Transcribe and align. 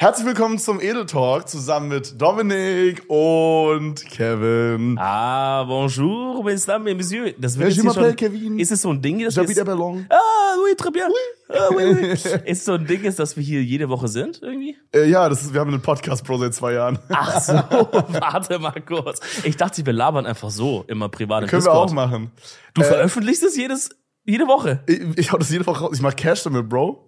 Herzlich 0.00 0.26
willkommen 0.28 0.60
zum 0.60 0.80
Edel 0.80 1.06
Talk 1.06 1.48
zusammen 1.48 1.88
mit 1.88 2.22
Dominik 2.22 3.02
und 3.10 3.96
Kevin. 4.08 4.96
Ah, 4.96 5.64
bonjour, 5.64 6.44
mesdames 6.44 6.86
et 6.92 6.96
messieurs. 6.96 7.34
Das 7.36 7.58
wird 7.58 7.70
je 7.72 7.82
jetzt 7.82 7.96
hier 7.96 8.04
schon, 8.04 8.14
Kevin. 8.14 8.60
Ist 8.60 8.70
es 8.70 8.82
so 8.82 8.90
ein 8.90 9.02
Ding, 9.02 9.18
das 9.24 9.34
J'habite 9.36 9.58
à 9.58 9.62
ist, 9.62 9.64
Ballon. 9.64 10.06
Ah, 10.08 10.54
oui, 10.62 10.76
très 10.76 10.92
bien. 10.92 11.08
Ah, 11.48 11.66
oui, 11.74 11.82
oui. 11.96 12.12
Ist 12.12 12.46
es 12.46 12.64
so 12.64 12.74
ein 12.74 12.86
Ding, 12.86 13.02
ist, 13.02 13.18
dass 13.18 13.36
wir 13.36 13.42
hier 13.42 13.60
jede 13.64 13.88
Woche 13.88 14.06
sind, 14.06 14.40
irgendwie? 14.40 14.76
Äh, 14.94 15.06
ja, 15.10 15.28
das 15.28 15.42
ist, 15.42 15.52
wir 15.52 15.60
haben 15.60 15.72
einen 15.72 15.82
Podcast 15.82 16.24
Pro 16.24 16.38
seit 16.38 16.54
zwei 16.54 16.74
Jahren. 16.74 17.00
Ach 17.08 17.40
so, 17.40 17.52
warte 17.54 18.60
mal 18.60 18.80
kurz. 18.80 19.18
Ich 19.42 19.56
dachte, 19.56 19.84
wir 19.84 19.92
labern 19.92 20.26
einfach 20.26 20.50
so 20.50 20.84
immer 20.86 21.08
privat 21.08 21.42
im 21.42 21.48
Können 21.48 21.64
wir 21.64 21.72
Discord. 21.72 21.90
auch 21.90 21.92
machen. 21.92 22.30
Du 22.74 22.84
veröffentlichst 22.84 23.42
es 23.42 23.56
jedes, 23.56 23.90
jede 24.24 24.46
Woche. 24.46 24.80
Ich, 24.86 25.00
ich 25.16 25.32
hau 25.32 25.38
das 25.38 25.50
jede 25.50 25.66
Woche 25.66 25.80
raus. 25.80 25.90
Ich 25.94 26.02
mach 26.02 26.14
Cash 26.14 26.44
damit, 26.44 26.68
Bro. 26.68 27.04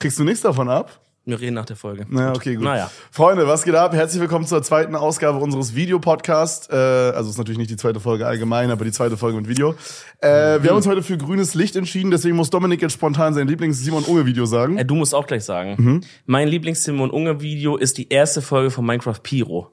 Kriegst 0.00 0.18
du 0.18 0.24
nichts 0.24 0.40
davon 0.40 0.68
ab? 0.68 1.05
Wir 1.28 1.40
reden 1.40 1.54
nach 1.54 1.64
der 1.64 1.74
Folge. 1.74 2.06
Na, 2.08 2.32
okay, 2.32 2.54
gut. 2.54 2.62
Naja. 2.62 2.88
Freunde, 3.10 3.48
was 3.48 3.64
geht 3.64 3.74
ab? 3.74 3.92
Herzlich 3.92 4.20
willkommen 4.20 4.46
zur 4.46 4.62
zweiten 4.62 4.94
Ausgabe 4.94 5.38
unseres 5.38 5.74
Videopodcasts. 5.74 6.68
Äh, 6.70 6.76
also 6.76 7.30
ist 7.30 7.36
natürlich 7.36 7.58
nicht 7.58 7.68
die 7.68 7.76
zweite 7.76 7.98
Folge 7.98 8.28
allgemein, 8.28 8.70
aber 8.70 8.84
die 8.84 8.92
zweite 8.92 9.16
Folge 9.16 9.36
mit 9.36 9.48
Video. 9.48 9.74
Äh, 10.20 10.62
wir 10.62 10.70
haben 10.70 10.76
uns 10.76 10.86
heute 10.86 11.02
für 11.02 11.18
grünes 11.18 11.54
Licht 11.54 11.74
entschieden, 11.74 12.12
deswegen 12.12 12.36
muss 12.36 12.50
Dominik 12.50 12.80
jetzt 12.80 12.92
spontan 12.92 13.34
sein 13.34 13.48
Lieblings-Simon-Unge-Video 13.48 14.46
sagen. 14.46 14.78
Äh, 14.78 14.84
du 14.84 14.94
musst 14.94 15.16
auch 15.16 15.26
gleich 15.26 15.42
sagen. 15.42 15.74
Mhm. 15.76 16.00
Mein 16.26 16.46
Lieblings-Simon 16.46 17.10
Unge-Video 17.10 17.76
ist 17.76 17.98
die 17.98 18.08
erste 18.08 18.40
Folge 18.40 18.70
von 18.70 18.86
Minecraft 18.86 19.20
Pyro. 19.20 19.72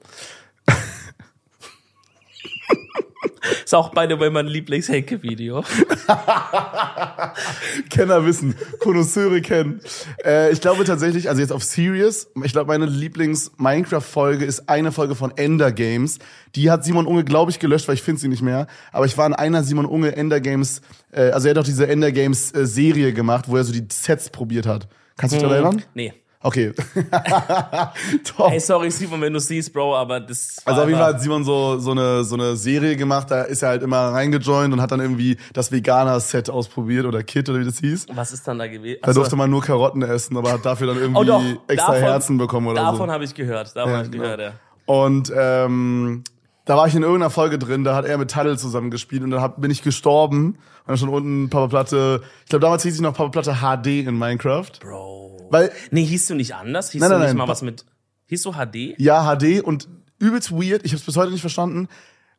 Ist 3.64 3.74
auch 3.74 3.90
by 3.90 4.06
the 4.08 4.18
way 4.18 4.30
mein 4.30 4.46
Lieblings-Henke-Video. 4.46 5.64
Kenner 7.90 8.24
wissen, 8.24 8.54
Konnoisseure 8.80 9.40
kennen. 9.40 9.80
Äh, 10.24 10.52
ich 10.52 10.60
glaube 10.60 10.84
tatsächlich, 10.84 11.28
also 11.28 11.40
jetzt 11.40 11.52
auf 11.52 11.64
Serious, 11.64 12.28
ich 12.42 12.52
glaube, 12.52 12.68
meine 12.68 12.86
Lieblings-Minecraft-Folge 12.86 14.44
ist 14.44 14.68
eine 14.68 14.92
Folge 14.92 15.14
von 15.14 15.36
Ender 15.36 15.72
Games. 15.72 16.18
Die 16.54 16.70
hat 16.70 16.84
Simon 16.84 17.06
Unge, 17.06 17.24
glaube 17.24 17.50
ich, 17.50 17.58
gelöscht, 17.58 17.88
weil 17.88 17.94
ich 17.94 18.02
finde 18.02 18.20
sie 18.20 18.28
nicht 18.28 18.42
mehr. 18.42 18.66
Aber 18.92 19.06
ich 19.06 19.16
war 19.18 19.26
in 19.26 19.34
einer 19.34 19.64
Simon 19.64 19.86
Unge 19.86 20.16
Ender 20.16 20.40
Games, 20.40 20.80
äh, 21.12 21.30
also 21.30 21.48
er 21.48 21.54
hat 21.54 21.58
auch 21.58 21.64
diese 21.64 21.86
Ender 21.88 22.12
Games 22.12 22.54
äh, 22.54 22.66
Serie 22.66 23.12
gemacht, 23.12 23.46
wo 23.48 23.56
er 23.56 23.64
so 23.64 23.72
die 23.72 23.86
Sets 23.90 24.30
probiert 24.30 24.66
hat. 24.66 24.88
Kannst 25.16 25.34
du 25.34 25.38
dich 25.38 25.48
daran 25.48 25.64
erinnern? 25.64 25.84
Nee. 25.94 26.12
Okay. 26.46 26.72
Top. 28.36 28.50
Hey, 28.50 28.60
sorry, 28.60 28.90
Simon, 28.90 29.20
wenn 29.22 29.32
du 29.32 29.40
siehst, 29.40 29.72
Bro, 29.72 29.96
aber 29.96 30.20
das 30.20 30.58
Also 30.66 30.82
auf 30.82 30.88
jeden 30.88 31.00
Fall 31.00 31.14
hat 31.14 31.22
Simon 31.22 31.42
so, 31.42 31.78
so, 31.78 31.92
eine, 31.92 32.22
so 32.22 32.34
eine 32.34 32.54
Serie 32.56 32.96
gemacht, 32.96 33.30
da 33.30 33.42
ist 33.42 33.62
er 33.62 33.70
halt 33.70 33.82
immer 33.82 34.12
reingejoint 34.12 34.72
und 34.72 34.80
hat 34.82 34.92
dann 34.92 35.00
irgendwie 35.00 35.38
das 35.54 35.72
Veganer-Set 35.72 36.50
ausprobiert 36.50 37.06
oder 37.06 37.22
Kit 37.22 37.48
oder 37.48 37.60
wie 37.60 37.64
das 37.64 37.78
hieß. 37.78 38.06
Was 38.12 38.32
ist 38.32 38.46
dann 38.46 38.58
da 38.58 38.66
gewesen? 38.66 38.98
Da 39.02 39.12
durfte 39.14 39.36
man 39.36 39.48
nur 39.48 39.62
Karotten 39.62 40.02
essen, 40.02 40.36
aber 40.36 40.52
hat 40.52 40.66
dafür 40.66 40.88
dann 40.88 40.96
irgendwie 41.00 41.20
Oh 41.20 41.24
doch, 41.24 41.42
extra 41.66 41.92
davon- 41.94 42.08
Herzen 42.08 42.36
bekommen 42.38 42.66
oder 42.66 42.82
Davon 42.82 43.08
so. 43.08 43.12
habe 43.12 43.24
ich 43.24 43.34
gehört. 43.34 43.74
Davon 43.74 43.90
Ja, 43.90 43.96
habe 43.96 44.06
ich 44.06 44.12
genau. 44.12 44.24
gehört, 44.24 44.40
ja. 44.40 44.52
Und 44.86 45.32
ähm, 45.34 46.24
da 46.64 46.76
war 46.76 46.86
ich 46.86 46.94
in 46.94 47.02
irgendeiner 47.02 47.30
Folge 47.30 47.58
drin, 47.58 47.84
da 47.84 47.94
hat 47.94 48.04
er 48.06 48.16
mit 48.18 48.30
Taddle 48.30 48.56
zusammengespielt 48.56 49.22
und 49.22 49.30
dann 49.30 49.40
hab, 49.40 49.60
bin 49.60 49.70
ich 49.70 49.82
gestorben. 49.82 50.46
Und 50.86 50.88
dann 50.88 50.98
schon 50.98 51.08
unten 51.08 51.48
Papa 51.50 51.68
Platte, 51.68 52.22
ich 52.44 52.48
glaube 52.50 52.62
damals 52.62 52.82
hieß 52.82 52.94
ich 52.94 53.00
noch 53.00 53.14
Papa 53.14 53.30
Platte 53.30 53.54
HD 53.60 54.06
in 54.06 54.18
Minecraft. 54.18 54.70
Bro. 54.80 55.48
Weil, 55.50 55.70
Nee, 55.90 56.04
hieß 56.04 56.26
du 56.26 56.34
nicht 56.34 56.54
anders? 56.54 56.90
Hieß 56.90 57.00
Nein, 57.00 57.10
du 57.10 57.16
nein, 57.16 57.22
nicht 57.26 57.36
nein. 57.36 57.46
mal 57.46 57.48
was 57.48 57.62
mit. 57.62 57.84
Hieß 58.26 58.42
du 58.42 58.52
HD? 58.52 58.94
ja, 58.98 59.34
HD 59.36 59.60
und 59.62 59.88
übelst 60.18 60.52
weird, 60.52 60.84
ich 60.84 60.92
habe 60.92 60.96
es 60.98 61.04
bis 61.04 61.16
heute 61.16 61.30
nicht 61.32 61.40
verstanden. 61.42 61.88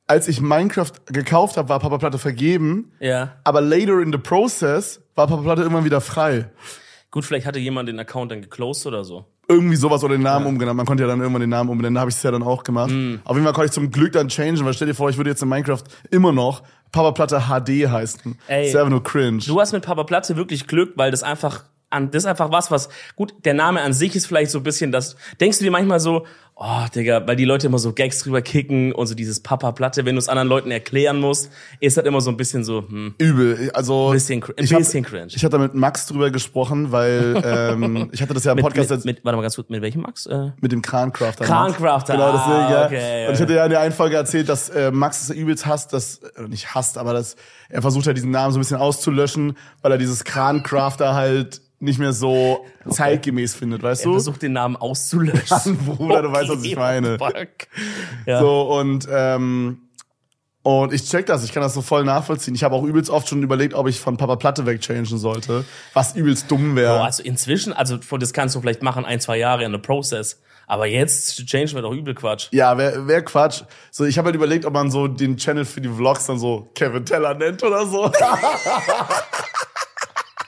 Als 0.08 0.28
ich 0.28 0.40
Minecraft 0.42 0.92
gekauft 1.08 1.58
habe, 1.58 1.70
war 1.70 1.80
Papa 1.80 1.98
Platte 1.98 2.20
vergeben, 2.20 2.92
Ja. 3.00 3.34
aber 3.44 3.62
later 3.62 4.00
in 4.02 4.12
the 4.12 4.18
process 4.20 5.02
war 5.16 5.26
Papa 5.28 5.42
Platte 5.44 5.62
irgendwann 5.64 5.86
wieder 5.86 6.02
frei. 6.02 6.50
Gut, 7.10 7.26
vielleicht 7.26 7.46
hatte 7.48 7.60
jemand 7.60 7.88
den 7.90 7.98
Account 8.00 8.32
dann 8.32 8.42
geclosed 8.42 8.86
oder 8.86 9.04
so. 9.04 9.26
Irgendwie 9.48 9.76
sowas 9.76 10.04
oder 10.04 10.16
den 10.16 10.24
Namen 10.24 10.46
umgenannt. 10.46 10.78
Man 10.78 10.86
konnte 10.86 11.04
ja 11.04 11.08
dann 11.08 11.20
irgendwann 11.20 11.42
den 11.42 11.50
Namen 11.50 11.70
umbenennen. 11.70 11.96
Da 11.96 12.02
habe 12.02 12.10
ich 12.10 12.18
es 12.18 12.24
ja 12.24 12.32
dann 12.32 12.44
auch 12.44 12.64
gemacht. 12.64 12.92
Mm. 12.92 13.16
Auf 13.24 13.36
jeden 13.36 13.46
Fall 13.46 13.54
konnte 13.54 13.68
ich 13.68 13.72
zum 13.72 13.92
Glück 13.92 14.12
dann 14.12 14.28
changen, 14.30 14.64
weil 14.66 14.74
stell 14.74 14.88
dir 14.88 14.96
vor, 14.96 15.10
ich 15.10 15.18
würde 15.18 15.30
jetzt 15.30 15.42
in 15.42 15.50
Minecraft 15.50 15.84
immer 16.10 16.32
noch 16.32 16.64
Papa 16.92 17.12
Platte 17.12 17.42
HD 17.48 17.90
heißen. 17.90 18.38
Ey. 18.48 18.68
ist 18.68 18.74
ja 18.74 18.80
einfach 18.80 18.92
nur 18.92 19.04
cringe. 19.04 19.40
Du 19.46 19.60
hast 19.60 19.74
mit 19.74 19.86
Papa 19.86 20.04
Platte 20.04 20.36
wirklich 20.36 20.68
Glück, 20.68 20.94
weil 20.96 21.12
das 21.12 21.24
einfach 21.24 21.66
an, 21.90 22.12
das 22.12 22.24
ist 22.24 22.28
einfach 22.28 22.52
was, 22.52 22.72
was, 22.72 22.90
gut, 23.16 23.34
der 23.46 23.54
Name 23.54 23.82
an 23.82 23.94
sich 23.94 24.16
ist 24.16 24.28
vielleicht 24.28 24.52
so 24.52 24.60
ein 24.60 24.64
bisschen 24.64 24.92
das, 24.92 25.16
denkst 25.40 25.60
du 25.60 25.64
dir 25.64 25.72
manchmal 25.72 26.00
so, 26.00 26.26
oh, 26.58 26.86
Digga, 26.94 27.28
weil 27.28 27.36
die 27.36 27.44
Leute 27.46 27.68
immer 27.68 27.80
so 27.80 27.92
Gags 27.94 28.20
drüber 28.20 28.42
kicken 28.42 28.94
und 28.94 29.08
so 29.08 29.16
dieses 29.16 29.42
Papa 29.42 29.72
Platte, 29.74 30.06
wenn 30.06 30.16
du 30.16 30.20
es 30.20 30.30
anderen 30.30 30.48
Leuten 30.48 30.72
erklären 30.72 31.20
musst, 31.20 31.52
ist 31.82 31.98
das 31.98 32.06
immer 32.06 32.22
so 32.22 32.30
ein 32.32 32.38
bisschen 32.38 32.64
so, 32.64 32.86
hm, 32.88 33.16
Übel. 33.18 33.72
Also 33.74 34.12
Bisschen 34.12 34.42
cr- 34.42 34.58
ein 34.58 34.64
ich 34.64 34.72
hab- 34.72 34.80
bisschen 34.80 35.04
cringe. 35.04 35.28
Ich 35.36 35.44
hatte 35.44 35.60
mit 35.60 35.74
Max 35.76 36.08
drüber 36.08 36.32
gesprochen, 36.32 36.92
weil 36.92 37.42
ähm, 37.46 38.10
ich 38.14 38.22
hatte 38.22 38.34
das 38.34 38.46
ja 38.46 38.54
im 38.54 38.56
mit, 38.58 38.64
Podcast 38.64 38.90
mit, 38.90 38.98
jetzt 38.98 39.06
mit, 39.06 39.26
warte 39.26 39.36
mal 39.36 39.42
ganz 39.42 39.56
kurz, 39.56 39.70
mit 39.70 39.82
welchem 39.82 40.02
Max? 40.02 40.26
Äh, 40.28 40.52
mit 40.62 40.72
dem 40.72 40.82
Krancrafter. 40.82 41.44
Krancrafter, 41.46 42.14
Genau, 42.14 42.32
das 42.32 42.42
ah, 42.42 42.72
ja. 42.72 42.86
okay, 42.86 43.28
Und 43.28 43.34
ich 43.34 43.42
hatte 43.42 43.54
ja 43.54 43.64
in 43.66 43.70
der 43.72 43.82
einen 43.82 43.94
Folge 43.94 44.16
erzählt, 44.16 44.48
dass 44.48 44.70
äh, 44.70 44.92
Max 44.92 45.24
es 45.24 45.30
übelst 45.36 45.66
hasst, 45.66 45.92
dass, 45.94 46.20
äh, 46.38 46.44
nicht 46.48 46.74
hasst, 46.74 46.98
aber 46.98 47.14
dass 47.14 47.36
er 47.68 47.82
versucht 47.82 48.08
hat, 48.08 48.16
diesen 48.16 48.32
Namen 48.32 48.54
so 48.54 48.60
ein 48.60 48.62
bisschen 48.62 48.78
auszulöschen, 48.78 49.58
weil 49.82 49.92
er 49.92 49.98
dieses 49.98 50.24
Krancrafter 50.24 51.16
halt 51.16 51.62
nicht 51.86 52.00
mehr 52.00 52.14
so 52.14 52.66
zeitgemäß 52.90 53.56
findet, 53.56 53.82
weißt 53.82 54.04
er 54.04 54.06
du? 54.06 54.12
versucht 54.14 54.42
den 54.42 54.54
Namen 54.54 54.76
auszulöschen. 54.76 55.78
Bruder, 55.78 56.24
du 56.24 56.32
weißt, 56.32 56.50
was 56.50 56.64
ich 56.64 56.76
meine. 56.76 57.18
Fuck. 57.18 57.68
Ja. 58.26 58.40
So, 58.40 58.62
und, 58.78 59.08
ähm, 59.10 59.82
und 60.64 60.94
ich 60.94 61.08
check 61.08 61.28
das, 61.28 61.44
ich 61.44 61.54
kann 61.54 61.62
das 61.62 61.76
so 61.76 61.82
voll 61.82 62.04
nachvollziehen. 62.04 62.56
Ich 62.56 62.64
habe 62.64 62.76
auch 62.76 62.84
übelst 62.84 63.12
oft 63.12 63.30
schon 63.30 63.44
überlegt, 63.44 63.76
ob 63.76 63.88
ich 63.88 64.00
von 64.00 64.18
Papa 64.18 64.36
Platte 64.36 64.66
wegchangen 64.66 65.06
sollte, 65.06 65.64
was 65.94 66.16
übelst 66.16 66.50
dumm 66.50 66.76
wäre. 66.76 67.04
Also 67.04 67.22
inzwischen, 67.22 67.72
also 67.72 67.98
das 67.98 68.34
kannst 68.34 68.56
du 68.56 68.62
vielleicht 68.62 68.82
machen, 68.82 69.06
ein, 69.06 69.20
zwei 69.20 69.38
Jahre 69.38 69.64
in 69.64 69.72
the 69.72 69.78
process. 69.78 70.42
Aber 70.68 70.88
jetzt 70.88 71.36
zu 71.36 71.46
change 71.46 71.74
wäre 71.74 71.84
doch 71.84 71.92
übel 71.92 72.16
Quatsch. 72.16 72.48
Ja, 72.52 72.78
wär, 72.78 73.08
wär 73.08 73.22
Quatsch. 73.24 73.62
So, 73.92 74.06
ich 74.06 74.18
habe 74.18 74.28
halt 74.28 74.36
überlegt, 74.36 74.66
ob 74.66 74.74
man 74.74 74.90
so 74.90 75.08
den 75.08 75.38
Channel 75.38 75.66
für 75.66 75.82
die 75.82 75.90
Vlogs 75.90 76.26
dann 76.26 76.40
so 76.40 76.72
Kevin 76.74 77.06
Teller 77.06 77.36
nennt 77.36 77.62
oder 77.64 77.86
so. 77.86 78.12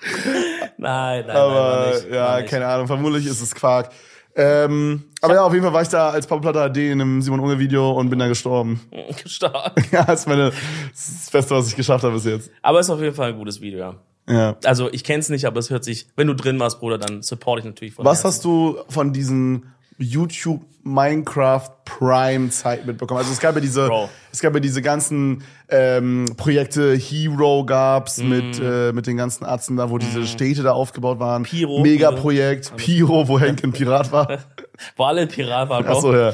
Nein, 0.79 1.25
nein, 1.25 1.35
aber 1.35 1.91
nein, 1.91 2.13
ja, 2.13 2.41
keine 2.44 2.68
Ahnung, 2.68 2.85
vermutlich 2.85 3.25
ist 3.25 3.41
es 3.41 3.56
Quark. 3.56 3.90
Ähm, 4.35 5.06
aber 5.22 5.34
ja, 5.34 5.44
auf 5.44 5.51
jeden 5.51 5.66
Fall 5.66 5.73
war 5.73 5.81
ich 5.81 5.88
da 5.88 6.12
als 6.12 6.28
Papa 6.28 6.51
Platte 6.51 6.72
HD 6.72 6.78
in 6.91 7.01
einem 7.01 7.23
Simon 7.23 7.40
Unge 7.40 7.57
Video 7.57 7.91
und 7.94 8.12
bin 8.12 8.19
da 8.19 8.28
gestorben. 8.28 8.79
Stark. 9.25 9.73
ja, 9.91 10.06
das 10.06 10.22
ist 10.22 10.28
meine, 10.28 10.51
das, 10.91 11.07
ist 11.07 11.22
das 11.23 11.31
Beste, 11.31 11.56
was 11.56 11.68
ich 11.69 11.75
geschafft 11.75 12.03
habe 12.03 12.13
bis 12.13 12.25
jetzt. 12.25 12.51
Aber 12.62 12.79
ist 12.79 12.90
auf 12.91 13.01
jeden 13.01 13.16
Fall 13.16 13.29
ein 13.29 13.38
gutes 13.38 13.59
Video, 13.59 13.79
ja. 13.79 13.95
Ja. 14.29 14.57
Also 14.66 14.91
ich 14.91 15.03
kenn's 15.03 15.29
nicht, 15.29 15.45
aber 15.45 15.59
es 15.59 15.69
hört 15.72 15.84
sich, 15.84 16.07
wenn 16.16 16.28
du 16.28 16.35
drin 16.35 16.59
warst, 16.59 16.79
Bruder, 16.79 17.00
dann 17.00 17.24
support 17.24 17.59
ich 17.59 17.66
natürlich 17.66 17.95
von 17.95 18.06
Was 18.06 18.19
Herzen. 18.19 18.28
hast 18.28 18.45
du 18.45 18.78
von 18.89 19.13
diesen 19.13 19.74
YouTube 19.97 20.61
Minecraft 20.83 21.69
Prime 21.85 22.49
Zeit 22.49 22.85
mitbekommen? 22.85 23.19
Also 23.19 23.31
es 23.31 23.39
gab 23.39 23.55
ja 23.55 23.61
diese, 23.61 23.87
Bro. 23.87 24.09
es 24.31 24.39
gab 24.41 24.53
ja 24.53 24.59
diese 24.59 24.81
ganzen 24.81 25.43
ähm, 25.69 26.25
Projekte, 26.37 26.93
Hero 26.95 27.65
gab's 27.65 28.17
Mhm. 28.19 28.29
mit 28.29 28.59
äh, 28.59 28.91
mit 28.93 29.07
den 29.07 29.17
ganzen 29.17 29.43
Arzten 29.45 29.75
da, 29.77 29.89
wo 29.89 29.97
diese 29.97 30.25
Städte 30.27 30.63
da 30.63 30.71
aufgebaut 30.73 31.19
waren. 31.19 31.43
Piro. 31.43 31.81
Megaprojekt, 31.81 32.75
Piro, 32.77 33.27
wo 33.27 33.39
Henk 33.39 33.63
ein 33.63 33.71
Pirat 33.73 34.11
war. 34.11 34.39
Wo 34.95 35.05
alle 35.05 35.25
Pirat 35.25 35.69
waren, 35.69 35.83
Bro. 35.83 35.93
Achso, 35.97 36.15
ja. 36.15 36.31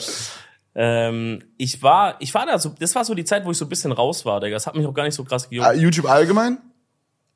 Ähm, 0.75 1.39
ich 1.57 1.81
war, 1.81 2.15
ich 2.19 2.33
war 2.33 2.45
da 2.45 2.57
so, 2.59 2.73
das 2.77 2.93
war 2.95 3.05
so 3.05 3.13
die 3.13 3.23
Zeit, 3.23 3.45
wo 3.45 3.51
ich 3.51 3.57
so 3.57 3.65
ein 3.65 3.69
bisschen 3.69 3.91
raus 3.93 4.25
war, 4.25 4.41
Digga. 4.41 4.55
Das 4.55 4.67
hat 4.67 4.75
mich 4.75 4.85
auch 4.85 4.93
gar 4.93 5.03
nicht 5.05 5.13
so 5.13 5.23
krass 5.23 5.49
gejuckt. 5.49 5.67
Ah, 5.67 5.73
YouTube 5.73 6.09
allgemein? 6.09 6.57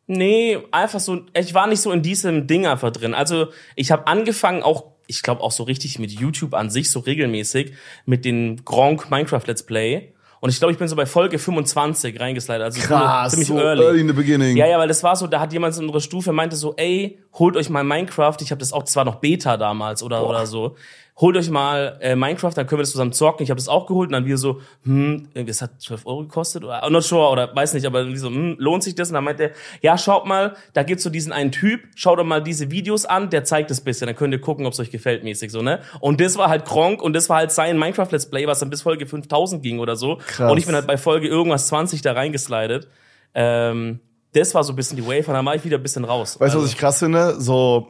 Nee, 0.08 0.58
einfach 0.72 1.00
so, 1.00 1.22
ich 1.34 1.54
war 1.54 1.68
nicht 1.68 1.82
so 1.82 1.92
in 1.92 2.02
diesem 2.02 2.48
Ding 2.48 2.66
einfach 2.66 2.92
drin. 2.92 3.14
Also 3.14 3.48
ich 3.76 3.92
habe 3.92 4.08
angefangen 4.08 4.64
auch, 4.64 4.92
ich 5.08 5.24
glaube 5.24 5.42
auch 5.42 5.52
so 5.52 5.64
richtig 5.64 6.00
mit 6.00 6.12
YouTube 6.12 6.54
an 6.54 6.70
sich, 6.70 6.92
so 6.92 7.00
regelmäßig, 7.00 7.74
mit 8.06 8.26
den 8.26 8.64
Gronk 8.64 9.10
Minecraft 9.10 9.42
Let's 9.46 9.64
Play. 9.64 10.14
Und 10.40 10.52
ich 10.52 10.60
glaube, 10.60 10.72
ich 10.72 10.78
bin 10.78 10.88
so 10.88 10.96
bei 10.96 11.08
Folge 11.08 11.40
25 11.40 12.20
reingeslidet. 12.20 12.62
Also 12.62 12.80
Krass, 12.82 13.32
ziemlich 13.32 13.48
so 13.48 13.58
early. 13.58 13.84
early 13.84 14.02
in 14.02 14.08
the 14.08 14.14
beginning. 14.14 14.56
Ja, 14.56 14.68
ja, 14.68 14.78
weil 14.78 14.88
das 14.88 15.04
war 15.04 15.16
so, 15.16 15.26
da 15.26 15.40
hat 15.40 15.52
jemand 15.52 15.76
in 15.76 15.84
unserer 15.86 16.02
Stufe 16.02 16.32
meinte 16.32 16.56
so, 16.56 16.76
ey, 16.76 17.18
holt 17.34 17.56
euch 17.56 17.70
mal 17.70 17.84
Minecraft. 17.84 18.38
Ich 18.42 18.52
habe 18.52 18.60
das 18.60 18.72
auch, 18.72 18.84
das 18.84 18.96
war 18.96 19.06
noch 19.06 19.16
Beta 19.16 19.58
damals 19.58 20.04
oder 20.04 20.28
oder 20.28 20.46
so. 20.46 20.76
Holt 21.20 21.36
euch 21.36 21.50
mal 21.50 21.98
äh, 22.00 22.16
Minecraft, 22.16 22.52
dann 22.54 22.68
können 22.68 22.78
wir 22.78 22.84
das 22.84 22.92
zusammen 22.92 23.12
zocken. 23.12 23.44
Ich 23.44 23.50
habe 23.50 23.58
das 23.58 23.68
auch 23.68 23.88
geholt 23.88 24.10
und 24.10 24.14
dann 24.14 24.26
wir 24.26 24.38
so, 24.38 24.62
hm, 24.84 25.30
das 25.34 25.64
hat 25.64 25.82
12 25.82 26.06
Euro 26.06 26.22
gekostet 26.22 26.64
oder 26.64 26.84
I'm 26.84 26.92
not 26.92 27.04
sure 27.04 27.32
oder 27.32 27.56
weiß 27.56 27.74
nicht, 27.74 27.88
aber 27.88 28.00
irgendwie 28.00 28.20
so, 28.20 28.28
hm, 28.28 28.56
lohnt 28.60 28.84
sich 28.84 28.94
das? 28.94 29.10
Und 29.10 29.16
dann 29.16 29.24
meinte 29.24 29.44
er, 29.44 29.52
ja, 29.82 29.98
schaut 29.98 30.28
mal, 30.28 30.56
da 30.74 30.84
gibt's 30.84 31.04
so 31.04 31.10
diesen 31.10 31.34
einen 31.34 31.52
Typ, 31.52 31.82
schaut 31.96 32.20
doch 32.20 32.24
mal 32.24 32.44
diese 32.44 32.70
Videos 32.70 33.06
an, 33.06 33.32
der 33.32 33.44
zeigt 33.44 33.72
das 33.72 33.82
bisschen, 33.82 34.06
dann 34.06 34.16
könnt 34.16 34.32
ihr 34.32 34.42
gucken, 34.42 34.68
ob 34.68 34.74
es 34.74 34.80
euch 34.80 34.92
gefällt 34.92 35.24
mäßig 35.24 35.52
so, 35.52 35.64
ne? 35.64 35.80
Und 36.02 36.22
das 36.22 36.38
war 36.38 36.50
halt 36.50 36.66
Kronk 36.66 37.02
und 37.02 37.14
das 37.14 37.30
war 37.30 37.38
halt 37.38 37.52
sein 37.52 37.80
Minecraft 37.80 38.12
Let's 38.12 38.30
Play, 38.30 38.46
was 38.46 38.60
dann 38.60 38.70
bis 38.70 38.84
Folge 38.84 39.08
5000 39.08 39.64
ging 39.64 39.80
oder 39.80 39.96
so. 39.96 40.18
Krass. 40.28 40.52
Und 40.52 40.60
ich 40.60 40.68
bin 40.68 40.76
halt 40.76 40.86
bei 40.86 40.98
Folge 40.98 41.28
irgendwas 41.28 41.68
20 41.68 42.04
da 42.04 42.14
reingeslidet. 42.14 42.88
Ähm, 43.34 44.02
das 44.34 44.54
war 44.54 44.64
so 44.64 44.74
ein 44.74 44.76
bisschen 44.76 44.98
die 44.98 45.06
Wave 45.06 45.28
und 45.28 45.34
dann 45.34 45.46
war 45.46 45.56
ich 45.56 45.66
wieder 45.66 45.78
ein 45.78 45.84
bisschen 45.84 46.06
raus. 46.06 46.40
Weißt 46.40 46.54
du, 46.54 46.60
Also, 46.60 46.64
was 46.64 46.74
ich 46.74 46.78
krass 46.78 47.00
finde? 47.00 47.40
So, 47.42 47.88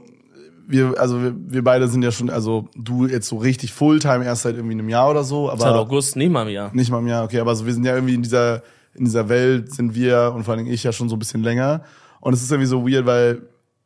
wir, 0.68 1.00
also 1.00 1.22
wir, 1.22 1.34
wir 1.36 1.64
beide 1.64 1.88
sind 1.88 2.04
ja 2.04 2.12
schon, 2.12 2.30
also 2.30 2.68
du 2.76 3.08
jetzt 3.08 3.28
so 3.28 3.38
richtig 3.38 3.74
Fulltime 3.74 4.26
erst 4.26 4.44
seit 4.44 4.56
irgendwie 4.56 4.74
einem 4.74 4.90
Jahr 4.90 5.10
oder 5.10 5.24
so, 5.24 5.50
aber 5.50 5.62
seit 5.62 5.74
August, 5.74 6.16
nicht 6.16 6.32
mal 6.32 6.44
im 6.44 6.54
Jahr. 6.54 6.72
nicht 6.74 6.92
mal 6.92 7.00
im 7.00 7.08
Jahr, 7.08 7.24
okay, 7.24 7.40
aber 7.40 7.56
so, 7.56 7.66
wir 7.66 7.74
sind 7.74 7.86
ja 7.86 7.96
irgendwie 7.96 8.16
in 8.16 8.22
dieser, 8.22 8.62
in 8.94 9.06
dieser 9.06 9.30
Welt 9.30 9.74
sind 9.74 9.96
wir 9.96 10.34
und 10.36 10.44
vor 10.44 10.54
allen 10.54 10.66
Dingen 10.66 10.74
ich 10.74 10.84
ja 10.84 10.92
schon 10.92 11.10
so 11.10 11.16
ein 11.16 11.20
bisschen 11.20 11.44
länger. 11.44 11.84
Und 12.20 12.34
es 12.34 12.42
ist 12.42 12.52
irgendwie 12.52 12.68
so 12.68 12.88
weird, 12.88 13.06
weil 13.06 13.44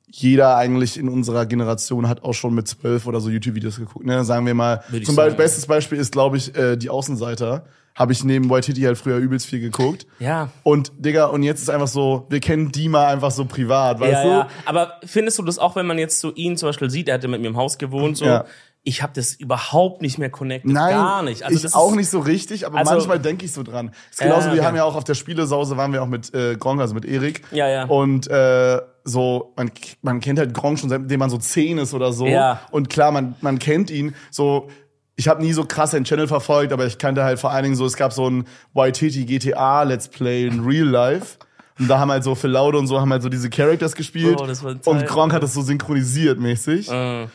jeder 0.10 0.58
eigentlich 0.58 0.98
in 0.98 1.08
unserer 1.08 1.46
Generation 1.46 2.08
hat 2.10 2.24
auch 2.24 2.34
schon 2.34 2.54
mit 2.54 2.68
zwölf 2.68 3.08
oder 3.08 3.22
so 3.22 3.30
YouTube-Videos 3.30 3.78
geguckt. 3.78 4.06
Ne? 4.06 4.24
Sagen 4.26 4.46
wir 4.46 4.54
mal, 4.54 4.84
Würde 4.90 5.06
zum 5.06 5.16
Beispiel, 5.16 5.38
bestes 5.38 5.66
Beispiel 5.66 5.98
ist, 5.98 6.12
glaube 6.12 6.38
ich, 6.38 6.56
äh, 6.56 6.76
die 6.76 6.90
Außenseiter. 6.90 7.66
Habe 7.96 8.14
ich 8.14 8.24
neben 8.24 8.50
Waititi 8.50 8.82
halt 8.82 8.98
früher 8.98 9.18
übelst 9.18 9.46
viel 9.46 9.60
geguckt. 9.60 10.08
Ja. 10.20 10.50
Und 10.64 10.92
Digga, 10.98 11.26
und 11.26 11.44
jetzt 11.44 11.62
ist 11.62 11.70
einfach 11.70 11.88
so, 11.90 12.26
wir 12.30 12.40
kennen 12.40 12.72
Dima 12.72 13.08
einfach 13.08 13.32
so 13.32 13.46
privat, 13.46 14.00
weißt 14.00 14.12
ja, 14.14 14.24
du? 14.24 14.30
ja. 14.30 14.48
Aber 14.66 14.94
findest 15.06 15.38
du 15.40 15.44
das 15.44 15.60
auch, 15.60 15.76
wenn 15.76 15.86
man 15.86 15.98
jetzt 15.98 16.20
so 16.20 16.32
ihn 16.34 16.56
zum 16.58 16.70
Beispiel 16.70 16.90
sieht, 16.90 17.10
er 17.10 17.16
hatte 17.16 17.28
mit 17.28 17.42
mir 17.42 17.48
im 17.48 17.58
Haus 17.58 17.78
gewohnt, 17.78 18.18
so, 18.18 18.26
Ja. 18.26 18.46
ich 18.84 19.04
habe 19.04 19.12
das 19.14 19.34
überhaupt 19.36 20.02
nicht 20.02 20.18
mehr 20.18 20.30
connected. 20.30 20.72
Nein, 20.72 20.94
gar 20.96 21.22
nicht. 21.22 21.44
Also 21.44 21.56
ich 21.58 21.62
das 21.64 21.74
auch 21.76 21.94
nicht 21.94 22.10
so 22.10 22.20
richtig, 22.20 22.66
aber 22.66 22.78
Also- 22.80 22.94
manchmal 22.94 23.20
denke 23.20 23.44
ich 23.46 23.52
so 23.52 23.62
dran. 23.62 23.92
ist 24.10 24.22
genauso, 24.22 24.48
Ja, 24.50 24.56
wir 24.56 24.66
haben 24.66 24.76
ja 24.78 24.86
auch 24.86 24.96
auf 24.96 25.04
der 25.04 25.14
Spielesause, 25.16 25.76
waren 25.78 25.92
wir 25.94 26.02
auch 26.02 26.08
mit 26.08 26.34
äh, 26.34 26.56
Gronk, 26.56 26.80
also 26.82 26.94
mit 26.96 27.06
Erik. 27.06 27.44
Ja, 27.52 27.68
ja. 27.68 27.84
Und 27.86 28.28
äh, 28.30 28.80
so, 29.04 29.52
man, 29.58 29.70
man 30.02 30.20
kennt 30.22 30.40
halt 30.40 30.54
Gronk 30.54 30.80
schon, 30.80 30.90
seitdem 30.90 31.20
man 31.20 31.30
so 31.30 31.38
zehn 31.38 31.78
ist 31.78 31.94
oder 31.94 32.14
so. 32.14 32.26
Ja. 32.26 32.62
Und 32.72 32.90
klar, 32.90 33.12
man, 33.12 33.36
man 33.42 33.60
kennt 33.60 33.90
ihn. 33.92 34.16
So, 34.30 34.70
ich 35.16 35.28
habe 35.28 35.42
nie 35.44 35.54
so 35.54 35.66
krass 35.66 35.92
seinen 35.92 36.06
Channel 36.06 36.28
verfolgt, 36.28 36.74
aber 36.74 36.86
ich 36.86 36.98
kannte 36.98 37.24
halt 37.24 37.40
vor 37.40 37.52
allen 37.52 37.64
Dingen 37.64 37.76
so, 37.76 37.86
es 37.86 37.96
gab 37.96 38.14
so 38.14 38.30
ein 38.30 38.46
YTT 38.76 39.28
GTA 39.28 39.84
Let's 39.84 40.08
Play 40.08 40.48
in 40.48 40.62
Real 40.62 40.88
Life. 40.88 41.38
Und 41.80 41.88
da 41.88 42.00
haben 42.00 42.12
halt 42.12 42.24
so 42.24 42.36
Phil 42.36 42.50
Laude 42.52 42.78
und 42.78 42.88
so 42.88 43.00
haben 43.00 43.12
halt 43.12 43.22
so 43.24 43.30
diese 43.30 43.50
Characters 43.50 43.96
gespielt. 43.96 44.38
Oh, 44.40 44.46
das 44.46 44.64
war 44.64 44.72
eine 44.72 44.80
und 44.84 45.00
Zeit, 45.00 45.08
Gronk 45.08 45.34
hat 45.34 45.42
das 45.44 45.54
so 45.54 45.62
synchronisiert 45.62 46.40
mäßig. 46.40 46.90
äh, 46.92 47.28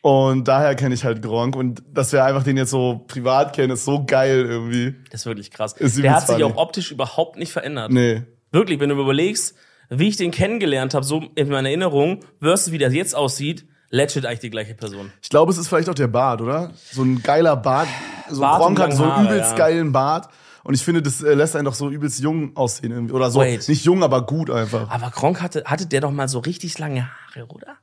Und 0.00 0.48
daher 0.48 0.74
kenne 0.74 0.94
ich 0.94 1.04
halt 1.04 1.22
Gronk. 1.22 1.54
Und 1.56 1.82
dass 1.92 2.12
wir 2.12 2.24
einfach 2.24 2.42
den 2.42 2.56
jetzt 2.56 2.70
so 2.70 3.04
privat 3.06 3.54
kennen, 3.54 3.72
ist 3.72 3.84
so 3.84 4.04
geil 4.04 4.44
irgendwie. 4.48 4.94
das 5.10 5.22
ist 5.22 5.26
wirklich 5.26 5.50
krass. 5.50 5.72
Ist 5.74 6.02
Der 6.02 6.12
hat 6.14 6.26
sich 6.26 6.36
funny. 6.36 6.44
auch 6.44 6.56
optisch 6.56 6.90
überhaupt 6.92 7.36
nicht 7.38 7.52
verändert. 7.52 7.90
Nee. 7.92 8.22
Wirklich, 8.52 8.80
wenn 8.80 8.88
du 8.90 8.96
überlegst, 9.00 9.54
wie 9.90 10.08
ich 10.08 10.16
den 10.16 10.30
kennengelernt 10.30 10.94
habe, 10.94 11.04
so 11.04 11.22
in 11.34 11.48
meiner 11.48 11.68
Erinnerung, 11.68 12.20
versus 12.40 12.72
wie 12.72 12.78
das 12.78 12.92
jetzt 12.94 13.14
aussieht, 13.14 13.66
legit 13.94 14.26
eigentlich 14.26 14.40
die 14.40 14.50
gleiche 14.50 14.74
Person. 14.74 15.12
Ich 15.22 15.28
glaube, 15.28 15.52
es 15.52 15.58
ist 15.58 15.68
vielleicht 15.68 15.88
auch 15.88 15.94
der 15.94 16.08
Bart, 16.08 16.40
oder? 16.40 16.72
So 16.92 17.02
ein 17.02 17.22
geiler 17.22 17.56
Bart. 17.56 17.88
So 18.28 18.40
Bart 18.40 18.60
Gronk 18.60 18.80
hat 18.80 18.92
so 18.92 19.02
lange 19.04 19.14
einen 19.14 19.26
Haare, 19.26 19.34
übelst 19.36 19.50
ja. 19.52 19.56
geilen 19.56 19.92
Bart. 19.92 20.28
Und 20.64 20.74
ich 20.74 20.82
finde, 20.82 21.02
das 21.02 21.22
äh, 21.22 21.34
lässt 21.34 21.54
einen 21.56 21.66
doch 21.66 21.74
so 21.74 21.90
übelst 21.90 22.20
jung 22.20 22.56
aussehen. 22.56 22.90
Irgendwie. 22.90 23.12
Oder 23.12 23.30
so. 23.30 23.40
Wait. 23.40 23.68
Nicht 23.68 23.84
jung, 23.84 24.02
aber 24.02 24.22
gut 24.26 24.50
einfach. 24.50 24.90
Aber 24.90 25.10
Gronk 25.10 25.40
hatte, 25.42 25.62
hatte 25.66 25.86
der 25.86 26.00
doch 26.00 26.10
mal 26.10 26.26
so 26.28 26.38
richtig 26.40 26.78
lange 26.78 27.08
Haare, 27.34 27.46
oder? 27.48 27.76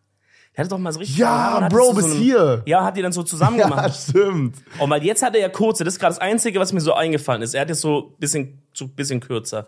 Der 0.58 0.64
hatte 0.66 0.70
doch 0.70 0.80
mal 0.80 0.92
so 0.92 1.00
richtig 1.00 1.20
lange 1.20 1.32
Haare. 1.32 1.52
Ja, 1.52 1.58
und 1.60 1.64
hat 1.66 1.72
Bro, 1.74 1.94
bis 1.94 2.06
so 2.06 2.12
einem- 2.12 2.20
hier. 2.20 2.62
Ja, 2.66 2.84
hat 2.84 2.98
die 2.98 3.02
dann 3.04 3.12
so 3.14 3.24
zusammen 3.24 3.58
Ja, 3.60 3.70
gemacht. 3.70 3.96
stimmt. 4.10 4.56
Und 4.80 4.90
weil 4.90 5.04
jetzt 5.04 5.22
hat 5.24 5.36
er 5.36 5.42
ja 5.42 5.50
kurze, 5.50 5.84
das 5.84 5.94
ist 5.94 6.00
gerade 6.00 6.16
das 6.16 6.20
Einzige, 6.22 6.60
was 6.60 6.74
mir 6.74 6.82
so 6.82 6.94
eingefallen 6.94 7.42
ist. 7.44 7.54
Er 7.54 7.62
hat 7.62 7.70
jetzt 7.70 7.82
so 7.82 8.16
bisschen, 8.20 8.62
so 8.74 8.88
bisschen 8.88 9.20
kürzer. 9.22 9.68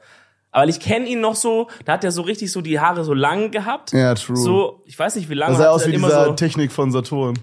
Aber 0.54 0.70
ich 0.70 0.80
kenne 0.80 1.08
ihn 1.08 1.20
noch 1.20 1.36
so, 1.36 1.68
da 1.84 1.94
hat 1.94 2.04
er 2.04 2.12
so 2.12 2.22
richtig 2.22 2.52
so 2.52 2.62
die 2.62 2.80
Haare 2.80 3.04
so 3.04 3.14
lang 3.16 3.50
gehabt. 3.50 3.92
Ja, 3.92 4.14
true. 4.14 4.38
So, 4.38 4.84
ich 4.86 4.98
weiß 4.98 5.16
nicht 5.16 5.28
wie 5.28 5.34
lange. 5.34 5.54
Das 5.54 5.64
sah 5.64 5.72
aus 5.72 5.88
wie 5.88 5.94
immer 5.94 6.08
dieser 6.08 6.26
so, 6.26 6.34
Technik 6.34 6.72
von 6.72 6.92
Saturn. 6.92 7.40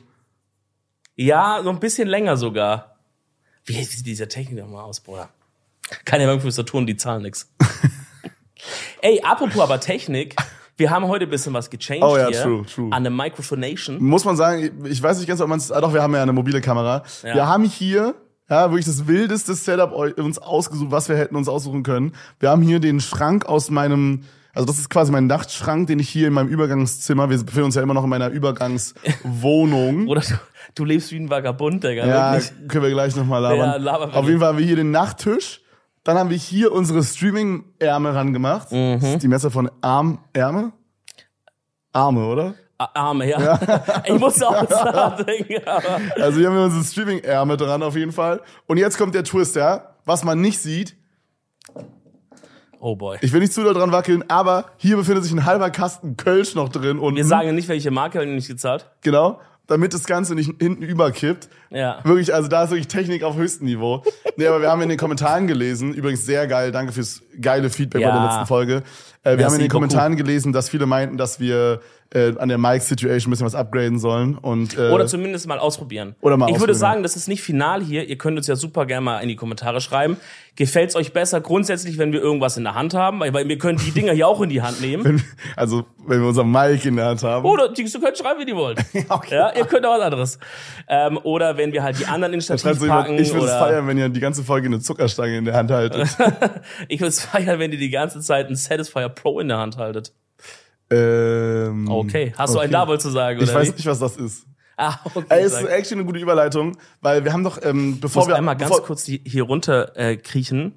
Ja, 1.17 1.61
so 1.62 1.71
ein 1.71 1.81
bisschen 1.81 2.09
länger 2.09 2.37
sogar. 2.37 2.97
Wie 3.65 3.83
sieht 3.83 4.07
diese 4.07 4.29
Technik 4.29 4.61
nochmal 4.61 4.85
aus, 4.85 5.01
Bruder? 5.01 5.29
Keine 6.05 6.27
Werbung 6.27 6.41
für 6.41 6.53
Saturn, 6.53 6.87
die 6.87 6.97
zahlen 6.97 7.23
nix. 7.23 7.53
Ey, 9.03 9.21
apropos 9.23 9.61
aber 9.61 9.81
Technik, 9.81 10.37
wir 10.77 10.91
haben 10.91 11.09
heute 11.09 11.25
ein 11.25 11.31
bisschen 11.31 11.53
was 11.53 11.69
gechanged 11.69 12.05
Oh 12.05 12.17
ja, 12.17 12.29
hier 12.29 12.43
true, 12.43 12.65
true. 12.65 12.93
an 12.93 13.03
der 13.03 13.11
Microphonation. 13.11 14.01
Muss 14.01 14.25
man 14.25 14.37
sagen, 14.37 14.87
ich 14.87 15.03
weiß 15.03 15.19
nicht 15.19 15.27
ganz, 15.27 15.41
ob 15.41 15.49
man 15.49 15.59
es. 15.59 15.73
Ah, 15.73 15.81
doch, 15.81 15.93
wir 15.93 16.01
haben 16.01 16.15
ja 16.15 16.23
eine 16.23 16.33
mobile 16.33 16.61
Kamera. 16.61 17.03
Ja. 17.25 17.35
Wir 17.35 17.47
haben 17.49 17.65
hier. 17.65 18.15
Ja, 18.50 18.70
wirklich 18.70 18.87
das 18.87 19.06
wildeste 19.06 19.55
Setup 19.55 19.93
uns 19.93 20.38
ausgesucht, 20.38 20.91
was 20.91 21.08
wir 21.08 21.17
hätten 21.17 21.37
uns 21.37 21.49
aussuchen 21.49 21.82
können. 21.85 22.12
Wir 22.41 22.50
haben 22.50 22.62
hier 22.62 22.81
den 22.81 23.00
Schrank 23.00 23.47
aus 23.47 23.70
meinem, 23.70 24.25
also 24.52 24.67
das 24.67 24.79
ist 24.81 24.91
quasi 24.91 25.12
mein 25.12 25.29
Nachtschrank, 25.29 25.87
den 25.87 26.00
ich 26.00 26.08
hier 26.08 26.26
in 26.26 26.32
meinem 26.35 26.49
Übergangszimmer, 26.49 27.31
wir 27.31 27.38
befinden 27.38 27.67
uns 27.67 27.76
ja 27.76 27.82
immer 27.82 27.94
noch 27.94 28.02
in 28.05 28.11
meiner 28.11 28.29
Übergangswohnung. 28.29 30.08
Oder 30.08 30.20
du, 30.23 30.35
du 30.75 30.85
lebst 30.85 31.12
wie 31.12 31.17
ein 31.20 31.31
Vagabund, 31.31 31.85
Digga. 31.85 32.06
Ja, 32.06 32.32
wirklich. 32.32 32.69
können 32.69 32.85
wir 32.85 32.91
gleich 32.91 33.14
nochmal 33.17 33.43
Ja, 33.43 33.50
labern. 33.52 33.82
laber 33.82 34.06
bitte. 34.06 34.19
Auf 34.19 34.26
jeden 34.26 34.41
Fall 34.41 34.49
haben 34.49 34.58
wir 34.58 34.67
hier 34.67 34.76
den 34.76 34.91
Nachttisch. 34.91 35.61
Dann 36.02 36.17
haben 36.19 36.31
wir 36.31 36.37
hier 36.38 36.73
unsere 36.73 37.05
Streaming-Ärmel 37.05 38.12
rangemacht. 38.12 38.73
Mhm. 38.73 38.99
Das 39.00 39.11
ist 39.11 39.23
die 39.23 39.29
Messer 39.29 39.50
von 39.50 39.70
Arm, 39.81 40.19
Ärmel? 40.32 40.73
Arme, 41.93 42.25
oder? 42.26 42.55
Arme, 42.94 43.29
ja. 43.29 43.59
Ich 44.06 44.19
musste 44.19 44.49
auch 44.49 44.69
sagen, 44.69 45.25
aber 45.67 46.00
Also 46.23 46.38
hier 46.38 46.49
haben 46.49 46.56
wir 46.56 46.65
unsere 46.65 46.85
Streaming-Ärmel 46.85 47.56
dran 47.56 47.82
auf 47.82 47.97
jeden 47.97 48.12
Fall. 48.12 48.41
Und 48.67 48.77
jetzt 48.79 48.97
kommt 48.99 49.15
der 49.15 49.25
Twist, 49.25 49.56
ja. 49.56 49.94
Was 50.05 50.25
man 50.25 50.41
nicht 50.41 50.59
sieht, 50.61 50.97
Oh 52.82 52.97
boy. 52.97 53.19
ich 53.21 53.32
will 53.32 53.41
nicht 53.41 53.53
zu 53.53 53.62
doll 53.62 53.75
dran 53.75 53.93
wackeln, 53.93 54.25
aber 54.29 54.65
hier 54.79 54.97
befindet 54.97 55.23
sich 55.25 55.32
ein 55.32 55.44
halber 55.44 55.69
Kasten 55.71 56.17
Kölsch 56.17 56.55
noch 56.55 56.71
drin 56.71 56.99
und 56.99 57.15
Wir 57.17 57.27
sagen 57.27 57.55
nicht, 57.55 57.69
welche 57.69 57.91
Marke, 57.91 58.19
haben 58.21 58.29
die 58.29 58.35
nicht 58.35 58.49
gezahlt. 58.49 58.91
genau, 59.03 59.38
damit 59.67 59.93
das 59.93 60.05
Ganze 60.06 60.35
nicht 60.35 60.50
hinten 60.59 60.83
überkippt. 60.83 61.50
Ja. 61.69 62.00
Wirklich, 62.05 62.33
also 62.33 62.49
da 62.49 62.65
ist 62.65 62.71
wirklich 62.71 62.88
Technik 62.88 63.23
auf 63.23 63.37
höchstem 63.37 63.67
Niveau. 63.67 64.03
Nee, 64.37 64.47
aber 64.47 64.62
wir 64.62 64.71
haben 64.71 64.81
in 64.81 64.88
den 64.88 64.97
Kommentaren 64.99 65.47
gelesen, 65.47 65.93
übrigens 65.93 66.25
sehr 66.25 66.47
geil, 66.47 66.73
danke 66.73 66.93
fürs 66.93 67.21
geile 67.38 67.69
Feedback 67.69 68.00
bei 68.00 68.09
Ja. 68.09 68.19
der 68.19 68.25
letzten 68.31 68.47
Folge. 68.47 68.83
Äh, 69.23 69.33
wir 69.33 69.37
Merci 69.37 69.44
haben 69.44 69.55
in 69.56 69.61
den. 69.61 69.69
Kommentaren 69.71 70.17
gelesen, 70.17 70.55
dass 70.55 70.71
viele 70.71 70.87
meinten, 70.87 71.19
dass 71.19 71.38
wir 71.38 71.81
äh, 72.12 72.37
an 72.39 72.49
der 72.49 72.59
Mic-Situation 72.59 73.29
ein 73.29 73.31
bisschen 73.31 73.47
was 73.47 73.55
upgraden 73.55 73.99
sollen. 73.99 74.37
Und, 74.37 74.77
äh, 74.77 74.91
Oder 74.91 75.07
zumindest 75.07 75.47
mal 75.47 75.59
ausprobieren. 75.59 76.17
Oder 76.21 76.37
mal 76.37 76.47
ich 76.47 76.55
würde 76.55 76.73
ausprobieren. 76.73 76.79
sagen, 76.79 77.03
das 77.03 77.17
ist 77.17 77.29
nicht 77.29 77.43
final 77.43 77.83
hier. 77.83 78.09
Ihr 78.09 78.19
könnt 78.19 78.37
uns 78.37 78.47
ja 78.47 78.57
super 78.57 78.87
gerne 78.87 79.05
mal 79.05 79.19
in 79.21 79.29
die 79.29 79.37
Kommentare 79.37 79.81
schreiben. 79.81 80.17
Gefällt's 80.57 80.97
euch 80.97 81.12
besser 81.12 81.41
grundsätzlich, 81.41 81.99
wenn 81.99 82.12
wir 82.12 82.21
irgendwas 82.21 82.57
in 82.57 82.65
der 82.65 82.75
Hand 82.75 82.95
haben? 82.95 83.21
Weil 83.21 83.49
wir 83.49 83.59
können 83.59 83.79
die 83.79 83.93
Dinger 83.93 84.12
hier 84.12 84.27
auch 84.27 84.41
in 84.41 84.49
die 84.49 84.61
Hand 84.61 84.81
nehmen. 84.81 85.05
wenn, 85.05 85.23
also, 85.55 85.85
wenn 86.07 86.21
wir 86.21 86.29
unser 86.29 86.45
Mic 86.45 86.87
in 86.87 86.97
der 86.97 87.07
Hand 87.07 87.23
haben. 87.23 87.47
Oder 87.47 87.73
die 87.73 87.83
ihr 87.83 88.01
könnt 88.01 88.19
schreiben, 88.19 88.41
wie 88.41 88.45
die 88.45 88.57
wollt. 88.57 88.79
Okay. 89.09 89.35
Ja, 89.35 89.53
ihr 89.57 89.65
könnt 89.65 89.85
auch 89.87 89.97
was 89.97 90.03
anderes. 90.03 90.39
Ähm, 90.89 91.19
oder 91.23 91.57
wenn 91.57 91.73
wir 91.73 91.83
halt 91.83 91.99
die 91.99 92.07
anderen 92.07 92.35
in 92.35 92.41
Stativ 92.41 92.79
so 92.79 92.85
jemand, 92.85 93.07
packen. 93.07 93.19
ich 93.19 93.33
würde 93.33 93.47
es 93.47 93.53
feiern, 93.53 93.87
wenn 93.87 93.99
ihr 93.99 94.09
die 94.09 94.21
ganze 94.21 94.45
Folge 94.45 94.67
eine 94.67 94.81
Zuckerstange 94.81 95.39
in 95.39 95.45
der 95.45 95.55
Hand 95.55 95.71
haltet. 95.71 96.09
ich 96.89 97.01
würde 97.01 97.09
es 97.09 97.21
feiern, 97.21 97.59
wenn 97.59 97.73
ihr 97.73 97.79
die 97.79 97.91
ganze 97.91 98.21
Zeit 98.21 98.47
einen 98.47 98.57
Satisfier 98.57 99.09
Pro 99.09 99.41
in 99.41 99.49
der 99.49 99.59
Hand 99.59 99.79
haltet. 99.79 100.12
Ähm, 100.90 101.88
Okay. 101.88 102.32
Hast 102.37 102.54
du 102.54 102.58
okay. 102.58 102.64
einen 102.64 102.72
da 102.72 102.87
wolltest 102.87 103.06
du 103.06 103.10
sagen, 103.10 103.38
Ich 103.40 103.48
oder 103.48 103.60
weiß 103.60 103.69
wie? 103.69 103.72
nicht, 103.72 103.87
was 103.87 103.98
das 103.98 104.16
ist. 104.16 104.46
Ah, 104.76 104.98
okay. 105.04 105.25
Ey, 105.28 105.44
ist 105.44 105.52
sag. 105.52 105.69
actually 105.70 106.00
eine 106.00 106.06
gute 106.06 106.19
Überleitung, 106.20 106.76
weil 107.00 107.22
wir 107.25 107.32
haben 107.32 107.44
doch, 107.44 107.58
ähm, 107.62 107.94
Ich 107.94 108.00
bevor 108.00 108.22
muss 108.22 108.28
wir 108.28 108.37
einmal 108.37 108.56
ganz 108.56 108.76
kurz 108.82 109.04
hier 109.04 109.42
runter 109.42 109.96
äh, 109.96 110.16
kriechen 110.16 110.72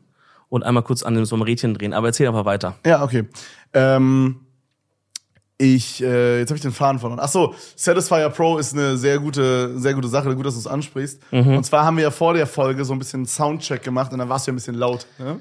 und 0.50 0.64
einmal 0.64 0.84
kurz 0.84 1.04
an 1.04 1.16
dem 1.16 1.26
so 1.26 1.36
einem 1.36 1.44
Rädchen 1.44 1.74
drehen. 1.74 1.94
Aber 1.94 2.08
erzähl 2.08 2.28
einfach 2.28 2.46
weiter. 2.46 2.76
Ja, 2.86 3.04
okay. 3.04 3.28
Ähm, 3.74 4.42
ich, 5.58 6.04
äh, 6.04 6.40
jetzt 6.40 6.50
habe 6.50 6.58
ich 6.58 6.62
den 6.62 6.74
Faden 6.74 7.00
verloren. 7.00 7.20
Ach 7.22 7.30
so, 7.30 7.56
Satisfier 7.76 8.30
Pro 8.30 8.58
ist 8.58 8.74
eine 8.74 8.98
sehr 8.98 9.20
gute, 9.20 9.80
sehr 9.80 9.94
gute 9.94 10.10
Sache. 10.10 10.36
Gut, 10.36 10.46
dass 10.46 10.56
du 10.56 10.60
es 10.60 10.68
ansprichst. 10.68 11.22
Mhm. 11.32 11.58
Und 11.58 11.64
zwar 11.64 11.86
haben 11.86 11.96
wir 11.96 12.04
ja 12.04 12.12
vor 12.12 12.34
der 12.34 12.48
Folge 12.48 12.84
so 12.84 12.92
ein 12.94 13.00
bisschen 13.00 13.26
Soundcheck 13.26 13.84
gemacht 13.84 14.12
und 14.12 14.20
dann 14.20 14.28
war 14.30 14.36
es 14.38 14.46
ja 14.46 14.52
ein 14.52 14.56
bisschen 14.58 14.76
laut. 14.76 15.06
Ne? 15.18 15.40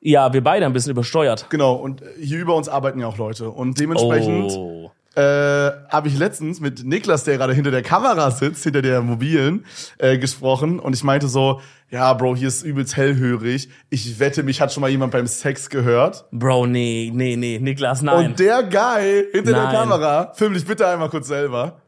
Ja, 0.00 0.32
wir 0.32 0.42
beide 0.42 0.66
ein 0.66 0.72
bisschen 0.72 0.92
übersteuert. 0.92 1.46
Genau. 1.50 1.74
Und 1.74 2.02
hier 2.18 2.38
über 2.38 2.54
uns 2.54 2.68
arbeiten 2.68 3.00
ja 3.00 3.06
auch 3.06 3.18
Leute 3.18 3.50
und 3.50 3.78
dementsprechend. 3.78 4.50
Oh. 4.52 4.90
äh, 5.14 5.20
habe 5.20 6.08
ich 6.08 6.16
letztens 6.16 6.60
mit 6.60 6.84
Niklas, 6.84 7.24
der 7.24 7.36
gerade 7.36 7.52
hinter 7.52 7.70
der 7.70 7.82
Kamera 7.82 8.30
sitzt, 8.30 8.62
hinter 8.64 8.80
der 8.80 9.02
mobilen, 9.02 9.66
äh, 9.98 10.16
gesprochen 10.18 10.78
und 10.78 10.94
ich 10.94 11.04
meinte 11.04 11.28
so, 11.28 11.60
ja, 11.90 12.12
Bro, 12.14 12.36
hier 12.36 12.48
ist 12.48 12.62
übelst 12.62 12.96
hellhörig. 12.96 13.68
Ich 13.90 14.20
wette, 14.20 14.44
mich 14.44 14.60
hat 14.60 14.72
schon 14.72 14.80
mal 14.80 14.88
jemand 14.90 15.12
beim 15.12 15.26
Sex 15.26 15.68
gehört. 15.68 16.24
Bro, 16.30 16.66
nee, 16.66 17.10
nee, 17.12 17.34
nee, 17.36 17.58
Niklas, 17.58 18.00
nein. 18.00 18.26
Und 18.26 18.38
der 18.38 18.62
Guy 18.62 19.24
hinter 19.32 19.50
Nein. 19.50 19.70
der 19.70 19.80
Kamera, 19.80 20.32
film 20.34 20.54
dich 20.54 20.64
bitte 20.64 20.86
einmal 20.86 21.10
kurz 21.10 21.26
selber. 21.26 21.82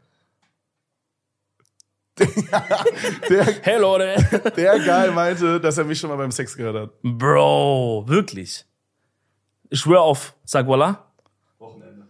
Der, 3.28 3.44
hey 3.62 3.80
Leute. 3.80 4.52
der 4.56 4.78
Guy 4.78 5.14
meinte, 5.14 5.60
dass 5.60 5.78
er 5.78 5.84
mich 5.84 5.98
schon 5.98 6.10
mal 6.10 6.16
beim 6.16 6.30
Sex 6.30 6.56
gehört 6.56 6.76
hat. 6.76 6.90
Bro, 7.02 8.04
wirklich. 8.06 8.64
Ich 9.70 9.80
schwör 9.80 10.02
auf, 10.02 10.34
sag 10.44 10.66
voila. 10.66 11.06
Wochenende. 11.58 12.06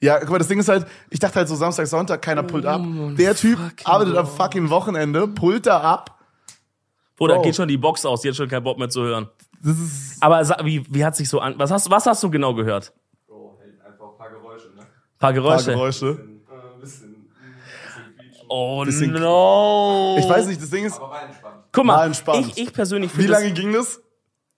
Ja, 0.00 0.18
guck 0.20 0.30
mal, 0.30 0.38
das 0.38 0.48
Ding 0.48 0.58
ist 0.58 0.68
halt, 0.68 0.86
ich 1.10 1.18
dachte 1.20 1.36
halt 1.36 1.48
so 1.48 1.54
Samstag, 1.54 1.86
Sonntag, 1.86 2.20
keiner 2.22 2.42
pullt 2.42 2.66
ab. 2.66 2.82
Der 3.16 3.34
Typ 3.34 3.58
arbeitet 3.84 4.16
am 4.16 4.26
fucking 4.26 4.70
Wochenende, 4.70 5.28
pullt 5.28 5.66
da 5.66 5.80
ab. 5.80 6.18
Oder 7.18 7.36
Bro. 7.36 7.42
geht 7.42 7.56
schon 7.56 7.68
die 7.68 7.78
Box 7.78 8.04
aus, 8.04 8.24
jetzt 8.24 8.36
schon 8.36 8.48
kein 8.48 8.62
Bock 8.62 8.78
mehr 8.78 8.90
zu 8.90 9.02
hören. 9.02 9.28
Das 9.62 9.78
ist, 9.78 10.22
Aber 10.22 10.40
wie, 10.64 10.84
wie 10.92 11.04
hat 11.04 11.16
sich 11.16 11.28
so 11.28 11.40
an, 11.40 11.54
was 11.56 11.70
hast, 11.70 11.90
was 11.90 12.04
hast 12.06 12.22
du 12.22 12.30
genau 12.30 12.54
gehört? 12.54 12.92
Bro, 13.26 13.58
einfach 13.84 14.10
ein 14.10 14.18
paar 14.18 14.30
Geräusche, 14.30 14.68
ne? 14.68 14.72
Ein 14.74 14.76
paar 14.76 14.84
ein 14.84 15.18
paar 15.18 15.32
Geräusche. 15.32 15.70
Geräusche. 15.72 16.14
Bisschen, 16.14 16.46
äh, 16.46 16.74
ein 16.74 16.80
bisschen, 16.80 17.08
ein 17.08 17.14
bisschen 17.86 18.16
quietschen. 18.16 18.32
Oh 18.48 18.84
Bisschen- 18.84 19.12
no. 19.12 20.16
Ich 20.18 20.28
weiß 20.28 20.46
nicht, 20.46 20.60
das 20.62 20.70
Ding 20.70 20.84
ist, 20.84 20.96
Aber 20.96 21.10
war 21.10 21.22
entspannt. 21.22 21.56
Guck 21.72 21.84
Mal 21.84 21.96
mal, 21.96 22.06
entspannt. 22.06 22.46
ich, 22.56 22.58
ich 22.62 22.72
persönlich 22.72 23.16
wie 23.18 23.26
lange 23.26 23.50
ging 23.52 23.72
das? 23.72 24.00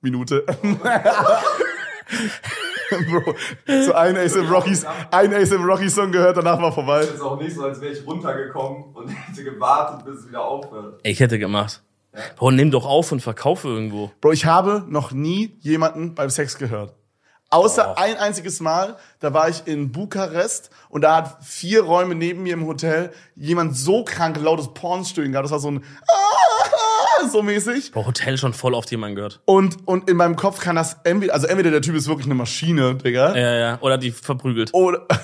Minute. 0.01 0.45
Bro, 3.11 3.35
so 3.85 3.93
ein 3.93 4.17
ASM 4.17 4.47
Rockies, 4.51 4.87
ein 5.11 5.35
ASM 5.35 5.63
Rocky 5.63 5.91
Song 5.91 6.11
gehört, 6.11 6.39
danach 6.39 6.61
war 6.61 6.73
vorbei. 6.73 7.01
Es 7.01 7.11
ist 7.15 7.21
auch 7.21 7.39
nicht 7.39 7.55
so, 7.55 7.65
als 7.65 7.81
wäre 7.83 7.93
ich 7.93 8.07
runtergekommen 8.07 8.95
und 8.95 9.09
hätte 9.29 9.45
gewartet, 9.45 10.07
bis 10.07 10.21
es 10.21 10.29
wieder 10.29 10.43
aufhört. 10.43 11.01
Ich 11.03 11.21
hätte 11.21 11.39
gemacht. 11.39 11.83
Bro, 12.37 12.53
nimm 12.53 12.71
doch 12.71 12.87
auf 12.87 13.13
und 13.13 13.21
verkaufe 13.21 13.69
irgendwo. 13.69 14.11
Bro, 14.21 14.33
ich 14.33 14.47
habe 14.47 14.85
noch 14.89 15.13
nie 15.13 15.57
jemanden 15.61 16.15
beim 16.15 16.31
Sex 16.31 16.57
gehört. 16.57 16.95
Außer 17.51 17.97
ein 17.97 18.17
einziges 18.19 18.61
Mal, 18.61 18.97
da 19.21 19.33
war 19.33 19.49
ich 19.49 19.67
in 19.67 19.91
Bukarest 19.91 20.71
und 20.91 21.01
da 21.01 21.17
hat 21.17 21.39
vier 21.43 21.83
Räume 21.83 22.15
neben 22.15 22.43
mir 22.43 22.53
im 22.53 22.67
Hotel 22.67 23.11
jemand 23.37 23.75
so 23.75 24.05
krank 24.05 24.39
lautes 24.39 24.75
Pornstöhnen 24.75 25.33
gehabt. 25.33 25.47
Das 25.47 25.53
war 25.53 25.59
so 25.59 25.71
ein 25.71 25.85
so 27.33 27.43
mäßig. 27.43 27.93
Bro, 27.93 28.07
Hotel 28.07 28.37
schon 28.37 28.53
voll 28.53 28.75
oft 28.75 28.91
jemand 28.91 29.17
gehört. 29.17 29.41
Und, 29.47 29.89
und 29.89 30.11
in 30.11 30.19
meinem 30.19 30.37
Kopf 30.37 30.61
kann 30.61 30.77
das 30.77 30.99
entweder, 31.05 31.33
also 31.33 31.47
entweder 31.47 31.71
der 31.71 31.81
Typ 31.81 31.95
ist 31.95 32.07
wirklich 32.07 32.27
eine 32.27 32.35
Maschine, 32.35 32.97
Digga. 32.97 33.35
Ja, 33.35 33.55
ja. 33.55 33.79
Oder 33.81 33.97
die 33.97 34.11
verprügelt. 34.11 34.75
Oder, 34.75 35.07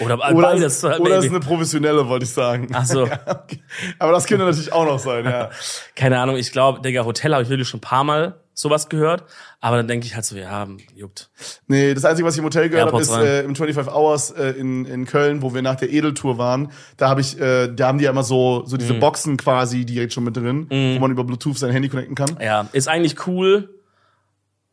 Oder, 0.00 0.14
oder, 0.14 0.32
beides. 0.32 0.82
ist, 0.82 0.84
oder 0.84 1.18
ist 1.18 1.30
eine 1.30 1.38
professionelle, 1.38 2.08
wollte 2.08 2.24
ich 2.24 2.32
sagen. 2.32 2.68
Ach 2.72 2.84
so. 2.84 3.08
Okay. 3.26 3.62
Aber 3.98 4.12
das 4.12 4.26
könnte 4.26 4.44
natürlich 4.44 4.72
auch 4.72 4.86
noch 4.86 4.98
sein, 4.98 5.24
ja. 5.24 5.50
Keine 5.94 6.18
Ahnung, 6.18 6.36
ich 6.36 6.50
glaube, 6.50 6.80
Digga, 6.80 7.04
Hotel 7.04 7.32
habe 7.32 7.42
ich 7.42 7.48
wirklich 7.48 7.68
schon 7.68 7.78
ein 7.78 7.82
paar 7.82 8.02
Mal 8.02 8.40
sowas 8.54 8.88
gehört. 8.88 9.24
Aber 9.60 9.76
dann 9.76 9.88
denke 9.88 10.06
ich 10.06 10.14
halt 10.14 10.24
so, 10.24 10.36
ja, 10.36 10.66
juckt. 10.94 11.30
Nee, 11.66 11.92
das 11.92 12.04
Einzige, 12.04 12.26
was 12.26 12.34
ich 12.34 12.38
im 12.38 12.44
Hotel 12.44 12.68
gehört 12.70 12.92
habe, 12.92 13.02
ist 13.02 13.10
äh, 13.10 13.42
im 13.42 13.54
25 13.54 13.92
Hours 13.92 14.30
äh, 14.30 14.50
in, 14.50 14.84
in 14.84 15.04
Köln, 15.06 15.42
wo 15.42 15.52
wir 15.54 15.60
nach 15.62 15.76
der 15.76 15.92
Edeltour 15.92 16.38
waren. 16.38 16.70
Da 16.96 17.08
habe 17.08 17.20
ich, 17.20 17.38
äh, 17.40 17.68
da 17.68 17.88
haben 17.88 17.98
die 17.98 18.04
ja 18.04 18.10
immer 18.10 18.22
so, 18.24 18.62
so 18.66 18.76
Mhm. 18.76 18.78
diese 18.80 18.94
Boxen 18.94 19.36
quasi 19.36 19.84
direkt 19.84 20.12
schon 20.12 20.24
mit 20.24 20.36
drin, 20.36 20.66
wo 20.70 20.98
man 21.00 21.10
über 21.10 21.24
Bluetooth 21.24 21.58
sein 21.58 21.70
Handy 21.70 21.88
connecten 21.88 22.14
kann. 22.14 22.36
Ja, 22.40 22.68
ist 22.72 22.88
eigentlich 22.88 23.26
cool. 23.26 23.70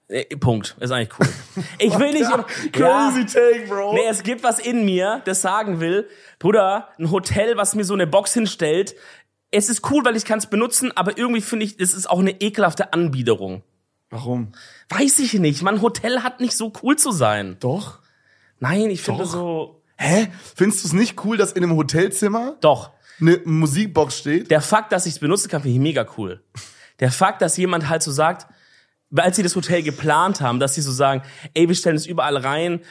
Äh, 0.08 0.26
Punkt. 0.36 0.76
Ist 0.80 0.92
eigentlich 0.92 1.18
cool. 1.20 1.28
Ich 1.80 1.98
will 1.98 2.12
nicht. 2.12 2.22
immer- 2.30 2.44
Crazy 2.74 3.26
take, 3.26 3.68
Bro. 3.68 3.94
Nee, 3.94 4.08
es 4.10 4.24
gibt 4.24 4.44
was 4.44 4.60
in 4.60 4.84
mir, 4.86 5.22
das 5.26 5.42
sagen 5.42 5.80
will, 5.80 6.08
Bruder, 6.40 6.90
ein 7.00 7.12
Hotel, 7.12 7.56
was 7.58 7.76
mir 7.76 7.86
so 7.86 7.94
eine 7.94 8.08
Box 8.08 8.34
hinstellt, 8.34 8.96
es 9.52 9.70
ist 9.70 9.90
cool, 9.92 10.04
weil 10.06 10.16
ich 10.16 10.24
kann 10.26 10.40
es 10.40 10.46
benutzen, 10.48 10.92
aber 10.96 11.18
irgendwie 11.18 11.42
finde 11.42 11.66
ich, 11.66 11.78
es 11.80 11.94
ist 11.94 12.10
auch 12.10 12.20
eine 12.20 12.40
ekelhafte 12.42 12.94
Anbiederung. 12.94 13.64
Warum? 14.12 14.52
Weiß 14.90 15.20
ich 15.20 15.34
nicht. 15.36 15.62
Man, 15.64 15.82
Hotel 15.82 16.22
hat 16.22 16.40
nicht 16.42 16.56
so 16.56 16.72
cool 16.84 16.98
zu 16.98 17.12
sein. 17.12 17.58
Doch. 17.60 18.00
Nein, 18.60 18.90
ich 18.90 19.02
finde 19.02 19.24
Doch. 19.24 19.32
so. 19.32 19.82
Hä? 19.98 20.28
Findest 20.56 20.84
du 20.84 20.88
es 20.90 20.94
nicht 20.94 21.24
cool, 21.26 21.38
dass 21.38 21.54
in 21.54 21.64
einem 21.64 21.76
Hotelzimmer 21.78 22.58
Doch. 22.62 22.92
eine 23.20 23.40
Musikbox 23.46 24.18
steht? 24.18 24.52
Der 24.52 24.62
Fakt, 24.62 24.92
dass 24.92 25.06
ich 25.06 25.14
es 25.14 25.20
benutzen 25.20 25.50
kann, 25.50 25.62
finde 25.62 25.76
ich 25.76 25.82
mega 25.82 26.06
cool. 26.18 26.44
Der 27.00 27.12
Fakt, 27.12 27.42
dass 27.42 27.56
jemand 27.58 27.88
halt 27.90 28.04
so 28.04 28.12
sagt, 28.12 28.48
als 29.16 29.36
sie 29.38 29.44
das 29.44 29.56
Hotel 29.56 29.82
geplant 29.82 30.42
haben, 30.42 30.60
dass 30.60 30.76
sie 30.76 30.82
so 30.82 30.92
sagen, 30.92 31.22
ey, 31.54 31.68
wir 31.68 31.76
stellen 31.76 31.96
es 31.96 32.06
überall 32.06 32.38
rein. 32.38 32.82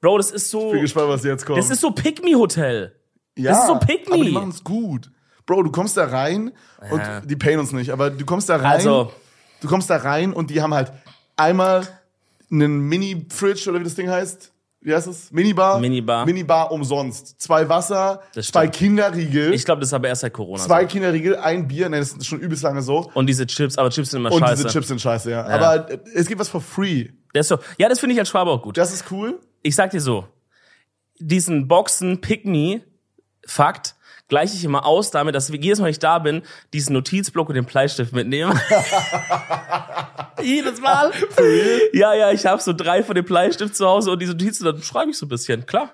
Bro, 0.00 0.18
das 0.18 0.30
ist 0.30 0.50
so. 0.50 0.70
Bin 0.70 0.80
gespannt, 0.82 1.08
was 1.08 1.24
jetzt 1.24 1.44
kommt. 1.44 1.58
Das 1.58 1.70
ist 1.70 1.80
so 1.80 1.90
Pick-Me-Hotel. 1.90 2.94
ja, 3.36 3.50
das 3.50 3.60
ist 3.62 3.66
so 3.66 3.78
pick 3.78 4.08
me. 4.08 4.14
Aber 4.14 4.24
die 4.24 4.30
machen 4.30 4.50
es 4.50 4.62
gut. 4.62 5.10
Bro, 5.44 5.64
du 5.64 5.70
kommst 5.72 5.96
da 5.96 6.04
rein 6.04 6.52
und 6.90 7.02
die 7.24 7.36
payen 7.36 7.58
uns 7.58 7.72
nicht, 7.72 7.90
aber 7.90 8.10
du 8.10 8.24
kommst 8.24 8.48
da 8.48 8.56
rein. 8.56 8.66
Also- 8.66 9.12
du 9.60 9.68
kommst 9.68 9.88
da 9.90 9.96
rein 9.96 10.32
und 10.32 10.50
die 10.50 10.60
haben 10.62 10.74
halt 10.74 10.92
einmal 11.36 11.86
einen 12.50 12.80
Mini-Fridge 12.80 13.68
oder 13.70 13.80
wie 13.80 13.84
das 13.84 13.94
Ding 13.94 14.08
heißt. 14.08 14.52
Wie 14.80 14.94
heißt 14.94 15.08
es? 15.08 15.32
Minibar. 15.32 15.80
Minibar. 15.80 16.24
Minibar 16.24 16.70
umsonst. 16.70 17.40
Zwei 17.42 17.68
Wasser, 17.68 18.22
Das 18.34 18.46
zwei. 18.46 18.68
Kinderriegel, 18.68 19.52
Ich 19.52 19.64
glaube, 19.64 19.80
das 19.80 19.88
ist 19.90 19.92
aber 19.92 20.06
erst 20.08 20.20
seit 20.20 20.32
Corona. 20.32 20.62
zwei 20.62 20.82
so. 20.82 20.88
Kinderriegel, 20.88 21.36
ein 21.36 21.66
Bier. 21.66 21.88
Nee, 21.88 21.98
das 21.98 22.12
ist 22.12 22.26
schon 22.26 22.38
übelst 22.38 22.62
lange 22.62 22.80
so. 22.82 23.10
Und 23.14 23.26
diese 23.26 23.44
Chips, 23.46 23.76
aber 23.76 23.90
Chips 23.90 24.10
sind 24.10 24.20
immer 24.20 24.30
Und 24.32 24.38
scheiße. 24.40 24.62
diese 24.62 24.68
Chips 24.72 24.88
sind 24.88 25.00
scheiße, 25.00 25.30
ja. 25.32 25.44
Aber 25.44 25.90
äh, 25.90 25.98
es 26.14 26.28
gibt 26.28 26.40
was 26.40 26.48
for 26.48 26.60
free. 26.60 27.08
Ist 27.34 27.48
so, 27.48 27.58
ja, 27.76 27.88
das 27.88 27.98
finde 28.00 28.14
ich 28.14 28.20
als 28.20 28.28
Schwabe 28.28 28.50
auch 28.52 28.62
gut. 28.62 28.78
Das 28.78 28.92
ist 28.92 29.10
cool. 29.10 29.40
Ich 29.62 29.74
sag 29.74 29.90
dir 29.90 30.00
so, 30.00 30.26
diesen 31.18 31.66
Boxen 31.68 32.20
Pick 32.20 32.46
Me 32.46 32.80
Fakt 33.46 33.96
gleiche 34.28 34.54
ich 34.54 34.64
immer 34.64 34.86
aus 34.86 35.10
damit, 35.10 35.34
dass 35.34 35.50
wir 35.50 35.58
jedes 35.58 35.78
Mal, 35.78 35.86
wenn 35.86 35.92
ich 35.92 35.98
da 35.98 36.18
bin, 36.18 36.42
diesen 36.72 36.92
Notizblock 36.92 37.48
und 37.48 37.54
den 37.54 37.64
Bleistift 37.64 38.12
mitnehmen. 38.12 38.58
jedes 40.42 40.80
Mal. 40.80 41.12
Ja, 41.92 42.14
ja, 42.14 42.30
ich 42.30 42.46
habe 42.46 42.62
so 42.62 42.72
drei 42.72 43.02
von 43.02 43.14
den 43.14 43.24
Bleistift 43.24 43.76
zu 43.76 43.86
Hause 43.86 44.12
und 44.12 44.20
diese 44.20 44.32
Notizen, 44.32 44.64
dann 44.64 44.82
schreibe 44.82 45.10
ich 45.10 45.18
so 45.18 45.26
ein 45.26 45.30
bisschen. 45.30 45.66
Klar. 45.66 45.92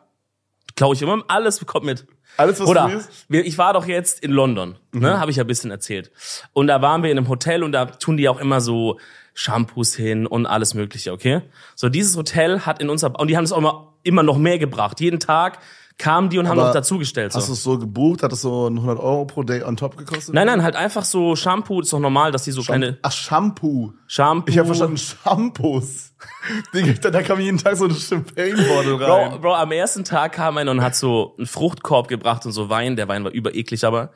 Klaue 0.77 0.95
ich 0.95 1.03
immer, 1.03 1.23
alles 1.29 1.65
kommt 1.65 1.87
mit. 1.87 2.07
Alles, 2.37 2.59
was 2.59 2.67
Oder 2.67 3.01
ich 3.29 3.59
war 3.59 3.75
doch 3.75 3.87
jetzt 3.87 4.21
in 4.21 4.33
London, 4.33 4.77
ne, 4.93 5.21
habe 5.21 5.31
ich 5.31 5.37
ja 5.37 5.45
ein 5.45 5.47
bisschen 5.47 5.71
erzählt. 5.71 6.11
Und 6.53 6.67
da 6.67 6.83
waren 6.83 7.05
wir 7.05 7.11
in 7.13 7.19
einem 7.19 7.29
Hotel 7.29 7.63
und 7.63 7.71
da 7.71 7.87
tun 7.87 8.17
die 8.17 8.29
auch 8.29 8.41
immer 8.41 8.61
so 8.61 8.99
Shampoos 9.35 9.95
hin 9.95 10.27
und 10.27 10.47
alles 10.47 10.75
Mögliche, 10.75 11.13
okay? 11.13 11.43
So 11.77 11.89
dieses 11.89 12.17
Hotel 12.17 12.61
hat 12.63 12.81
in 12.81 12.91
unserer 12.91 13.21
und 13.21 13.29
die 13.29 13.37
haben 13.37 13.45
es 13.45 13.53
auch 13.53 13.59
immer, 13.59 13.95
immer 14.03 14.25
noch 14.25 14.37
mehr 14.37 14.59
gebracht. 14.59 15.01
Jeden 15.01 15.21
Tag 15.21 15.61
kamen 15.99 16.29
die 16.29 16.39
und 16.39 16.49
haben 16.49 16.59
Aber 16.59 16.69
noch 16.69 16.75
dazugestellt. 16.75 17.35
Hast 17.35 17.49
du 17.49 17.53
So. 17.53 17.53
es 17.55 17.63
so 17.63 17.79
gebucht? 17.79 18.23
Hat 18.23 18.33
es 18.33 18.43
so 18.43 18.67
100 18.67 18.99
Euro 18.99 19.25
pro 19.27 19.43
Day 19.43 19.63
on 19.63 19.77
top 19.77 19.97
gekostet? 19.97 20.35
Nein, 20.35 20.47
nein, 20.47 20.63
halt 20.63 20.75
einfach 20.77 21.05
so 21.05 21.37
Shampoo, 21.37 21.81
ist 21.81 21.93
doch 21.93 22.01
normal, 22.01 22.33
dass 22.33 22.43
die 22.45 22.51
so 22.51 22.63
kleine 22.63 22.99
Ach, 23.03 23.13
Shampoo. 23.13 23.93
Shampoo. 24.07 24.51
Ich 24.51 24.59
habe 24.59 24.67
verstanden, 24.67 24.97
Shampoos. 24.97 26.13
Digga, 26.75 26.95
da, 27.01 27.11
da 27.11 27.23
kam 27.23 27.39
jeden 27.41 27.59
Tag 27.59 27.77
so 27.77 27.85
eine 27.85 27.95
Champagne-Bottle 27.95 29.01
rein. 29.01 29.31
Bro, 29.33 29.39
Bro, 29.39 29.55
am 29.55 29.73
ersten 29.73 30.05
Tag 30.05 30.33
kam 30.33 30.59
einer 30.59 30.71
und 30.71 30.83
hat 30.83 30.97
so 30.97 31.35
einen 31.39 31.47
Fruchtkorb 31.47 32.09
gebracht 32.09 32.45
und 32.47 32.53
so 32.53 32.69
Wein. 32.69 32.97
Der 32.97 33.09
Wein 33.09 33.25
war 33.25 33.31
übereklig, 33.31 33.85
aber. 33.85 34.11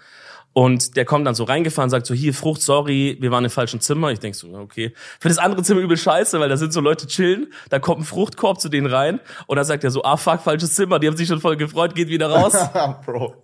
Und 0.59 0.97
der 0.97 1.05
kommt 1.05 1.25
dann 1.25 1.37
so 1.37 1.45
reingefahren, 1.45 1.89
sagt 1.89 2.05
so, 2.05 2.15
hier, 2.15 2.35
Frucht, 2.35 2.61
sorry, 2.63 3.17
wir 3.21 3.31
waren 3.31 3.45
im 3.45 3.51
falschen 3.51 3.81
Zimmer. 3.81 4.11
Ich 4.11 4.19
denk 4.19 4.35
so, 4.35 4.49
okay. 4.55 4.93
Für 5.21 5.29
das 5.29 5.39
andere 5.39 5.63
Zimmer 5.63 5.83
übel 5.83 5.97
scheiße, 5.97 6.41
weil 6.41 6.49
da 6.49 6.57
sind 6.57 6.73
so 6.73 6.81
Leute 6.81 7.07
chillen, 7.07 7.53
da 7.71 7.79
kommt 7.79 8.01
ein 8.01 8.05
Fruchtkorb 8.05 8.61
zu 8.61 8.69
denen 8.69 8.89
rein 8.89 9.21
und 9.47 9.55
dann 9.55 9.65
sagt 9.65 9.85
er 9.85 9.93
so, 9.93 10.03
ah, 10.03 10.17
fuck, 10.17 10.41
falsches 10.41 10.75
Zimmer. 10.75 10.99
Die 10.99 11.07
haben 11.07 11.17
sich 11.17 11.29
schon 11.29 11.41
voll 11.41 11.57
gefreut, 11.57 11.95
geht 11.95 12.09
wieder 12.09 12.29
raus. 12.29 12.55
Bro, 13.07 13.37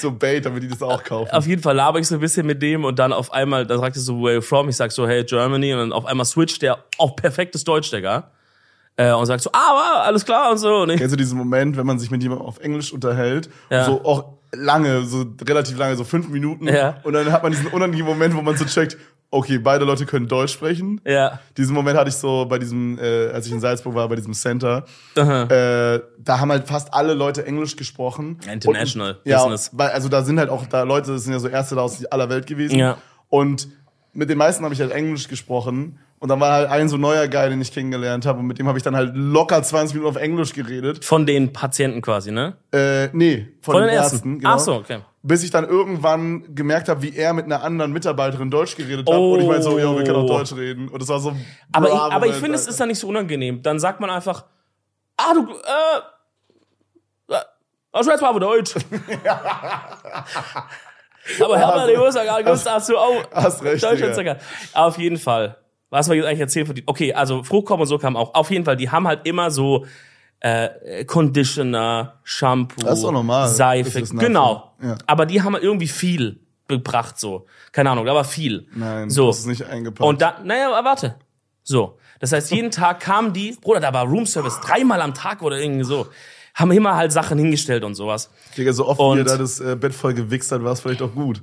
so 0.00 0.12
Bait, 0.12 0.46
damit 0.46 0.62
die 0.62 0.68
das 0.68 0.80
auch 0.82 1.04
kaufen. 1.04 1.30
auf 1.30 1.46
jeden 1.46 1.60
Fall 1.60 1.76
laber 1.76 1.98
ich 1.98 2.08
so 2.08 2.14
ein 2.14 2.20
bisschen 2.22 2.46
mit 2.46 2.62
dem 2.62 2.86
und 2.86 2.98
dann 2.98 3.12
auf 3.12 3.34
einmal, 3.34 3.66
dann 3.66 3.78
sagt 3.78 3.96
er 3.96 4.00
so, 4.00 4.14
where 4.20 4.28
are 4.28 4.34
you 4.36 4.40
from? 4.40 4.70
Ich 4.70 4.76
sag 4.76 4.92
so, 4.92 5.06
hey, 5.06 5.24
Germany. 5.24 5.74
Und 5.74 5.78
dann 5.80 5.92
auf 5.92 6.06
einmal 6.06 6.24
switcht 6.24 6.62
der 6.62 6.78
auf 6.96 7.16
perfektes 7.16 7.64
Deutsch, 7.64 7.90
Digga. 7.90 8.30
Äh, 8.96 9.12
und 9.12 9.26
sagt 9.26 9.42
so, 9.42 9.50
ah, 9.52 10.04
alles 10.06 10.24
klar 10.24 10.50
und 10.52 10.56
so. 10.56 10.74
Und 10.84 10.88
ich, 10.90 10.96
Kennst 10.96 11.12
du 11.12 11.18
diesen 11.18 11.36
Moment, 11.36 11.76
wenn 11.76 11.84
man 11.84 11.98
sich 11.98 12.10
mit 12.10 12.22
jemandem 12.22 12.46
auf 12.46 12.60
Englisch 12.60 12.94
unterhält, 12.94 13.50
Ja. 13.68 13.84
so 13.84 14.02
auch 14.04 14.38
lange, 14.54 15.04
so 15.04 15.24
relativ 15.46 15.76
lange, 15.78 15.96
so 15.96 16.04
fünf 16.04 16.28
Minuten, 16.28 16.68
Ja. 16.68 16.98
und 17.04 17.12
dann 17.14 17.30
hat 17.32 17.42
man 17.42 17.52
diesen 17.52 17.68
unangenehmen 17.68 18.12
Moment, 18.12 18.34
wo 18.36 18.42
man 18.42 18.56
so 18.56 18.64
checkt, 18.64 18.96
okay, 19.30 19.56
beide 19.58 19.86
Leute 19.86 20.04
können 20.04 20.28
Deutsch 20.28 20.52
sprechen. 20.52 21.00
ja. 21.06 21.38
Diesen 21.56 21.74
Moment 21.74 21.96
hatte 21.98 22.10
ich 22.10 22.16
so 22.16 22.44
bei 22.46 22.58
diesem, 22.58 22.98
äh, 22.98 23.28
als 23.28 23.46
ich 23.46 23.52
in 23.52 23.60
Salzburg 23.60 23.94
war, 23.94 24.06
bei 24.08 24.16
diesem 24.16 24.34
Center. 24.34 24.84
Äh, 25.16 26.00
da 26.18 26.38
haben 26.38 26.50
halt 26.50 26.66
fast 26.68 26.92
alle 26.92 27.14
Leute 27.14 27.46
Englisch 27.46 27.76
gesprochen. 27.76 28.38
International 28.50 29.12
Und, 29.12 29.20
ja, 29.30 29.38
Business. 29.38 29.70
weil, 29.72 29.90
also 29.90 30.08
da 30.10 30.22
sind 30.22 30.38
halt 30.38 30.50
auch 30.50 30.66
da 30.66 30.82
Leute, 30.82 31.12
das 31.12 31.24
sind 31.24 31.32
ja 31.32 31.38
so 31.38 31.48
Ärzte 31.48 31.74
da 31.76 31.80
aus 31.80 32.04
aller 32.06 32.28
Welt 32.28 32.46
gewesen. 32.46 32.78
Ja. 32.78 32.98
Und 33.30 33.68
mit 34.12 34.28
den 34.28 34.38
meisten 34.38 34.64
habe 34.64 34.74
ich 34.74 34.80
halt 34.80 34.92
Englisch 34.92 35.28
gesprochen. 35.28 35.98
Und 36.18 36.28
dann 36.28 36.38
war 36.38 36.52
halt 36.52 36.70
ein 36.70 36.88
so 36.88 36.98
neuer 36.98 37.26
Guy, 37.26 37.48
den 37.48 37.60
ich 37.60 37.72
kennengelernt 37.72 38.26
habe. 38.26 38.38
Und 38.38 38.46
mit 38.46 38.58
dem 38.58 38.68
habe 38.68 38.78
ich 38.78 38.84
dann 38.84 38.94
halt 38.94 39.10
locker 39.14 39.60
20 39.60 39.96
Minuten 39.96 40.16
auf 40.16 40.22
Englisch 40.22 40.52
geredet. 40.52 41.04
Von 41.04 41.26
den 41.26 41.52
Patienten 41.52 42.00
quasi, 42.00 42.30
ne? 42.30 42.56
Äh, 42.72 43.08
nee, 43.12 43.48
von, 43.60 43.72
Von 43.72 43.82
den 43.82 43.88
den 43.88 43.96
Ärzten. 43.96 44.14
Ärzten. 44.14 44.38
Genau. 44.38 44.54
Ach 44.54 44.58
so, 44.60 44.74
okay. 44.74 45.00
Bis 45.24 45.42
ich 45.42 45.50
dann 45.50 45.68
irgendwann 45.68 46.54
gemerkt 46.54 46.88
habe, 46.88 47.02
wie 47.02 47.16
er 47.16 47.32
mit 47.32 47.46
einer 47.46 47.64
anderen 47.64 47.92
Mitarbeiterin 47.92 48.50
Deutsch 48.50 48.76
geredet 48.76 49.08
hat. 49.08 49.16
Und 49.16 49.40
ich 49.40 49.46
meinte 49.46 49.62
so, 49.62 49.78
ja, 49.78 49.96
wir 49.96 50.04
können 50.04 50.16
auch 50.16 50.24
Oh. 50.24 50.38
Deutsch 50.38 50.52
reden. 50.52 50.88
Und 50.88 51.02
das 51.02 51.08
war 51.08 51.18
so. 51.18 51.34
Aber 51.72 51.88
ich, 51.88 51.94
aber 51.94 52.26
ich 52.26 52.34
finde, 52.34 52.54
es 52.54 52.68
ist 52.68 52.78
dann 52.78 52.88
nicht 52.88 53.00
so 53.00 53.08
unangenehm. 53.08 53.62
Dann 53.62 53.80
sagt 53.80 53.98
man 53.98 54.10
einfach, 54.10 54.44
ah, 55.16 55.34
du, 55.34 55.48
äh, 55.50 57.34
äh, 57.34 58.20
mal 58.20 58.28
auf 58.28 58.38
Deutsch. 58.38 58.74
aber 61.40 61.58
Hermann, 61.58 61.88
ich 61.88 61.98
muss 61.98 62.14
ja 62.14 62.22
nicht 62.22 62.46
gewusst, 62.46 62.70
hast 62.70 62.88
du 62.88 62.96
auch 62.96 63.22
Hast 63.32 63.62
recht, 63.62 63.82
Deutsch 63.82 63.96
Digga. 63.96 64.08
und 64.08 64.14
so 64.14 64.24
geil. 64.24 64.38
Auf 64.74 64.98
jeden 64.98 65.16
Fall. 65.18 65.56
Was 65.90 66.08
wir 66.08 66.16
jetzt 66.16 66.26
eigentlich 66.26 66.40
erzählen 66.40 66.66
von 66.66 66.74
die, 66.74 66.82
okay, 66.86 67.12
also 67.12 67.42
Fruchtkorb 67.42 67.80
und 67.80 67.86
so 67.86 67.98
kam 67.98 68.16
auch. 68.16 68.34
Auf 68.34 68.50
jeden 68.50 68.64
Fall, 68.64 68.76
die 68.76 68.90
haben 68.90 69.06
halt 69.06 69.26
immer 69.26 69.50
so, 69.50 69.84
äh, 70.40 71.04
Conditioner, 71.04 72.18
Shampoo, 72.24 72.80
Das 72.80 72.98
ist 72.98 73.04
doch 73.04 73.12
normal. 73.12 73.48
Seife, 73.48 74.00
Das 74.00 74.10
ist 74.10 74.18
genau. 74.18 74.72
Ja. 74.82 74.96
Aber 75.06 75.26
die 75.26 75.42
haben 75.42 75.54
halt 75.54 75.62
irgendwie 75.62 75.88
viel 75.88 76.40
gebracht, 76.66 77.18
so. 77.18 77.46
Keine 77.70 77.90
Ahnung, 77.90 78.06
da 78.06 78.14
war 78.14 78.24
viel. 78.24 78.66
Nein, 78.74 79.10
so. 79.10 79.28
das 79.28 79.40
ist 79.40 79.46
nicht 79.46 79.64
eingepackt. 79.64 80.08
Und 80.08 80.20
da, 80.20 80.40
naja, 80.42 80.72
aber 80.72 80.88
warte. 80.88 81.16
So. 81.62 81.98
Das 82.18 82.32
heißt, 82.32 82.50
jeden 82.52 82.70
Tag 82.70 83.00
kamen 83.00 83.32
die, 83.32 83.56
Bruder, 83.60 83.80
da 83.80 83.92
war 83.92 84.04
Roomservice 84.04 84.60
dreimal 84.60 85.00
am 85.00 85.14
Tag 85.14 85.42
oder 85.42 85.58
irgendwie 85.58 85.84
so. 85.84 86.06
Haben 86.54 86.70
immer 86.72 86.96
halt 86.96 87.12
Sachen 87.12 87.38
hingestellt 87.38 87.82
und 87.84 87.94
sowas. 87.94 88.30
Digga, 88.56 88.72
so 88.72 88.86
oft 88.86 88.98
wie 88.98 89.02
Und- 89.04 89.18
ihr 89.18 89.24
da 89.24 89.36
das 89.38 89.58
äh, 89.60 89.74
Bett 89.76 89.94
voll 89.94 90.12
gewichst 90.14 90.52
hat, 90.52 90.62
war 90.62 90.72
es 90.72 90.80
vielleicht 90.80 91.02
auch 91.02 91.14
gut. 91.14 91.42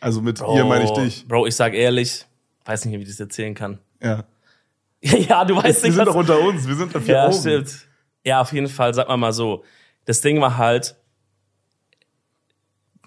Also 0.00 0.20
mit 0.22 0.40
ihr 0.40 0.64
meine 0.64 0.84
ich 0.84 0.90
dich. 0.92 1.28
Bro, 1.28 1.46
ich 1.46 1.54
sag 1.54 1.74
ehrlich, 1.74 2.24
weiß 2.64 2.84
nicht, 2.86 2.98
wie 2.98 3.02
ich 3.02 3.08
das 3.08 3.20
erzählen 3.20 3.54
kann. 3.54 3.78
Ja. 4.02 4.24
ja, 5.02 5.44
du 5.44 5.56
weißt 5.56 5.82
Wir 5.82 5.90
nicht, 5.90 5.96
sind 5.96 5.98
was... 5.98 6.06
doch 6.06 6.14
unter 6.14 6.40
uns, 6.40 6.66
wir 6.66 6.74
sind 6.74 6.94
da 6.94 7.00
vier 7.00 7.14
Ja, 7.14 7.26
oben. 7.28 7.34
stimmt. 7.38 7.86
Ja, 8.24 8.40
auf 8.40 8.52
jeden 8.52 8.68
Fall, 8.68 8.92
sag 8.94 9.08
mal 9.08 9.16
mal 9.16 9.32
so. 9.32 9.62
Das 10.06 10.20
Ding 10.20 10.40
war 10.40 10.56
halt, 10.56 10.96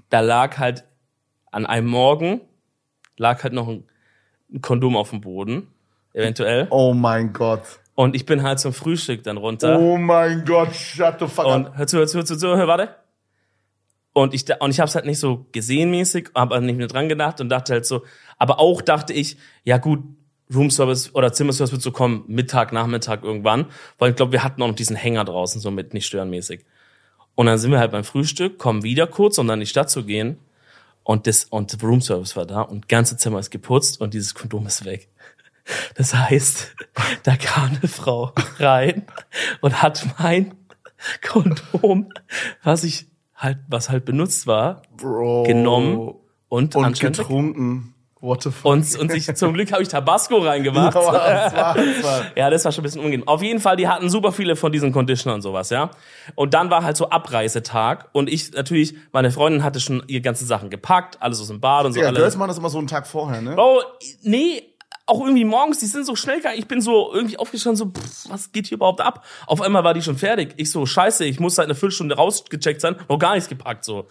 da 0.10 0.20
lag 0.22 0.58
halt 0.58 0.86
an 1.52 1.66
einem 1.66 1.88
Morgen, 1.88 2.42
lag 3.18 3.44
halt 3.44 3.54
noch 3.54 3.68
ein, 3.68 3.84
ein 4.52 4.62
Kondom 4.62 4.96
auf 4.96 5.10
dem 5.10 5.22
Boden, 5.22 5.68
eventuell. 6.14 6.68
Oh 6.70 6.94
mein 6.94 7.34
Gott. 7.34 7.80
Und 7.96 8.16
ich 8.16 8.26
bin 8.26 8.42
halt 8.42 8.60
zum 8.60 8.74
Frühstück 8.74 9.24
dann 9.24 9.38
runter. 9.38 9.80
Oh 9.80 9.98
mein 9.98 10.46
Gott, 10.46 10.74
shut 10.76 11.16
the 11.20 11.28
fuck 11.28 11.46
up. 11.46 11.56
Und 11.68 11.78
hör 11.78 11.86
zu, 11.88 11.98
hör 11.98 12.08
zu, 12.08 12.18
hör 12.18 12.26
zu, 12.26 12.48
hör 12.58 12.68
warte. 12.68 12.96
Und 14.14 14.34
ich, 14.34 14.46
da- 14.46 14.58
und 14.60 14.72
ich 14.72 14.80
hab's 14.80 14.96
halt 14.96 15.06
nicht 15.06 15.20
so 15.20 15.46
gesehen 15.52 15.90
mäßig, 15.92 16.30
aber 16.34 16.60
nicht 16.62 16.78
mehr 16.78 16.88
dran 16.88 17.10
gedacht 17.10 17.42
und 17.42 17.50
dachte 17.50 17.74
halt 17.74 17.86
so, 17.86 18.04
aber 18.38 18.60
auch 18.60 18.82
dachte 18.82 19.12
ich, 19.14 19.38
ja 19.64 19.78
gut, 19.78 20.04
Roomservice 20.54 21.16
oder 21.16 21.34
Zimmerservice 21.34 21.72
wird 21.72 21.82
so 21.82 21.92
kommen, 21.92 22.24
Mittag, 22.28 22.74
Nachmittag 22.74 23.24
irgendwann, 23.24 23.66
weil 23.98 24.12
ich 24.12 24.16
glaube, 24.16 24.32
wir 24.34 24.44
hatten 24.44 24.62
auch 24.62 24.68
noch 24.68 24.76
diesen 24.76 24.96
Hänger 24.96 25.26
draußen, 25.26 25.60
so 25.62 25.72
mit 25.72 25.94
nicht 25.96 26.06
stören 26.06 26.30
mäßig. 26.30 26.64
Und 27.36 27.48
dann 27.48 27.58
sind 27.58 27.72
wir 27.72 27.80
halt 27.80 27.92
beim 27.92 28.04
Frühstück, 28.04 28.60
kommen 28.60 28.84
wieder 28.84 29.08
kurz, 29.08 29.40
um 29.40 29.48
dann 29.48 29.60
in 29.60 29.62
die 29.62 29.68
Stadt 29.70 29.90
zu 29.90 30.04
gehen. 30.04 30.38
Und 31.04 31.26
das, 31.26 31.46
und 31.46 31.82
Roomservice 31.82 32.36
war 32.36 32.46
da 32.46 32.62
und 32.62 32.88
ganze 32.88 33.18
Zimmer 33.18 33.40
ist 33.40 33.50
geputzt 33.50 34.00
und 34.00 34.14
dieses 34.14 34.36
Kondom 34.36 34.68
ist 34.68 34.86
weg. 34.86 35.10
Das 35.96 36.14
heißt, 36.14 36.76
da 37.24 37.36
kam 37.36 37.78
eine 37.78 37.88
Frau 37.88 38.34
rein 38.60 39.06
und 39.62 39.82
hat 39.82 40.06
mein 40.20 40.54
Kondom, 41.26 42.10
was 42.64 42.84
ich 42.84 43.08
halt, 43.36 43.60
was 43.68 43.90
halt 43.90 44.06
benutzt 44.06 44.48
war, 44.48 44.82
Bro. 44.96 45.44
genommen 45.44 46.16
und, 46.50 46.76
und 46.76 47.00
getrunken. 47.00 47.94
What 48.24 48.42
the 48.42 48.52
fuck? 48.52 48.72
Und, 48.72 48.98
und 49.00 49.12
sich, 49.12 49.36
zum 49.36 49.54
Glück 49.54 49.74
habe 49.74 49.82
ich 49.84 49.90
Tabasco 49.90 50.38
reingemacht. 50.38 50.96
Ja, 51.04 51.10
das 51.44 51.54
war, 51.54 51.76
das 51.76 52.04
war. 52.04 52.26
Ja, 52.38 52.50
das 52.50 52.64
war 52.64 52.72
schon 52.72 52.82
ein 52.82 52.86
bisschen 52.86 53.02
unangenehm. 53.02 53.28
Auf 53.28 53.44
jeden 53.44 53.60
Fall, 53.60 53.76
die 53.76 53.90
hatten 53.90 54.10
super 54.10 54.32
viele 54.32 54.56
von 54.56 54.72
diesen 54.72 54.94
Conditioner 54.94 55.36
und 55.36 55.42
sowas, 55.42 55.70
ja. 55.72 55.92
Und 56.36 56.54
dann 56.54 56.70
war 56.70 56.86
halt 56.86 56.96
so 56.96 57.10
Abreisetag 57.10 58.08
und 58.14 58.30
ich 58.30 58.54
natürlich, 58.54 58.96
meine 59.12 59.30
Freundin 59.30 59.62
hatte 59.62 59.82
schon 59.82 60.04
ihre 60.08 60.22
ganzen 60.22 60.48
Sachen 60.48 60.70
gepackt, 60.70 61.22
alles 61.22 61.42
aus 61.42 61.48
dem 61.48 61.60
Bad 61.60 61.86
und 61.86 61.92
so. 61.92 62.00
Ja, 62.00 62.08
alles. 62.08 62.20
Girls 62.20 62.38
machen 62.38 62.48
das 62.48 62.58
immer 62.60 62.70
so 62.70 62.78
einen 62.78 62.88
Tag 62.88 63.08
vorher, 63.08 63.42
ne? 63.42 63.56
Bro, 63.56 63.82
nee, 64.22 64.73
auch 65.06 65.22
irgendwie 65.22 65.44
morgens, 65.44 65.80
die 65.80 65.86
sind 65.86 66.06
so 66.06 66.16
schnell 66.16 66.38
gegangen. 66.38 66.58
Ich 66.60 66.68
bin 66.68 66.80
so 66.82 67.14
irgendwie 67.14 67.38
aufgestanden, 67.38 67.78
so, 67.78 67.86
pff, 68.02 68.30
was 68.30 68.52
geht 68.52 68.68
hier 68.68 68.78
überhaupt 68.78 69.02
ab? 69.02 69.26
Auf 69.48 69.62
einmal 69.62 69.84
war 69.84 69.94
die 69.94 70.02
schon 70.02 70.18
fertig. 70.18 70.54
Ich 70.58 70.72
so, 70.72 70.86
scheiße, 70.86 71.26
ich 71.26 71.40
muss 71.40 71.56
seit 71.56 71.66
einer 71.66 71.76
Viertelstunde 71.76 72.16
rausgecheckt 72.16 72.80
sein, 72.82 72.96
noch 73.10 73.20
gar 73.20 73.34
nichts 73.34 73.50
gepackt, 73.50 73.84
so. 73.84 74.08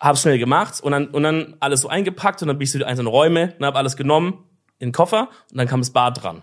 Hab's 0.00 0.20
schnell 0.22 0.38
gemacht 0.38 0.80
und 0.82 0.92
dann, 0.92 1.06
und 1.08 1.22
dann 1.22 1.56
alles 1.60 1.80
so 1.82 1.88
eingepackt 1.88 2.42
und 2.42 2.48
dann 2.48 2.58
bin 2.58 2.64
ich 2.64 2.72
so 2.72 2.78
die 2.78 2.84
einzelnen 2.84 3.06
Räume 3.08 3.54
und 3.58 3.64
hab 3.64 3.76
alles 3.76 3.96
genommen 3.96 4.44
in 4.78 4.88
den 4.88 4.92
Koffer 4.92 5.28
und 5.50 5.56
dann 5.58 5.66
kam 5.68 5.80
das 5.80 5.90
Bad 5.90 6.22
dran. 6.22 6.42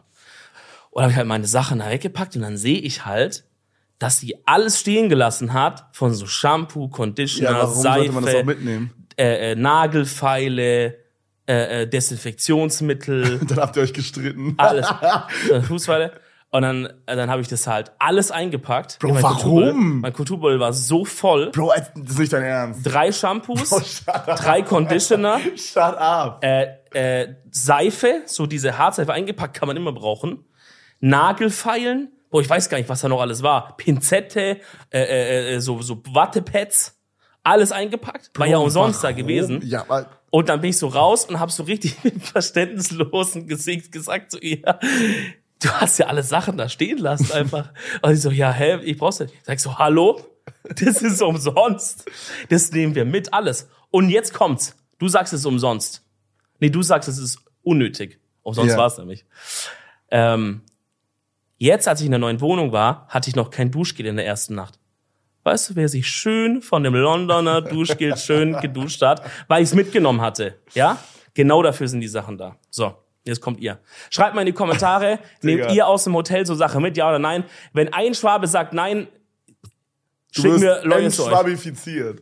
Und 0.89 0.95
dann 0.95 1.03
habe 1.03 1.11
ich 1.11 1.17
halt 1.17 1.27
meine 1.27 1.45
Sachen 1.45 1.79
da 1.79 1.89
weggepackt 1.89 2.35
und 2.35 2.41
dann 2.41 2.57
sehe 2.57 2.79
ich 2.79 3.05
halt, 3.05 3.43
dass 3.99 4.17
sie 4.19 4.35
alles 4.45 4.79
stehen 4.79 5.07
gelassen 5.09 5.53
hat 5.53 5.85
von 5.91 6.13
so 6.13 6.25
Shampoo, 6.25 6.87
Conditioner, 6.87 7.51
Ja, 7.51 7.59
warum 7.59 7.81
Seife, 7.81 8.11
man 8.11 8.25
das 8.25 8.35
auch 8.35 8.43
mitnehmen? 8.43 8.91
äh, 9.17 9.51
äh, 9.51 9.55
Nagelfeile, 9.55 10.97
äh, 11.47 11.81
äh, 11.83 11.87
Desinfektionsmittel, 11.87 13.39
Dann 13.47 13.57
habt 13.59 13.75
ihr 13.75 13.83
euch 13.83 13.93
gestritten. 13.93 14.53
alles, 14.57 14.87
äh, 15.51 15.61
Fußpfeile. 15.61 16.11
Und 16.51 16.61
dann, 16.61 16.85
äh, 17.07 17.15
dann 17.15 17.31
habe 17.31 17.41
ich 17.41 17.47
das 17.47 17.65
halt 17.65 17.91
alles 17.97 18.29
eingepackt. 18.29 18.99
Bro, 18.99 19.13
mein 19.13 19.23
warum? 19.23 19.63
Kulturbeutel- 19.63 19.73
Mein 20.01 20.13
Kulturbeutel 20.13 20.59
war 20.59 20.71
so 20.71 21.03
voll. 21.03 21.49
Bro, 21.49 21.73
das 21.95 22.11
ist 22.11 22.19
nicht 22.19 22.31
dein 22.31 22.43
Ernst. 22.43 22.81
Drei 22.83 23.11
Shampoos, 23.11 23.69
shut 23.69 24.07
up. 24.07 24.35
drei 24.39 24.61
Conditioner, 24.61 25.39
Shut 25.55 25.77
up. 25.97 26.43
äh, 26.43 26.67
äh, 26.93 27.35
Seife, 27.49 28.21
so 28.27 28.45
diese 28.45 28.77
Hartseife 28.77 29.11
eingepackt, 29.11 29.55
kann 29.57 29.67
man 29.67 29.75
immer 29.77 29.93
brauchen. 29.93 30.45
Nagelfeilen, 30.99 32.11
boah, 32.29 32.41
ich 32.41 32.49
weiß 32.49 32.69
gar 32.69 32.77
nicht, 32.77 32.87
was 32.89 33.01
da 33.01 33.09
noch 33.09 33.21
alles 33.21 33.43
war. 33.43 33.75
Pinzette, 33.77 34.59
äh, 34.91 35.55
äh, 35.55 35.59
so, 35.59 35.81
so 35.81 36.01
Wattepads, 36.11 36.99
alles 37.43 37.71
eingepackt. 37.71 38.31
War 38.35 38.47
ja 38.47 38.57
umsonst 38.57 39.03
da 39.03 39.11
gewesen. 39.11 39.61
Ja, 39.65 39.81
aber 39.81 40.09
Und 40.29 40.49
dann 40.49 40.61
bin 40.61 40.69
ich 40.71 40.77
so 40.77 40.87
raus 40.87 41.25
und 41.25 41.39
habe 41.39 41.51
so 41.51 41.63
richtig 41.63 41.95
mit 42.03 42.23
verständnislosen 42.23 43.47
Gesicht 43.47 43.91
gesagt 43.91 44.31
zu 44.31 44.39
ihr, 44.39 44.79
du 45.61 45.69
hast 45.69 45.99
ja 45.99 46.07
alle 46.07 46.23
Sachen 46.23 46.57
da 46.57 46.69
stehen 46.69 46.97
lassen 46.97 47.31
einfach. 47.31 47.71
Und 48.01 48.13
ich 48.13 48.21
so, 48.21 48.31
ja, 48.31 48.51
hä, 48.51 48.79
ich 48.83 48.97
brauch's 48.97 49.19
nicht. 49.19 49.33
Ich 49.33 49.45
sag 49.45 49.59
so, 49.59 49.77
hallo? 49.77 50.21
Das 50.63 51.01
ist 51.01 51.21
umsonst. 51.21 52.05
Das 52.49 52.71
nehmen 52.71 52.95
wir 52.95 53.05
mit, 53.05 53.33
alles. 53.33 53.69
Und 53.91 54.09
jetzt 54.09 54.33
kommt's. 54.33 54.75
Du 54.99 55.07
sagst 55.07 55.33
es 55.33 55.41
ist 55.41 55.45
umsonst. 55.45 56.01
Nee, 56.59 56.69
du 56.69 56.81
sagst 56.81 57.07
es 57.09 57.17
ist 57.17 57.39
unnötig. 57.63 58.19
Umsonst 58.41 58.71
Ja. 58.71 58.77
war's 58.77 58.97
nämlich. 58.97 59.25
Ähm, 60.11 60.61
jetzt, 61.57 61.87
als 61.87 61.99
ich 62.01 62.05
in 62.05 62.11
der 62.11 62.19
neuen 62.19 62.41
Wohnung 62.41 62.71
war, 62.71 63.07
hatte 63.07 63.29
ich 63.29 63.35
noch 63.35 63.49
kein 63.51 63.71
Duschgel 63.71 64.05
in 64.05 64.15
der 64.17 64.25
ersten 64.25 64.55
Nacht. 64.55 64.79
Weißt 65.43 65.69
du, 65.69 65.75
wer 65.75 65.89
sich 65.89 66.07
schön 66.07 66.61
von 66.61 66.83
dem 66.83 66.95
Londoner 66.95 67.61
Duschgel 67.61 68.15
schön 68.17 68.57
geduscht 68.61 69.01
hat, 69.01 69.23
weil 69.47 69.61
ich 69.61 69.69
es 69.69 69.75
mitgenommen 69.75 70.21
hatte? 70.21 70.55
Ja? 70.73 70.97
Genau 71.33 71.61
dafür 71.61 71.87
sind 71.87 72.01
die 72.01 72.07
Sachen 72.07 72.37
da. 72.37 72.55
So, 72.69 72.93
jetzt 73.25 73.41
kommt 73.41 73.59
ihr. 73.59 73.79
Schreibt 74.09 74.35
mal 74.35 74.41
in 74.41 74.47
die 74.47 74.53
Kommentare, 74.53 75.19
nehmt 75.41 75.71
ihr 75.71 75.87
aus 75.87 76.05
dem 76.05 76.13
Hotel 76.15 76.45
so 76.45 76.55
Sachen 76.55 76.81
mit, 76.81 76.95
ja 76.95 77.09
oder 77.09 77.19
nein? 77.19 77.43
Wenn 77.73 77.91
ein 77.91 78.13
Schwabe 78.13 78.47
sagt 78.47 78.73
nein, 78.73 79.07
schicken 80.31 80.61
wirst 80.61 80.63
wir 80.63 80.81
Leute 80.85 81.09
zu 81.09 81.23
euch. 81.25 81.31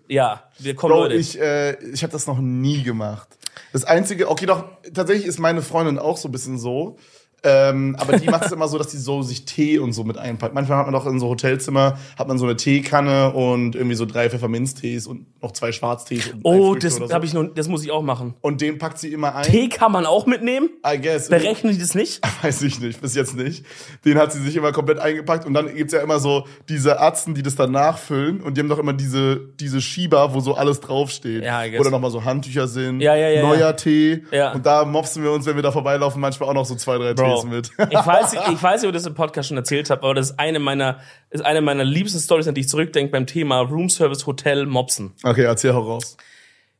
Ja, 0.07 0.49
wir 0.57 0.75
kommen 0.75 0.93
Bro, 0.93 1.03
Leute. 1.03 1.15
ich, 1.15 1.39
äh, 1.39 1.73
ich 1.91 2.01
habe 2.03 2.11
das 2.11 2.25
noch 2.25 2.39
nie 2.39 2.81
gemacht. 2.81 3.27
Das 3.71 3.83
Einzige, 3.83 4.29
okay, 4.29 4.45
doch, 4.47 4.65
tatsächlich 4.93 5.27
ist 5.27 5.39
meine 5.39 5.61
Freundin 5.61 5.99
auch 5.99 6.17
so 6.17 6.27
ein 6.27 6.31
bisschen 6.31 6.57
so. 6.57 6.97
Ähm, 7.43 7.95
aber 7.99 8.17
die 8.17 8.27
macht 8.27 8.45
es 8.45 8.51
immer 8.51 8.67
so, 8.67 8.77
dass 8.77 8.87
die 8.87 8.97
so 8.97 9.21
sich 9.21 9.45
Tee 9.45 9.79
und 9.79 9.93
so 9.93 10.03
mit 10.03 10.17
einpackt. 10.17 10.53
Manchmal 10.53 10.77
hat 10.77 10.85
man 10.85 10.93
doch 10.93 11.05
in 11.05 11.19
so 11.19 11.27
Hotelzimmer, 11.27 11.97
hat 12.17 12.27
man 12.27 12.37
so 12.37 12.45
eine 12.45 12.55
Teekanne 12.55 13.33
und 13.33 13.75
irgendwie 13.75 13.95
so 13.95 14.05
drei 14.05 14.29
Pfefferminztees 14.29 15.07
und 15.07 15.25
noch 15.41 15.51
zwei 15.51 15.71
Schwarztees. 15.71 16.29
Und 16.29 16.41
oh, 16.43 16.75
das 16.75 16.97
oder 16.97 17.07
so. 17.07 17.13
hab 17.13 17.23
ich 17.23 17.33
noch, 17.33 17.43
das 17.43 17.67
muss 17.67 17.83
ich 17.83 17.91
auch 17.91 18.03
machen. 18.03 18.35
Und 18.41 18.61
den 18.61 18.77
packt 18.77 18.99
sie 18.99 19.11
immer 19.11 19.35
ein. 19.35 19.43
Tee 19.43 19.69
kann 19.69 19.91
man 19.91 20.05
auch 20.05 20.25
mitnehmen? 20.25 20.69
I 20.85 21.01
guess. 21.01 21.29
Berechnen 21.29 21.73
die 21.73 21.79
das 21.79 21.95
nicht? 21.95 22.21
Weiß 22.43 22.61
ich 22.61 22.79
nicht, 22.79 23.01
bis 23.01 23.15
jetzt 23.15 23.35
nicht. 23.35 23.65
Den 24.05 24.17
hat 24.17 24.31
sie 24.31 24.41
sich 24.41 24.55
immer 24.55 24.71
komplett 24.71 24.99
eingepackt 24.99 25.45
und 25.45 25.53
dann 25.53 25.73
gibt's 25.73 25.93
ja 25.93 26.01
immer 26.01 26.19
so 26.19 26.45
diese 26.69 26.99
Arzten, 26.99 27.33
die 27.33 27.43
das 27.43 27.55
dann 27.55 27.71
nachfüllen 27.71 28.41
und 28.41 28.55
die 28.55 28.61
haben 28.61 28.69
doch 28.69 28.79
immer 28.79 28.93
diese, 28.93 29.39
diese 29.59 29.81
Schieber, 29.81 30.33
wo 30.33 30.39
so 30.39 30.53
alles 30.53 30.79
draufsteht. 30.79 31.43
Ja, 31.43 31.63
I 31.63 31.71
guess. 31.71 31.79
Wo 31.79 31.83
dann 31.83 31.91
nochmal 31.91 32.11
so 32.11 32.23
Handtücher 32.23 32.67
sind, 32.67 33.01
Ja, 33.01 33.15
ja, 33.15 33.29
ja, 33.29 33.41
neuer. 33.41 33.75
Tee. 33.75 34.23
Ja. 34.31 34.51
Und 34.53 34.65
da 34.65 34.85
mopsen 34.85 35.23
wir 35.23 35.31
uns, 35.31 35.45
wenn 35.45 35.55
wir 35.55 35.63
da 35.63 35.71
vorbeilaufen, 35.71 36.21
manchmal 36.21 36.49
auch 36.49 36.53
noch 36.53 36.65
so 36.65 36.75
zwei, 36.75 36.97
drei 36.97 37.13
Bro, 37.13 37.30
Tees 37.35 37.45
mit. 37.45 37.71
ich 37.89 38.05
weiß, 38.05 38.33
ich 38.33 38.63
weiß 38.63 38.81
nicht, 38.81 38.89
ob 38.89 38.95
ich 38.95 39.01
das 39.01 39.05
im 39.05 39.13
Podcast 39.13 39.49
schon 39.49 39.57
erzählt 39.57 39.89
habe, 39.89 40.03
aber 40.03 40.13
das 40.13 40.31
ist 40.31 40.39
eine 40.39 40.59
meiner, 40.59 40.99
ist 41.29 41.43
eine 41.45 41.61
meiner 41.61 41.83
liebsten 41.83 42.19
Stories, 42.19 42.47
an 42.47 42.55
die 42.55 42.61
ich 42.61 42.69
zurückdenke 42.69 43.11
beim 43.11 43.27
Thema 43.27 43.59
Roomservice 43.59 44.25
Hotel 44.27 44.65
Mopsen. 44.65 45.13
okay, 45.23 45.43
erzähl 45.43 45.71
auch 45.71 45.85
raus. 45.85 46.17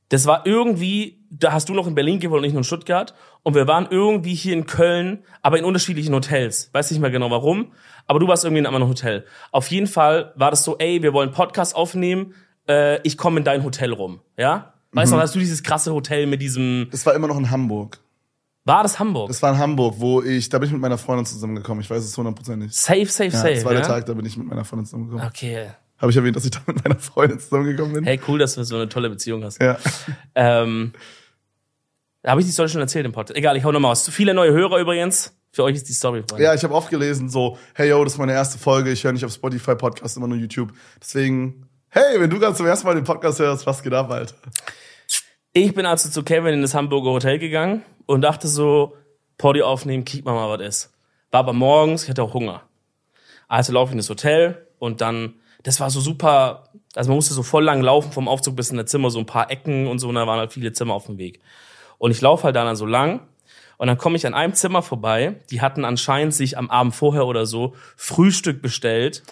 Das 0.10 0.26
war 0.26 0.46
irgendwie, 0.46 1.24
da 1.30 1.54
hast 1.54 1.70
du 1.70 1.74
noch 1.74 1.88
in 1.88 1.96
Berlin 1.96 2.20
gewohnt 2.20 2.40
und 2.40 2.44
nicht 2.44 2.52
nur 2.52 2.60
in 2.60 2.66
Stuttgart. 2.66 3.14
Und 3.44 3.56
wir 3.56 3.66
waren 3.66 3.88
irgendwie 3.90 4.34
hier 4.36 4.52
in 4.54 4.66
Köln, 4.66 5.24
aber 5.42 5.58
in 5.58 5.64
unterschiedlichen 5.64 6.14
Hotels. 6.14 6.70
Weiß 6.74 6.92
nicht 6.92 7.00
mehr 7.00 7.12
genau 7.12 7.32
warum, 7.32 7.72
aber 8.08 8.20
du 8.20 8.28
warst 8.28 8.44
irgendwie 8.44 8.60
in 8.60 8.66
einem 8.66 8.76
anderen 8.76 8.90
Hotel. 8.92 9.26
Auf 9.54 9.68
jeden 9.68 9.88
Fall 9.88 10.34
war 10.36 10.52
das 10.52 10.66
so, 10.66 10.78
ey, 10.80 11.02
wir 11.02 11.14
wollen 11.14 11.32
Podcast 11.32 11.78
aufnehmen, 11.78 12.34
äh, 12.68 13.00
ich 13.04 13.18
komme 13.18 13.38
in 13.40 13.46
dein 13.46 13.64
Hotel 13.64 13.94
rum, 13.94 14.20
ja? 14.38 14.74
Weißt 14.92 15.14
du, 15.14 15.16
noch, 15.16 15.24
hast 15.24 15.34
du 15.34 15.40
dieses 15.40 15.64
krasse 15.64 15.94
Hotel 15.94 16.28
mit 16.28 16.42
diesem, 16.42 16.90
Das 16.92 17.06
war 17.06 17.16
immer 17.16 17.28
noch 17.30 17.38
in 17.38 17.50
Hamburg. 17.50 18.01
War 18.66 18.84
das 18.84 19.00
Hamburg? 19.00 19.28
Das 19.30 19.42
war 19.42 19.54
in 19.54 19.58
Hamburg, 19.60 19.96
wo 19.98 20.22
ich, 20.22 20.50
da 20.50 20.60
bin 20.60 20.68
ich 20.68 20.72
mit 20.74 20.82
meiner 20.82 20.98
Freundin 20.98 21.26
zusammengekommen. 21.26 21.82
Ich 21.84 21.90
weiß 21.90 22.04
es 22.04 22.18
hundertprozentig. 22.18 22.72
safe, 22.74 23.06
safe, 23.06 23.26
Ja, 23.26 23.32
safe. 23.40 23.54
das 23.56 23.66
war 23.66 23.72
der 23.74 23.82
ja? 23.82 23.88
Tag, 23.88 24.06
da 24.06 24.14
bin 24.14 24.26
ich 24.26 24.38
mit 24.38 24.48
meiner 24.48 24.66
Freundin 24.66 24.86
zusammengekommen. 24.86 25.28
Okay. 25.28 25.70
Habe 25.98 26.12
ich 26.12 26.18
erwähnt, 26.18 26.36
dass 26.36 26.46
ich 26.46 26.52
da 26.52 26.60
mit 26.66 26.84
meiner 26.84 27.00
Freundin 27.00 27.40
zusammengekommen 27.40 27.94
bin? 27.94 28.04
Hey, 28.06 28.20
cool, 28.28 28.40
dass 28.40 28.56
du 28.56 28.64
so 28.64 28.76
eine 28.76 28.90
tolle 28.90 29.10
Beziehung 29.10 29.44
hast. 29.44 29.62
Ja. 29.62 29.78
Ähm, 30.36 30.94
da 32.24 32.32
habe 32.32 32.42
ich 32.42 32.48
die 32.48 32.54
Story 32.54 32.70
schon 32.70 32.82
erzählt 32.82 33.06
im 33.06 33.12
Podcast. 33.12 33.38
Egal, 33.38 33.58
ich 33.58 33.64
hau 33.64 33.72
nochmal 33.72 33.92
aus. 33.92 34.08
Viele 34.10 34.34
neue 34.34 34.52
Hörer 34.52 34.78
übrigens. 34.80 35.36
Für 35.54 35.64
euch 35.64 35.76
ist 35.76 35.90
die 35.90 35.94
Story, 35.94 36.24
Freunde. 36.28 36.46
Ja, 36.46 36.54
ich 36.54 36.64
habe 36.64 36.74
oft 36.74 36.90
gelesen, 36.90 37.30
so, 37.30 37.58
hey 37.74 37.90
yo, 37.90 38.02
das 38.04 38.14
ist 38.14 38.20
meine 38.20 38.32
erste 38.32 38.58
Folge, 38.58 38.90
ich 38.92 39.04
höre 39.04 39.12
nicht 39.12 39.26
auf 39.26 39.34
Spotify 39.34 39.76
Podcast, 39.76 40.16
immer 40.16 40.28
nur 40.28 40.38
YouTube. 40.38 40.72
Deswegen, 41.02 41.68
hey, 41.90 42.20
wenn 42.22 42.30
du 42.30 42.40
gerade 42.40 42.56
zum 42.56 42.66
ersten 42.68 42.88
Mal 42.88 42.96
den 42.96 43.04
Podcast 43.04 43.40
hörst, 43.40 43.66
was 43.66 43.84
geht 43.84 43.94
ab, 43.94 44.10
Alter? 44.10 44.36
Ich 45.54 45.74
bin 45.74 45.86
also 45.86 46.08
zu 46.08 46.24
Kevin 46.24 46.54
in 46.54 46.62
das 46.62 46.74
Hamburger 46.74 47.12
Hotel 47.12 47.38
gegangen 47.38 47.84
und 48.06 48.22
dachte 48.22 48.48
so, 48.48 48.96
Poddy 49.38 49.62
aufnehmen, 49.62 50.06
kick 50.06 50.24
mal 50.24 50.34
mal, 50.34 50.58
was 50.58 50.66
ist. 50.66 50.94
War 51.30 51.42
aber 51.42 51.52
morgens, 51.52 52.04
ich 52.04 52.10
hatte 52.10 52.24
auch 52.24 52.34
Hunger. 52.34 52.62
Also 53.50 53.74
laufe 53.74 53.90
ich 53.90 53.92
in 53.92 53.98
das 53.98 54.10
Hotel 54.10 54.66
und 54.80 55.02
dann, 55.02 55.34
das 55.64 55.82
war 55.82 55.90
so 55.90 56.00
super, 56.00 56.70
also 56.96 57.10
man 57.10 57.18
musste 57.18 57.34
so 57.34 57.44
voll 57.44 57.66
lang 57.66 57.82
laufen 57.82 58.14
vom 58.14 58.30
Aufzug 58.30 58.56
bis 58.56 58.70
in 58.70 58.78
das 58.78 58.86
Zimmer, 58.86 59.10
so 59.10 59.20
ein 59.20 59.26
paar 59.26 59.52
Ecken 59.52 59.88
und 59.88 60.00
so, 60.00 60.08
und 60.08 60.16
da 60.16 60.26
waren 60.26 60.40
halt 60.40 60.54
viele 60.54 60.72
Zimmer 60.72 60.94
auf 60.94 61.08
dem 61.08 61.18
Weg. 61.18 61.42
Und 61.98 62.12
ich 62.12 62.22
laufe 62.22 62.46
halt 62.46 62.56
dann 62.56 62.74
so 62.78 62.86
lang 62.86 63.28
und 63.76 63.88
dann 63.88 63.98
komme 63.98 64.16
ich 64.16 64.26
an 64.26 64.34
einem 64.34 64.54
Zimmer 64.54 64.82
vorbei, 64.82 65.36
die 65.50 65.60
hatten 65.60 65.84
anscheinend 65.84 66.34
sich 66.34 66.58
am 66.58 66.70
Abend 66.70 66.96
vorher 66.96 67.28
oder 67.28 67.46
so 67.46 67.76
Frühstück 67.98 68.62
bestellt 68.62 69.24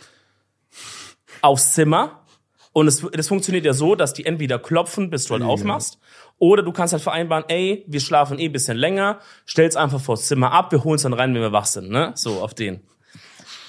aufs 1.41 1.71
Zimmer. 1.71 2.25
Und 2.71 2.87
es, 2.87 3.05
das 3.11 3.27
funktioniert 3.27 3.65
ja 3.65 3.73
so, 3.73 3.95
dass 3.95 4.13
die 4.13 4.25
entweder 4.25 4.59
klopfen, 4.59 5.09
bis 5.09 5.25
du 5.25 5.33
halt 5.33 5.43
Ja. 5.43 5.49
aufmachst, 5.49 5.97
oder 6.37 6.61
du 6.63 6.71
kannst 6.71 6.93
halt 6.93 7.01
vereinbaren, 7.03 7.43
ey, 7.47 7.83
wir 7.87 7.99
schlafen 7.99 8.37
eh 8.39 8.45
ein 8.45 8.51
bisschen 8.51 8.77
länger, 8.77 9.19
stell's 9.45 9.75
einfach 9.75 9.99
vors 9.99 10.25
Zimmer 10.27 10.51
ab, 10.51 10.71
wir 10.71 10.83
holen's 10.83 11.01
dann 11.03 11.13
rein, 11.13 11.33
wenn 11.33 11.41
wir 11.41 11.51
wach 11.51 11.65
sind, 11.65 11.89
ne? 11.89 12.11
So, 12.15 12.41
auf 12.41 12.53
den. 12.53 12.81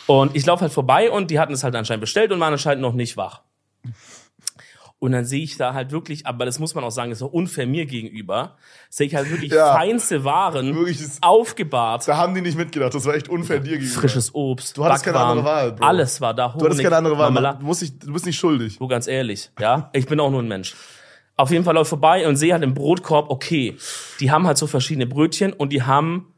Und 0.07 0.37
ich 0.37 0.45
laufe 0.45 0.63
halt 0.63 0.73
vorbei 0.73 1.11
und 1.11 1.31
die 1.31 1.39
hatten 1.39 1.53
es 1.53 1.65
halt 1.65 1.75
anscheinend 1.75 2.01
bestellt 2.03 2.31
und 2.33 2.41
waren 2.41 2.53
anscheinend 2.53 2.83
noch 2.83 2.95
nicht 2.95 3.17
wach. 3.17 3.43
Und 5.01 5.13
dann 5.13 5.25
sehe 5.25 5.43
ich 5.43 5.57
da 5.57 5.73
halt 5.75 5.91
wirklich, 5.93 6.27
aber 6.27 6.45
das 6.45 6.59
muss 6.59 6.75
man 6.75 6.85
auch 6.85 6.91
sagen, 6.91 7.11
ist 7.11 7.23
auch 7.23 7.33
unfair 7.33 7.67
mir 7.67 7.87
gegenüber, 7.87 8.57
sehe 8.91 9.07
ich 9.07 9.15
halt 9.15 9.31
wirklich 9.31 9.51
Ja. 9.53 9.73
feinste 9.75 10.25
Waren 10.25 10.75
Wirklich, 10.75 10.99
das- 10.99 11.19
aufgebahrt. 11.23 12.07
Da 12.07 12.19
haben 12.19 12.35
die 12.35 12.43
nicht 12.43 12.57
mitgedacht, 12.59 12.95
das 12.95 13.07
war 13.07 13.15
echt 13.15 13.29
unfair 13.31 13.61
dir 13.61 13.79
gegenüber. 13.79 14.01
Frisches 14.01 14.35
Obst, 14.35 14.77
Du 14.77 14.85
hattest 14.85 15.05
keine 15.05 15.15
Backwaren, 15.15 15.39
andere 15.39 15.53
Wahl, 15.55 15.73
Bro. 15.73 15.87
Alles 15.87 16.21
war 16.21 16.35
da. 16.35 16.49
Du 16.49 16.55
hattest 16.57 16.73
Honig, 16.73 16.85
keine 16.85 16.97
andere 16.97 17.15
Wahl, 17.15 17.31
Marmelade. 17.31 17.59
du, 17.61 17.65
musst 17.67 17.81
nicht, 17.83 18.07
du 18.07 18.13
bist 18.13 18.27
nicht 18.27 18.39
schuldig. 18.39 18.77
Du, 18.79 18.87
ganz 18.89 19.07
ehrlich, 19.07 19.51
ja. 19.59 19.89
Ich 19.95 20.07
bin 20.07 20.21
auch 20.21 20.31
nur 20.31 20.43
ein 20.43 20.49
Mensch. 20.49 20.75
Auf 21.37 21.51
jeden 21.51 21.65
Fall 21.65 21.75
läuft 21.75 21.89
vorbei 21.89 22.29
und 22.29 22.37
sehe 22.37 22.53
halt 22.53 22.63
im 22.63 22.75
Brotkorb, 22.75 23.31
okay, 23.31 23.79
die 24.21 24.31
haben 24.31 24.47
halt 24.47 24.59
so 24.59 24.67
verschiedene 24.67 25.07
Brötchen 25.07 25.55
und 25.55 25.73
die 25.73 25.83
haben 25.83 26.35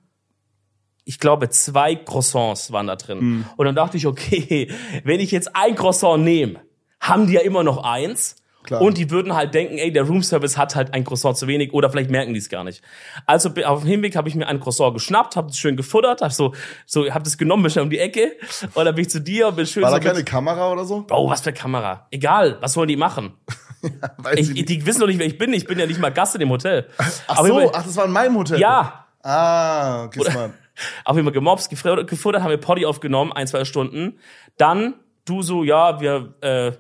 ich 1.05 1.19
glaube, 1.19 1.49
zwei 1.51 1.97
Croissants 1.97 2.71
waren 2.71 2.87
da 2.87 2.95
drin. 2.95 3.19
Hm. 3.19 3.45
Und 3.57 3.67
dann 3.67 3.75
dachte 3.75 3.97
ich, 3.97 4.07
okay, 4.07 4.71
wenn 5.05 5.19
ich 5.19 5.33
jetzt 5.33 5.57
ein 5.57 5.75
Croissant 5.75 6.23
nehme, 6.23 6.61
haben 7.01 7.27
die 7.27 7.33
ja 7.33 7.41
immer 7.41 7.65
noch 7.65 7.83
eins. 7.83 8.37
Klar. 8.65 8.81
Und 8.81 8.97
die 8.97 9.11
würden 9.11 9.35
halt 9.35 9.55
denken, 9.55 9.79
ey, 9.79 9.93
der 9.93 10.05
Roomservice 10.05 10.57
hat 10.57 10.77
halt 10.77 10.95
ein 10.95 11.05
Croissant 11.05 11.37
zu 11.37 11.47
wenig 11.49 11.73
oder 11.73 11.91
vielleicht 11.91 12.11
merken 12.11 12.33
die 12.33 12.39
es 12.39 12.49
gar 12.49 12.63
nicht. 12.65 12.83
Also 13.27 13.51
auf 13.65 13.81
dem 13.81 13.89
Hinweg 13.89 14.15
habe 14.17 14.29
ich 14.29 14.35
mir 14.35 14.47
ein 14.47 14.61
Croissant 14.61 14.95
geschnappt, 14.95 15.35
habe 15.37 15.49
es 15.51 15.59
schön 15.59 15.77
gefuttert, 15.77 16.21
habe 16.21 16.33
so, 16.33 16.55
so, 16.87 17.11
habe 17.11 17.25
das 17.25 17.37
genommen, 17.39 17.63
bin 17.65 17.71
schnell 17.73 17.85
um 17.85 17.91
die 17.91 17.99
Ecke 17.99 18.33
und 18.75 18.85
dann 18.85 18.95
bin 18.95 19.03
ich 19.03 19.11
zu 19.11 19.21
dir 19.21 19.49
und 19.49 19.57
bin 19.57 19.67
schön 19.67 19.83
War 19.83 19.91
so 19.91 19.99
da 19.99 20.03
keine 20.05 20.23
Kamera 20.25 20.71
oder 20.71 20.85
so? 20.85 21.03
Bro, 21.03 21.29
was 21.29 21.41
für 21.41 21.53
Kamera? 21.53 22.07
Egal, 22.11 22.59
was 22.61 22.75
sollen 22.75 22.89
die 22.89 22.97
machen? 22.97 23.33
Weiß 24.19 24.39
Ich, 24.39 24.49
ich 24.51 24.55
nicht. 24.55 24.69
die 24.69 24.87
wissen 24.87 25.01
doch 25.01 25.09
nicht, 25.09 25.19
wer 25.19 25.27
ich 25.27 25.39
bin. 25.39 25.53
Ich 25.53 25.67
bin 25.67 25.79
ja 25.79 25.87
nicht 25.87 25.99
mal 26.01 26.11
Gast 26.13 26.35
in 26.37 26.41
dem 26.41 26.51
Hotel. 26.51 26.87
Ach 26.99 27.39
Aber 27.39 27.49
so, 27.49 27.59
immer- 27.59 27.71
ach, 27.75 27.83
das 27.85 27.97
war 27.97 28.05
in 28.05 28.13
meinem 28.13 28.37
Hotel. 28.37 28.59
ja, 28.61 29.07
Ah, 29.25 30.05
okay, 30.05 30.23
smart. 30.25 30.53
Auf 31.05 31.17
jeden 31.17 31.27
Fall 31.27 31.33
gemobst, 31.33 31.71
gefuttert, 31.71 32.43
haben 32.43 32.51
wir 32.51 32.57
Poddy 32.57 32.87
aufgenommen, 32.87 33.33
ein, 33.33 33.47
zwei 33.47 33.65
Stunden. 33.65 34.19
Dann 34.57 34.95
du 35.25 35.43
so, 35.43 35.63
ja, 35.65 36.01
wir 36.01 36.35
äh, 36.41 36.73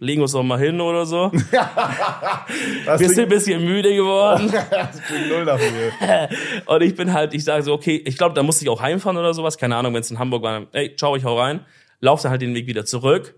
legen 0.00 0.22
uns 0.22 0.32
noch 0.32 0.42
mal 0.42 0.58
hin 0.58 0.80
oder 0.80 1.06
so. 1.06 1.30
Wir 1.32 3.08
sind 3.08 3.18
ein 3.20 3.28
bisschen 3.28 3.64
müde 3.64 3.94
geworden. 3.94 4.50
das 4.70 5.00
klingt 5.02 5.28
null. 5.28 5.46
Und 6.66 6.82
ich 6.82 6.94
bin 6.94 7.12
halt, 7.12 7.34
ich 7.34 7.44
sage 7.44 7.62
so, 7.62 7.72
okay, 7.72 8.02
ich 8.04 8.16
glaube, 8.16 8.34
da 8.34 8.42
musste 8.42 8.64
ich 8.64 8.70
auch 8.70 8.80
heimfahren 8.80 9.16
oder 9.16 9.34
sowas. 9.34 9.58
Keine 9.58 9.76
Ahnung, 9.76 9.94
wenn 9.94 10.00
es 10.00 10.10
in 10.10 10.18
Hamburg 10.18 10.42
war. 10.42 10.66
Ey, 10.72 10.96
ciao, 10.96 11.14
ich 11.16 11.24
hau 11.24 11.38
rein. 11.38 11.64
Lauf 12.00 12.22
dann 12.22 12.30
halt 12.30 12.42
den 12.42 12.54
Weg 12.54 12.66
wieder 12.66 12.84
zurück. 12.84 13.34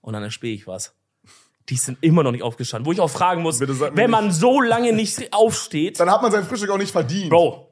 Und 0.00 0.12
dann 0.12 0.22
erspähe 0.22 0.54
ich 0.54 0.66
was. 0.66 0.94
Die 1.70 1.76
sind 1.76 1.98
immer 2.00 2.22
noch 2.22 2.32
nicht 2.32 2.42
aufgestanden. 2.42 2.86
Wo 2.86 2.92
ich 2.92 3.00
auch 3.00 3.10
fragen 3.10 3.42
muss, 3.42 3.60
wenn 3.60 4.10
man 4.10 4.30
so 4.30 4.60
lange 4.60 4.92
nicht 4.92 5.32
aufsteht, 5.32 6.00
Dann 6.00 6.10
hat 6.10 6.22
man 6.22 6.32
sein 6.32 6.44
Frühstück 6.44 6.70
auch 6.70 6.78
nicht 6.78 6.92
verdient. 6.92 7.30
Bro. 7.30 7.67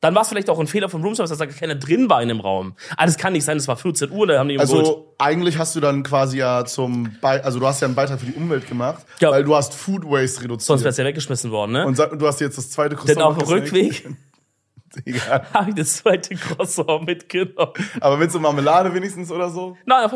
Dann 0.00 0.14
war 0.14 0.22
es 0.22 0.28
vielleicht 0.28 0.50
auch 0.50 0.58
ein 0.60 0.66
Fehler 0.66 0.88
vom 0.90 1.02
Roomservice, 1.02 1.30
dass 1.30 1.38
da 1.38 1.46
keiner 1.46 1.74
drin 1.74 2.10
war 2.10 2.20
in 2.20 2.28
dem 2.28 2.40
Raum. 2.40 2.74
Ah, 2.96 3.06
das 3.06 3.16
kann 3.16 3.32
nicht 3.32 3.44
sein, 3.44 3.56
es 3.56 3.66
war 3.66 3.76
14 3.76 4.10
Uhr, 4.10 4.26
da 4.26 4.38
haben 4.38 4.48
die 4.48 4.54
ihn 4.56 4.60
geholt. 4.60 4.78
Also 4.78 5.14
eigentlich 5.18 5.56
hast 5.58 5.74
du 5.74 5.80
dann 5.80 6.02
quasi 6.02 6.38
ja 6.38 6.64
zum, 6.66 7.04
Be 7.20 7.42
also 7.42 7.58
du 7.58 7.66
hast 7.66 7.80
ja 7.80 7.86
einen 7.86 7.94
Beitrag 7.94 8.20
für 8.20 8.26
die 8.26 8.34
Umwelt 8.34 8.68
gemacht, 8.68 9.06
Ja. 9.20 9.30
weil 9.30 9.42
du 9.42 9.56
hast 9.56 9.74
Food 9.74 10.04
Waste 10.04 10.42
reduziert. 10.42 10.66
Sonst 10.66 10.84
wär's 10.84 10.98
ja 10.98 11.04
weggeschmissen 11.04 11.50
worden, 11.50 11.72
ne? 11.72 11.86
und, 11.86 11.98
du 11.98 12.26
hast 12.26 12.40
jetzt 12.40 12.58
das 12.58 12.70
zweite 12.70 12.94
Denn 13.06 13.22
auf 13.22 13.38
dem. 13.38 13.48
Rückweg 13.48 14.06
Egal. 15.04 15.46
habe 15.52 15.70
ich 15.70 15.76
das 15.76 15.96
zweite 15.96 16.34
Croissant 16.34 17.04
mitgenommen. 17.06 17.72
Aber 18.00 18.16
mit 18.16 18.30
so 18.32 18.38
Marmelade 18.38 18.94
wenigstens 18.94 19.30
oder 19.30 19.50
so? 19.50 19.76
Nein, 19.84 20.08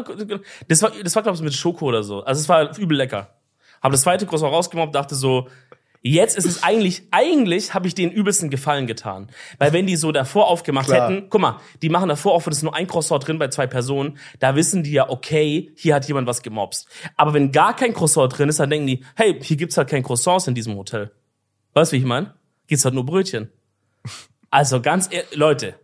das 0.68 0.82
war, 0.82 0.90
das 1.02 1.14
war 1.16 1.22
glaube 1.22 1.36
ich 1.36 1.42
mit 1.42 1.54
Schoko 1.54 1.86
oder 1.86 2.02
so. 2.02 2.22
Also 2.22 2.40
es 2.40 2.48
war 2.48 2.78
übel 2.78 2.96
lecker. 2.96 3.34
Habe 3.82 3.92
das 3.92 4.02
zweite 4.02 4.26
Croissant 4.26 4.52
rausgenommen, 4.52 4.92
dachte 4.92 5.14
so, 5.14 5.48
jetzt 6.02 6.36
ist 6.36 6.46
es 6.46 6.62
eigentlich, 6.62 7.02
eigentlich 7.10 7.74
habe 7.74 7.86
ich 7.86 7.94
den 7.94 8.10
übelsten 8.10 8.50
Gefallen 8.50 8.86
getan. 8.86 9.30
Weil 9.58 9.72
wenn 9.72 9.86
die 9.86 9.96
so 9.96 10.12
davor 10.12 10.48
aufgemacht 10.48 10.86
Klar. 10.86 11.10
hätten, 11.10 11.28
guck 11.28 11.40
mal, 11.40 11.60
die 11.82 11.88
machen 11.88 12.08
davor 12.08 12.32
auf, 12.32 12.46
und 12.46 12.52
es 12.52 12.58
ist 12.58 12.62
nur 12.62 12.74
ein 12.74 12.86
Croissant 12.86 13.26
drin 13.26 13.38
bei 13.38 13.48
zwei 13.48 13.66
Personen, 13.66 14.18
da 14.38 14.56
wissen 14.56 14.82
die 14.82 14.92
ja, 14.92 15.08
okay, 15.08 15.72
hier 15.76 15.94
hat 15.94 16.06
jemand 16.08 16.26
was 16.26 16.42
gemobst. 16.42 16.88
Aber 17.16 17.34
wenn 17.34 17.52
gar 17.52 17.76
kein 17.76 17.92
Croissant 17.92 18.36
drin 18.36 18.48
ist, 18.48 18.60
dann 18.60 18.70
denken 18.70 18.86
die, 18.86 19.04
hey, 19.16 19.38
hier 19.42 19.56
gibt's 19.56 19.76
halt 19.76 19.88
kein 19.88 20.02
Croissants 20.02 20.46
in 20.46 20.54
diesem 20.54 20.76
Hotel. 20.76 21.12
Weißt 21.74 21.92
du, 21.92 21.96
wie 21.96 22.00
ich 22.00 22.06
meine? 22.06 22.34
Gibt's 22.66 22.84
halt 22.84 22.94
nur 22.94 23.06
Brötchen. 23.06 23.50
Also 24.52 24.80
ganz 24.80 25.06
ehrlich, 25.12 25.36
Leute, 25.36 25.76